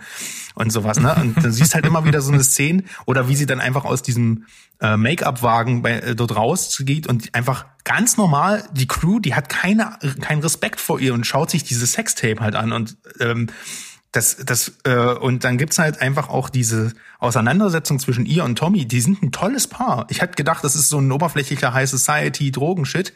und 0.55 0.71
sowas. 0.71 1.01
Ne? 1.01 1.13
Und 1.19 1.43
dann 1.43 1.51
siehst 1.51 1.75
halt 1.75 1.85
immer 1.85 2.05
wieder 2.05 2.21
so 2.21 2.31
eine 2.31 2.45
Szene 2.45 2.85
oder 3.05 3.27
wie 3.27 3.35
sie 3.35 3.45
dann 3.45 3.59
einfach 3.59 3.83
aus 3.83 4.01
diesem 4.01 4.45
äh, 4.79 4.95
Make-up-Wagen 4.95 5.81
bei, 5.81 5.99
äh, 5.99 6.15
dort 6.15 6.33
rausgeht 6.33 7.07
und 7.07 7.35
einfach 7.35 7.65
ganz 7.83 8.15
normal 8.15 8.63
die 8.71 8.87
Crew, 8.87 9.19
die 9.19 9.35
hat 9.35 9.49
keine 9.49 9.97
keinen 10.21 10.41
Respekt 10.41 10.79
vor 10.79 11.01
ihr 11.01 11.13
und 11.13 11.27
schaut 11.27 11.49
sich 11.49 11.65
dieses 11.65 11.91
Sextape 11.91 12.39
halt 12.39 12.55
an 12.55 12.71
und 12.71 12.95
ähm, 13.19 13.47
das 14.13 14.37
das 14.37 14.77
äh, 14.85 14.95
und 14.95 15.43
dann 15.43 15.57
gibt's 15.57 15.79
halt 15.79 15.99
einfach 16.01 16.29
auch 16.29 16.49
diese 16.49 16.93
Auseinandersetzung 17.19 17.99
zwischen 17.99 18.25
ihr 18.25 18.45
und 18.45 18.57
Tommy. 18.57 18.85
Die 18.85 19.01
sind 19.01 19.21
ein 19.21 19.31
tolles 19.31 19.67
Paar. 19.67 20.05
Ich 20.09 20.21
hätte 20.21 20.35
gedacht, 20.35 20.63
das 20.63 20.75
ist 20.75 20.87
so 20.87 20.99
ein 20.99 21.11
oberflächlicher 21.11 21.73
High 21.73 21.89
Society 21.89 22.51
Drogenshit, 22.51 23.13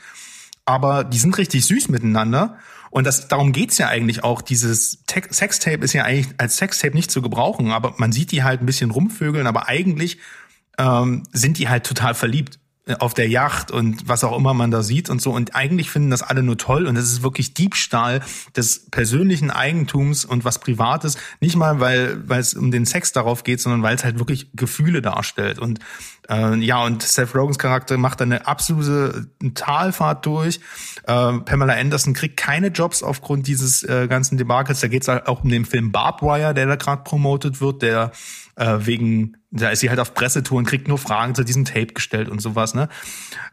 aber 0.66 1.04
die 1.04 1.20
sind 1.20 1.38
richtig 1.38 1.66
süß 1.66 1.90
miteinander. 1.90 2.58
Und 2.90 3.06
das, 3.06 3.28
darum 3.28 3.52
geht's 3.52 3.78
ja 3.78 3.90
eigentlich 3.90 4.24
auch. 4.24 4.42
Dieses 4.42 5.04
Sextape 5.08 5.84
ist 5.84 5.94
ja 5.94 6.04
eigentlich 6.04 6.34
als 6.40 6.58
Sextape 6.58 6.96
nicht 6.96 7.12
zu 7.12 7.22
gebrauchen, 7.22 7.72
aber 7.72 7.94
man 7.98 8.12
sieht 8.12 8.32
die 8.32 8.44
halt 8.44 8.62
ein 8.62 8.66
bisschen 8.66 8.92
rumvögeln, 8.92 9.46
aber 9.46 9.68
eigentlich 9.68 10.18
ähm, 10.80 11.24
sind 11.32 11.60
die 11.60 11.70
halt 11.70 11.86
total 11.86 12.16
verliebt 12.16 12.60
auf 13.00 13.14
der 13.14 13.28
Yacht 13.28 13.72
und 13.72 14.08
was 14.08 14.24
auch 14.24 14.38
immer 14.38 14.54
man 14.54 14.72
da 14.72 14.82
sieht 14.82 15.10
und 15.10 15.22
so. 15.22 15.32
Und 15.32 15.56
eigentlich 15.56 15.90
finden 15.90 16.10
das 16.10 16.24
alle 16.24 16.44
nur 16.44 16.58
toll. 16.58 16.88
Und 16.88 16.96
es 16.96 17.12
ist 17.12 17.24
wirklich 17.24 17.54
Diebstahl 17.54 18.22
des 18.56 18.90
persönlichen 18.90 19.52
Eigentums 19.52 20.26
und 20.26 20.46
was 20.46 20.60
Privates. 20.60 21.18
Nicht 21.40 21.56
mal, 21.56 21.80
weil, 21.80 22.28
weil 22.28 22.40
es 22.40 22.54
um 22.54 22.72
den 22.72 22.86
Sex 22.86 23.12
darauf 23.12 23.44
geht, 23.44 23.60
sondern 23.60 23.84
weil 23.84 23.96
es 23.96 24.04
halt 24.04 24.20
wirklich 24.20 24.50
Gefühle 24.54 25.02
darstellt. 25.02 25.60
Und 25.60 25.80
äh, 26.30 26.56
ja, 26.58 26.84
und 26.84 27.04
Seth 27.04 27.36
Rogans 27.36 27.60
Charakter 27.60 27.98
macht 27.98 28.22
eine 28.22 28.48
absolute 28.48 29.28
Talfahrt 29.54 30.26
durch. 30.26 30.60
Äh, 31.04 31.40
Pamela 31.40 31.74
Anderson 31.74 32.14
kriegt 32.14 32.38
keine 32.38 32.68
Jobs 32.68 33.04
aufgrund 33.04 33.48
dieses 33.48 33.84
äh, 33.84 34.08
ganzen 34.08 34.38
Debakels. 34.38 34.80
Da 34.80 34.88
geht 34.88 35.04
es 35.04 35.08
halt 35.08 35.28
auch 35.28 35.44
um 35.44 35.50
den 35.50 35.66
Film 35.66 35.92
Barbed 35.92 36.22
Wire, 36.22 36.54
der 36.54 36.68
da 36.68 36.76
gerade 36.76 37.04
promotet 37.04 37.62
wird, 37.62 37.82
der 37.82 38.12
äh, 38.58 38.86
wegen, 38.86 39.38
da 39.52 39.70
ist 39.70 39.80
sie 39.80 39.90
halt 39.90 40.00
auf 40.00 40.14
Pressetour 40.14 40.58
und 40.58 40.66
kriegt 40.66 40.88
nur 40.88 40.98
Fragen 40.98 41.36
zu 41.36 41.44
diesem 41.44 41.64
Tape 41.64 41.94
gestellt 41.94 42.28
und 42.28 42.42
sowas, 42.42 42.74
ne? 42.74 42.90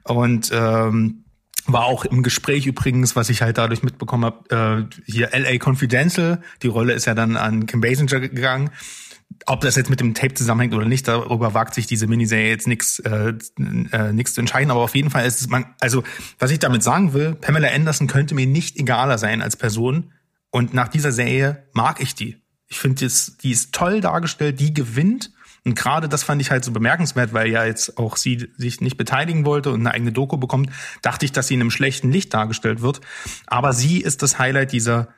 Und 0.02 0.50
ähm, 0.52 1.24
war 1.66 1.84
auch 1.84 2.04
im 2.04 2.22
Gespräch 2.22 2.66
übrigens, 2.66 3.16
was 3.16 3.30
ich 3.30 3.42
halt 3.42 3.58
dadurch 3.58 3.82
mitbekommen 3.82 4.24
habe, 4.24 4.88
äh, 4.90 5.02
hier 5.10 5.30
LA 5.32 5.58
Confidential, 5.62 6.42
die 6.62 6.68
Rolle 6.68 6.92
ist 6.92 7.06
ja 7.06 7.14
dann 7.14 7.36
an 7.36 7.66
Kim 7.66 7.80
Basinger 7.80 8.20
gegangen. 8.20 8.70
Ob 9.46 9.62
das 9.62 9.74
jetzt 9.74 9.90
mit 9.90 10.00
dem 10.00 10.14
Tape 10.14 10.34
zusammenhängt 10.34 10.74
oder 10.74 10.84
nicht, 10.86 11.08
darüber 11.08 11.54
wagt 11.54 11.74
sich 11.74 11.86
diese 11.86 12.06
Miniserie 12.06 12.50
jetzt 12.50 12.66
nichts 12.66 12.98
äh, 13.00 13.34
äh, 13.92 14.12
nix 14.12 14.34
zu 14.34 14.40
entscheiden. 14.40 14.70
Aber 14.70 14.80
auf 14.80 14.94
jeden 14.94 15.10
Fall 15.10 15.26
ist 15.26 15.40
es 15.40 15.48
man, 15.48 15.66
also 15.80 16.04
was 16.38 16.50
ich 16.50 16.58
damit 16.58 16.82
sagen 16.82 17.14
will, 17.14 17.34
Pamela 17.34 17.68
Anderson 17.68 18.06
könnte 18.06 18.34
mir 18.34 18.46
nicht 18.46 18.78
egaler 18.78 19.18
sein 19.18 19.42
als 19.42 19.56
Person. 19.56 20.12
Und 20.50 20.72
nach 20.72 20.88
dieser 20.88 21.12
Serie 21.12 21.66
mag 21.72 22.00
ich 22.00 22.14
die. 22.14 22.43
Ich 22.68 22.78
finde, 22.78 23.06
die 23.42 23.50
ist 23.50 23.74
toll 23.74 24.00
dargestellt, 24.00 24.60
die 24.60 24.74
gewinnt. 24.74 25.30
Und 25.64 25.76
gerade 25.76 26.08
das 26.08 26.22
fand 26.22 26.42
ich 26.42 26.50
halt 26.50 26.64
so 26.64 26.72
bemerkenswert, 26.72 27.32
weil 27.32 27.48
ja 27.48 27.64
jetzt 27.64 27.96
auch 27.96 28.16
sie 28.16 28.50
sich 28.56 28.80
nicht 28.80 28.96
beteiligen 28.96 29.46
wollte 29.46 29.70
und 29.70 29.80
eine 29.80 29.92
eigene 29.92 30.12
Doku 30.12 30.36
bekommt, 30.36 30.70
dachte 31.00 31.24
ich, 31.24 31.32
dass 31.32 31.48
sie 31.48 31.54
in 31.54 31.60
einem 31.60 31.70
schlechten 31.70 32.12
Licht 32.12 32.34
dargestellt 32.34 32.82
wird. 32.82 33.00
Aber 33.46 33.72
sie 33.72 34.00
ist 34.00 34.22
das 34.22 34.38
Highlight 34.38 34.72
dieser 34.72 35.08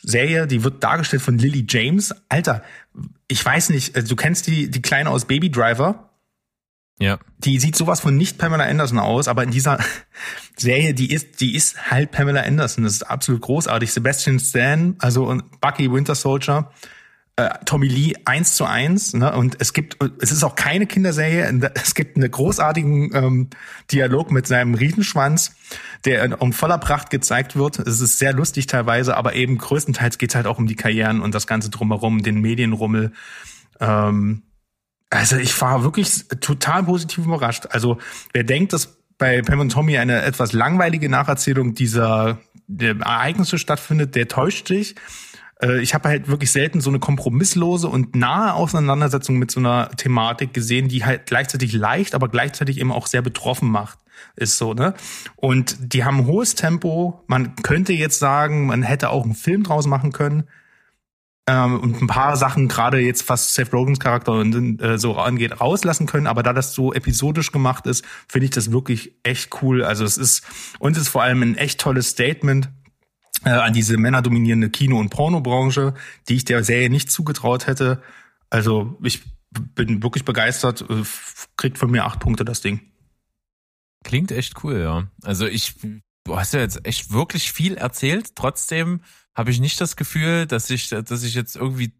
Serie, 0.00 0.46
die 0.46 0.62
wird 0.62 0.84
dargestellt 0.84 1.22
von 1.22 1.38
Lily 1.38 1.66
James. 1.68 2.14
Alter, 2.28 2.62
ich 3.26 3.44
weiß 3.44 3.70
nicht, 3.70 3.96
also 3.96 4.08
du 4.08 4.16
kennst 4.16 4.46
die, 4.46 4.70
die 4.70 4.82
Kleine 4.82 5.10
aus 5.10 5.24
Baby 5.24 5.50
Driver. 5.50 6.07
Ja. 6.98 7.18
Die 7.38 7.58
sieht 7.58 7.76
sowas 7.76 8.00
von 8.00 8.16
nicht 8.16 8.38
Pamela 8.38 8.64
Anderson 8.64 8.98
aus, 8.98 9.28
aber 9.28 9.44
in 9.44 9.50
dieser 9.50 9.78
Serie, 10.56 10.94
die 10.94 11.12
ist, 11.12 11.40
die 11.40 11.54
ist 11.54 11.90
halt 11.90 12.10
Pamela 12.10 12.42
Anderson. 12.42 12.84
Das 12.84 12.94
ist 12.94 13.04
absolut 13.04 13.40
großartig. 13.42 13.92
Sebastian 13.92 14.40
Stan, 14.40 14.96
also 14.98 15.40
Bucky 15.60 15.92
Winter 15.92 16.16
Soldier, 16.16 16.70
äh, 17.36 17.50
Tommy 17.64 17.86
Lee 17.86 18.14
eins 18.24 18.54
zu 18.54 18.64
eins. 18.64 19.14
Ne? 19.14 19.32
Und 19.32 19.56
es 19.60 19.72
gibt, 19.72 19.96
es 20.20 20.32
ist 20.32 20.42
auch 20.42 20.56
keine 20.56 20.86
Kinderserie. 20.86 21.70
Es 21.74 21.94
gibt 21.94 22.16
einen 22.16 22.28
großartigen 22.28 23.14
ähm, 23.14 23.50
Dialog 23.92 24.32
mit 24.32 24.48
seinem 24.48 24.74
Riesenschwanz, 24.74 25.54
der 26.04 26.42
um 26.42 26.52
voller 26.52 26.78
Pracht 26.78 27.10
gezeigt 27.10 27.54
wird. 27.54 27.78
Es 27.78 28.00
ist 28.00 28.18
sehr 28.18 28.32
lustig 28.32 28.66
teilweise, 28.66 29.16
aber 29.16 29.34
eben 29.34 29.56
größtenteils 29.56 30.18
geht's 30.18 30.34
halt 30.34 30.46
auch 30.46 30.58
um 30.58 30.66
die 30.66 30.74
Karrieren 30.74 31.20
und 31.20 31.32
das 31.32 31.46
Ganze 31.46 31.70
drumherum, 31.70 32.24
den 32.24 32.40
Medienrummel. 32.40 33.12
Ähm, 33.78 34.42
also 35.10 35.36
ich 35.36 35.58
war 35.60 35.82
wirklich 35.82 36.28
total 36.40 36.84
positiv 36.84 37.24
überrascht. 37.24 37.66
Also 37.70 37.98
wer 38.32 38.44
denkt, 38.44 38.72
dass 38.72 38.98
bei 39.16 39.42
Pam 39.42 39.60
und 39.60 39.70
Tommy 39.70 39.98
eine 39.98 40.22
etwas 40.22 40.52
langweilige 40.52 41.08
Nacherzählung 41.08 41.74
dieser 41.74 42.38
Ereignisse 42.78 43.58
stattfindet, 43.58 44.14
der 44.14 44.28
täuscht 44.28 44.68
sich. 44.68 44.94
Äh, 45.60 45.80
ich 45.80 45.94
habe 45.94 46.08
halt 46.08 46.28
wirklich 46.28 46.52
selten 46.52 46.80
so 46.80 46.90
eine 46.90 46.98
kompromisslose 46.98 47.88
und 47.88 48.14
nahe 48.14 48.54
Auseinandersetzung 48.54 49.38
mit 49.38 49.50
so 49.50 49.60
einer 49.60 49.90
Thematik 49.96 50.52
gesehen, 50.54 50.88
die 50.88 51.04
halt 51.04 51.26
gleichzeitig 51.26 51.72
leicht, 51.72 52.14
aber 52.14 52.28
gleichzeitig 52.28 52.78
eben 52.78 52.92
auch 52.92 53.06
sehr 53.06 53.22
betroffen 53.22 53.70
macht. 53.70 53.98
Ist 54.36 54.58
so, 54.58 54.74
ne? 54.74 54.94
Und 55.36 55.76
die 55.94 56.04
haben 56.04 56.18
ein 56.18 56.26
hohes 56.26 56.54
Tempo. 56.54 57.22
Man 57.28 57.54
könnte 57.56 57.92
jetzt 57.92 58.18
sagen, 58.18 58.66
man 58.66 58.82
hätte 58.82 59.10
auch 59.10 59.24
einen 59.24 59.34
Film 59.34 59.62
draus 59.62 59.86
machen 59.86 60.12
können. 60.12 60.44
Ähm, 61.48 61.80
und 61.80 62.02
ein 62.02 62.06
paar 62.06 62.36
Sachen, 62.36 62.68
gerade 62.68 62.98
jetzt 62.98 63.26
was 63.30 63.54
Seth 63.54 63.72
Rogans 63.72 63.98
Charakter 63.98 64.32
und 64.32 64.82
äh, 64.82 64.98
so 64.98 65.16
angeht, 65.16 65.62
rauslassen 65.62 66.06
können. 66.06 66.26
Aber 66.26 66.42
da 66.42 66.52
das 66.52 66.74
so 66.74 66.92
episodisch 66.92 67.52
gemacht 67.52 67.86
ist, 67.86 68.04
finde 68.28 68.44
ich 68.44 68.50
das 68.50 68.70
wirklich 68.70 69.14
echt 69.22 69.62
cool. 69.62 69.82
Also 69.82 70.04
es 70.04 70.18
ist, 70.18 70.44
uns 70.78 70.98
ist 70.98 71.08
vor 71.08 71.22
allem 71.22 71.40
ein 71.40 71.56
echt 71.56 71.80
tolles 71.80 72.10
Statement 72.10 72.68
äh, 73.46 73.48
an 73.48 73.72
diese 73.72 73.96
männerdominierende 73.96 74.68
Kino- 74.68 74.98
und 75.00 75.08
Pornobranche, 75.08 75.94
die 76.28 76.34
ich 76.34 76.44
der 76.44 76.62
Serie 76.64 76.90
nicht 76.90 77.10
zugetraut 77.10 77.66
hätte. 77.66 78.02
Also 78.50 78.98
ich 79.02 79.22
bin 79.50 80.02
wirklich 80.02 80.26
begeistert, 80.26 80.82
äh, 80.82 81.02
kriegt 81.56 81.78
von 81.78 81.90
mir 81.90 82.04
acht 82.04 82.20
Punkte 82.20 82.44
das 82.44 82.60
Ding. 82.60 82.82
Klingt 84.04 84.32
echt 84.32 84.62
cool, 84.64 84.80
ja. 84.80 85.06
Also 85.22 85.46
ich, 85.46 85.76
du 86.28 86.38
hast 86.38 86.54
ja 86.54 86.60
jetzt 86.60 86.84
echt 86.86 87.12
wirklich 87.12 87.52
viel 87.52 87.76
erzählt. 87.76 88.36
Trotzdem 88.36 89.00
habe 89.34 89.50
ich 89.50 89.60
nicht 89.60 89.80
das 89.80 89.96
Gefühl, 89.96 90.46
dass 90.46 90.70
ich, 90.70 90.88
dass 90.88 91.22
ich 91.22 91.34
jetzt 91.34 91.56
irgendwie 91.56 91.92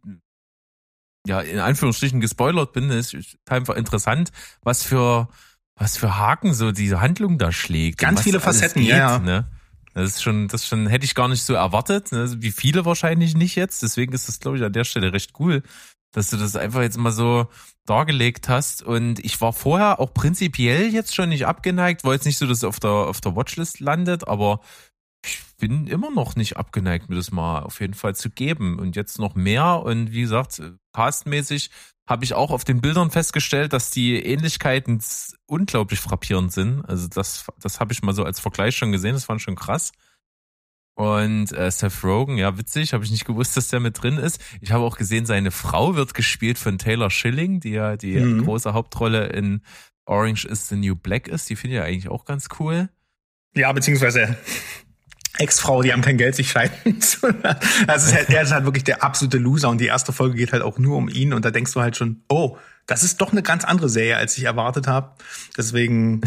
ja 1.26 1.40
in 1.40 1.58
Anführungsstrichen 1.58 2.20
gespoilert 2.20 2.72
bin. 2.72 2.90
Es 2.90 3.14
ist 3.14 3.38
einfach 3.48 3.76
interessant, 3.76 4.30
was 4.62 4.82
für 4.82 5.28
was 5.74 5.96
für 5.96 6.18
Haken 6.18 6.54
so 6.54 6.72
diese 6.72 7.00
Handlung 7.00 7.38
da 7.38 7.52
schlägt. 7.52 7.98
Ganz 7.98 8.22
viele 8.22 8.40
Facetten, 8.40 8.82
geht, 8.82 8.90
ja. 8.90 9.20
Ne? 9.20 9.48
Das 9.94 10.10
ist 10.10 10.22
schon, 10.22 10.48
das 10.48 10.66
schon, 10.66 10.88
hätte 10.88 11.04
ich 11.04 11.14
gar 11.14 11.28
nicht 11.28 11.44
so 11.44 11.54
erwartet. 11.54 12.10
Ne? 12.10 12.34
Wie 12.38 12.50
viele 12.50 12.84
wahrscheinlich 12.84 13.36
nicht 13.36 13.54
jetzt. 13.54 13.82
Deswegen 13.82 14.12
ist 14.12 14.26
das, 14.26 14.40
glaube 14.40 14.56
ich, 14.56 14.64
an 14.64 14.72
der 14.72 14.82
Stelle 14.82 15.12
recht 15.12 15.34
cool, 15.38 15.62
dass 16.12 16.30
du 16.30 16.36
das 16.36 16.56
einfach 16.56 16.82
jetzt 16.82 16.98
mal 16.98 17.12
so 17.12 17.48
dargelegt 17.88 18.48
hast. 18.48 18.82
Und 18.82 19.24
ich 19.24 19.40
war 19.40 19.52
vorher 19.52 20.00
auch 20.00 20.12
prinzipiell 20.12 20.92
jetzt 20.92 21.14
schon 21.14 21.30
nicht 21.30 21.46
abgeneigt. 21.46 22.04
War 22.04 22.14
jetzt 22.14 22.26
nicht 22.26 22.38
so, 22.38 22.46
dass 22.46 22.58
es 22.58 22.64
auf 22.64 22.80
der, 22.80 22.90
auf 22.90 23.20
der 23.20 23.36
Watchlist 23.36 23.80
landet, 23.80 24.26
aber 24.26 24.60
ich 25.24 25.40
bin 25.58 25.86
immer 25.86 26.10
noch 26.10 26.36
nicht 26.36 26.56
abgeneigt, 26.56 27.08
mir 27.08 27.16
das 27.16 27.32
mal 27.32 27.60
auf 27.62 27.80
jeden 27.80 27.94
Fall 27.94 28.14
zu 28.14 28.30
geben. 28.30 28.78
Und 28.78 28.96
jetzt 28.96 29.18
noch 29.18 29.34
mehr. 29.34 29.82
Und 29.82 30.12
wie 30.12 30.22
gesagt, 30.22 30.62
castmäßig 30.92 31.70
habe 32.08 32.24
ich 32.24 32.34
auch 32.34 32.50
auf 32.50 32.64
den 32.64 32.80
Bildern 32.80 33.10
festgestellt, 33.10 33.72
dass 33.72 33.90
die 33.90 34.16
Ähnlichkeiten 34.16 35.02
unglaublich 35.46 36.00
frappierend 36.00 36.52
sind. 36.52 36.82
Also 36.86 37.06
das, 37.08 37.46
das 37.60 37.80
habe 37.80 37.92
ich 37.92 38.02
mal 38.02 38.14
so 38.14 38.24
als 38.24 38.40
Vergleich 38.40 38.76
schon 38.76 38.92
gesehen, 38.92 39.12
das 39.12 39.24
fand 39.24 39.42
schon 39.42 39.56
krass. 39.56 39.92
Und 40.98 41.52
äh, 41.52 41.70
Seth 41.70 42.02
Rogen, 42.02 42.38
ja 42.38 42.58
witzig, 42.58 42.92
habe 42.92 43.04
ich 43.04 43.12
nicht 43.12 43.24
gewusst, 43.24 43.56
dass 43.56 43.68
der 43.68 43.78
mit 43.78 44.02
drin 44.02 44.18
ist. 44.18 44.40
Ich 44.60 44.72
habe 44.72 44.82
auch 44.82 44.96
gesehen, 44.98 45.26
seine 45.26 45.52
Frau 45.52 45.94
wird 45.94 46.12
gespielt 46.12 46.58
von 46.58 46.76
Taylor 46.76 47.08
Schilling, 47.08 47.60
die 47.60 47.70
ja 47.70 47.96
die 47.96 48.18
mhm. 48.18 48.44
große 48.44 48.74
Hauptrolle 48.74 49.28
in 49.28 49.62
Orange 50.06 50.44
is 50.46 50.68
the 50.68 50.74
New 50.74 50.96
Black 50.96 51.28
ist. 51.28 51.48
Die 51.50 51.54
finde 51.54 51.76
ich 51.76 51.78
ja 51.78 51.84
eigentlich 51.84 52.08
auch 52.08 52.24
ganz 52.24 52.48
cool. 52.58 52.88
Ja, 53.54 53.70
beziehungsweise 53.72 54.36
Ex-Frau, 55.38 55.82
die 55.82 55.92
haben 55.92 56.02
kein 56.02 56.18
Geld, 56.18 56.34
sich 56.34 56.50
scheiden 56.50 57.00
zu 57.00 57.28
Also 57.86 58.12
halt, 58.12 58.30
er 58.30 58.42
ist 58.42 58.50
halt 58.50 58.64
wirklich 58.64 58.82
der 58.82 59.04
absolute 59.04 59.38
Loser 59.38 59.68
und 59.68 59.80
die 59.80 59.86
erste 59.86 60.12
Folge 60.12 60.34
geht 60.34 60.52
halt 60.52 60.64
auch 60.64 60.78
nur 60.78 60.96
um 60.96 61.08
ihn 61.08 61.32
und 61.32 61.44
da 61.44 61.52
denkst 61.52 61.74
du 61.74 61.80
halt 61.80 61.96
schon, 61.96 62.24
oh, 62.28 62.58
das 62.86 63.04
ist 63.04 63.20
doch 63.20 63.30
eine 63.30 63.44
ganz 63.44 63.62
andere 63.62 63.88
Serie, 63.88 64.16
als 64.16 64.36
ich 64.36 64.42
erwartet 64.42 64.88
habe. 64.88 65.14
Deswegen 65.56 66.22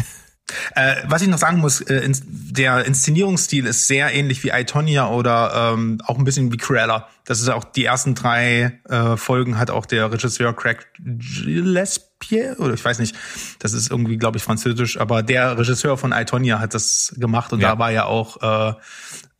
äh, 0.74 0.96
was 1.06 1.22
ich 1.22 1.28
noch 1.28 1.38
sagen 1.38 1.58
muss, 1.58 1.80
äh, 1.80 1.96
ins, 1.96 2.22
der 2.26 2.84
Inszenierungsstil 2.84 3.66
ist 3.66 3.86
sehr 3.86 4.12
ähnlich 4.12 4.42
wie 4.44 4.50
Itonia 4.50 5.08
oder 5.08 5.72
ähm, 5.74 6.00
auch 6.04 6.18
ein 6.18 6.24
bisschen 6.24 6.52
wie 6.52 6.56
Cruella. 6.56 7.08
Das 7.24 7.40
ist 7.40 7.48
auch 7.48 7.64
die 7.64 7.84
ersten 7.84 8.14
drei 8.14 8.80
äh, 8.88 9.16
Folgen 9.16 9.58
hat 9.58 9.70
auch 9.70 9.86
der 9.86 10.10
Regisseur 10.12 10.54
Craig 10.54 10.86
Gillespie 10.98 12.50
oder 12.58 12.74
ich 12.74 12.84
weiß 12.84 12.98
nicht, 12.98 13.16
das 13.58 13.72
ist 13.72 13.90
irgendwie 13.90 14.16
glaube 14.16 14.38
ich 14.38 14.44
französisch, 14.44 14.98
aber 14.98 15.22
der 15.22 15.58
Regisseur 15.58 15.96
von 15.96 16.12
Itonia 16.12 16.58
hat 16.58 16.74
das 16.74 17.14
gemacht 17.16 17.52
und 17.52 17.60
ja. 17.60 17.72
da 17.72 17.78
war 17.78 17.90
ja 17.92 18.04
auch 18.04 18.42
äh, 18.42 18.74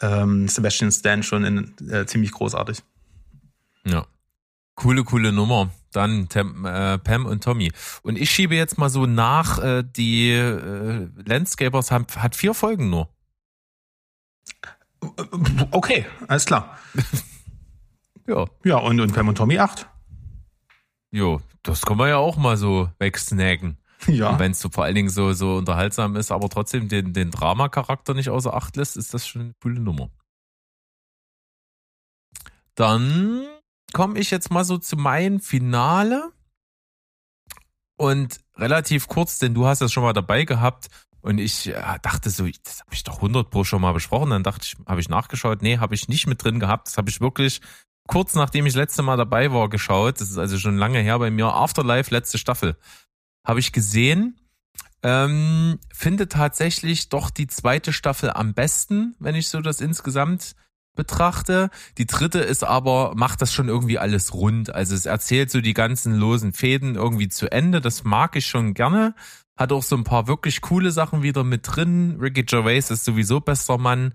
ähm, 0.00 0.48
Sebastian 0.48 0.92
Stan 0.92 1.22
schon 1.22 1.44
in, 1.44 1.90
äh, 1.90 2.06
ziemlich 2.06 2.32
großartig. 2.32 2.78
Ja. 3.84 4.06
Coole, 4.74 5.04
coole 5.04 5.32
Nummer. 5.32 5.70
Dann 5.92 6.28
Tem, 6.28 6.64
äh, 6.64 6.98
Pam 6.98 7.26
und 7.26 7.44
Tommy. 7.44 7.70
Und 8.02 8.16
ich 8.16 8.30
schiebe 8.30 8.54
jetzt 8.54 8.78
mal 8.78 8.88
so 8.88 9.06
nach, 9.06 9.58
äh, 9.58 9.84
die 9.84 10.30
äh, 10.30 11.08
Landscapers 11.26 11.90
haben, 11.90 12.06
hat 12.16 12.34
vier 12.34 12.54
Folgen 12.54 12.88
nur. 12.88 13.08
Okay, 15.70 16.06
alles 16.28 16.46
klar. 16.46 16.78
ja. 18.26 18.46
Ja, 18.64 18.76
und, 18.78 19.00
und 19.00 19.12
Pam 19.12 19.28
und 19.28 19.36
Tommy 19.36 19.58
acht. 19.58 19.88
Jo, 21.10 21.40
das 21.62 21.82
kann 21.82 21.98
man 21.98 22.08
ja 22.08 22.16
auch 22.16 22.36
mal 22.36 22.56
so 22.56 22.88
wegsnacken. 22.98 23.76
Ja. 24.06 24.38
Wenn 24.38 24.52
es 24.52 24.60
so 24.60 24.68
vor 24.70 24.84
allen 24.84 24.94
Dingen 24.94 25.10
so, 25.10 25.32
so 25.32 25.56
unterhaltsam 25.56 26.16
ist, 26.16 26.32
aber 26.32 26.48
trotzdem 26.48 26.88
den, 26.88 27.12
den 27.12 27.30
Drama-Charakter 27.30 28.14
nicht 28.14 28.30
außer 28.30 28.54
Acht 28.54 28.76
lässt, 28.76 28.96
ist 28.96 29.14
das 29.14 29.28
schon 29.28 29.42
eine 29.42 29.54
coole 29.60 29.80
Nummer. 29.80 30.10
Dann 32.74 33.46
komme 33.92 34.18
ich 34.18 34.30
jetzt 34.30 34.50
mal 34.50 34.64
so 34.64 34.78
zu 34.78 34.96
meinem 34.96 35.40
Finale. 35.40 36.32
Und 37.96 38.40
relativ 38.56 39.08
kurz, 39.08 39.38
denn 39.38 39.54
du 39.54 39.66
hast 39.66 39.80
das 39.80 39.92
schon 39.92 40.02
mal 40.02 40.12
dabei 40.12 40.44
gehabt. 40.44 40.88
Und 41.20 41.38
ich 41.38 41.66
ja, 41.66 41.98
dachte 41.98 42.30
so, 42.30 42.46
das 42.64 42.80
habe 42.80 42.92
ich 42.92 43.04
doch 43.04 43.16
100 43.16 43.48
pro 43.48 43.62
schon 43.64 43.80
mal 43.80 43.92
besprochen. 43.92 44.30
Dann 44.30 44.42
dachte 44.42 44.66
ich, 44.66 44.76
habe 44.86 45.00
ich 45.00 45.08
nachgeschaut. 45.08 45.62
Nee, 45.62 45.78
habe 45.78 45.94
ich 45.94 46.08
nicht 46.08 46.26
mit 46.26 46.42
drin 46.42 46.58
gehabt. 46.58 46.88
Das 46.88 46.98
habe 46.98 47.10
ich 47.10 47.20
wirklich 47.20 47.60
kurz 48.08 48.34
nachdem 48.34 48.66
ich 48.66 48.74
letzte 48.74 49.02
Mal 49.02 49.16
dabei 49.16 49.52
war 49.52 49.68
geschaut. 49.68 50.20
Das 50.20 50.30
ist 50.30 50.38
also 50.38 50.58
schon 50.58 50.76
lange 50.76 50.98
her 50.98 51.18
bei 51.18 51.30
mir. 51.30 51.46
Afterlife, 51.46 52.12
letzte 52.12 52.38
Staffel. 52.38 52.76
Habe 53.46 53.60
ich 53.60 53.72
gesehen. 53.72 54.38
Ähm, 55.04 55.78
finde 55.92 56.28
tatsächlich 56.28 57.08
doch 57.08 57.30
die 57.30 57.48
zweite 57.48 57.92
Staffel 57.92 58.30
am 58.30 58.54
besten, 58.54 59.16
wenn 59.18 59.34
ich 59.34 59.48
so 59.48 59.60
das 59.60 59.80
insgesamt 59.80 60.54
betrachte. 60.94 61.70
Die 61.98 62.06
dritte 62.06 62.40
ist 62.40 62.64
aber, 62.64 63.12
macht 63.16 63.42
das 63.42 63.52
schon 63.52 63.68
irgendwie 63.68 63.98
alles 63.98 64.34
rund. 64.34 64.74
Also 64.74 64.94
es 64.94 65.06
erzählt 65.06 65.50
so 65.50 65.60
die 65.60 65.74
ganzen 65.74 66.14
losen 66.14 66.52
Fäden 66.52 66.94
irgendwie 66.94 67.28
zu 67.28 67.50
Ende. 67.50 67.80
Das 67.80 68.04
mag 68.04 68.36
ich 68.36 68.46
schon 68.46 68.74
gerne. 68.74 69.14
Hat 69.56 69.72
auch 69.72 69.82
so 69.82 69.96
ein 69.96 70.04
paar 70.04 70.26
wirklich 70.26 70.60
coole 70.60 70.90
Sachen 70.90 71.22
wieder 71.22 71.44
mit 71.44 71.62
drin. 71.64 72.18
Ricky 72.20 72.42
Gervais 72.44 72.90
ist 72.90 73.04
sowieso 73.04 73.40
bester 73.40 73.78
Mann. 73.78 74.14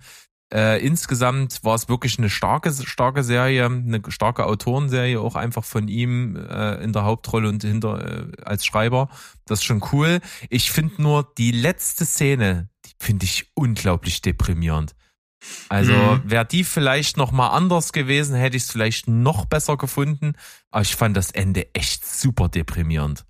Äh, 0.53 0.85
insgesamt 0.85 1.63
war 1.63 1.75
es 1.75 1.89
wirklich 1.89 2.17
eine 2.17 2.29
starke, 2.29 2.71
starke 2.71 3.23
Serie, 3.23 3.65
eine 3.65 4.01
starke 4.07 4.45
Autorenserie, 4.45 5.19
auch 5.19 5.35
einfach 5.35 5.65
von 5.65 5.89
ihm 5.89 6.37
äh, 6.37 6.75
in 6.81 6.93
der 6.93 7.03
Hauptrolle 7.03 7.49
und 7.49 7.63
hinter 7.63 8.29
äh, 8.29 8.43
als 8.43 8.65
Schreiber. 8.65 9.09
Das 9.45 9.59
ist 9.59 9.65
schon 9.65 9.83
cool. 9.91 10.21
Ich 10.49 10.71
finde 10.71 11.01
nur 11.01 11.33
die 11.37 11.51
letzte 11.51 12.05
Szene, 12.05 12.69
die 12.85 12.91
finde 12.97 13.25
ich 13.25 13.51
unglaublich 13.55 14.21
deprimierend. 14.21 14.95
Also 15.69 15.93
mhm. 15.93 16.21
wäre 16.25 16.45
die 16.45 16.63
vielleicht 16.63 17.17
noch 17.17 17.31
mal 17.31 17.49
anders 17.49 17.93
gewesen, 17.93 18.35
hätte 18.35 18.57
ich 18.57 18.63
es 18.63 18.71
vielleicht 18.71 19.07
noch 19.07 19.45
besser 19.45 19.77
gefunden. 19.77 20.33
Aber 20.71 20.81
ich 20.81 20.95
fand 20.95 21.15
das 21.15 21.31
Ende 21.31 21.73
echt 21.73 22.05
super 22.05 22.49
deprimierend. 22.49 23.25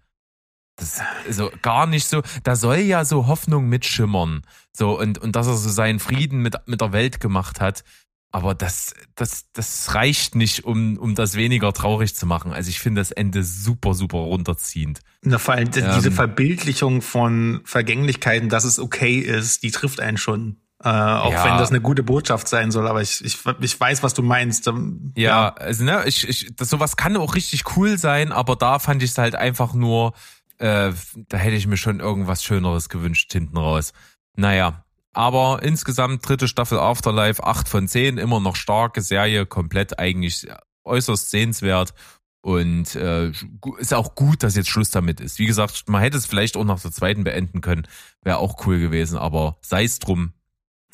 Das 0.77 0.93
ist 0.93 1.03
also 1.25 1.51
gar 1.63 1.87
nicht 1.87 2.07
so, 2.07 2.21
da 2.43 2.55
soll 2.55 2.77
ja 2.77 3.03
so 3.03 3.25
Hoffnung 3.27 3.67
mitschimmern. 3.67 4.43
So, 4.73 4.97
und, 4.99 5.17
und 5.17 5.35
dass 5.35 5.47
er 5.47 5.55
so 5.55 5.69
seinen 5.69 5.99
Frieden 5.99 6.41
mit, 6.41 6.55
mit 6.67 6.81
der 6.81 6.93
Welt 6.93 7.19
gemacht 7.19 7.59
hat. 7.59 7.83
Aber 8.31 8.53
das, 8.53 8.93
das, 9.15 9.45
das 9.53 9.95
reicht 9.95 10.35
nicht, 10.35 10.65
um, 10.65 10.97
um 10.97 11.15
das 11.15 11.35
weniger 11.35 11.73
traurig 11.73 12.13
zu 12.13 12.25
machen. 12.25 12.51
Also 12.51 12.69
ich 12.69 12.79
finde 12.79 13.01
das 13.01 13.11
Ende 13.11 13.43
super, 13.43 13.93
super 13.93 14.17
runterziehend. 14.17 14.99
Na, 15.23 15.39
vor 15.39 15.55
allem 15.55 15.71
ähm, 15.75 15.91
diese 15.95 16.11
Verbildlichung 16.11 17.01
von 17.01 17.61
Vergänglichkeiten, 17.63 18.49
dass 18.49 18.65
es 18.65 18.79
okay 18.79 19.17
ist, 19.17 19.63
die 19.63 19.71
trifft 19.71 19.99
einen 19.99 20.17
schon. 20.17 20.57
Äh, 20.83 20.89
auch 20.89 21.31
ja. 21.31 21.43
wenn 21.43 21.57
das 21.57 21.69
eine 21.69 21.81
gute 21.81 22.03
Botschaft 22.03 22.47
sein 22.47 22.69
soll, 22.69 22.87
aber 22.87 23.01
ich, 23.01 23.25
ich, 23.25 23.39
ich 23.61 23.79
weiß, 23.79 24.03
was 24.03 24.13
du 24.13 24.21
meinst. 24.21 24.67
Ähm, 24.67 25.11
ja, 25.15 25.29
ja, 25.29 25.53
also 25.55 25.83
ne, 25.83 26.03
ich, 26.05 26.27
ich, 26.27 26.55
das, 26.55 26.69
sowas 26.69 26.95
kann 26.95 27.17
auch 27.17 27.33
richtig 27.33 27.75
cool 27.75 27.97
sein, 27.97 28.31
aber 28.31 28.55
da 28.55 28.77
fand 28.77 29.01
ich 29.01 29.11
es 29.11 29.17
halt 29.17 29.33
einfach 29.33 29.73
nur, 29.73 30.13
äh, 30.59 30.91
da 31.29 31.37
hätte 31.37 31.55
ich 31.55 31.65
mir 31.65 31.77
schon 31.77 31.99
irgendwas 31.99 32.43
Schöneres 32.43 32.89
gewünscht 32.89 33.31
hinten 33.33 33.57
raus. 33.57 33.91
Naja, 34.35 34.83
aber 35.13 35.63
insgesamt 35.63 36.27
dritte 36.27 36.47
Staffel 36.47 36.77
Afterlife, 36.77 37.43
acht 37.43 37.67
von 37.67 37.87
zehn, 37.87 38.19
immer 38.19 38.39
noch 38.39 38.55
starke 38.55 39.01
Serie, 39.01 39.47
komplett 39.47 39.97
eigentlich 39.97 40.47
äußerst 40.83 41.31
sehenswert. 41.31 41.95
Und 42.41 42.95
äh, 42.95 43.31
ist 43.79 43.95
auch 43.95 44.13
gut, 44.13 44.43
dass 44.43 44.55
jetzt 44.55 44.69
Schluss 44.69 44.91
damit 44.91 45.19
ist. 45.19 45.39
Wie 45.39 45.47
gesagt, 45.47 45.89
man 45.89 46.01
hätte 46.01 46.17
es 46.17 46.27
vielleicht 46.27 46.55
auch 46.55 46.63
nach 46.63 46.79
der 46.79 46.91
zweiten 46.91 47.23
beenden 47.23 47.61
können. 47.61 47.87
Wäre 48.21 48.37
auch 48.37 48.65
cool 48.67 48.79
gewesen, 48.79 49.17
aber 49.17 49.57
sei 49.61 49.83
es 49.83 49.97
drum. 49.97 50.33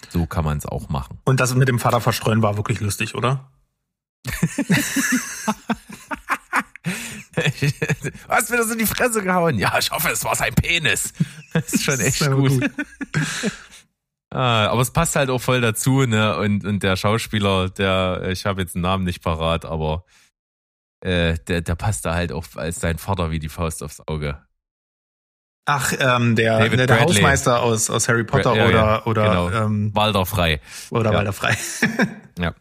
So 0.10 0.26
kann 0.26 0.46
man 0.46 0.58
es 0.58 0.66
auch 0.66 0.90
machen. 0.90 1.20
Und 1.26 1.40
das 1.40 1.56
mit 1.56 1.68
dem 1.68 1.80
Vater 1.80 2.02
verstreuen 2.02 2.42
war 2.42 2.58
wirklich 2.58 2.80
lustig, 2.80 3.16
oder? 3.16 3.52
Hast 8.30 8.52
mir 8.52 8.58
das 8.58 8.72
in 8.72 8.78
die 8.78 8.86
Fresse 8.86 9.24
gehauen? 9.24 9.58
Ja, 9.58 9.78
ich 9.80 9.92
hoffe, 9.92 10.10
es 10.10 10.24
war 10.24 10.36
sein 10.36 10.54
Penis. 10.54 11.14
Das 11.54 11.74
ist 11.74 11.84
schon 11.84 12.00
echt 12.00 12.22
ist 12.22 12.32
gut. 12.32 12.50
gut. 12.50 12.72
ah, 14.30 14.68
aber 14.68 14.82
es 14.82 14.92
passt 14.92 15.16
halt 15.16 15.30
auch 15.30 15.42
voll 15.42 15.62
dazu, 15.62 16.06
ne? 16.06 16.38
Und, 16.38 16.66
und 16.66 16.84
der 16.84 16.96
Schauspieler, 16.96 17.70
der, 17.70 18.30
ich 18.30 18.46
habe 18.46 18.62
jetzt 18.62 18.76
den 18.76 18.82
Namen 18.82 19.04
nicht 19.04 19.24
parat, 19.24 19.66
aber 19.66 20.06
äh, 21.02 21.38
der, 21.48 21.62
der 21.62 21.76
passt 21.76 22.06
da 22.06 22.14
halt 22.14 22.32
auch 22.32 22.46
als 22.56 22.80
sein 22.80 22.98
Vater 22.98 23.32
wie 23.32 23.40
die 23.40 23.50
Faust 23.50 23.84
aufs 23.84 24.02
Auge. 24.08 24.42
Ach, 25.66 25.94
ähm, 25.98 26.36
der, 26.36 26.60
David 26.60 26.90
der, 26.90 27.00
Hausmeister 27.00 27.62
aus, 27.62 27.90
aus 27.90 28.10
Harry 28.10 28.26
Potter 28.26 28.56
ja, 28.56 28.68
oder, 28.68 28.74
ja, 28.74 29.06
oder 29.06 29.30
genau. 29.30 29.50
ähm, 29.52 29.96
Walder 29.96 30.26
Frei. 30.26 30.60
Oder 30.90 31.12
ja. 31.12 31.18
Walder 31.18 31.34
Frei. 31.34 31.56
ja. 32.40 32.54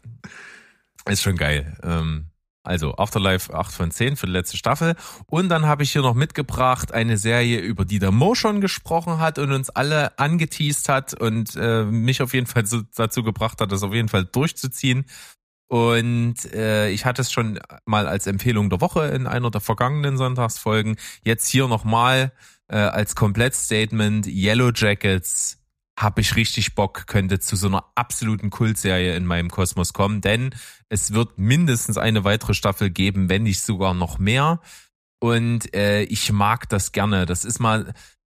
Ist 1.08 1.22
schon 1.22 1.36
geil. 1.36 1.76
Ähm, 1.82 2.26
also 2.64 2.94
Afterlife 2.96 3.52
8 3.52 3.72
von 3.72 3.90
10 3.90 4.16
für 4.16 4.26
die 4.26 4.32
letzte 4.32 4.56
Staffel. 4.56 4.94
Und 5.26 5.48
dann 5.48 5.66
habe 5.66 5.82
ich 5.82 5.90
hier 5.90 6.02
noch 6.02 6.14
mitgebracht 6.14 6.92
eine 6.92 7.16
Serie, 7.16 7.58
über 7.58 7.84
die 7.84 7.98
der 7.98 8.12
Mo 8.12 8.36
schon 8.36 8.60
gesprochen 8.60 9.18
hat 9.18 9.40
und 9.40 9.52
uns 9.52 9.68
alle 9.68 10.16
angeteased 10.18 10.88
hat 10.88 11.12
und 11.14 11.56
äh, 11.56 11.84
mich 11.84 12.22
auf 12.22 12.34
jeden 12.34 12.46
Fall 12.46 12.66
so, 12.66 12.82
dazu 12.94 13.24
gebracht 13.24 13.60
hat, 13.60 13.72
das 13.72 13.82
auf 13.82 13.92
jeden 13.92 14.08
Fall 14.08 14.24
durchzuziehen. 14.24 15.06
Und 15.66 16.52
äh, 16.52 16.90
ich 16.90 17.04
hatte 17.04 17.22
es 17.22 17.32
schon 17.32 17.58
mal 17.86 18.06
als 18.06 18.26
Empfehlung 18.26 18.70
der 18.70 18.80
Woche 18.80 19.06
in 19.06 19.26
einer 19.26 19.50
der 19.50 19.62
vergangenen 19.62 20.16
Sonntagsfolgen. 20.18 20.96
Jetzt 21.24 21.48
hier 21.48 21.66
nochmal 21.66 22.30
äh, 22.68 22.76
als 22.76 23.14
Komplettstatement 23.14 24.26
Yellow 24.26 24.70
Jackets 24.74 25.58
habe 25.98 26.20
ich 26.20 26.36
richtig 26.36 26.74
Bock, 26.74 27.06
könnte 27.06 27.38
zu 27.38 27.56
so 27.56 27.68
einer 27.68 27.84
absoluten 27.94 28.50
Kultserie 28.50 29.14
in 29.14 29.26
meinem 29.26 29.50
Kosmos 29.50 29.92
kommen, 29.92 30.20
denn 30.20 30.54
es 30.88 31.12
wird 31.12 31.38
mindestens 31.38 31.98
eine 31.98 32.24
weitere 32.24 32.54
Staffel 32.54 32.90
geben, 32.90 33.28
wenn 33.28 33.44
nicht 33.44 33.62
sogar 33.62 33.94
noch 33.94 34.18
mehr. 34.18 34.60
Und 35.20 35.74
äh, 35.74 36.02
ich 36.04 36.32
mag 36.32 36.68
das 36.68 36.92
gerne. 36.92 37.26
Das 37.26 37.44
ist 37.44 37.60
mal 37.60 37.94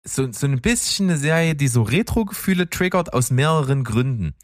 so, 0.06 0.32
so 0.32 0.48
ein 0.48 0.62
bisschen 0.62 1.10
eine 1.10 1.18
Serie, 1.18 1.56
die 1.56 1.70
so 1.70 1.84
Retro-Gefühle 1.84 2.70
triggert 2.70 3.14
aus 3.14 3.32
mehreren 3.32 3.84
Gründen. 3.84 4.36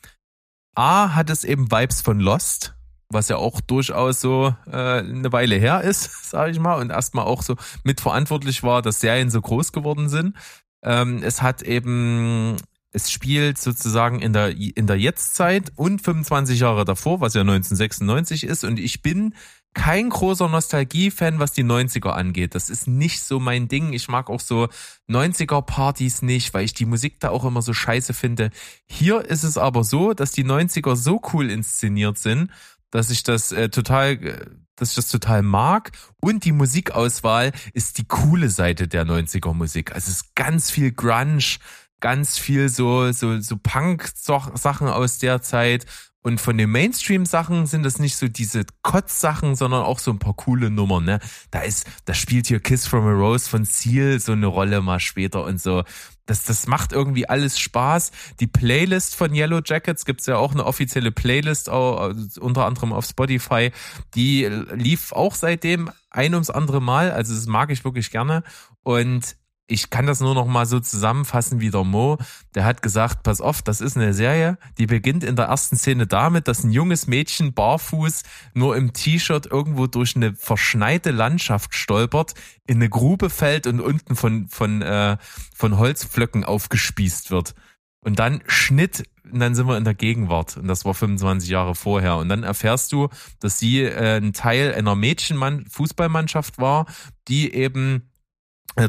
A 0.76 1.16
hat 1.16 1.30
es 1.30 1.44
eben 1.44 1.72
Vibes 1.72 2.02
von 2.02 2.20
Lost, 2.20 2.76
was 3.12 3.30
ja 3.30 3.38
auch 3.38 3.60
durchaus 3.62 4.22
so 4.22 4.56
äh, 4.72 5.00
eine 5.00 5.32
Weile 5.32 5.56
her 5.56 5.82
ist, 5.82 6.30
sage 6.30 6.52
ich 6.52 6.60
mal, 6.60 6.76
und 6.76 6.92
erstmal 6.92 7.26
auch 7.26 7.42
so 7.42 7.56
mitverantwortlich 7.84 8.64
war, 8.64 8.82
dass 8.82 9.00
Serien 9.00 9.30
so 9.30 9.42
groß 9.42 9.72
geworden 9.72 10.10
sind. 10.10 10.36
Ähm, 10.84 11.22
es 11.24 11.42
hat 11.42 11.62
eben 11.62 12.58
es 12.92 13.12
spielt 13.12 13.58
sozusagen 13.60 14.20
in 14.20 14.34
der, 14.34 14.50
in 14.50 14.88
der 14.88 14.98
Jetztzeit 14.98 15.72
und 15.76 16.02
25 16.02 16.60
Jahre 16.60 16.86
davor, 16.86 17.22
was 17.22 17.36
ja 17.36 17.42
1996 17.42 18.44
ist. 18.44 18.64
Und 18.64 18.80
ich 18.80 19.04
bin 19.04 19.36
kein 19.76 20.10
großer 20.10 20.50
Nostalgie-Fan, 20.50 21.38
was 21.38 21.52
die 21.52 21.64
90er 21.64 22.10
angeht. 22.10 22.56
Das 22.56 22.72
ist 22.72 22.88
nicht 22.88 23.22
so 23.22 23.40
mein 23.40 23.68
Ding. 23.68 23.94
Ich 23.94 24.08
mag 24.08 24.30
auch 24.30 24.40
so 24.40 24.68
90er-Partys 25.08 26.24
nicht, 26.24 26.54
weil 26.56 26.66
ich 26.66 26.74
die 26.74 26.86
Musik 26.86 27.20
da 27.20 27.30
auch 27.30 27.46
immer 27.46 27.62
so 27.62 27.74
scheiße 27.74 28.16
finde. 28.16 28.50
Hier 28.88 29.24
ist 29.24 29.44
es 29.44 29.60
aber 29.60 29.84
so, 29.84 30.14
dass 30.14 30.32
die 30.32 30.46
90er 30.46 30.96
so 30.96 31.22
cool 31.34 31.52
inszeniert 31.52 32.18
sind, 32.18 32.50
dass 32.92 33.10
ich 33.10 33.24
das 33.24 33.52
äh, 33.52 33.70
total, 33.70 34.12
äh, 34.12 34.46
dass 34.76 34.90
ich 34.90 34.96
das 34.96 35.10
total 35.10 35.42
mag. 35.42 35.92
Und 36.22 36.46
die 36.46 36.52
Musikauswahl 36.52 37.52
ist 37.74 37.98
die 37.98 38.06
coole 38.06 38.50
Seite 38.50 38.88
der 38.88 39.06
90er 39.06 39.54
Musik. 39.54 39.94
Also 39.94 40.10
es 40.10 40.18
ist 40.18 40.36
ganz 40.36 40.72
viel 40.72 40.92
Grunge, 40.92 41.58
ganz 42.00 42.38
viel 42.38 42.70
so, 42.70 43.12
so, 43.12 43.40
so 43.42 43.58
Punk-Sachen 43.58 44.88
aus 44.88 45.20
der 45.20 45.42
Zeit. 45.42 45.86
Und 46.22 46.42
von 46.42 46.58
den 46.58 46.70
Mainstream-Sachen 46.70 47.66
sind 47.66 47.84
das 47.84 47.98
nicht 47.98 48.18
so 48.18 48.28
diese 48.28 48.66
Kotz-Sachen, 48.82 49.56
sondern 49.56 49.84
auch 49.84 50.00
so 50.00 50.12
ein 50.12 50.20
paar 50.20 50.34
coole 50.34 50.70
Nummern, 50.70 51.06
ne? 51.06 51.20
Da 51.50 51.62
ist, 51.62 51.88
da 52.04 52.14
spielt 52.14 52.48
hier 52.48 52.60
Kiss 52.60 52.86
from 52.86 53.08
a 53.08 53.12
Rose 53.12 53.50
von 53.50 53.64
Seal 53.64 54.20
so 54.20 54.34
eine 54.34 54.48
Rolle 54.48 54.82
mal 54.82 55.00
später 55.00 55.46
und 55.46 55.62
so. 55.62 55.84
Das, 56.30 56.44
das 56.44 56.68
macht 56.68 56.94
irgendwie 56.94 57.28
alles 57.28 57.60
Spaß. 57.60 58.12
Die 58.40 58.48
Playlist 58.48 59.16
von 59.16 59.34
Yellow 59.34 59.62
Jackets 59.66 60.06
gibt's 60.06 60.26
ja 60.28 60.38
auch 60.38 60.52
eine 60.52 60.66
offizielle 60.66 61.12
Playlist, 61.12 61.70
auch, 61.70 62.14
unter 62.40 62.66
anderem 62.66 62.94
auf 62.94 63.06
Spotify. 63.06 63.72
Die 64.16 64.46
lief 64.46 65.12
auch 65.12 65.36
seitdem 65.36 65.90
ein 66.12 66.34
ums 66.34 66.50
andere 66.50 66.82
Mal. 66.82 67.12
Also 67.12 67.34
das 67.34 67.48
mag 67.48 67.72
ich 67.72 67.84
wirklich 67.84 68.12
gerne. 68.12 68.44
Und 68.84 69.36
ich 69.70 69.90
kann 69.90 70.08
das 70.08 70.20
nur 70.20 70.34
noch 70.34 70.48
mal 70.48 70.66
so 70.66 70.80
zusammenfassen 70.80 71.62
wie 71.62 71.70
der 71.70 71.84
Mo. 71.84 72.18
Der 72.56 72.66
hat 72.66 72.82
gesagt, 72.82 73.24
pass 73.24 73.40
auf, 73.40 73.62
das 73.62 73.82
ist 73.82 73.96
eine 73.96 74.14
Serie, 74.14 74.58
die 74.78 74.88
beginnt 74.88 75.24
in 75.24 75.36
der 75.36 75.46
ersten 75.46 75.78
Szene 75.78 76.08
damit, 76.08 76.48
dass 76.48 76.64
ein 76.64 76.72
junges 76.72 77.08
Mädchen 77.08 77.54
barfuß 77.54 78.24
nur 78.54 78.76
im 78.76 78.94
T-Shirt 78.94 79.46
irgendwo 79.46 79.88
durch 79.88 80.16
eine 80.16 80.34
verschneite 80.36 81.12
Landschaft 81.12 81.76
stolpert, 81.76 82.34
in 82.66 82.78
eine 82.78 82.90
Grube 82.90 83.30
fällt 83.30 83.68
und 83.68 83.80
unten 83.80 84.16
von, 84.16 84.48
von, 84.48 84.82
äh, 84.82 85.18
von 85.56 85.78
Holzpflöcken 85.78 86.44
aufgespießt 86.44 87.32
wird. 87.32 87.54
Und 88.02 88.20
dann 88.20 88.42
Schnitt, 88.48 89.04
und 89.32 89.40
dann 89.40 89.56
sind 89.56 89.68
wir 89.68 89.78
in 89.78 89.84
der 89.84 89.94
Gegenwart. 89.94 90.58
Und 90.58 90.68
das 90.68 90.86
war 90.86 90.94
25 90.94 91.50
Jahre 91.50 91.76
vorher. 91.76 92.18
Und 92.18 92.30
dann 92.30 92.44
erfährst 92.44 92.92
du, 92.92 93.10
dass 93.40 93.60
sie 93.60 93.82
äh, 93.82 94.18
ein 94.18 94.34
Teil 94.34 94.74
einer 94.74 94.96
Mädchenmann-Fußballmannschaft 94.96 96.58
war, 96.58 96.86
die 97.28 97.54
eben 97.54 98.09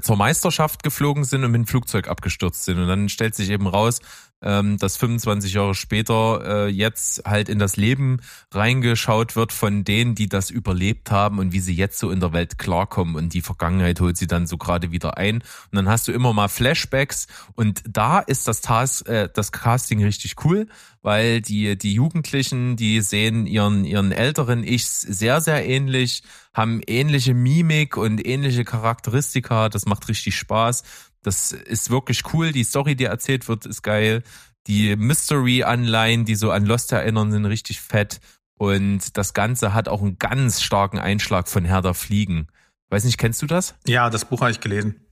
zur 0.03 0.17
Meisterschaft 0.17 0.83
geflogen 0.83 1.25
sind 1.25 1.45
und 1.45 1.51
mit 1.53 1.61
dem 1.61 1.67
Flugzeug 1.67 2.09
abgestürzt 2.09 2.65
sind. 2.65 2.79
Und 2.79 2.89
dann 2.89 3.09
stellt 3.09 3.35
sich 3.35 3.51
eben 3.51 3.67
raus, 3.67 4.01
ähm, 4.43 4.79
dass 4.79 4.97
25 4.97 5.53
Jahre 5.53 5.75
später 5.75 6.67
äh, 6.67 6.69
jetzt 6.69 7.25
halt 7.27 7.49
in 7.49 7.59
das 7.59 7.77
Leben 7.77 8.21
reingeschaut 8.53 9.37
wird 9.37 9.53
von 9.53 9.85
denen, 9.85 10.15
die 10.15 10.29
das 10.29 10.51
überlebt 10.51 11.11
haben 11.11 11.39
und 11.39 11.53
wie 11.53 11.61
sie 11.61 11.75
jetzt 11.75 11.99
so 11.99 12.11
in 12.11 12.21
der 12.21 12.33
Welt 12.33 12.59
klarkommen. 12.59 13.17
Und 13.17 13.35
die 13.35 13.43
Vergangenheit 13.43 14.01
holt 14.01 14.17
sie 14.17 14.27
dann 14.27 14.47
so 14.47 14.57
gerade 14.57 14.93
wieder 14.93 15.19
ein. 15.19 15.37
Und 15.37 15.77
dann 15.77 15.89
hast 15.89 16.09
du 16.09 16.13
immer 16.13 16.33
mal 16.33 16.49
Flashbacks. 16.49 17.27
Und 17.55 17.83
da 17.87 18.21
ist 18.21 18.49
das, 18.49 18.61
Tas 18.61 19.03
äh, 19.03 19.29
das 19.33 19.53
Casting 19.53 20.03
richtig 20.03 20.37
cool, 20.45 20.69
weil 21.03 21.43
die, 21.43 21.77
die 21.77 21.95
Jugendlichen, 21.95 22.77
die 22.77 23.01
sehen 23.01 23.47
ihren, 23.47 23.85
ihren 23.85 24.13
älteren 24.13 24.65
Ichs 24.65 25.01
sehr, 25.01 25.41
sehr 25.41 25.67
ähnlich, 25.67 26.23
haben 26.53 26.81
ähnliche 26.87 27.35
Mimik 27.35 27.97
und 27.97 28.27
ähnliche 28.27 28.65
Charakteristika. 28.65 29.69
Das 29.69 29.87
macht 29.87 30.09
richtig 30.09 30.37
Spaß. 30.37 30.83
Das 31.23 31.53
ist 31.53 31.91
wirklich 31.91 32.23
cool. 32.33 32.53
Die 32.53 32.65
Story, 32.65 32.97
die 32.97 33.05
erzählt 33.05 33.49
wird, 33.49 33.67
ist 33.67 33.83
geil. 33.83 34.23
Die 34.67 34.97
Mystery-Anleihen, 34.97 36.25
die 36.25 36.35
so 36.35 36.51
an 36.51 36.67
Lost 36.67 36.93
erinnern, 36.93 37.31
sind 37.33 37.47
richtig 37.47 37.81
fett. 37.81 38.21
Und 38.55 39.17
das 39.17 39.33
Ganze 39.33 39.73
hat 39.73 39.89
auch 39.89 40.03
einen 40.03 40.19
ganz 40.19 40.61
starken 40.61 40.99
Einschlag 40.99 41.49
von 41.49 41.65
Herr 41.65 41.83
der 41.83 41.95
Fliegen. 41.95 42.49
Weiß 42.91 43.05
nicht, 43.05 43.19
kennst 43.19 43.41
du 43.41 43.47
das? 43.47 43.75
Ja, 43.87 44.11
das 44.11 44.25
Buch 44.25 44.41
habe 44.41 44.51
ich 44.51 44.61
gelesen. 44.61 45.07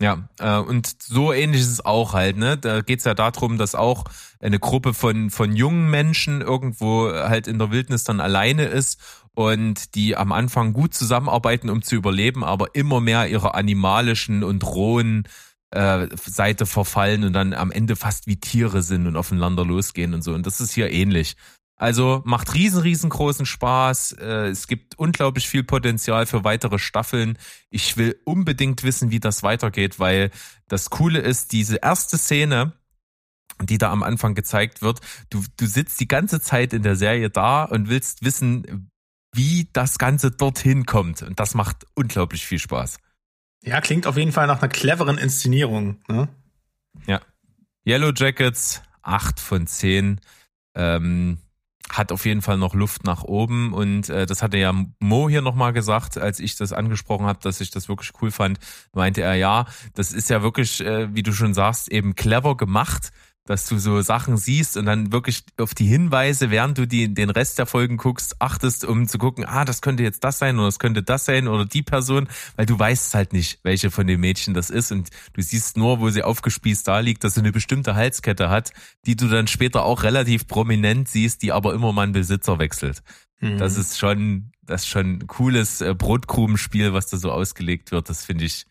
Ja, 0.00 0.28
äh, 0.40 0.58
und 0.58 1.02
so 1.02 1.32
ähnlich 1.32 1.60
ist 1.60 1.70
es 1.70 1.84
auch 1.84 2.12
halt, 2.12 2.36
ne? 2.36 2.58
Da 2.58 2.80
geht's 2.80 3.04
ja 3.04 3.14
darum, 3.14 3.56
dass 3.56 3.74
auch 3.74 4.04
eine 4.40 4.58
Gruppe 4.58 4.94
von, 4.94 5.30
von 5.30 5.54
jungen 5.54 5.90
Menschen 5.90 6.40
irgendwo 6.40 7.12
halt 7.12 7.46
in 7.46 7.58
der 7.58 7.70
Wildnis 7.70 8.02
dann 8.04 8.20
alleine 8.20 8.64
ist 8.64 9.00
und 9.34 9.94
die 9.94 10.16
am 10.16 10.32
Anfang 10.32 10.72
gut 10.72 10.94
zusammenarbeiten, 10.94 11.70
um 11.70 11.82
zu 11.82 11.94
überleben, 11.94 12.44
aber 12.44 12.74
immer 12.74 13.00
mehr 13.00 13.28
ihrer 13.28 13.54
animalischen 13.54 14.44
und 14.44 14.64
rohen 14.64 15.24
äh, 15.70 16.08
Seite 16.16 16.66
verfallen 16.66 17.24
und 17.24 17.32
dann 17.32 17.54
am 17.54 17.70
Ende 17.70 17.96
fast 17.96 18.26
wie 18.26 18.36
Tiere 18.36 18.82
sind 18.82 19.06
und 19.06 19.16
aufeinander 19.16 19.64
losgehen 19.64 20.14
und 20.14 20.22
so. 20.22 20.34
Und 20.34 20.46
das 20.46 20.60
ist 20.60 20.72
hier 20.72 20.90
ähnlich. 20.90 21.36
Also 21.76 22.22
macht 22.24 22.54
riesen, 22.54 22.82
riesengroßen 22.82 23.46
Spaß. 23.46 24.12
Äh, 24.12 24.48
es 24.50 24.68
gibt 24.68 24.98
unglaublich 24.98 25.48
viel 25.48 25.64
Potenzial 25.64 26.26
für 26.26 26.44
weitere 26.44 26.78
Staffeln. 26.78 27.38
Ich 27.70 27.96
will 27.96 28.20
unbedingt 28.24 28.82
wissen, 28.84 29.10
wie 29.10 29.18
das 29.18 29.42
weitergeht, 29.42 29.98
weil 29.98 30.30
das 30.68 30.90
Coole 30.90 31.18
ist, 31.20 31.52
diese 31.52 31.76
erste 31.82 32.18
Szene, 32.18 32.74
die 33.62 33.78
da 33.78 33.90
am 33.90 34.02
Anfang 34.02 34.34
gezeigt 34.34 34.82
wird, 34.82 35.00
du, 35.30 35.42
du 35.56 35.66
sitzt 35.66 35.98
die 36.00 36.08
ganze 36.08 36.40
Zeit 36.40 36.72
in 36.72 36.82
der 36.82 36.96
Serie 36.96 37.30
da 37.30 37.64
und 37.64 37.88
willst 37.88 38.24
wissen, 38.24 38.91
wie 39.34 39.68
das 39.72 39.98
Ganze 39.98 40.30
dorthin 40.30 40.86
kommt. 40.86 41.22
Und 41.22 41.40
das 41.40 41.54
macht 41.54 41.86
unglaublich 41.94 42.46
viel 42.46 42.58
Spaß. 42.58 42.98
Ja, 43.62 43.80
klingt 43.80 44.06
auf 44.06 44.16
jeden 44.16 44.32
Fall 44.32 44.46
nach 44.46 44.60
einer 44.60 44.68
cleveren 44.68 45.18
Inszenierung. 45.18 46.00
Ne? 46.08 46.28
Ja. 47.06 47.20
Yellow 47.86 48.12
Jackets, 48.14 48.82
acht 49.02 49.40
von 49.40 49.66
zehn. 49.66 50.20
Ähm, 50.74 51.38
hat 51.90 52.12
auf 52.12 52.24
jeden 52.24 52.42
Fall 52.42 52.58
noch 52.58 52.74
Luft 52.74 53.04
nach 53.04 53.22
oben 53.22 53.72
und 53.74 54.08
äh, 54.08 54.24
das 54.24 54.42
hatte 54.42 54.56
ja 54.56 54.72
Mo 54.98 55.28
hier 55.28 55.42
nochmal 55.42 55.72
gesagt, 55.72 56.16
als 56.16 56.40
ich 56.40 56.56
das 56.56 56.72
angesprochen 56.72 57.26
habe, 57.26 57.40
dass 57.42 57.60
ich 57.60 57.70
das 57.70 57.88
wirklich 57.88 58.12
cool 58.22 58.30
fand, 58.30 58.58
meinte 58.92 59.20
er, 59.20 59.34
ja, 59.34 59.66
das 59.94 60.12
ist 60.12 60.30
ja 60.30 60.42
wirklich, 60.42 60.80
äh, 60.80 61.14
wie 61.14 61.22
du 61.22 61.32
schon 61.32 61.54
sagst, 61.54 61.90
eben 61.90 62.14
clever 62.14 62.56
gemacht, 62.56 63.12
dass 63.44 63.66
du 63.66 63.78
so 63.78 64.00
Sachen 64.02 64.36
siehst 64.36 64.76
und 64.76 64.86
dann 64.86 65.12
wirklich 65.12 65.42
auf 65.58 65.74
die 65.74 65.86
Hinweise, 65.86 66.50
während 66.50 66.78
du 66.78 66.86
die, 66.86 67.12
den 67.12 67.30
Rest 67.30 67.58
der 67.58 67.66
Folgen 67.66 67.96
guckst, 67.96 68.40
achtest, 68.40 68.84
um 68.84 69.08
zu 69.08 69.18
gucken, 69.18 69.44
ah, 69.44 69.64
das 69.64 69.82
könnte 69.82 70.04
jetzt 70.04 70.22
das 70.22 70.38
sein 70.38 70.58
oder 70.58 70.66
das 70.66 70.78
könnte 70.78 71.02
das 71.02 71.24
sein 71.24 71.48
oder 71.48 71.64
die 71.64 71.82
Person, 71.82 72.28
weil 72.56 72.66
du 72.66 72.78
weißt 72.78 73.14
halt 73.14 73.32
nicht, 73.32 73.58
welche 73.64 73.90
von 73.90 74.06
den 74.06 74.20
Mädchen 74.20 74.54
das 74.54 74.70
ist 74.70 74.92
und 74.92 75.08
du 75.32 75.42
siehst 75.42 75.76
nur, 75.76 75.98
wo 75.98 76.10
sie 76.10 76.22
aufgespießt 76.22 76.86
da 76.86 77.00
liegt, 77.00 77.24
dass 77.24 77.34
sie 77.34 77.40
eine 77.40 77.52
bestimmte 77.52 77.96
Halskette 77.96 78.48
hat, 78.48 78.72
die 79.06 79.16
du 79.16 79.28
dann 79.28 79.48
später 79.48 79.84
auch 79.84 80.04
relativ 80.04 80.46
prominent 80.46 81.08
siehst, 81.08 81.42
die 81.42 81.52
aber 81.52 81.74
immer 81.74 81.92
mal 81.92 82.02
einen 82.02 82.12
Besitzer 82.12 82.60
wechselt. 82.60 83.02
Mhm. 83.40 83.58
Das 83.58 83.76
ist 83.76 83.98
schon, 83.98 84.52
das 84.62 84.82
ist 84.82 84.88
schon 84.88 85.14
ein 85.14 85.26
cooles 85.26 85.80
äh, 85.80 85.94
Brotkrumenspiel, 85.94 86.92
was 86.92 87.08
da 87.08 87.16
so 87.16 87.32
ausgelegt 87.32 87.90
wird. 87.90 88.08
Das 88.08 88.24
finde 88.24 88.44
ich, 88.44 88.66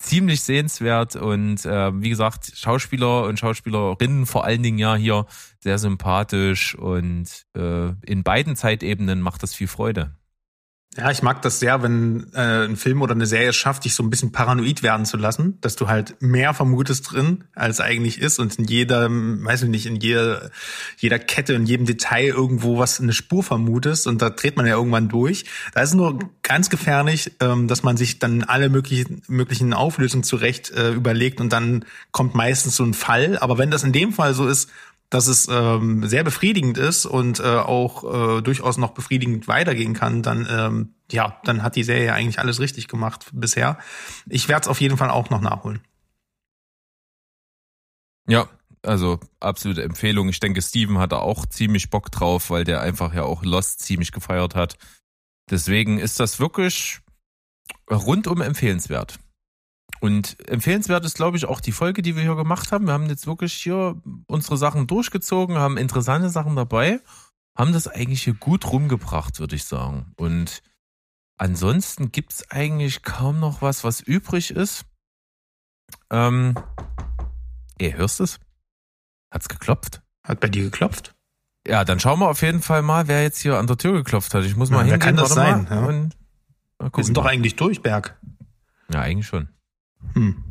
ziemlich 0.00 0.40
sehenswert 0.40 1.14
und 1.14 1.64
äh, 1.66 2.02
wie 2.02 2.08
gesagt, 2.08 2.52
Schauspieler 2.56 3.24
und 3.24 3.38
Schauspielerinnen 3.38 4.26
vor 4.26 4.44
allen 4.44 4.62
Dingen 4.62 4.78
ja 4.78 4.96
hier 4.96 5.26
sehr 5.60 5.78
sympathisch 5.78 6.74
und 6.74 7.46
äh, 7.54 7.90
in 8.04 8.22
beiden 8.24 8.56
Zeitebenen 8.56 9.20
macht 9.20 9.42
das 9.42 9.54
viel 9.54 9.68
Freude. 9.68 10.16
Ja, 10.96 11.08
ich 11.12 11.22
mag 11.22 11.40
das 11.42 11.60
sehr, 11.60 11.84
wenn 11.84 12.32
äh, 12.34 12.64
ein 12.64 12.76
Film 12.76 13.00
oder 13.00 13.14
eine 13.14 13.26
Serie 13.26 13.52
schafft, 13.52 13.84
dich 13.84 13.94
so 13.94 14.02
ein 14.02 14.10
bisschen 14.10 14.32
paranoid 14.32 14.82
werden 14.82 15.06
zu 15.06 15.16
lassen, 15.16 15.56
dass 15.60 15.76
du 15.76 15.86
halt 15.86 16.20
mehr 16.20 16.52
vermutest 16.52 17.12
drin, 17.12 17.44
als 17.54 17.80
eigentlich 17.80 18.20
ist 18.20 18.40
und 18.40 18.58
in 18.58 18.64
jeder, 18.64 19.08
weiß 19.08 19.62
ich 19.62 19.68
nicht, 19.68 19.86
in 19.86 19.94
jeder, 19.94 20.50
jeder 20.98 21.20
Kette, 21.20 21.52
in 21.52 21.64
jedem 21.64 21.86
Detail 21.86 22.26
irgendwo 22.26 22.78
was 22.78 23.00
eine 23.00 23.12
Spur 23.12 23.44
vermutest 23.44 24.08
und 24.08 24.20
da 24.20 24.30
dreht 24.30 24.56
man 24.56 24.66
ja 24.66 24.74
irgendwann 24.74 25.08
durch. 25.08 25.44
Da 25.74 25.82
ist 25.82 25.94
nur 25.94 26.18
ganz 26.42 26.70
gefährlich, 26.70 27.36
ähm, 27.38 27.68
dass 27.68 27.84
man 27.84 27.96
sich 27.96 28.18
dann 28.18 28.42
alle 28.42 28.68
möglichen, 28.68 29.22
möglichen 29.28 29.72
Auflösungen 29.72 30.24
zurecht 30.24 30.72
äh, 30.72 30.90
überlegt 30.90 31.40
und 31.40 31.52
dann 31.52 31.84
kommt 32.10 32.34
meistens 32.34 32.74
so 32.74 32.82
ein 32.82 32.94
Fall. 32.94 33.38
Aber 33.38 33.58
wenn 33.58 33.70
das 33.70 33.84
in 33.84 33.92
dem 33.92 34.12
Fall 34.12 34.34
so 34.34 34.48
ist, 34.48 34.68
dass 35.10 35.26
es 35.26 35.48
ähm, 35.50 36.06
sehr 36.06 36.24
befriedigend 36.24 36.78
ist 36.78 37.04
und 37.04 37.40
äh, 37.40 37.42
auch 37.42 38.38
äh, 38.38 38.42
durchaus 38.42 38.78
noch 38.78 38.92
befriedigend 38.92 39.48
weitergehen 39.48 39.92
kann, 39.92 40.22
dann 40.22 40.46
ähm, 40.50 40.94
ja, 41.10 41.40
dann 41.44 41.62
hat 41.62 41.76
die 41.76 41.82
Serie 41.82 42.14
eigentlich 42.14 42.38
alles 42.38 42.60
richtig 42.60 42.86
gemacht 42.86 43.26
bisher. 43.32 43.78
Ich 44.28 44.48
werde 44.48 44.62
es 44.62 44.68
auf 44.68 44.80
jeden 44.80 44.96
Fall 44.96 45.10
auch 45.10 45.28
noch 45.28 45.40
nachholen. 45.40 45.80
Ja, 48.28 48.48
also 48.82 49.18
absolute 49.40 49.82
Empfehlung. 49.82 50.28
Ich 50.28 50.38
denke, 50.38 50.62
Steven 50.62 50.98
hat 50.98 51.10
da 51.10 51.18
auch 51.18 51.44
ziemlich 51.46 51.90
Bock 51.90 52.12
drauf, 52.12 52.50
weil 52.50 52.62
der 52.62 52.80
einfach 52.80 53.12
ja 53.12 53.24
auch 53.24 53.42
Lost 53.42 53.80
ziemlich 53.80 54.12
gefeiert 54.12 54.54
hat. 54.54 54.76
Deswegen 55.50 55.98
ist 55.98 56.20
das 56.20 56.38
wirklich 56.38 57.00
rundum 57.90 58.40
empfehlenswert. 58.40 59.18
Und 60.00 60.36
empfehlenswert 60.48 61.04
ist, 61.04 61.16
glaube 61.16 61.36
ich, 61.36 61.46
auch 61.46 61.60
die 61.60 61.72
Folge, 61.72 62.02
die 62.02 62.16
wir 62.16 62.22
hier 62.22 62.36
gemacht 62.36 62.72
haben. 62.72 62.86
Wir 62.86 62.92
haben 62.92 63.08
jetzt 63.08 63.26
wirklich 63.26 63.52
hier 63.52 64.00
unsere 64.26 64.56
Sachen 64.56 64.86
durchgezogen, 64.86 65.58
haben 65.58 65.76
interessante 65.76 66.30
Sachen 66.30 66.56
dabei, 66.56 67.00
haben 67.56 67.72
das 67.72 67.88
eigentlich 67.88 68.22
hier 68.22 68.34
gut 68.34 68.70
rumgebracht, 68.70 69.40
würde 69.40 69.56
ich 69.56 69.64
sagen. 69.64 70.12
Und 70.16 70.62
ansonsten 71.36 72.12
gibt's 72.12 72.50
eigentlich 72.50 73.02
kaum 73.02 73.40
noch 73.40 73.60
was, 73.60 73.84
was 73.84 74.00
übrig 74.00 74.52
ist. 74.52 74.86
Ähm, 76.10 76.54
ey, 77.78 77.92
hörst 77.92 78.20
es? 78.20 78.38
Hat's 79.30 79.48
geklopft? 79.48 80.02
Hat 80.24 80.40
bei 80.40 80.48
dir 80.48 80.64
geklopft? 80.64 81.14
Ja, 81.66 81.84
dann 81.84 82.00
schauen 82.00 82.20
wir 82.20 82.28
auf 82.28 82.42
jeden 82.42 82.62
Fall 82.62 82.82
mal, 82.82 83.06
wer 83.06 83.22
jetzt 83.22 83.40
hier 83.40 83.58
an 83.58 83.66
der 83.66 83.76
Tür 83.76 83.92
geklopft 83.92 84.32
hat. 84.32 84.44
Ich 84.44 84.56
muss 84.56 84.70
mal 84.70 84.86
ja, 84.86 84.92
hingehen. 84.92 85.00
Wer 85.00 85.06
kann 85.06 85.16
das 85.16 85.34
sein? 85.34 85.66
Ja. 86.80 86.90
Wir 86.96 87.04
sind 87.04 87.16
doch 87.16 87.26
eigentlich 87.26 87.56
durch, 87.56 87.82
Berg. 87.82 88.18
Ja, 88.92 89.00
eigentlich 89.00 89.26
schon. 89.26 89.48
Hm. 90.14 90.44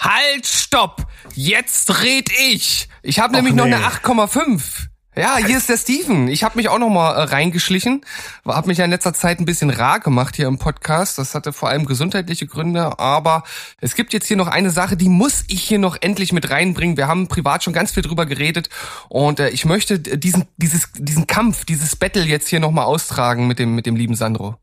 Halt, 0.00 0.46
stopp! 0.46 1.06
Jetzt 1.34 2.02
red 2.02 2.30
ich! 2.52 2.88
Ich 3.02 3.18
habe 3.18 3.34
nämlich 3.34 3.54
nee. 3.54 3.58
noch 3.58 3.66
eine 3.66 3.86
8,5. 3.86 4.88
Ja, 5.18 5.38
hier 5.38 5.56
ist 5.56 5.70
der 5.70 5.78
Steven. 5.78 6.28
Ich 6.28 6.44
habe 6.44 6.58
mich 6.58 6.68
auch 6.68 6.78
noch 6.78 6.90
mal 6.90 7.14
äh, 7.14 7.22
reingeschlichen, 7.22 8.02
habe 8.46 8.68
mich 8.68 8.76
ja 8.76 8.84
in 8.84 8.90
letzter 8.90 9.14
Zeit 9.14 9.40
ein 9.40 9.46
bisschen 9.46 9.70
rar 9.70 9.98
gemacht 9.98 10.36
hier 10.36 10.46
im 10.46 10.58
Podcast. 10.58 11.16
Das 11.16 11.34
hatte 11.34 11.54
vor 11.54 11.70
allem 11.70 11.86
gesundheitliche 11.86 12.46
Gründe, 12.46 12.98
aber 12.98 13.42
es 13.80 13.94
gibt 13.94 14.12
jetzt 14.12 14.26
hier 14.26 14.36
noch 14.36 14.48
eine 14.48 14.68
Sache, 14.68 14.94
die 14.94 15.08
muss 15.08 15.44
ich 15.48 15.62
hier 15.62 15.78
noch 15.78 15.96
endlich 15.98 16.34
mit 16.34 16.50
reinbringen. 16.50 16.98
Wir 16.98 17.08
haben 17.08 17.28
privat 17.28 17.64
schon 17.64 17.72
ganz 17.72 17.92
viel 17.92 18.02
drüber 18.02 18.26
geredet 18.26 18.68
und 19.08 19.40
äh, 19.40 19.48
ich 19.48 19.64
möchte 19.64 19.98
diesen 19.98 20.48
dieses 20.58 20.90
diesen 20.98 21.26
Kampf, 21.26 21.64
dieses 21.64 21.96
Battle 21.96 22.24
jetzt 22.24 22.48
hier 22.48 22.60
noch 22.60 22.70
mal 22.70 22.84
austragen 22.84 23.46
mit 23.46 23.58
dem 23.58 23.74
mit 23.74 23.86
dem 23.86 23.96
lieben 23.96 24.16
Sandro. 24.16 24.58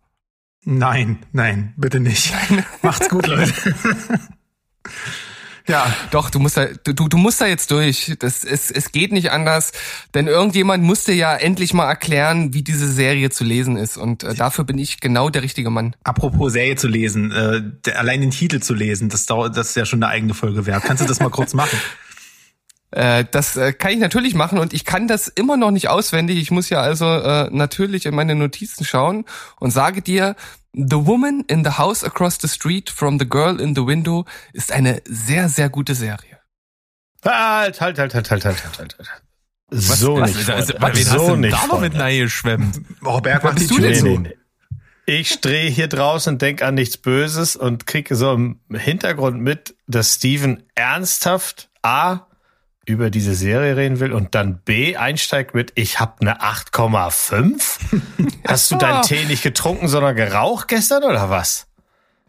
Nein, 0.65 1.19
nein, 1.31 1.73
bitte 1.77 1.99
nicht. 1.99 2.33
Macht's 2.81 3.09
gut, 3.09 3.27
Leute. 3.27 3.53
Ja, 5.67 5.95
doch, 6.11 6.29
du 6.29 6.39
musst 6.39 6.57
da, 6.57 6.65
du, 6.83 7.07
du 7.07 7.17
musst 7.17 7.39
da 7.39 7.45
jetzt 7.45 7.71
durch. 7.71 8.13
Das, 8.19 8.43
es, 8.43 8.69
es 8.69 8.91
geht 8.91 9.13
nicht 9.13 9.31
anders, 9.31 9.71
denn 10.13 10.27
irgendjemand 10.27 10.83
musste 10.83 11.13
ja 11.13 11.35
endlich 11.35 11.73
mal 11.73 11.87
erklären, 11.87 12.53
wie 12.53 12.63
diese 12.63 12.91
Serie 12.91 13.29
zu 13.29 13.45
lesen 13.45 13.77
ist. 13.77 13.95
Und 13.95 14.23
äh, 14.23 14.33
dafür 14.33 14.65
bin 14.65 14.77
ich 14.77 14.99
genau 14.99 15.29
der 15.29 15.41
richtige 15.41 15.69
Mann. 15.69 15.95
Apropos 16.03 16.51
Serie 16.51 16.75
zu 16.75 16.89
lesen, 16.89 17.31
äh, 17.31 17.61
der, 17.85 17.97
allein 17.99 18.19
den 18.19 18.31
Titel 18.31 18.59
zu 18.59 18.73
lesen, 18.73 19.07
das 19.07 19.25
dauert, 19.25 19.55
das 19.55 19.69
ist 19.69 19.75
ja 19.75 19.85
schon 19.85 20.03
eine 20.03 20.11
eigene 20.11 20.33
Folge 20.33 20.65
wert. 20.65 20.83
Kannst 20.83 21.01
du 21.01 21.07
das 21.07 21.21
mal 21.21 21.29
kurz 21.29 21.53
machen? 21.53 21.79
Äh, 22.93 23.25
das 23.31 23.55
äh, 23.55 23.73
kann 23.73 23.91
ich 23.91 23.97
natürlich 23.97 24.35
machen 24.35 24.59
und 24.59 24.71
ich 24.71 24.85
kann 24.85 25.07
das 25.07 25.27
immer 25.27 25.57
noch 25.57 25.71
nicht 25.71 25.89
auswendig. 25.89 26.37
Ich 26.37 26.51
muss 26.51 26.69
ja 26.69 26.79
also 26.79 27.05
äh, 27.05 27.49
natürlich 27.51 28.05
in 28.05 28.13
meine 28.13 28.35
Notizen 28.35 28.85
schauen 28.85 29.25
und 29.59 29.71
sage 29.71 30.03
dir, 30.03 30.35
The 30.73 31.07
Woman 31.07 31.43
in 31.47 31.63
the 31.63 31.71
House 31.71 32.03
Across 32.03 32.37
the 32.41 32.47
Street 32.47 32.91
from 32.91 33.17
the 33.17 33.27
Girl 33.27 33.59
in 33.59 33.73
the 33.73 33.85
Window 33.87 34.25
ist 34.53 34.71
eine 34.71 35.01
sehr, 35.05 35.49
sehr 35.49 35.69
gute 35.69 35.95
Serie. 35.95 36.39
Halt, 37.25 37.81
halt, 37.81 37.97
halt, 37.97 38.13
halt, 38.13 38.29
halt, 38.29 38.45
halt, 38.45 38.63
halt, 38.63 38.77
halt. 38.77 39.09
Was, 39.71 39.99
so 39.99 40.19
was, 40.19 40.35
nicht. 40.35 40.47
Was, 40.47 40.73
was, 40.79 40.95
wen 40.95 41.03
so 41.03 41.11
hast 41.11 41.27
du 41.29 41.35
nicht 41.35 41.53
da 41.53 41.67
noch 41.67 41.79
mit 41.79 41.93
geschwemmt? 41.93 42.79
Oh, 43.03 43.19
Berg, 43.21 43.43
was 43.43 43.55
bist 43.55 43.71
du 43.71 43.79
denn 43.79 43.95
so? 43.95 44.23
Ich 45.07 45.41
drehe 45.41 45.69
hier 45.69 45.87
draußen 45.87 46.33
und 46.33 46.41
denk 46.43 46.61
an 46.61 46.75
nichts 46.75 46.97
Böses 46.97 47.55
und 47.55 47.87
kriege 47.87 48.15
so 48.15 48.33
im 48.33 48.59
Hintergrund 48.71 49.41
mit, 49.41 49.75
dass 49.87 50.13
Steven 50.13 50.63
ernsthaft 50.75 51.69
A 51.81 52.27
über 52.85 53.09
diese 53.09 53.33
Serie 53.33 53.77
reden 53.77 53.99
will 53.99 54.11
und 54.11 54.35
dann 54.35 54.57
B 54.57 54.97
einsteigt 54.97 55.55
mit, 55.55 55.71
ich 55.75 55.99
habe 55.99 56.13
eine 56.21 56.41
8,5? 56.41 57.79
Hast 58.47 58.71
du 58.71 58.75
deinen 58.75 59.03
Tee 59.03 59.25
nicht 59.25 59.43
getrunken, 59.43 59.87
sondern 59.87 60.15
geraucht 60.15 60.67
gestern 60.67 61.03
oder 61.03 61.29
was? 61.29 61.67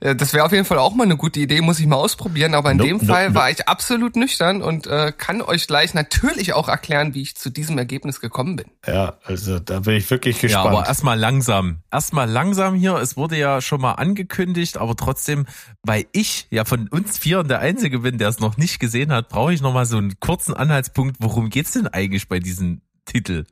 Äh, 0.04 0.14
das 0.14 0.32
wäre 0.34 0.44
auf 0.44 0.52
jeden 0.52 0.64
Fall 0.64 0.78
auch 0.78 0.94
mal 0.94 1.04
eine 1.04 1.16
gute 1.16 1.40
Idee, 1.40 1.60
muss 1.62 1.80
ich 1.80 1.86
mal 1.86 1.96
ausprobieren. 1.96 2.54
Aber 2.54 2.70
in 2.70 2.76
nope, 2.76 2.88
dem 2.88 2.96
nope, 2.98 3.06
Fall 3.06 3.26
nope. 3.28 3.34
war 3.36 3.50
ich 3.50 3.66
absolut 3.66 4.16
nüchtern 4.16 4.62
und 4.62 4.86
äh, 4.86 5.12
kann 5.16 5.40
euch 5.40 5.66
gleich 5.66 5.94
natürlich 5.94 6.52
auch 6.52 6.68
erklären, 6.68 7.14
wie 7.14 7.22
ich 7.22 7.36
zu 7.36 7.50
diesem 7.50 7.78
Ergebnis 7.78 8.20
gekommen 8.20 8.56
bin. 8.56 8.66
Ja, 8.86 9.14
also 9.24 9.58
da 9.58 9.80
bin 9.80 9.94
ich 9.94 10.08
wirklich 10.10 10.40
gespannt. 10.40 10.66
Ja, 10.66 10.70
aber 10.70 10.86
erstmal 10.86 11.18
langsam. 11.18 11.78
Erstmal 11.90 12.28
langsam 12.28 12.74
hier. 12.74 12.96
Es 12.96 13.16
wurde 13.16 13.36
ja 13.36 13.60
schon 13.60 13.80
mal 13.80 13.92
angekündigt, 13.92 14.76
aber 14.76 14.94
trotzdem, 14.94 15.46
weil 15.82 16.06
ich 16.12 16.46
ja 16.50 16.64
von 16.64 16.88
uns 16.88 17.18
vier 17.18 17.42
der 17.42 17.60
Einzige 17.60 18.00
bin, 18.00 18.18
der 18.18 18.28
es 18.28 18.40
noch 18.40 18.56
nicht 18.58 18.78
gesehen 18.78 19.10
hat, 19.10 19.30
brauche 19.30 19.54
ich 19.54 19.62
noch 19.62 19.72
mal 19.72 19.86
so 19.86 19.96
einen 19.96 20.20
kurzen 20.20 20.54
Anhaltspunkt. 20.54 21.16
Worum 21.20 21.48
geht's 21.48 21.72
denn 21.72 21.88
eigentlich 21.88 22.28
bei 22.28 22.38
diesem 22.38 22.82
Titel? 23.06 23.44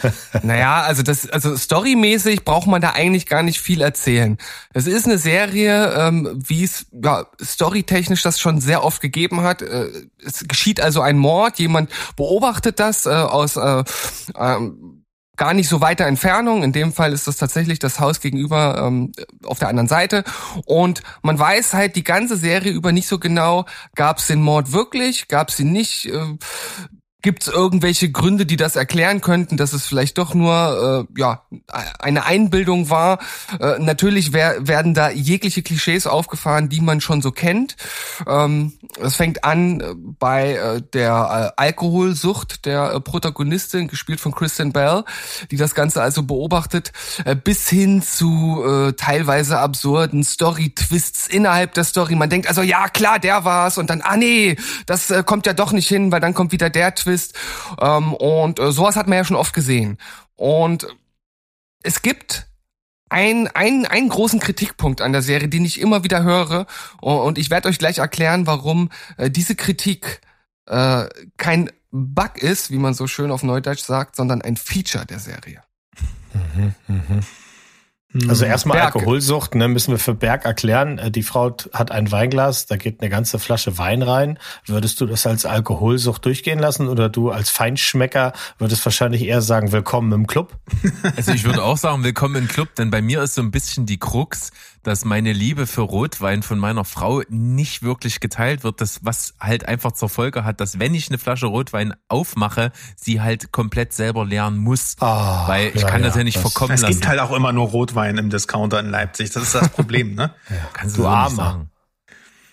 naja, 0.42 0.82
also 0.82 1.02
das, 1.02 1.28
also 1.28 1.56
storymäßig 1.56 2.44
braucht 2.44 2.66
man 2.66 2.80
da 2.80 2.90
eigentlich 2.90 3.26
gar 3.26 3.42
nicht 3.42 3.60
viel 3.60 3.80
erzählen. 3.80 4.38
Es 4.72 4.86
ist 4.86 5.06
eine 5.06 5.18
Serie, 5.18 5.92
ähm, 5.96 6.42
wie 6.46 6.64
es 6.64 6.86
ja, 6.92 7.26
storytechnisch 7.40 8.22
das 8.22 8.40
schon 8.40 8.60
sehr 8.60 8.84
oft 8.84 9.00
gegeben 9.00 9.42
hat. 9.42 9.62
Äh, 9.62 9.88
es 10.24 10.46
geschieht 10.48 10.80
also 10.80 11.00
ein 11.00 11.18
Mord, 11.18 11.58
jemand 11.58 11.90
beobachtet 12.16 12.80
das 12.80 13.06
äh, 13.06 13.10
aus 13.10 13.56
äh, 13.56 13.84
ähm, 14.36 15.02
gar 15.36 15.54
nicht 15.54 15.68
so 15.68 15.80
weiter 15.80 16.06
Entfernung. 16.06 16.62
In 16.62 16.72
dem 16.72 16.92
Fall 16.92 17.12
ist 17.12 17.26
das 17.26 17.36
tatsächlich 17.36 17.78
das 17.78 18.00
Haus 18.00 18.20
gegenüber 18.20 18.84
ähm, 18.86 19.12
auf 19.44 19.58
der 19.58 19.68
anderen 19.68 19.88
Seite. 19.88 20.24
Und 20.66 21.02
man 21.22 21.38
weiß 21.38 21.74
halt 21.74 21.96
die 21.96 22.04
ganze 22.04 22.36
Serie 22.36 22.72
über 22.72 22.92
nicht 22.92 23.08
so 23.08 23.18
genau, 23.18 23.64
gab 23.94 24.18
es 24.18 24.26
den 24.26 24.40
Mord 24.40 24.72
wirklich, 24.72 25.28
gab 25.28 25.48
es 25.48 25.58
ihn 25.58 25.72
nicht. 25.72 26.06
Äh, 26.06 26.36
Gibt 27.22 27.42
es 27.42 27.48
irgendwelche 27.48 28.10
Gründe, 28.10 28.46
die 28.46 28.56
das 28.56 28.74
erklären 28.74 29.20
könnten, 29.20 29.56
dass 29.56 29.72
es 29.72 29.86
vielleicht 29.86 30.18
doch 30.18 30.34
nur 30.34 31.06
äh, 31.08 31.20
ja 31.20 31.42
eine 32.00 32.24
Einbildung 32.24 32.90
war? 32.90 33.20
Äh, 33.60 33.78
natürlich 33.78 34.32
wer, 34.32 34.66
werden 34.66 34.92
da 34.92 35.08
jegliche 35.08 35.62
Klischees 35.62 36.08
aufgefahren, 36.08 36.68
die 36.68 36.80
man 36.80 37.00
schon 37.00 37.22
so 37.22 37.30
kennt. 37.30 37.76
Ähm, 38.26 38.72
es 39.00 39.14
fängt 39.14 39.44
an 39.44 39.80
äh, 39.80 39.94
bei 39.96 40.54
äh, 40.54 40.82
der 40.92 41.52
äh, 41.56 41.60
Alkoholsucht 41.62 42.66
der 42.66 42.92
äh, 42.92 43.00
Protagonistin, 43.00 43.86
gespielt 43.86 44.18
von 44.18 44.34
Kristen 44.34 44.72
Bell, 44.72 45.04
die 45.52 45.56
das 45.56 45.76
Ganze 45.76 46.02
also 46.02 46.24
beobachtet, 46.24 46.90
äh, 47.24 47.36
bis 47.36 47.68
hin 47.68 48.02
zu 48.02 48.64
äh, 48.66 48.92
teilweise 48.94 49.60
absurden 49.60 50.24
Story-Twists 50.24 51.28
innerhalb 51.28 51.74
der 51.74 51.84
Story. 51.84 52.16
Man 52.16 52.30
denkt 52.30 52.48
also, 52.48 52.62
ja 52.62 52.88
klar, 52.88 53.20
der 53.20 53.44
war's 53.44 53.78
und 53.78 53.90
dann, 53.90 54.00
ah 54.00 54.16
nee, 54.16 54.56
das 54.86 55.10
äh, 55.10 55.22
kommt 55.22 55.46
ja 55.46 55.52
doch 55.52 55.70
nicht 55.70 55.86
hin, 55.86 56.10
weil 56.10 56.20
dann 56.20 56.34
kommt 56.34 56.50
wieder 56.50 56.68
der 56.68 56.96
Twist 56.96 57.11
bist. 57.12 57.34
Ähm, 57.78 58.14
und 58.14 58.58
äh, 58.58 58.72
sowas 58.72 58.96
hat 58.96 59.06
man 59.06 59.18
ja 59.18 59.24
schon 59.24 59.36
oft 59.36 59.52
gesehen. 59.52 59.98
Und 60.36 60.86
es 61.82 62.00
gibt 62.00 62.46
ein, 63.10 63.48
ein, 63.48 63.84
einen 63.84 64.08
großen 64.08 64.40
Kritikpunkt 64.40 65.02
an 65.02 65.12
der 65.12 65.20
Serie, 65.20 65.48
den 65.48 65.66
ich 65.66 65.78
immer 65.78 66.02
wieder 66.04 66.22
höre. 66.22 66.66
Und 67.00 67.36
ich 67.36 67.50
werde 67.50 67.68
euch 67.68 67.78
gleich 67.78 67.98
erklären, 67.98 68.46
warum 68.46 68.88
äh, 69.18 69.30
diese 69.30 69.54
Kritik 69.54 70.22
äh, 70.66 71.04
kein 71.36 71.70
Bug 71.90 72.38
ist, 72.38 72.70
wie 72.70 72.78
man 72.78 72.94
so 72.94 73.06
schön 73.06 73.30
auf 73.30 73.42
Neudeutsch 73.42 73.82
sagt, 73.82 74.16
sondern 74.16 74.40
ein 74.40 74.56
Feature 74.56 75.04
der 75.04 75.18
Serie. 75.18 75.62
Mhm, 76.32 76.74
mh. 76.88 77.22
Also 78.28 78.44
erstmal 78.44 78.78
Berg. 78.78 78.96
Alkoholsucht, 78.96 79.54
ne, 79.54 79.68
müssen 79.68 79.92
wir 79.92 79.98
für 79.98 80.14
Berg 80.14 80.44
erklären. 80.44 80.98
Äh, 80.98 81.10
die 81.10 81.22
Frau 81.22 81.54
hat 81.72 81.90
ein 81.90 82.12
Weinglas, 82.12 82.66
da 82.66 82.76
geht 82.76 83.00
eine 83.00 83.08
ganze 83.08 83.38
Flasche 83.38 83.78
Wein 83.78 84.02
rein. 84.02 84.38
Würdest 84.66 85.00
du 85.00 85.06
das 85.06 85.26
als 85.26 85.46
Alkoholsucht 85.46 86.24
durchgehen 86.24 86.58
lassen 86.58 86.88
oder 86.88 87.08
du 87.08 87.30
als 87.30 87.50
Feinschmecker 87.50 88.32
würdest 88.58 88.84
wahrscheinlich 88.84 89.22
eher 89.22 89.40
sagen, 89.40 89.72
willkommen 89.72 90.12
im 90.12 90.26
Club? 90.26 90.58
Also 91.16 91.32
ich 91.32 91.44
würde 91.44 91.62
auch 91.62 91.76
sagen, 91.76 92.04
willkommen 92.04 92.36
im 92.36 92.48
Club, 92.48 92.74
denn 92.76 92.90
bei 92.90 93.02
mir 93.02 93.22
ist 93.22 93.34
so 93.34 93.42
ein 93.42 93.50
bisschen 93.50 93.86
die 93.86 93.98
Krux, 93.98 94.50
dass 94.82 95.04
meine 95.04 95.32
Liebe 95.32 95.66
für 95.66 95.82
Rotwein 95.82 96.42
von 96.42 96.58
meiner 96.58 96.84
Frau 96.84 97.22
nicht 97.28 97.82
wirklich 97.82 98.20
geteilt 98.20 98.64
wird, 98.64 98.80
das 98.80 99.00
was 99.02 99.34
halt 99.40 99.66
einfach 99.68 99.92
zur 99.92 100.08
Folge 100.08 100.44
hat, 100.44 100.60
dass 100.60 100.78
wenn 100.78 100.94
ich 100.94 101.08
eine 101.08 101.18
Flasche 101.18 101.46
Rotwein 101.46 101.94
aufmache, 102.08 102.72
sie 102.96 103.20
halt 103.20 103.52
komplett 103.52 103.92
selber 103.92 104.24
leeren 104.24 104.56
muss, 104.58 104.96
oh, 105.00 105.06
weil 105.06 105.72
ich 105.74 105.82
ja, 105.82 105.88
kann 105.88 106.02
das 106.02 106.16
ja 106.16 106.24
nicht 106.24 106.36
das, 106.36 106.42
verkommen 106.42 106.72
lassen. 106.72 106.84
Es 106.84 106.90
gibt 106.96 107.08
halt 107.08 107.20
auch 107.20 107.32
immer 107.32 107.52
nur 107.52 107.68
Rotwein 107.68 108.01
im 108.10 108.30
Discounter 108.30 108.80
in 108.80 108.90
Leipzig, 108.90 109.30
das 109.30 109.42
ist 109.44 109.54
das 109.54 109.68
Problem, 109.70 110.14
ne? 110.14 110.34
ja, 110.50 110.56
kannst 110.72 110.96
du, 110.96 111.02
du 111.02 111.08
so 111.08 111.36
sagen. 111.36 111.70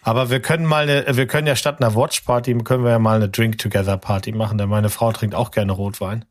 Aber 0.01 0.29
wir 0.29 0.41
können 0.41 0.65
mal 0.65 0.89
eine, 0.89 1.17
wir 1.17 1.27
können 1.27 1.47
ja 1.47 1.55
statt 1.55 1.81
einer 1.81 1.95
Watch 1.95 2.21
Party, 2.21 2.57
können 2.63 2.83
wir 2.83 2.91
ja 2.91 2.99
mal 2.99 3.17
eine 3.17 3.29
Drink 3.29 3.57
Together 3.57 3.97
Party 3.97 4.31
machen, 4.31 4.57
denn 4.57 4.69
meine 4.69 4.89
Frau 4.89 5.11
trinkt 5.11 5.35
auch 5.35 5.51
gerne 5.51 5.71
Rotwein. 5.71 6.25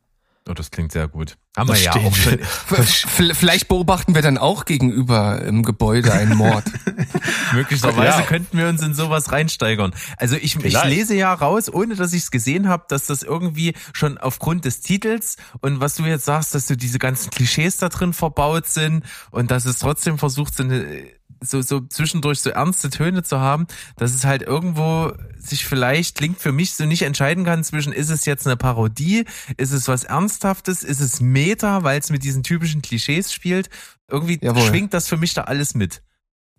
Oh, 0.47 0.53
das 0.53 0.71
klingt 0.71 0.91
sehr 0.91 1.07
gut. 1.07 1.37
Haben 1.55 1.67
das 1.67 1.79
wir 1.79 1.85
ja 1.85 1.95
auch 1.95 2.15
schon. 2.15 2.39
Vielleicht 3.35 3.67
beobachten 3.67 4.15
wir 4.15 4.21
dann 4.21 4.37
auch 4.37 4.65
gegenüber 4.65 5.41
im 5.41 5.63
Gebäude 5.63 6.11
einen 6.13 6.37
Mord. 6.37 6.63
Möglicherweise 7.53 8.19
ja. 8.19 8.25
könnten 8.25 8.57
wir 8.57 8.67
uns 8.67 8.81
in 8.81 8.93
sowas 8.93 9.31
reinsteigern. 9.31 9.93
Also 10.17 10.37
ich, 10.37 10.55
ich 10.63 10.83
lese 10.85 11.15
ja 11.15 11.33
raus, 11.33 11.71
ohne 11.71 11.95
dass 11.95 12.13
ich 12.13 12.23
es 12.23 12.31
gesehen 12.31 12.67
habe, 12.67 12.85
dass 12.87 13.05
das 13.05 13.21
irgendwie 13.21 13.73
schon 13.93 14.17
aufgrund 14.17 14.65
des 14.65 14.81
Titels 14.81 15.37
und 15.61 15.81
was 15.81 15.95
du 15.95 16.05
jetzt 16.05 16.25
sagst, 16.25 16.55
dass 16.55 16.65
du 16.65 16.75
diese 16.75 16.97
ganzen 16.97 17.29
Klischees 17.29 17.77
da 17.77 17.89
drin 17.89 18.13
verbaut 18.13 18.67
sind 18.67 19.03
und 19.31 19.51
dass 19.51 19.65
es 19.65 19.79
trotzdem 19.79 20.17
versucht, 20.17 20.55
so 20.55 20.63
eine 20.63 21.18
so, 21.41 21.61
so 21.61 21.81
zwischendurch 21.81 22.41
so 22.41 22.49
ernste 22.49 22.89
Töne 22.89 23.23
zu 23.23 23.39
haben, 23.39 23.67
dass 23.97 24.13
es 24.13 24.25
halt 24.25 24.41
irgendwo 24.41 25.13
sich 25.37 25.65
vielleicht 25.65 26.17
klingt 26.17 26.39
für 26.39 26.51
mich 26.51 26.73
so 26.73 26.85
nicht 26.85 27.03
entscheiden 27.03 27.45
kann 27.45 27.63
zwischen, 27.63 27.93
ist 27.93 28.09
es 28.09 28.25
jetzt 28.25 28.45
eine 28.45 28.57
Parodie, 28.57 29.25
ist 29.57 29.71
es 29.71 29.87
was 29.87 30.03
Ernsthaftes, 30.03 30.83
ist 30.83 30.99
es 30.99 31.21
Meta, 31.21 31.83
weil 31.83 31.99
es 31.99 32.09
mit 32.09 32.23
diesen 32.23 32.43
typischen 32.43 32.81
Klischees 32.81 33.33
spielt. 33.33 33.69
Irgendwie 34.09 34.39
Jawohl. 34.41 34.63
schwingt 34.63 34.93
das 34.93 35.07
für 35.07 35.17
mich 35.17 35.33
da 35.33 35.43
alles 35.43 35.75
mit. 35.75 36.01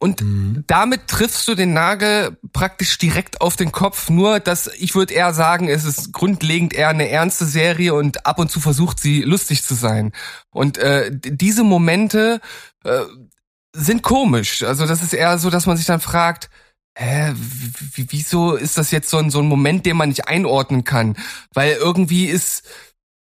Und 0.02 0.22
mhm. 0.22 0.64
damit 0.66 1.08
triffst 1.08 1.46
du 1.46 1.54
den 1.54 1.74
Nagel 1.74 2.38
praktisch 2.54 2.96
direkt 2.96 3.42
auf 3.42 3.56
den 3.56 3.70
Kopf. 3.70 4.08
Nur, 4.08 4.40
dass 4.40 4.66
ich 4.78 4.94
würde 4.94 5.12
eher 5.12 5.34
sagen, 5.34 5.68
es 5.68 5.84
ist 5.84 6.12
grundlegend 6.12 6.72
eher 6.72 6.88
eine 6.88 7.10
ernste 7.10 7.44
Serie 7.44 7.92
und 7.92 8.24
ab 8.24 8.38
und 8.38 8.50
zu 8.50 8.60
versucht 8.60 8.98
sie 8.98 9.20
lustig 9.20 9.62
zu 9.62 9.74
sein. 9.74 10.12
Und 10.48 10.78
äh, 10.78 11.10
diese 11.12 11.64
Momente, 11.64 12.40
äh, 12.82 13.02
sind 13.74 14.02
komisch. 14.02 14.62
Also 14.62 14.86
das 14.86 15.02
ist 15.02 15.12
eher 15.12 15.38
so, 15.38 15.50
dass 15.50 15.66
man 15.66 15.76
sich 15.76 15.86
dann 15.86 16.00
fragt, 16.00 16.50
hä, 16.96 17.32
wieso 17.94 18.54
ist 18.54 18.78
das 18.78 18.90
jetzt 18.90 19.10
so 19.10 19.18
ein, 19.18 19.30
so 19.30 19.40
ein 19.40 19.46
Moment, 19.46 19.86
den 19.86 19.96
man 19.96 20.08
nicht 20.08 20.28
einordnen 20.28 20.84
kann? 20.84 21.16
Weil 21.54 21.74
irgendwie 21.74 22.26
ist, 22.26 22.64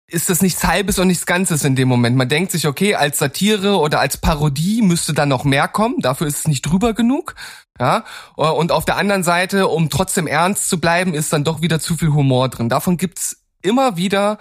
ist 0.08 0.30
das 0.30 0.42
nichts 0.42 0.64
Halbes 0.64 0.98
und 0.98 1.08
nichts 1.08 1.26
Ganzes 1.26 1.64
in 1.64 1.76
dem 1.76 1.88
Moment. 1.88 2.16
Man 2.16 2.30
denkt 2.30 2.52
sich, 2.52 2.68
okay, 2.68 2.96
als 2.96 3.20
Satire 3.20 3.78
oder 3.78 4.00
als 4.00 4.18
Parodie 4.18 4.82
müsste 4.82 5.14
dann 5.14 5.30
noch 5.30 5.44
mehr 5.44 5.68
kommen. 5.68 6.00
Dafür 6.00 6.28
ist 6.28 6.40
es 6.40 6.48
nicht 6.48 6.64
drüber 6.64 6.94
genug. 6.94 7.36
Ja, 7.80 8.04
und 8.36 8.72
auf 8.74 8.84
der 8.84 8.98
anderen 8.98 9.24
Seite, 9.24 9.68
um 9.68 9.90
trotzdem 9.90 10.28
ernst 10.28 10.70
zu 10.70 10.82
bleiben, 10.82 11.14
ist 11.14 11.32
dann 11.32 11.46
doch 11.46 11.62
wieder 11.62 11.80
zu 11.80 11.96
viel 11.96 12.10
Humor 12.10 12.50
drin. 12.50 12.68
Davon 12.68 12.98
gibt's 12.98 13.44
immer 13.62 13.96
wieder 13.96 14.38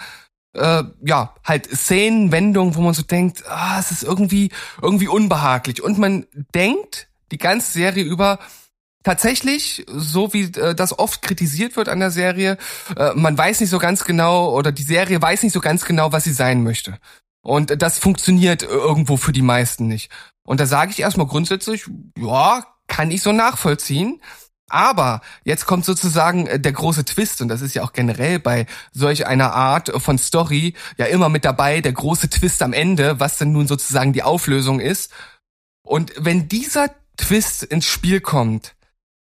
äh, 0.54 0.84
ja, 1.04 1.34
halt 1.44 1.66
Szenen, 1.70 2.32
Wendungen, 2.32 2.74
wo 2.74 2.80
man 2.80 2.94
so 2.94 3.02
denkt, 3.02 3.44
ah, 3.48 3.78
es 3.78 3.90
ist 3.90 4.02
irgendwie, 4.02 4.50
irgendwie 4.82 5.08
unbehaglich. 5.08 5.82
Und 5.82 5.98
man 5.98 6.26
denkt 6.54 7.08
die 7.30 7.38
ganze 7.38 7.72
Serie 7.72 8.04
über, 8.04 8.38
tatsächlich, 9.02 9.84
so 9.88 10.32
wie 10.32 10.44
äh, 10.44 10.74
das 10.74 10.98
oft 10.98 11.22
kritisiert 11.22 11.76
wird 11.76 11.88
an 11.88 12.00
der 12.00 12.10
Serie, 12.10 12.58
äh, 12.96 13.12
man 13.14 13.36
weiß 13.36 13.60
nicht 13.60 13.70
so 13.70 13.78
ganz 13.78 14.04
genau 14.04 14.54
oder 14.54 14.72
die 14.72 14.82
Serie 14.82 15.20
weiß 15.20 15.42
nicht 15.42 15.52
so 15.52 15.60
ganz 15.60 15.84
genau, 15.84 16.12
was 16.12 16.24
sie 16.24 16.32
sein 16.32 16.62
möchte. 16.62 16.98
Und 17.42 17.80
das 17.80 17.98
funktioniert 17.98 18.62
irgendwo 18.62 19.16
für 19.16 19.32
die 19.32 19.42
meisten 19.42 19.86
nicht. 19.86 20.10
Und 20.42 20.60
da 20.60 20.66
sage 20.66 20.90
ich 20.90 21.00
erstmal 21.00 21.26
grundsätzlich, 21.26 21.86
ja, 22.18 22.66
kann 22.86 23.10
ich 23.10 23.22
so 23.22 23.32
nachvollziehen. 23.32 24.20
Aber 24.68 25.22
jetzt 25.44 25.66
kommt 25.66 25.84
sozusagen 25.84 26.46
äh, 26.46 26.60
der 26.60 26.72
große 26.72 27.04
Twist 27.04 27.40
und 27.40 27.48
das 27.48 27.62
ist 27.62 27.74
ja 27.74 27.82
auch 27.82 27.92
generell 27.92 28.38
bei 28.38 28.66
solch 28.92 29.26
einer 29.26 29.52
Art 29.52 29.90
von 29.96 30.18
Story 30.18 30.74
ja 30.96 31.06
immer 31.06 31.28
mit 31.28 31.44
dabei, 31.44 31.80
der 31.80 31.92
große 31.92 32.28
Twist 32.28 32.62
am 32.62 32.72
Ende, 32.72 33.18
was 33.18 33.38
denn 33.38 33.52
nun 33.52 33.66
sozusagen 33.66 34.12
die 34.12 34.22
Auflösung 34.22 34.80
ist. 34.80 35.10
Und 35.82 36.12
wenn 36.16 36.48
dieser 36.48 36.90
Twist 37.16 37.62
ins 37.62 37.86
Spiel 37.86 38.20
kommt, 38.20 38.74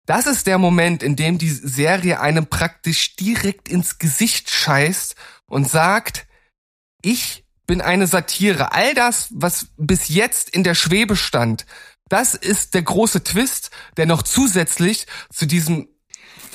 das 0.06 0.26
ist 0.26 0.46
der 0.46 0.58
Moment, 0.58 1.02
in 1.02 1.16
dem 1.16 1.38
die 1.38 1.50
Serie 1.50 2.20
einem 2.20 2.46
praktisch 2.46 3.16
direkt 3.16 3.68
ins 3.68 3.98
Gesicht 3.98 4.50
scheißt 4.50 5.14
und 5.46 5.68
sagt, 5.68 6.26
ich 7.02 7.44
bin 7.66 7.80
eine 7.80 8.06
Satire. 8.06 8.72
All 8.72 8.94
das, 8.94 9.28
was 9.30 9.68
bis 9.76 10.08
jetzt 10.08 10.50
in 10.50 10.64
der 10.64 10.74
Schwebe 10.74 11.16
stand, 11.16 11.64
das 12.08 12.34
ist 12.34 12.74
der 12.74 12.82
große 12.82 13.24
Twist, 13.24 13.70
der 13.96 14.06
noch 14.06 14.22
zusätzlich 14.22 15.06
zu 15.32 15.46
diesem 15.46 15.88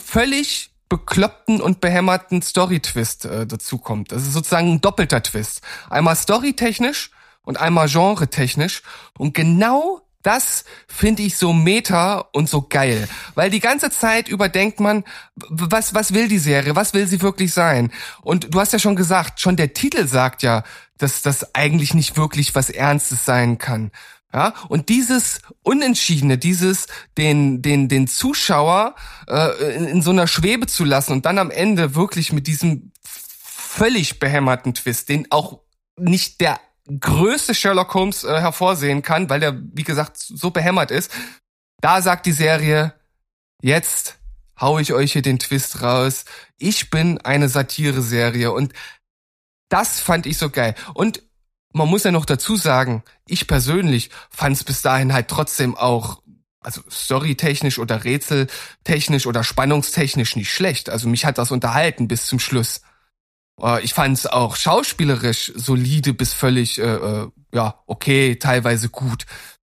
völlig 0.04 0.72
bekloppten 0.90 1.62
und 1.62 1.82
behämmerten 1.82 2.42
Story-Twist 2.42 3.26
äh, 3.26 3.46
dazukommt. 3.46 4.12
Das 4.12 4.24
ist 4.24 4.34
sozusagen 4.34 4.74
ein 4.74 4.82
doppelter 4.82 5.22
Twist. 5.22 5.62
Einmal 5.90 6.16
storytechnisch 6.16 7.12
und 7.44 7.60
einmal 7.60 7.88
genre-technisch. 7.88 8.82
Und 9.18 9.36
genau 9.36 10.02
das 10.24 10.66
finde 10.88 11.22
ich 11.22 11.38
so 11.38 11.54
meta 11.54 12.26
und 12.34 12.50
so 12.50 12.64
geil. 12.64 13.08
Weil 13.36 13.50
die 13.50 13.62
ganze 13.62 13.90
Zeit 13.90 14.28
überdenkt 14.28 14.80
man, 14.80 15.04
was, 15.36 15.94
was 15.94 16.14
will 16.14 16.28
die 16.28 16.40
Serie? 16.40 16.76
Was 16.76 16.94
will 16.94 17.08
sie 17.08 17.22
wirklich 17.22 17.54
sein? 17.54 17.92
Und 18.22 18.54
du 18.54 18.60
hast 18.60 18.74
ja 18.74 18.80
schon 18.80 18.96
gesagt, 18.96 19.40
schon 19.40 19.56
der 19.56 19.74
Titel 19.74 20.08
sagt 20.08 20.44
ja, 20.44 20.64
dass 20.98 21.22
das 21.22 21.56
eigentlich 21.56 21.94
nicht 21.94 22.18
wirklich 22.18 22.56
was 22.56 22.70
Ernstes 22.70 23.24
sein 23.24 23.58
kann. 23.60 23.92
Ja, 24.32 24.54
und 24.68 24.90
dieses 24.90 25.42
Unentschiedene, 25.64 26.38
dieses 26.38 26.88
den 27.18 27.64
den 27.64 27.90
den 27.90 28.08
Zuschauer 28.08 28.96
äh, 29.28 29.76
in, 29.76 29.88
in 29.88 30.02
so 30.04 30.12
einer 30.12 30.28
Schwebe 30.28 30.68
zu 30.68 30.86
lassen 30.86 31.14
und 31.14 31.26
dann 31.26 31.40
am 31.40 31.50
Ende 31.50 31.96
wirklich 31.96 32.32
mit 32.32 32.46
diesem 32.46 32.92
völlig 33.04 34.20
behämmerten 34.20 34.76
Twist, 34.76 35.10
den 35.10 35.32
auch 35.32 35.62
nicht 35.98 36.42
der 36.42 36.60
größte 37.00 37.56
Sherlock 37.56 37.94
Holmes 37.94 38.24
äh, 38.24 38.40
hervorsehen 38.40 39.02
kann, 39.02 39.30
weil 39.30 39.40
der 39.40 39.60
wie 39.74 39.84
gesagt 39.84 40.18
so 40.18 40.52
behämmert 40.52 40.92
ist. 40.92 41.12
Da 41.82 42.02
sagt 42.02 42.26
die 42.26 42.32
Serie 42.32 42.94
jetzt 43.62 44.20
hau 44.60 44.80
ich 44.80 44.94
euch 44.94 45.14
hier 45.14 45.22
den 45.22 45.40
Twist 45.40 45.82
raus. 45.82 46.26
Ich 46.58 46.90
bin 46.90 47.20
eine 47.20 47.50
Satire-Serie 47.50 48.52
und 48.52 48.74
das 49.70 50.00
fand 50.00 50.26
ich 50.26 50.38
so 50.38 50.50
geil. 50.50 50.76
Und 50.94 51.24
man 51.74 51.88
muss 51.88 52.04
ja 52.04 52.12
noch 52.12 52.26
dazu 52.26 52.56
sagen, 52.56 53.04
ich 53.28 53.48
persönlich 53.48 54.10
fand 54.30 54.56
es 54.56 54.64
bis 54.64 54.82
dahin 54.82 55.14
halt 55.14 55.28
trotzdem 55.28 55.76
auch, 55.76 56.22
also 56.62 56.82
storytechnisch 56.90 57.80
oder 57.80 58.04
rätseltechnisch 58.04 59.28
oder 59.28 59.44
spannungstechnisch 59.44 60.36
nicht 60.36 60.52
schlecht. 60.52 60.90
Also 60.90 61.08
mich 61.08 61.26
hat 61.26 61.38
das 61.38 61.52
unterhalten 61.52 62.08
bis 62.08 62.26
zum 62.26 62.40
Schluss. 62.40 62.82
Äh, 63.62 63.84
ich 63.84 63.94
fand 63.94 64.18
es 64.18 64.26
auch 64.26 64.56
schauspielerisch 64.56 65.52
solide 65.56 66.14
bis 66.14 66.34
völlig, 66.34 66.80
äh, 66.80 66.96
äh, 66.96 67.28
ja, 67.54 67.82
okay, 67.86 68.36
teilweise 68.38 68.90
gut. 68.90 69.26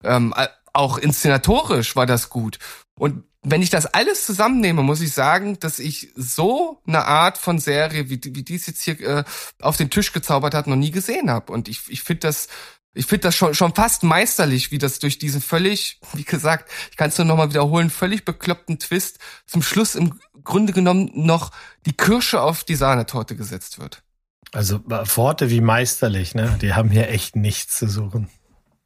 Ähm, 0.04 0.34
auch 0.74 0.98
inszenatorisch 0.98 1.96
war 1.96 2.06
das 2.06 2.30
gut. 2.30 2.60
Und 3.00 3.24
wenn 3.50 3.62
ich 3.62 3.70
das 3.70 3.86
alles 3.86 4.26
zusammennehme, 4.26 4.84
muss 4.84 5.02
ich 5.02 5.14
sagen, 5.14 5.60
dass 5.60 5.80
ich 5.80 6.12
so 6.16 6.82
eine 6.86 7.06
Art 7.06 7.38
von 7.38 7.60
Serie, 7.60 8.10
wie, 8.10 8.20
wie 8.24 8.44
dies 8.44 8.68
jetzt 8.68 8.82
hier 8.82 9.00
äh, 9.00 9.24
auf 9.62 9.78
den 9.78 9.90
Tisch 9.90 10.12
gezaubert 10.12 10.54
hat, 10.54 10.68
noch 10.68 10.76
nie 10.76 10.92
gesehen 10.92 11.30
habe. 11.32 11.54
Und 11.54 11.70
ich, 11.70 11.84
ich 11.88 12.04
finde 12.04 12.28
das, 12.28 12.48
ich 12.94 13.06
finde 13.06 13.24
das 13.24 13.36
schon, 13.36 13.54
schon 13.54 13.74
fast 13.74 14.04
meisterlich, 14.04 14.72
wie 14.72 14.78
das 14.78 15.00
durch 15.00 15.18
diesen 15.18 15.42
völlig, 15.42 16.00
wie 16.14 16.24
gesagt, 16.24 16.70
ich 16.92 16.98
kann 16.98 17.10
es 17.10 17.18
nur 17.18 17.26
nochmal 17.26 17.50
wiederholen, 17.50 17.90
völlig 17.90 18.26
bekloppten 18.26 18.80
Twist 18.80 19.20
zum 19.46 19.62
Schluss 19.62 19.96
im 19.96 20.20
Grunde 20.44 20.74
genommen 20.74 21.12
noch 21.14 21.52
die 21.86 21.94
Kirsche 21.94 22.42
auf 22.42 22.64
die 22.64 22.76
Sahnetorte 22.76 23.36
gesetzt 23.36 23.80
wird. 23.80 24.04
Also 24.52 24.82
Worte 24.86 25.50
wie 25.50 25.62
meisterlich, 25.62 26.36
ne? 26.36 26.58
Die 26.62 26.74
haben 26.74 26.90
hier 26.90 27.10
echt 27.10 27.36
nichts 27.36 27.78
zu 27.78 27.88
suchen. 27.88 28.30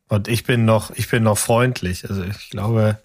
Und 0.07 0.27
ich 0.27 0.43
bin 0.43 0.65
noch, 0.65 0.91
ich 0.91 1.09
bin 1.09 1.23
noch 1.23 1.37
freundlich. 1.37 2.09
Also 2.09 2.23
ich 2.23 2.49
glaube, 2.49 2.99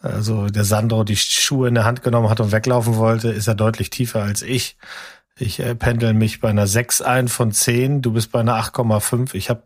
also 0.00 0.46
der 0.46 0.64
Sandro 0.64 1.04
die 1.04 1.16
Schuhe 1.16 1.68
in 1.68 1.74
der 1.74 1.84
Hand 1.84 2.02
genommen 2.02 2.30
hat 2.30 2.40
und 2.40 2.52
weglaufen 2.52 2.96
wollte, 2.96 3.30
ist 3.30 3.48
er 3.48 3.54
deutlich 3.54 3.90
tiefer 3.90 4.22
als 4.22 4.42
ich. 4.42 4.76
Ich 5.36 5.60
äh, 5.60 5.74
pendel 5.74 6.14
mich 6.14 6.40
bei 6.40 6.48
einer 6.48 6.66
6 6.66 7.02
ein 7.02 7.28
von 7.28 7.52
10, 7.52 8.02
du 8.02 8.12
bist 8.12 8.32
bei 8.32 8.40
einer 8.40 8.56
8,5. 8.60 9.34
Ich 9.34 9.50
habe 9.50 9.62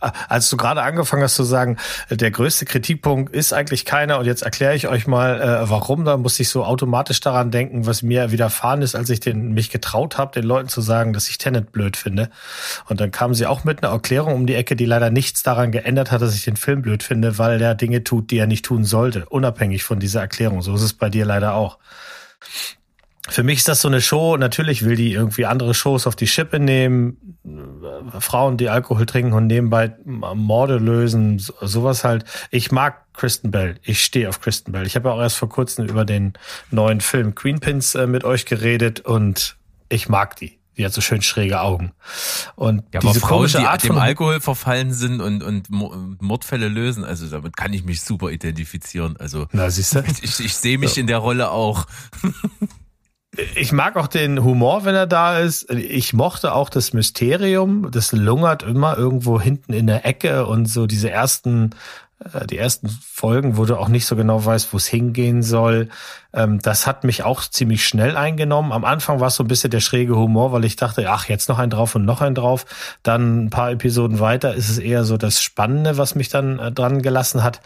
als 0.00 0.50
du 0.50 0.56
gerade 0.56 0.82
angefangen 0.82 1.22
hast 1.22 1.36
zu 1.36 1.44
sagen, 1.44 1.76
der 2.10 2.30
größte 2.30 2.64
Kritikpunkt 2.64 3.34
ist 3.34 3.52
eigentlich 3.52 3.84
keiner 3.84 4.18
und 4.18 4.26
jetzt 4.26 4.42
erkläre 4.42 4.74
ich 4.74 4.88
euch 4.88 5.06
mal, 5.06 5.40
äh, 5.40 5.70
warum, 5.70 6.04
da 6.04 6.16
muss 6.16 6.38
ich 6.40 6.48
so 6.48 6.64
automatisch 6.64 7.20
daran 7.20 7.50
denken, 7.50 7.86
was 7.86 8.02
mir 8.02 8.32
widerfahren 8.32 8.82
ist, 8.82 8.96
als 8.96 9.08
ich 9.10 9.20
den, 9.20 9.52
mich 9.52 9.70
getraut 9.70 10.18
habe, 10.18 10.32
den 10.32 10.44
Leuten 10.44 10.68
zu 10.68 10.80
sagen, 10.80 11.12
dass 11.12 11.28
ich 11.28 11.38
Tenet 11.38 11.72
blöd 11.72 11.96
finde. 11.96 12.30
Und 12.88 13.00
dann 13.00 13.12
kamen 13.12 13.34
sie 13.34 13.46
auch 13.46 13.64
mit 13.64 13.82
einer 13.82 13.92
Erklärung 13.92 14.34
um 14.34 14.46
die 14.46 14.54
Ecke, 14.54 14.76
die 14.76 14.86
leider 14.86 15.10
nichts 15.10 15.42
daran 15.42 15.70
geändert 15.70 16.10
hat, 16.10 16.22
dass 16.22 16.34
ich 16.34 16.44
den 16.44 16.56
Film 16.56 16.82
blöd 16.82 17.02
finde, 17.02 17.38
weil 17.38 17.58
der 17.58 17.74
Dinge 17.74 18.04
tut, 18.04 18.30
die 18.30 18.38
er 18.38 18.46
nicht 18.46 18.64
tun 18.64 18.84
sollte, 18.84 19.26
unabhängig 19.26 19.84
von 19.84 20.00
dieser 20.00 20.20
Erklärung. 20.20 20.62
So 20.62 20.74
ist 20.74 20.82
es 20.82 20.92
bei 20.92 21.08
dir 21.08 21.24
leider 21.24 21.54
auch 21.54 21.78
für 23.28 23.42
mich 23.42 23.58
ist 23.58 23.68
das 23.68 23.80
so 23.80 23.88
eine 23.88 24.02
Show. 24.02 24.36
Natürlich 24.36 24.84
will 24.84 24.96
die 24.96 25.12
irgendwie 25.12 25.46
andere 25.46 25.72
Shows 25.72 26.06
auf 26.06 26.14
die 26.14 26.26
Schippe 26.26 26.58
nehmen. 26.60 27.38
Frauen, 28.20 28.58
die 28.58 28.68
Alkohol 28.68 29.06
trinken 29.06 29.32
und 29.32 29.46
nebenbei 29.46 29.94
Morde 30.04 30.76
lösen, 30.76 31.38
sowas 31.38 32.04
halt. 32.04 32.24
Ich 32.50 32.70
mag 32.70 33.12
Kristen 33.14 33.50
Bell. 33.50 33.76
Ich 33.82 34.04
stehe 34.04 34.28
auf 34.28 34.40
Kristen 34.40 34.72
Bell. 34.72 34.86
Ich 34.86 34.94
habe 34.94 35.08
ja 35.08 35.14
auch 35.14 35.20
erst 35.20 35.38
vor 35.38 35.48
kurzem 35.48 35.86
über 35.86 36.04
den 36.04 36.34
neuen 36.70 37.00
Film 37.00 37.34
Queen 37.34 37.60
Pins 37.60 37.94
äh, 37.94 38.06
mit 38.06 38.24
euch 38.24 38.44
geredet 38.44 39.00
und 39.00 39.56
ich 39.88 40.08
mag 40.08 40.36
die. 40.36 40.58
Die 40.76 40.84
hat 40.84 40.92
so 40.92 41.00
schön 41.00 41.22
schräge 41.22 41.60
Augen. 41.60 41.92
Und 42.56 42.82
ja, 42.92 42.98
diese 42.98 43.20
Frauen, 43.20 43.46
die 43.46 43.58
Art 43.58 43.84
dem 43.84 43.96
Alkohol 43.96 44.40
verfallen 44.40 44.92
sind 44.92 45.20
und, 45.20 45.42
und 45.42 45.70
Mordfälle 45.70 46.66
lösen, 46.66 47.04
also 47.04 47.28
damit 47.28 47.56
kann 47.56 47.72
ich 47.72 47.84
mich 47.84 48.00
super 48.02 48.30
identifizieren. 48.30 49.16
Also 49.18 49.46
Na, 49.52 49.70
siehst 49.70 49.94
du? 49.94 50.02
ich, 50.22 50.40
ich 50.40 50.54
sehe 50.56 50.78
mich 50.78 50.94
so. 50.94 51.00
in 51.00 51.06
der 51.06 51.18
Rolle 51.18 51.50
auch. 51.50 51.86
Ich 53.54 53.72
mag 53.72 53.96
auch 53.96 54.06
den 54.06 54.44
Humor, 54.44 54.84
wenn 54.84 54.94
er 54.94 55.06
da 55.06 55.38
ist. 55.38 55.70
Ich 55.70 56.12
mochte 56.12 56.54
auch 56.54 56.68
das 56.68 56.92
Mysterium. 56.92 57.90
Das 57.90 58.12
lungert 58.12 58.62
immer 58.62 58.96
irgendwo 58.96 59.40
hinten 59.40 59.72
in 59.72 59.86
der 59.86 60.06
Ecke 60.06 60.46
und 60.46 60.66
so 60.66 60.86
diese 60.86 61.10
ersten, 61.10 61.70
äh, 62.32 62.46
die 62.46 62.58
ersten 62.58 62.88
Folgen, 62.88 63.56
wo 63.56 63.64
du 63.64 63.76
auch 63.76 63.88
nicht 63.88 64.06
so 64.06 64.14
genau 64.14 64.44
weißt, 64.44 64.72
wo 64.72 64.76
es 64.76 64.86
hingehen 64.86 65.42
soll. 65.42 65.88
Ähm, 66.32 66.60
das 66.60 66.86
hat 66.86 67.02
mich 67.02 67.24
auch 67.24 67.42
ziemlich 67.42 67.86
schnell 67.86 68.16
eingenommen. 68.16 68.72
Am 68.72 68.84
Anfang 68.84 69.18
war 69.18 69.28
es 69.28 69.36
so 69.36 69.44
ein 69.44 69.48
bisschen 69.48 69.70
der 69.70 69.80
schräge 69.80 70.16
Humor, 70.16 70.52
weil 70.52 70.64
ich 70.64 70.76
dachte, 70.76 71.10
ach, 71.10 71.28
jetzt 71.28 71.48
noch 71.48 71.58
ein 71.58 71.70
drauf 71.70 71.94
und 71.94 72.04
noch 72.04 72.20
ein 72.20 72.34
drauf. 72.34 72.66
Dann 73.02 73.46
ein 73.46 73.50
paar 73.50 73.70
Episoden 73.72 74.20
weiter 74.20 74.54
ist 74.54 74.68
es 74.68 74.78
eher 74.78 75.04
so 75.04 75.16
das 75.16 75.42
Spannende, 75.42 75.98
was 75.98 76.14
mich 76.14 76.28
dann 76.28 76.58
äh, 76.60 76.70
dran 76.70 77.02
gelassen 77.02 77.42
hat. 77.42 77.60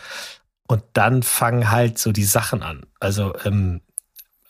Und 0.67 0.83
dann 0.93 1.23
fangen 1.23 1.71
halt 1.71 1.99
so 1.99 2.13
die 2.13 2.25
Sachen 2.25 2.63
an. 2.63 2.83
Also 3.01 3.35
ähm, 3.45 3.81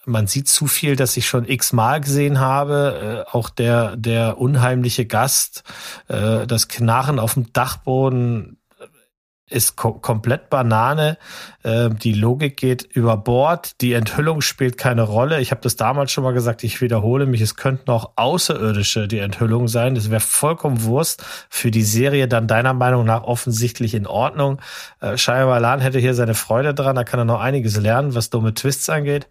man 0.08 0.26
sieht 0.26 0.48
zu 0.48 0.66
viel, 0.66 0.96
dass 0.96 1.16
ich 1.16 1.26
schon 1.26 1.44
x-mal 1.46 2.00
gesehen 2.00 2.40
habe. 2.40 3.24
Äh, 3.28 3.30
auch 3.36 3.50
der, 3.50 3.96
der 3.96 4.38
unheimliche 4.38 5.06
Gast, 5.06 5.62
äh, 6.08 6.46
das 6.46 6.68
Knarren 6.68 7.18
auf 7.18 7.34
dem 7.34 7.52
Dachboden 7.52 8.58
ist 9.50 9.76
ko 9.76 9.94
komplett 9.94 10.50
Banane. 10.50 11.16
Äh, 11.62 11.90
die 11.90 12.12
Logik 12.12 12.56
geht 12.56 12.82
über 12.82 13.16
Bord. 13.16 13.80
Die 13.80 13.94
Enthüllung 13.94 14.40
spielt 14.40 14.76
keine 14.76 15.02
Rolle. 15.02 15.40
Ich 15.40 15.50
habe 15.50 15.60
das 15.62 15.76
damals 15.76 16.12
schon 16.12 16.24
mal 16.24 16.32
gesagt. 16.32 16.64
Ich 16.64 16.80
wiederhole 16.80 17.26
mich. 17.26 17.40
Es 17.40 17.56
könnten 17.56 17.90
auch 17.90 18.12
Außerirdische 18.16 19.08
die 19.08 19.18
Enthüllung 19.18 19.68
sein. 19.68 19.94
Das 19.94 20.10
wäre 20.10 20.20
vollkommen 20.20 20.82
Wurst. 20.82 21.24
Für 21.48 21.70
die 21.70 21.82
Serie 21.82 22.28
dann 22.28 22.46
deiner 22.46 22.74
Meinung 22.74 23.04
nach 23.04 23.22
offensichtlich 23.22 23.94
in 23.94 24.06
Ordnung. 24.06 24.60
Äh, 25.00 25.16
Shia 25.16 25.46
Malan 25.46 25.80
hätte 25.80 25.98
hier 25.98 26.14
seine 26.14 26.34
Freude 26.34 26.74
dran. 26.74 26.96
Da 26.96 27.04
kann 27.04 27.20
er 27.20 27.24
noch 27.24 27.40
einiges 27.40 27.78
lernen, 27.78 28.14
was 28.14 28.30
dumme 28.30 28.54
Twists 28.54 28.88
angeht 28.90 29.28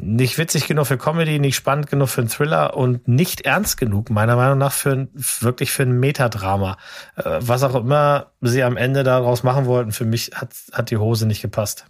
nicht 0.00 0.38
witzig 0.38 0.66
genug 0.66 0.86
für 0.86 0.98
Comedy, 0.98 1.38
nicht 1.38 1.56
spannend 1.56 1.88
genug 1.88 2.08
für 2.08 2.22
einen 2.22 2.30
Thriller 2.30 2.76
und 2.76 3.06
nicht 3.06 3.42
ernst 3.42 3.76
genug, 3.76 4.10
meiner 4.10 4.36
Meinung 4.36 4.58
nach, 4.58 4.72
für 4.72 4.92
ein, 4.92 5.08
wirklich 5.12 5.70
für 5.70 5.82
ein 5.82 5.98
Metadrama. 6.00 6.78
Äh, 7.16 7.38
was 7.40 7.62
auch 7.62 7.74
immer 7.74 8.32
sie 8.40 8.62
am 8.62 8.76
Ende 8.76 9.04
daraus 9.04 9.42
machen 9.42 9.66
wollten, 9.66 9.92
für 9.92 10.04
mich 10.04 10.32
hat, 10.34 10.54
hat 10.72 10.90
die 10.90 10.96
Hose 10.96 11.26
nicht 11.26 11.42
gepasst. 11.42 11.86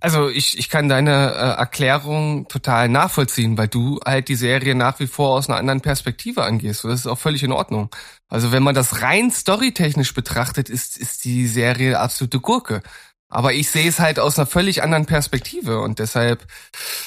Also 0.00 0.28
ich, 0.28 0.56
ich 0.56 0.68
kann 0.68 0.88
deine 0.88 1.32
äh, 1.32 1.58
Erklärung 1.58 2.46
total 2.46 2.88
nachvollziehen, 2.88 3.58
weil 3.58 3.66
du 3.66 3.98
halt 4.06 4.28
die 4.28 4.36
Serie 4.36 4.76
nach 4.76 5.00
wie 5.00 5.08
vor 5.08 5.30
aus 5.30 5.48
einer 5.48 5.58
anderen 5.58 5.80
Perspektive 5.80 6.44
angehst. 6.44 6.84
das 6.84 7.00
ist 7.00 7.06
auch 7.08 7.18
völlig 7.18 7.42
in 7.42 7.50
Ordnung. 7.50 7.90
Also 8.28 8.52
wenn 8.52 8.62
man 8.62 8.76
das 8.76 9.02
rein 9.02 9.32
storytechnisch 9.32 10.14
betrachtet, 10.14 10.68
ist, 10.70 10.96
ist 10.96 11.24
die 11.24 11.48
Serie 11.48 11.98
absolute 11.98 12.38
Gurke. 12.38 12.82
Aber 13.30 13.52
ich 13.52 13.70
sehe 13.70 13.86
es 13.86 14.00
halt 14.00 14.18
aus 14.18 14.38
einer 14.38 14.46
völlig 14.46 14.82
anderen 14.82 15.04
Perspektive 15.04 15.80
und 15.80 15.98
deshalb. 15.98 16.46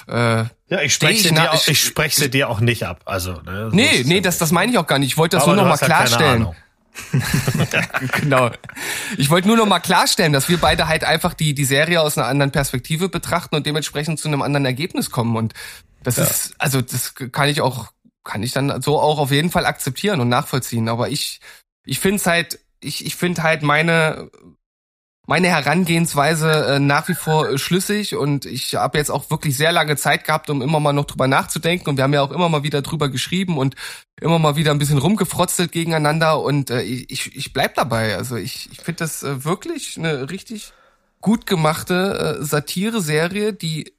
Äh, 0.07 0.43
ja, 0.68 0.81
ich 0.84 0.93
spreche 0.93 1.23
sie, 1.23 1.34
dir 1.34 1.52
auch, 1.52 1.68
ich 1.68 1.81
spreche 1.81 2.22
sie 2.22 2.30
dir 2.30 2.48
auch 2.48 2.60
nicht 2.60 2.85
ab. 2.85 3.02
Also 3.06 3.41
ne, 3.41 3.69
so 3.72 3.76
nee, 3.76 4.03
nee, 4.06 4.22
das 4.22 4.38
das 4.38 4.52
meine 4.52 4.72
ich 4.72 4.77
auch 4.77 4.85
gar 4.85 4.99
nicht. 4.99 5.10
Ich 5.10 5.18
wollte 5.18 5.38
das 5.38 5.48
nur 5.48 5.56
noch 5.56 5.64
mal 5.64 5.72
halt 5.72 5.81
klarstellen. 5.81 6.48
genau. 8.22 8.52
Ich 9.18 9.30
wollte 9.30 9.48
nur 9.48 9.57
noch 9.57 9.65
mal 9.65 9.80
klarstellen, 9.80 10.34
dass 10.34 10.49
wir 10.49 10.57
beide 10.57 10.88
halt 10.88 11.03
einfach 11.03 11.34
die 11.34 11.56
die 11.56 11.65
Serie 11.65 12.02
aus 12.02 12.18
einer 12.18 12.27
anderen 12.27 12.52
Perspektive 12.52 13.10
betrachten 13.10 13.56
und 13.56 13.65
dementsprechend 13.65 14.19
zu 14.19 14.27
einem 14.27 14.41
anderen 14.43 14.65
Ergebnis 14.65 15.10
kommen 15.10 15.35
und 15.35 15.53
das 16.03 16.18
ja. 16.18 16.26
ist 16.26 16.53
also 16.60 16.81
das 16.81 17.15
kann 17.15 17.49
ich 17.49 17.61
auch 17.61 17.91
kann 18.23 18.43
ich 18.43 18.52
dann 18.52 18.81
so 18.81 18.99
auch 18.99 19.18
auf 19.18 19.31
jeden 19.31 19.49
Fall 19.49 19.65
akzeptieren 19.65 20.19
und 20.19 20.30
nachvollziehen, 20.30 20.88
aber 20.89 21.10
ich 21.10 21.39
ich 21.85 21.99
finde 21.99 22.18
es 22.18 22.27
halt 22.27 22.60
ich 22.80 23.06
ich 23.06 23.15
finde 23.15 23.41
halt 23.41 23.64
meine 23.64 24.30
meine 25.31 25.47
Herangehensweise 25.47 26.75
äh, 26.75 26.79
nach 26.79 27.07
wie 27.07 27.13
vor 27.13 27.47
äh, 27.47 27.57
schlüssig 27.57 28.17
und 28.17 28.45
ich 28.45 28.75
habe 28.75 28.97
jetzt 28.97 29.09
auch 29.09 29.29
wirklich 29.29 29.55
sehr 29.55 29.71
lange 29.71 29.95
Zeit 29.95 30.25
gehabt, 30.25 30.49
um 30.49 30.61
immer 30.61 30.81
mal 30.81 30.91
noch 30.91 31.05
drüber 31.05 31.25
nachzudenken 31.25 31.89
und 31.89 31.95
wir 31.95 32.03
haben 32.03 32.13
ja 32.13 32.21
auch 32.21 32.31
immer 32.31 32.49
mal 32.49 32.63
wieder 32.63 32.81
drüber 32.81 33.07
geschrieben 33.07 33.57
und 33.57 33.75
immer 34.19 34.39
mal 34.39 34.57
wieder 34.57 34.71
ein 34.71 34.77
bisschen 34.77 34.97
rumgefrotzelt 34.97 35.71
gegeneinander 35.71 36.41
und 36.41 36.69
äh, 36.69 36.81
ich, 36.81 37.33
ich 37.33 37.53
bleib 37.53 37.75
dabei. 37.75 38.17
Also 38.17 38.35
ich, 38.35 38.69
ich 38.73 38.81
finde 38.81 39.05
das 39.05 39.23
äh, 39.23 39.45
wirklich 39.45 39.97
eine 39.97 40.29
richtig 40.29 40.73
gut 41.21 41.45
gemachte 41.45 42.37
äh, 42.41 42.43
Satire-Serie, 42.43 43.53
die 43.53 43.93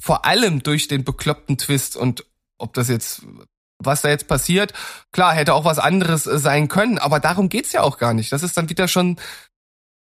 vor 0.00 0.26
allem 0.26 0.62
durch 0.62 0.86
den 0.86 1.02
bekloppten 1.02 1.58
Twist 1.58 1.96
und 1.96 2.24
ob 2.56 2.72
das 2.74 2.88
jetzt 2.88 3.22
was 3.80 4.02
da 4.02 4.08
jetzt 4.08 4.26
passiert, 4.26 4.72
klar, 5.12 5.34
hätte 5.34 5.54
auch 5.54 5.64
was 5.64 5.78
anderes 5.78 6.26
äh, 6.26 6.38
sein 6.38 6.68
können, 6.68 6.98
aber 6.98 7.20
darum 7.20 7.48
geht's 7.48 7.72
ja 7.72 7.82
auch 7.82 7.98
gar 7.98 8.12
nicht. 8.12 8.32
Das 8.32 8.42
ist 8.42 8.56
dann 8.56 8.68
wieder 8.70 8.88
schon 8.88 9.16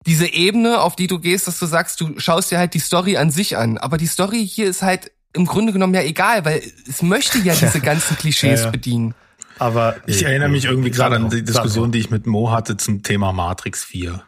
diese 0.09 0.27
Ebene, 0.27 0.81
auf 0.81 0.97
die 0.97 1.07
du 1.07 1.19
gehst, 1.19 1.47
dass 1.47 1.59
du 1.59 1.67
sagst, 1.67 2.01
du 2.01 2.19
schaust 2.19 2.51
dir 2.51 2.59
halt 2.59 2.73
die 2.73 2.79
Story 2.79 3.19
an 3.19 3.31
sich 3.31 3.57
an. 3.59 3.77
Aber 3.77 3.99
die 3.99 4.07
Story 4.07 4.47
hier 4.49 4.67
ist 4.67 4.83
halt 4.83 5.13
im 5.35 5.45
Grunde 5.45 5.75
genommen 5.75 5.95
ja 5.95 6.01
egal, 6.01 6.47
weil 6.47 6.63
es 6.89 7.03
möchte 7.03 7.39
ja 7.39 7.55
diese 7.61 7.81
ganzen 7.81 8.17
Klischees 8.17 8.61
ja, 8.61 8.67
ja. 8.67 8.71
bedienen. 8.71 9.15
Aber 9.59 9.97
ich 10.07 10.25
erinnere 10.25 10.49
mich 10.49 10.65
irgendwie 10.65 10.91
gerade 10.91 11.17
an 11.17 11.31
die 11.31 11.43
Diskussion, 11.43 11.93
die 11.93 11.99
ich 11.99 12.11
mit 12.11 12.27
Mo 12.27 12.51
hatte 12.51 12.77
zum 12.77 13.03
Thema 13.03 13.33
Matrix 13.33 13.85
4. 13.85 14.23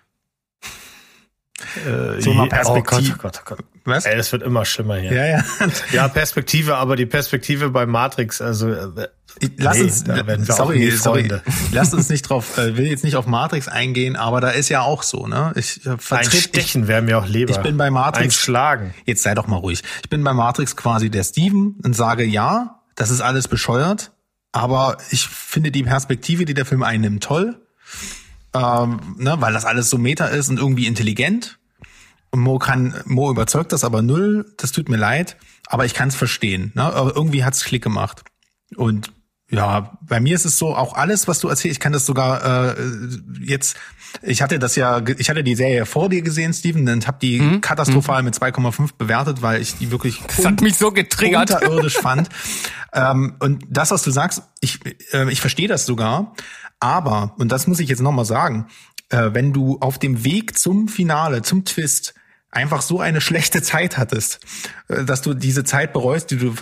Äh, 1.87 2.21
so 2.21 2.33
mal 2.35 2.49
Perspektive. 2.49 3.15
Oh 3.15 3.23
Gott, 3.23 3.41
oh 3.41 3.43
Gott, 3.43 3.43
oh 3.43 3.55
Gott. 3.57 3.65
Was? 3.85 4.05
Ey, 4.05 4.19
es 4.19 4.33
wird 4.33 4.43
immer 4.43 4.65
schlimmer 4.65 4.97
hier. 4.97 5.13
Ja, 5.13 5.27
ja. 5.27 5.45
ja, 5.93 6.09
Perspektive, 6.09 6.77
aber 6.77 6.97
die 6.97 7.07
Perspektive 7.07 7.71
bei 7.71 7.87
Matrix, 7.87 8.43
also 8.43 8.71
äh, 8.71 9.09
Lass 9.57 9.79
nee, 9.79 9.85
uns, 9.85 10.05
sorry, 10.47 10.91
sorry, 10.91 11.29
lass 11.73 11.95
uns 11.95 12.09
nicht 12.11 12.23
drauf, 12.23 12.59
äh, 12.59 12.77
will 12.77 12.87
jetzt 12.87 13.05
nicht 13.05 13.17
auf 13.17 13.27
Matrix 13.27 13.69
eingehen, 13.69 14.17
aber 14.17 14.41
da 14.41 14.51
ist 14.51 14.69
ja 14.69 14.83
auch 14.83 15.03
so, 15.03 15.27
ne? 15.27 15.53
Ich 15.57 15.87
äh, 15.87 15.97
vertrete, 15.97 16.37
Ein 16.37 16.41
Stechen 16.41 16.89
wäre 16.89 17.01
mir 17.01 17.19
auch 17.19 17.27
lieber. 17.27 17.51
Ich 17.51 17.59
bin 17.59 17.77
bei 17.77 17.91
Matrix. 17.91 18.25
Ein 18.25 18.31
Schlagen. 18.31 18.95
Jetzt 19.07 19.23
sei 19.23 19.35
doch 19.35 19.47
mal 19.47 19.57
ruhig. 19.57 19.83
Ich 20.03 20.11
bin 20.11 20.23
bei 20.25 20.35
Matrix 20.35 20.77
quasi 20.77 21.11
der 21.11 21.25
Steven 21.25 21.77
und 21.83 21.97
sage, 21.97 22.25
ja, 22.25 22.83
das 22.97 23.11
ist 23.11 23.23
alles 23.23 23.49
bescheuert, 23.49 24.13
aber 24.53 24.99
ich 25.11 25.27
finde 25.27 25.71
die 25.71 25.85
Perspektive, 25.85 26.45
die 26.45 26.55
der 26.55 26.67
Film 26.67 26.83
einnimmt, 26.83 27.23
toll. 27.23 27.61
Ähm, 28.53 29.15
ne, 29.17 29.37
weil 29.39 29.53
das 29.53 29.65
alles 29.65 29.89
so 29.89 29.97
meta 29.97 30.27
ist 30.27 30.51
und 30.51 30.59
irgendwie 30.59 30.87
intelligent. 30.87 31.59
Und 32.31 32.41
Mo 32.41 32.59
kann, 32.59 32.95
Mo 33.07 33.31
überzeugt 33.31 33.73
das 33.73 33.85
aber 33.85 34.03
null. 34.03 34.53
Das 34.57 34.73
tut 34.73 34.89
mir 34.89 34.97
leid, 34.97 35.37
aber 35.67 35.85
ich 35.85 35.95
kann 35.95 36.09
es 36.09 36.17
verstehen. 36.17 36.73
Ne? 36.75 36.83
Aber 36.83 37.15
irgendwie 37.15 37.45
hat's 37.45 37.65
Klick 37.65 37.83
gemacht. 37.83 38.23
Und 38.77 39.13
ja, 39.51 39.99
bei 40.01 40.21
mir 40.21 40.37
ist 40.37 40.45
es 40.45 40.59
so, 40.59 40.77
auch 40.77 40.95
alles, 40.95 41.27
was 41.27 41.41
du 41.41 41.49
erzählst, 41.49 41.77
ich 41.77 41.81
kann 41.81 41.93
das 41.93 42.07
sogar 42.07 42.77
äh, 42.77 42.77
jetzt, 43.41 43.77
ich 44.23 44.43
hatte 44.43 44.59
das 44.59 44.77
ja, 44.77 45.03
ich 45.19 45.29
hatte 45.29 45.43
die 45.43 45.57
Serie 45.57 45.87
vor 45.87 46.09
dir 46.09 46.23
gesehen, 46.23 46.53
Steven, 46.53 46.89
und 46.89 47.07
habe 47.09 47.19
die 47.21 47.41
mhm. 47.41 47.61
katastrophal 47.61 48.23
mhm. 48.23 48.27
mit 48.27 48.35
2,5 48.37 48.91
bewertet, 48.97 49.43
weil 49.43 49.61
ich 49.61 49.77
die 49.77 49.91
wirklich 49.91 50.23
das 50.37 50.45
hat 50.45 50.61
mich 50.61 50.77
so 50.77 50.93
getriggert. 50.93 51.51
unterirdisch 51.51 51.99
fand. 52.01 52.29
Ähm, 52.93 53.35
und 53.41 53.65
das, 53.69 53.91
was 53.91 54.03
du 54.03 54.13
sagst, 54.13 54.43
ich, 54.61 54.79
äh, 55.13 55.31
ich 55.31 55.41
verstehe 55.41 55.69
das 55.69 55.85
sogar, 55.85 56.35
aber, 56.79 57.35
und 57.39 57.51
das 57.51 57.67
muss 57.67 57.81
ich 57.81 57.89
jetzt 57.89 58.01
nochmal 58.01 58.25
sagen, 58.25 58.67
äh, 59.09 59.31
wenn 59.33 59.53
du 59.53 59.79
auf 59.81 59.99
dem 59.99 60.25
Weg 60.25 60.59
zum 60.59 60.87
Finale, 60.87 61.43
zum 61.43 61.65
Twist, 61.65 62.15
einfach 62.51 62.83
so 62.83 63.01
eine 63.01 63.21
schlechte 63.21 63.63
Zeit 63.63 63.99
hattest, 63.99 64.41
äh, 64.89 65.05
dass 65.05 65.23
du 65.23 65.35
diese 65.35 65.65
Zeit 65.65 65.93
bereust, 65.93 66.31
die 66.31 66.37
du 66.37 66.55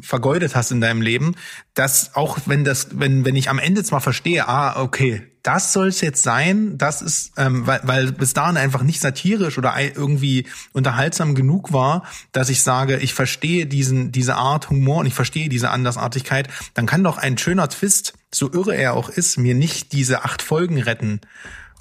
vergeudet 0.00 0.56
hast 0.56 0.70
in 0.70 0.80
deinem 0.80 1.02
Leben, 1.02 1.34
dass 1.74 2.14
auch 2.14 2.38
wenn 2.46 2.64
das, 2.64 2.88
wenn 2.92 3.24
wenn 3.24 3.36
ich 3.36 3.50
am 3.50 3.58
Ende 3.58 3.84
zwar 3.84 4.00
verstehe, 4.00 4.48
ah 4.48 4.80
okay, 4.80 5.30
das 5.42 5.72
soll 5.72 5.88
es 5.88 6.00
jetzt 6.00 6.24
sein, 6.24 6.76
das 6.76 7.02
ist, 7.02 7.32
ähm, 7.36 7.68
weil, 7.68 7.80
weil 7.84 8.12
bis 8.12 8.32
dahin 8.32 8.56
einfach 8.56 8.82
nicht 8.82 9.00
satirisch 9.00 9.58
oder 9.58 9.74
irgendwie 9.78 10.46
unterhaltsam 10.72 11.36
genug 11.36 11.72
war, 11.72 12.02
dass 12.32 12.48
ich 12.48 12.62
sage, 12.62 12.96
ich 12.96 13.14
verstehe 13.14 13.66
diesen 13.66 14.10
diese 14.10 14.34
Art 14.34 14.70
Humor 14.70 14.98
und 14.98 15.06
ich 15.06 15.14
verstehe 15.14 15.48
diese 15.48 15.70
Andersartigkeit, 15.70 16.48
dann 16.74 16.86
kann 16.86 17.04
doch 17.04 17.18
ein 17.18 17.38
schöner 17.38 17.68
Twist, 17.68 18.14
so 18.34 18.52
irre 18.52 18.74
er 18.74 18.94
auch 18.94 19.08
ist, 19.08 19.38
mir 19.38 19.54
nicht 19.54 19.92
diese 19.92 20.24
acht 20.24 20.42
Folgen 20.42 20.80
retten. 20.80 21.20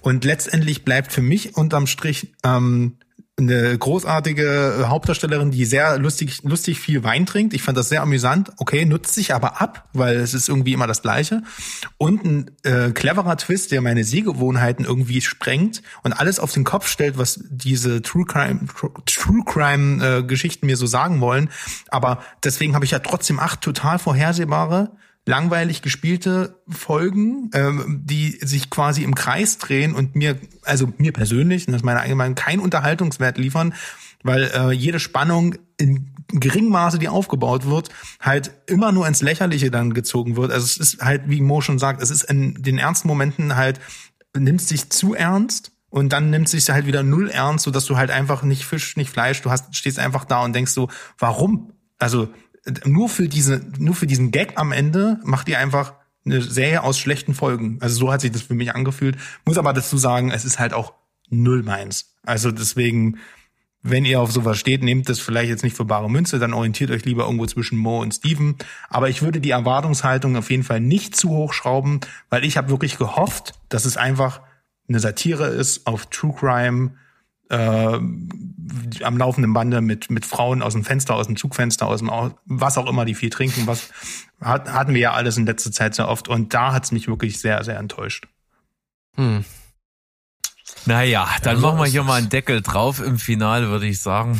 Und 0.01 0.23
letztendlich 0.23 0.85
bleibt 0.85 1.11
für 1.11 1.23
mich 1.23 1.57
unterm 1.57 1.87
Strich 1.87 2.35
ähm, 2.43 2.97
eine 3.37 3.77
großartige 3.77 4.79
äh, 4.79 4.83
Hauptdarstellerin, 4.85 5.51
die 5.51 5.65
sehr 5.65 5.97
lustig, 5.97 6.41
lustig 6.43 6.79
viel 6.79 7.03
Wein 7.03 7.25
trinkt. 7.25 7.53
Ich 7.53 7.63
fand 7.63 7.77
das 7.77 7.89
sehr 7.89 8.01
amüsant. 8.01 8.51
Okay, 8.57 8.85
nutzt 8.85 9.13
sich 9.13 9.33
aber 9.33 9.61
ab, 9.61 9.89
weil 9.91 10.15
es 10.15 10.33
ist 10.33 10.47
irgendwie 10.47 10.71
immer 10.71 10.87
das 10.87 11.01
Gleiche. 11.01 11.43
Und 11.97 12.23
ein 12.23 12.51
äh, 12.63 12.91
cleverer 12.91 13.35
Twist, 13.35 13.71
der 13.71 13.81
meine 13.81 14.05
Sehgewohnheiten 14.05 14.85
irgendwie 14.85 15.19
sprengt 15.19 15.81
und 16.03 16.13
alles 16.13 16.39
auf 16.39 16.53
den 16.53 16.63
Kopf 16.63 16.87
stellt, 16.87 17.17
was 17.17 17.41
diese 17.49 18.01
True 18.01 18.25
Crime, 18.25 18.61
True 19.05 19.43
Crime 19.45 20.19
äh, 20.19 20.23
Geschichten 20.23 20.65
mir 20.67 20.77
so 20.77 20.85
sagen 20.85 21.19
wollen. 21.19 21.49
Aber 21.89 22.23
deswegen 22.41 22.73
habe 22.73 22.85
ich 22.85 22.91
ja 22.91 22.99
trotzdem 22.99 23.39
acht 23.39 23.59
total 23.59 23.99
vorhersehbare 23.99 24.91
langweilig 25.25 25.81
gespielte 25.81 26.61
Folgen, 26.69 27.49
ähm, 27.53 28.01
die 28.03 28.39
sich 28.41 28.69
quasi 28.69 29.03
im 29.03 29.15
Kreis 29.15 29.57
drehen 29.57 29.95
und 29.95 30.15
mir, 30.15 30.37
also 30.63 30.93
mir 30.97 31.13
persönlich, 31.13 31.67
und 31.67 31.73
das 31.73 31.81
ist 31.81 31.85
meine 31.85 31.99
eigene 31.99 32.15
Meinung, 32.15 32.35
keinen 32.35 32.59
Unterhaltungswert 32.59 33.37
liefern, 33.37 33.73
weil 34.23 34.51
äh, 34.55 34.71
jede 34.71 34.99
Spannung 34.99 35.55
in 35.77 36.11
geringem 36.27 36.71
Maße, 36.71 36.99
die 36.99 37.09
aufgebaut 37.09 37.65
wird, 37.65 37.89
halt 38.19 38.51
immer 38.67 38.91
nur 38.91 39.07
ins 39.07 39.21
Lächerliche 39.21 39.71
dann 39.71 39.93
gezogen 39.93 40.35
wird. 40.35 40.51
Also 40.51 40.65
es 40.65 40.77
ist 40.77 41.01
halt, 41.01 41.23
wie 41.27 41.41
Mo 41.41 41.61
schon 41.61 41.79
sagt, 41.79 42.01
es 42.01 42.11
ist 42.11 42.23
in 42.23 42.61
den 42.61 42.77
ernsten 42.77 43.07
Momenten 43.07 43.55
halt, 43.55 43.79
nimmt 44.35 44.61
sich 44.61 44.89
zu 44.89 45.13
ernst 45.13 45.71
und 45.89 46.11
dann 46.11 46.29
nimmt 46.29 46.49
sich 46.49 46.69
halt 46.69 46.87
wieder 46.87 47.03
null 47.03 47.29
ernst, 47.29 47.65
so 47.65 47.71
dass 47.71 47.85
du 47.85 47.97
halt 47.97 48.11
einfach 48.11 48.43
nicht 48.43 48.65
Fisch, 48.65 48.97
nicht 48.97 49.09
Fleisch, 49.09 49.41
du 49.41 49.51
hast, 49.51 49.75
stehst 49.75 49.99
einfach 49.99 50.25
da 50.25 50.43
und 50.43 50.53
denkst 50.53 50.71
so, 50.71 50.89
warum? 51.17 51.71
Also 51.99 52.29
nur 52.85 53.09
für 53.09 53.27
diese, 53.27 53.61
nur 53.77 53.95
für 53.95 54.07
diesen 54.07 54.31
Gag 54.31 54.53
am 54.55 54.71
Ende 54.71 55.19
macht 55.23 55.47
ihr 55.49 55.59
einfach 55.59 55.93
eine 56.25 56.41
Serie 56.41 56.83
aus 56.83 56.97
schlechten 56.97 57.33
Folgen. 57.33 57.77
Also 57.81 57.97
so 57.97 58.11
hat 58.11 58.21
sich 58.21 58.31
das 58.31 58.41
für 58.41 58.55
mich 58.55 58.73
angefühlt. 58.73 59.17
Muss 59.45 59.57
aber 59.57 59.73
dazu 59.73 59.97
sagen, 59.97 60.31
es 60.31 60.45
ist 60.45 60.59
halt 60.59 60.73
auch 60.73 60.93
null 61.29 61.63
meins. 61.63 62.15
Also 62.23 62.51
deswegen, 62.51 63.19
wenn 63.83 64.05
ihr 64.05 64.19
auf 64.19 64.31
sowas 64.31 64.57
steht, 64.57 64.83
nehmt 64.83 65.07
das 65.07 65.19
vielleicht 65.19 65.49
jetzt 65.49 65.63
nicht 65.63 65.77
für 65.77 65.85
bare 65.85 66.09
Münze, 66.09 66.39
dann 66.39 66.53
orientiert 66.53 66.89
euch 66.89 67.05
lieber 67.05 67.25
irgendwo 67.25 67.45
zwischen 67.45 67.77
Mo 67.77 68.01
und 68.01 68.13
Steven. 68.13 68.55
Aber 68.89 69.09
ich 69.09 69.21
würde 69.21 69.39
die 69.39 69.51
Erwartungshaltung 69.51 70.35
auf 70.35 70.49
jeden 70.49 70.63
Fall 70.63 70.79
nicht 70.79 71.15
zu 71.15 71.29
hoch 71.29 71.53
schrauben, 71.53 71.99
weil 72.29 72.43
ich 72.43 72.57
habe 72.57 72.69
wirklich 72.69 72.97
gehofft, 72.97 73.53
dass 73.69 73.85
es 73.85 73.97
einfach 73.97 74.41
eine 74.87 74.99
Satire 74.99 75.47
ist 75.47 75.85
auf 75.85 76.07
True 76.07 76.33
Crime, 76.37 76.91
äh, 77.49 77.99
am 79.03 79.17
laufenden 79.17 79.53
Bande 79.53 79.81
mit, 79.81 80.09
mit 80.09 80.25
Frauen 80.25 80.61
aus 80.61 80.73
dem 80.73 80.83
Fenster, 80.83 81.15
aus 81.15 81.27
dem 81.27 81.35
Zugfenster, 81.35 81.87
aus 81.87 81.99
dem, 81.99 82.11
was 82.45 82.77
auch 82.77 82.89
immer, 82.89 83.05
die 83.05 83.15
viel 83.15 83.29
trinken, 83.29 83.67
was 83.67 83.89
hat, 84.41 84.71
hatten 84.71 84.93
wir 84.93 85.01
ja 85.01 85.13
alles 85.13 85.37
in 85.37 85.45
letzter 85.45 85.71
Zeit 85.71 85.95
sehr 85.95 86.09
oft 86.09 86.27
und 86.27 86.53
da 86.53 86.73
hat's 86.73 86.91
mich 86.91 87.07
wirklich 87.07 87.39
sehr, 87.39 87.63
sehr 87.63 87.77
enttäuscht. 87.77 88.27
Hm. 89.15 89.45
Naja, 90.85 91.27
dann 91.41 91.55
also 91.55 91.67
machen 91.67 91.79
wir 91.79 91.85
hier 91.85 92.03
mal 92.03 92.15
einen 92.15 92.29
Deckel 92.29 92.61
drauf 92.61 93.01
im 93.01 93.17
Finale, 93.17 93.69
würde 93.69 93.87
ich 93.87 94.01
sagen. 94.01 94.39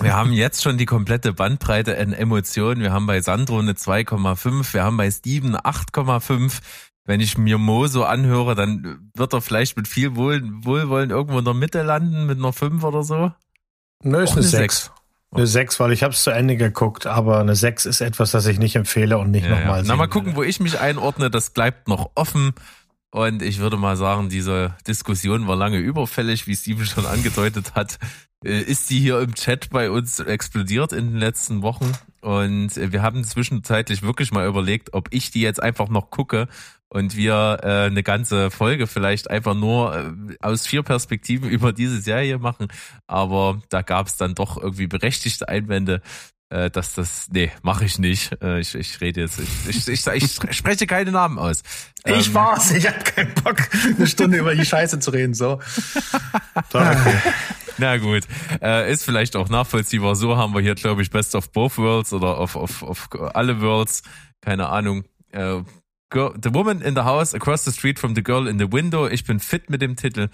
Wir 0.00 0.14
haben 0.14 0.32
jetzt 0.32 0.62
schon 0.62 0.78
die 0.78 0.86
komplette 0.86 1.32
Bandbreite 1.32 1.98
an 1.98 2.12
Emotionen. 2.12 2.80
Wir 2.80 2.92
haben 2.92 3.06
bei 3.06 3.20
Sandro 3.20 3.58
eine 3.58 3.72
2,5, 3.72 4.72
wir 4.72 4.84
haben 4.84 4.96
bei 4.96 5.10
Steven 5.10 5.56
8,5 5.56 6.60
wenn 7.04 7.20
ich 7.20 7.36
mir 7.36 7.58
Mo 7.58 7.86
so 7.86 8.04
anhöre, 8.04 8.54
dann 8.54 9.10
wird 9.14 9.32
er 9.32 9.40
vielleicht 9.40 9.76
mit 9.76 9.88
viel 9.88 10.16
Wohl, 10.16 10.42
Wohlwollen 10.64 11.10
irgendwo 11.10 11.38
in 11.38 11.44
der 11.44 11.54
Mitte 11.54 11.82
landen, 11.82 12.26
mit 12.26 12.38
einer 12.38 12.52
5 12.52 12.82
oder 12.82 13.02
so. 13.02 13.32
Nö, 14.02 14.22
ist 14.22 14.32
eine 14.32 14.42
6. 14.42 14.90
Eine 15.32 15.46
6, 15.46 15.80
weil 15.80 15.92
ich 15.92 16.02
habe 16.02 16.14
es 16.14 16.22
zu 16.22 16.30
Ende 16.30 16.56
geguckt, 16.56 17.06
aber 17.06 17.40
eine 17.40 17.56
6 17.56 17.86
ist 17.86 18.00
etwas, 18.00 18.30
das 18.30 18.46
ich 18.46 18.58
nicht 18.58 18.76
empfehle 18.76 19.18
und 19.18 19.30
nicht 19.30 19.44
ja, 19.44 19.50
nochmal 19.50 19.80
ja. 19.80 19.84
Na, 19.86 19.96
mal 19.96 20.06
gucken, 20.06 20.32
will. 20.32 20.36
wo 20.36 20.42
ich 20.42 20.60
mich 20.60 20.78
einordne, 20.80 21.30
das 21.30 21.50
bleibt 21.50 21.88
noch 21.88 22.12
offen. 22.14 22.54
Und 23.10 23.42
ich 23.42 23.58
würde 23.58 23.76
mal 23.76 23.96
sagen, 23.96 24.28
diese 24.28 24.74
Diskussion 24.86 25.46
war 25.46 25.56
lange 25.56 25.78
überfällig, 25.78 26.46
wie 26.46 26.56
Steven 26.56 26.86
schon 26.86 27.06
angedeutet 27.06 27.74
hat. 27.74 27.98
Äh, 28.44 28.60
ist 28.60 28.88
sie 28.88 28.98
hier 28.98 29.20
im 29.20 29.34
Chat 29.34 29.70
bei 29.70 29.90
uns 29.90 30.20
explodiert 30.20 30.92
in 30.92 31.10
den 31.10 31.18
letzten 31.18 31.62
Wochen. 31.62 31.92
Und 32.20 32.76
äh, 32.76 32.92
wir 32.92 33.02
haben 33.02 33.24
zwischenzeitlich 33.24 34.02
wirklich 34.02 34.32
mal 34.32 34.46
überlegt, 34.46 34.94
ob 34.94 35.08
ich 35.10 35.30
die 35.30 35.42
jetzt 35.42 35.62
einfach 35.62 35.88
noch 35.88 36.10
gucke 36.10 36.48
und 36.94 37.16
wir 37.16 37.58
äh, 37.64 37.86
eine 37.86 38.04
ganze 38.04 38.52
Folge 38.52 38.86
vielleicht 38.86 39.28
einfach 39.28 39.54
nur 39.54 39.96
äh, 39.96 40.36
aus 40.40 40.64
vier 40.64 40.84
Perspektiven 40.84 41.50
über 41.50 41.72
diese 41.72 42.00
Serie 42.00 42.38
machen. 42.38 42.68
Aber 43.08 43.60
da 43.68 43.82
gab 43.82 44.06
es 44.06 44.16
dann 44.16 44.36
doch 44.36 44.56
irgendwie 44.56 44.86
berechtigte 44.86 45.48
Einwände, 45.48 46.02
äh, 46.50 46.70
dass 46.70 46.94
das, 46.94 47.26
nee, 47.32 47.50
mache 47.62 47.84
ich 47.84 47.98
nicht. 47.98 48.40
Äh, 48.40 48.60
ich, 48.60 48.76
ich 48.76 49.00
rede 49.00 49.22
jetzt, 49.22 49.40
ich, 49.40 49.88
ich, 49.88 50.06
ich, 50.06 50.06
ich 50.06 50.56
spreche 50.56 50.86
keine 50.86 51.10
Namen 51.10 51.36
aus. 51.40 51.64
Ich 52.04 52.28
ähm, 52.28 52.34
war's, 52.34 52.70
ich 52.70 52.86
hab 52.86 53.04
keinen 53.04 53.34
Bock, 53.34 53.56
eine 53.96 54.06
Stunde 54.06 54.38
über 54.38 54.54
die 54.54 54.64
Scheiße 54.64 55.00
zu 55.00 55.10
reden, 55.10 55.34
so. 55.34 55.60
okay. 56.72 56.96
Na 57.78 57.96
gut, 57.96 58.22
äh, 58.62 58.92
ist 58.92 59.04
vielleicht 59.04 59.34
auch 59.34 59.48
nachvollziehbar. 59.48 60.14
So 60.14 60.36
haben 60.36 60.54
wir 60.54 60.60
hier, 60.60 60.76
glaube 60.76 61.02
ich, 61.02 61.10
Best 61.10 61.34
of 61.34 61.50
Both 61.50 61.76
Worlds 61.76 62.12
oder 62.12 62.38
of, 62.38 62.54
of, 62.54 62.84
of 62.84 63.08
alle 63.34 63.60
Worlds. 63.60 64.04
Keine 64.40 64.68
Ahnung. 64.68 65.02
Äh, 65.32 65.62
Girl, 66.10 66.34
the 66.40 66.52
Woman 66.54 66.80
in 66.80 66.94
the 66.94 67.02
House 67.02 67.34
Across 67.34 67.64
the 67.64 67.72
Street 67.72 67.98
from 67.98 68.14
the 68.14 68.22
Girl 68.22 68.46
in 68.46 68.58
the 68.58 68.70
Window. 68.70 69.08
Ich 69.08 69.24
bin 69.24 69.40
fit 69.40 69.70
mit 69.70 69.82
dem 69.82 69.96
Titel. 69.96 70.28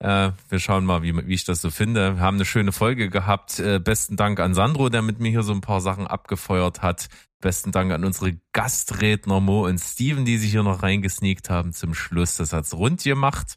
Äh, 0.00 0.32
wir 0.48 0.58
schauen 0.58 0.84
mal, 0.84 1.02
wie, 1.02 1.14
wie 1.26 1.34
ich 1.34 1.44
das 1.44 1.60
so 1.60 1.70
finde. 1.70 2.16
Wir 2.16 2.22
haben 2.22 2.36
eine 2.36 2.44
schöne 2.44 2.72
Folge 2.72 3.08
gehabt. 3.08 3.58
Äh, 3.58 3.78
besten 3.78 4.16
Dank 4.16 4.40
an 4.40 4.54
Sandro, 4.54 4.88
der 4.88 5.02
mit 5.02 5.20
mir 5.20 5.30
hier 5.30 5.42
so 5.42 5.52
ein 5.52 5.60
paar 5.60 5.80
Sachen 5.80 6.06
abgefeuert 6.06 6.82
hat. 6.82 7.08
Besten 7.40 7.72
Dank 7.72 7.92
an 7.92 8.04
unsere 8.04 8.38
Gastredner 8.52 9.40
Mo 9.40 9.66
und 9.66 9.78
Steven, 9.78 10.24
die 10.24 10.38
sich 10.38 10.50
hier 10.50 10.62
noch 10.62 10.82
reingesneakt 10.82 11.50
haben 11.50 11.72
zum 11.72 11.94
Schluss. 11.94 12.36
Das 12.36 12.52
hat's 12.52 12.74
rund 12.74 13.02
gemacht. 13.02 13.56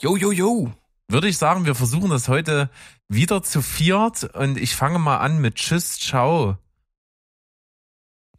Jo, 0.00 0.16
jo, 0.16 0.32
jo. 0.32 0.72
Würde 1.08 1.28
ich 1.28 1.38
sagen, 1.38 1.66
wir 1.66 1.74
versuchen 1.74 2.10
das 2.10 2.28
heute 2.28 2.70
wieder 3.08 3.42
zu 3.42 3.62
viert 3.62 4.24
und 4.34 4.56
ich 4.56 4.76
fange 4.76 4.98
mal 4.98 5.18
an 5.18 5.40
mit 5.40 5.56
Tschüss, 5.56 5.98
ciao. 5.98 6.56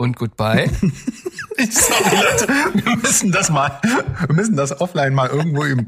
Und 0.02 0.16
goodbye. 0.18 0.68
Sorry, 1.70 2.16
Leute, 2.16 2.48
wir 2.86 2.96
müssen 2.98 3.32
das 3.32 3.52
mal, 3.52 3.80
wir 4.26 4.36
müssen 4.36 4.56
das 4.56 4.82
offline 4.82 5.14
mal 5.14 5.30
irgendwo 5.30 5.64
üben. 5.64 5.88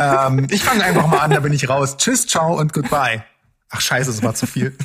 Ähm, 0.00 0.48
ich 0.50 0.64
fange 0.64 0.82
einfach 0.82 1.06
mal 1.06 1.18
an, 1.18 1.30
da 1.30 1.38
bin 1.40 1.52
ich 1.52 1.68
raus. 1.68 1.96
Tschüss, 1.96 2.26
ciao 2.26 2.58
und 2.58 2.72
goodbye. 2.72 3.22
Ach 3.70 3.80
scheiße, 3.80 4.10
es 4.10 4.22
war 4.24 4.34
zu 4.34 4.48
viel. 4.48 4.76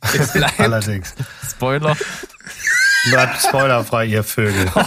Es 0.00 0.32
bleibt. 0.32 0.58
Allerdings. 0.58 1.14
Spoiler. 1.50 1.96
Bleibt 3.10 3.42
spoilerfrei, 3.42 4.06
ihr 4.06 4.24
Vögel. 4.24 4.70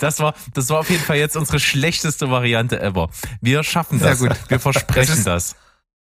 Das 0.00 0.18
war, 0.18 0.34
das 0.52 0.68
war 0.68 0.80
auf 0.80 0.90
jeden 0.90 1.02
Fall 1.04 1.16
jetzt 1.16 1.36
unsere 1.36 1.60
schlechteste 1.60 2.28
Variante 2.30 2.80
ever. 2.82 3.08
Wir 3.40 3.62
schaffen 3.62 3.98
das. 4.00 4.18
Sehr 4.18 4.28
gut. 4.28 4.38
Wir 4.48 4.58
versprechen 4.60 5.08
Das 5.08 5.18
ist- 5.18 5.26
das. 5.26 5.56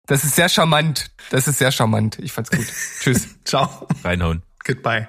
Das 0.06 0.24
ist 0.24 0.34
sehr 0.34 0.48
charmant. 0.48 1.10
Das 1.30 1.46
ist 1.46 1.58
sehr 1.58 1.70
charmant. 1.72 2.18
Ich 2.20 2.32
fand's 2.32 2.50
gut. 2.50 2.66
Tschüss. 3.00 3.28
Ciao. 3.44 3.86
Reinhauen. 4.02 4.42
Goodbye. 4.64 5.08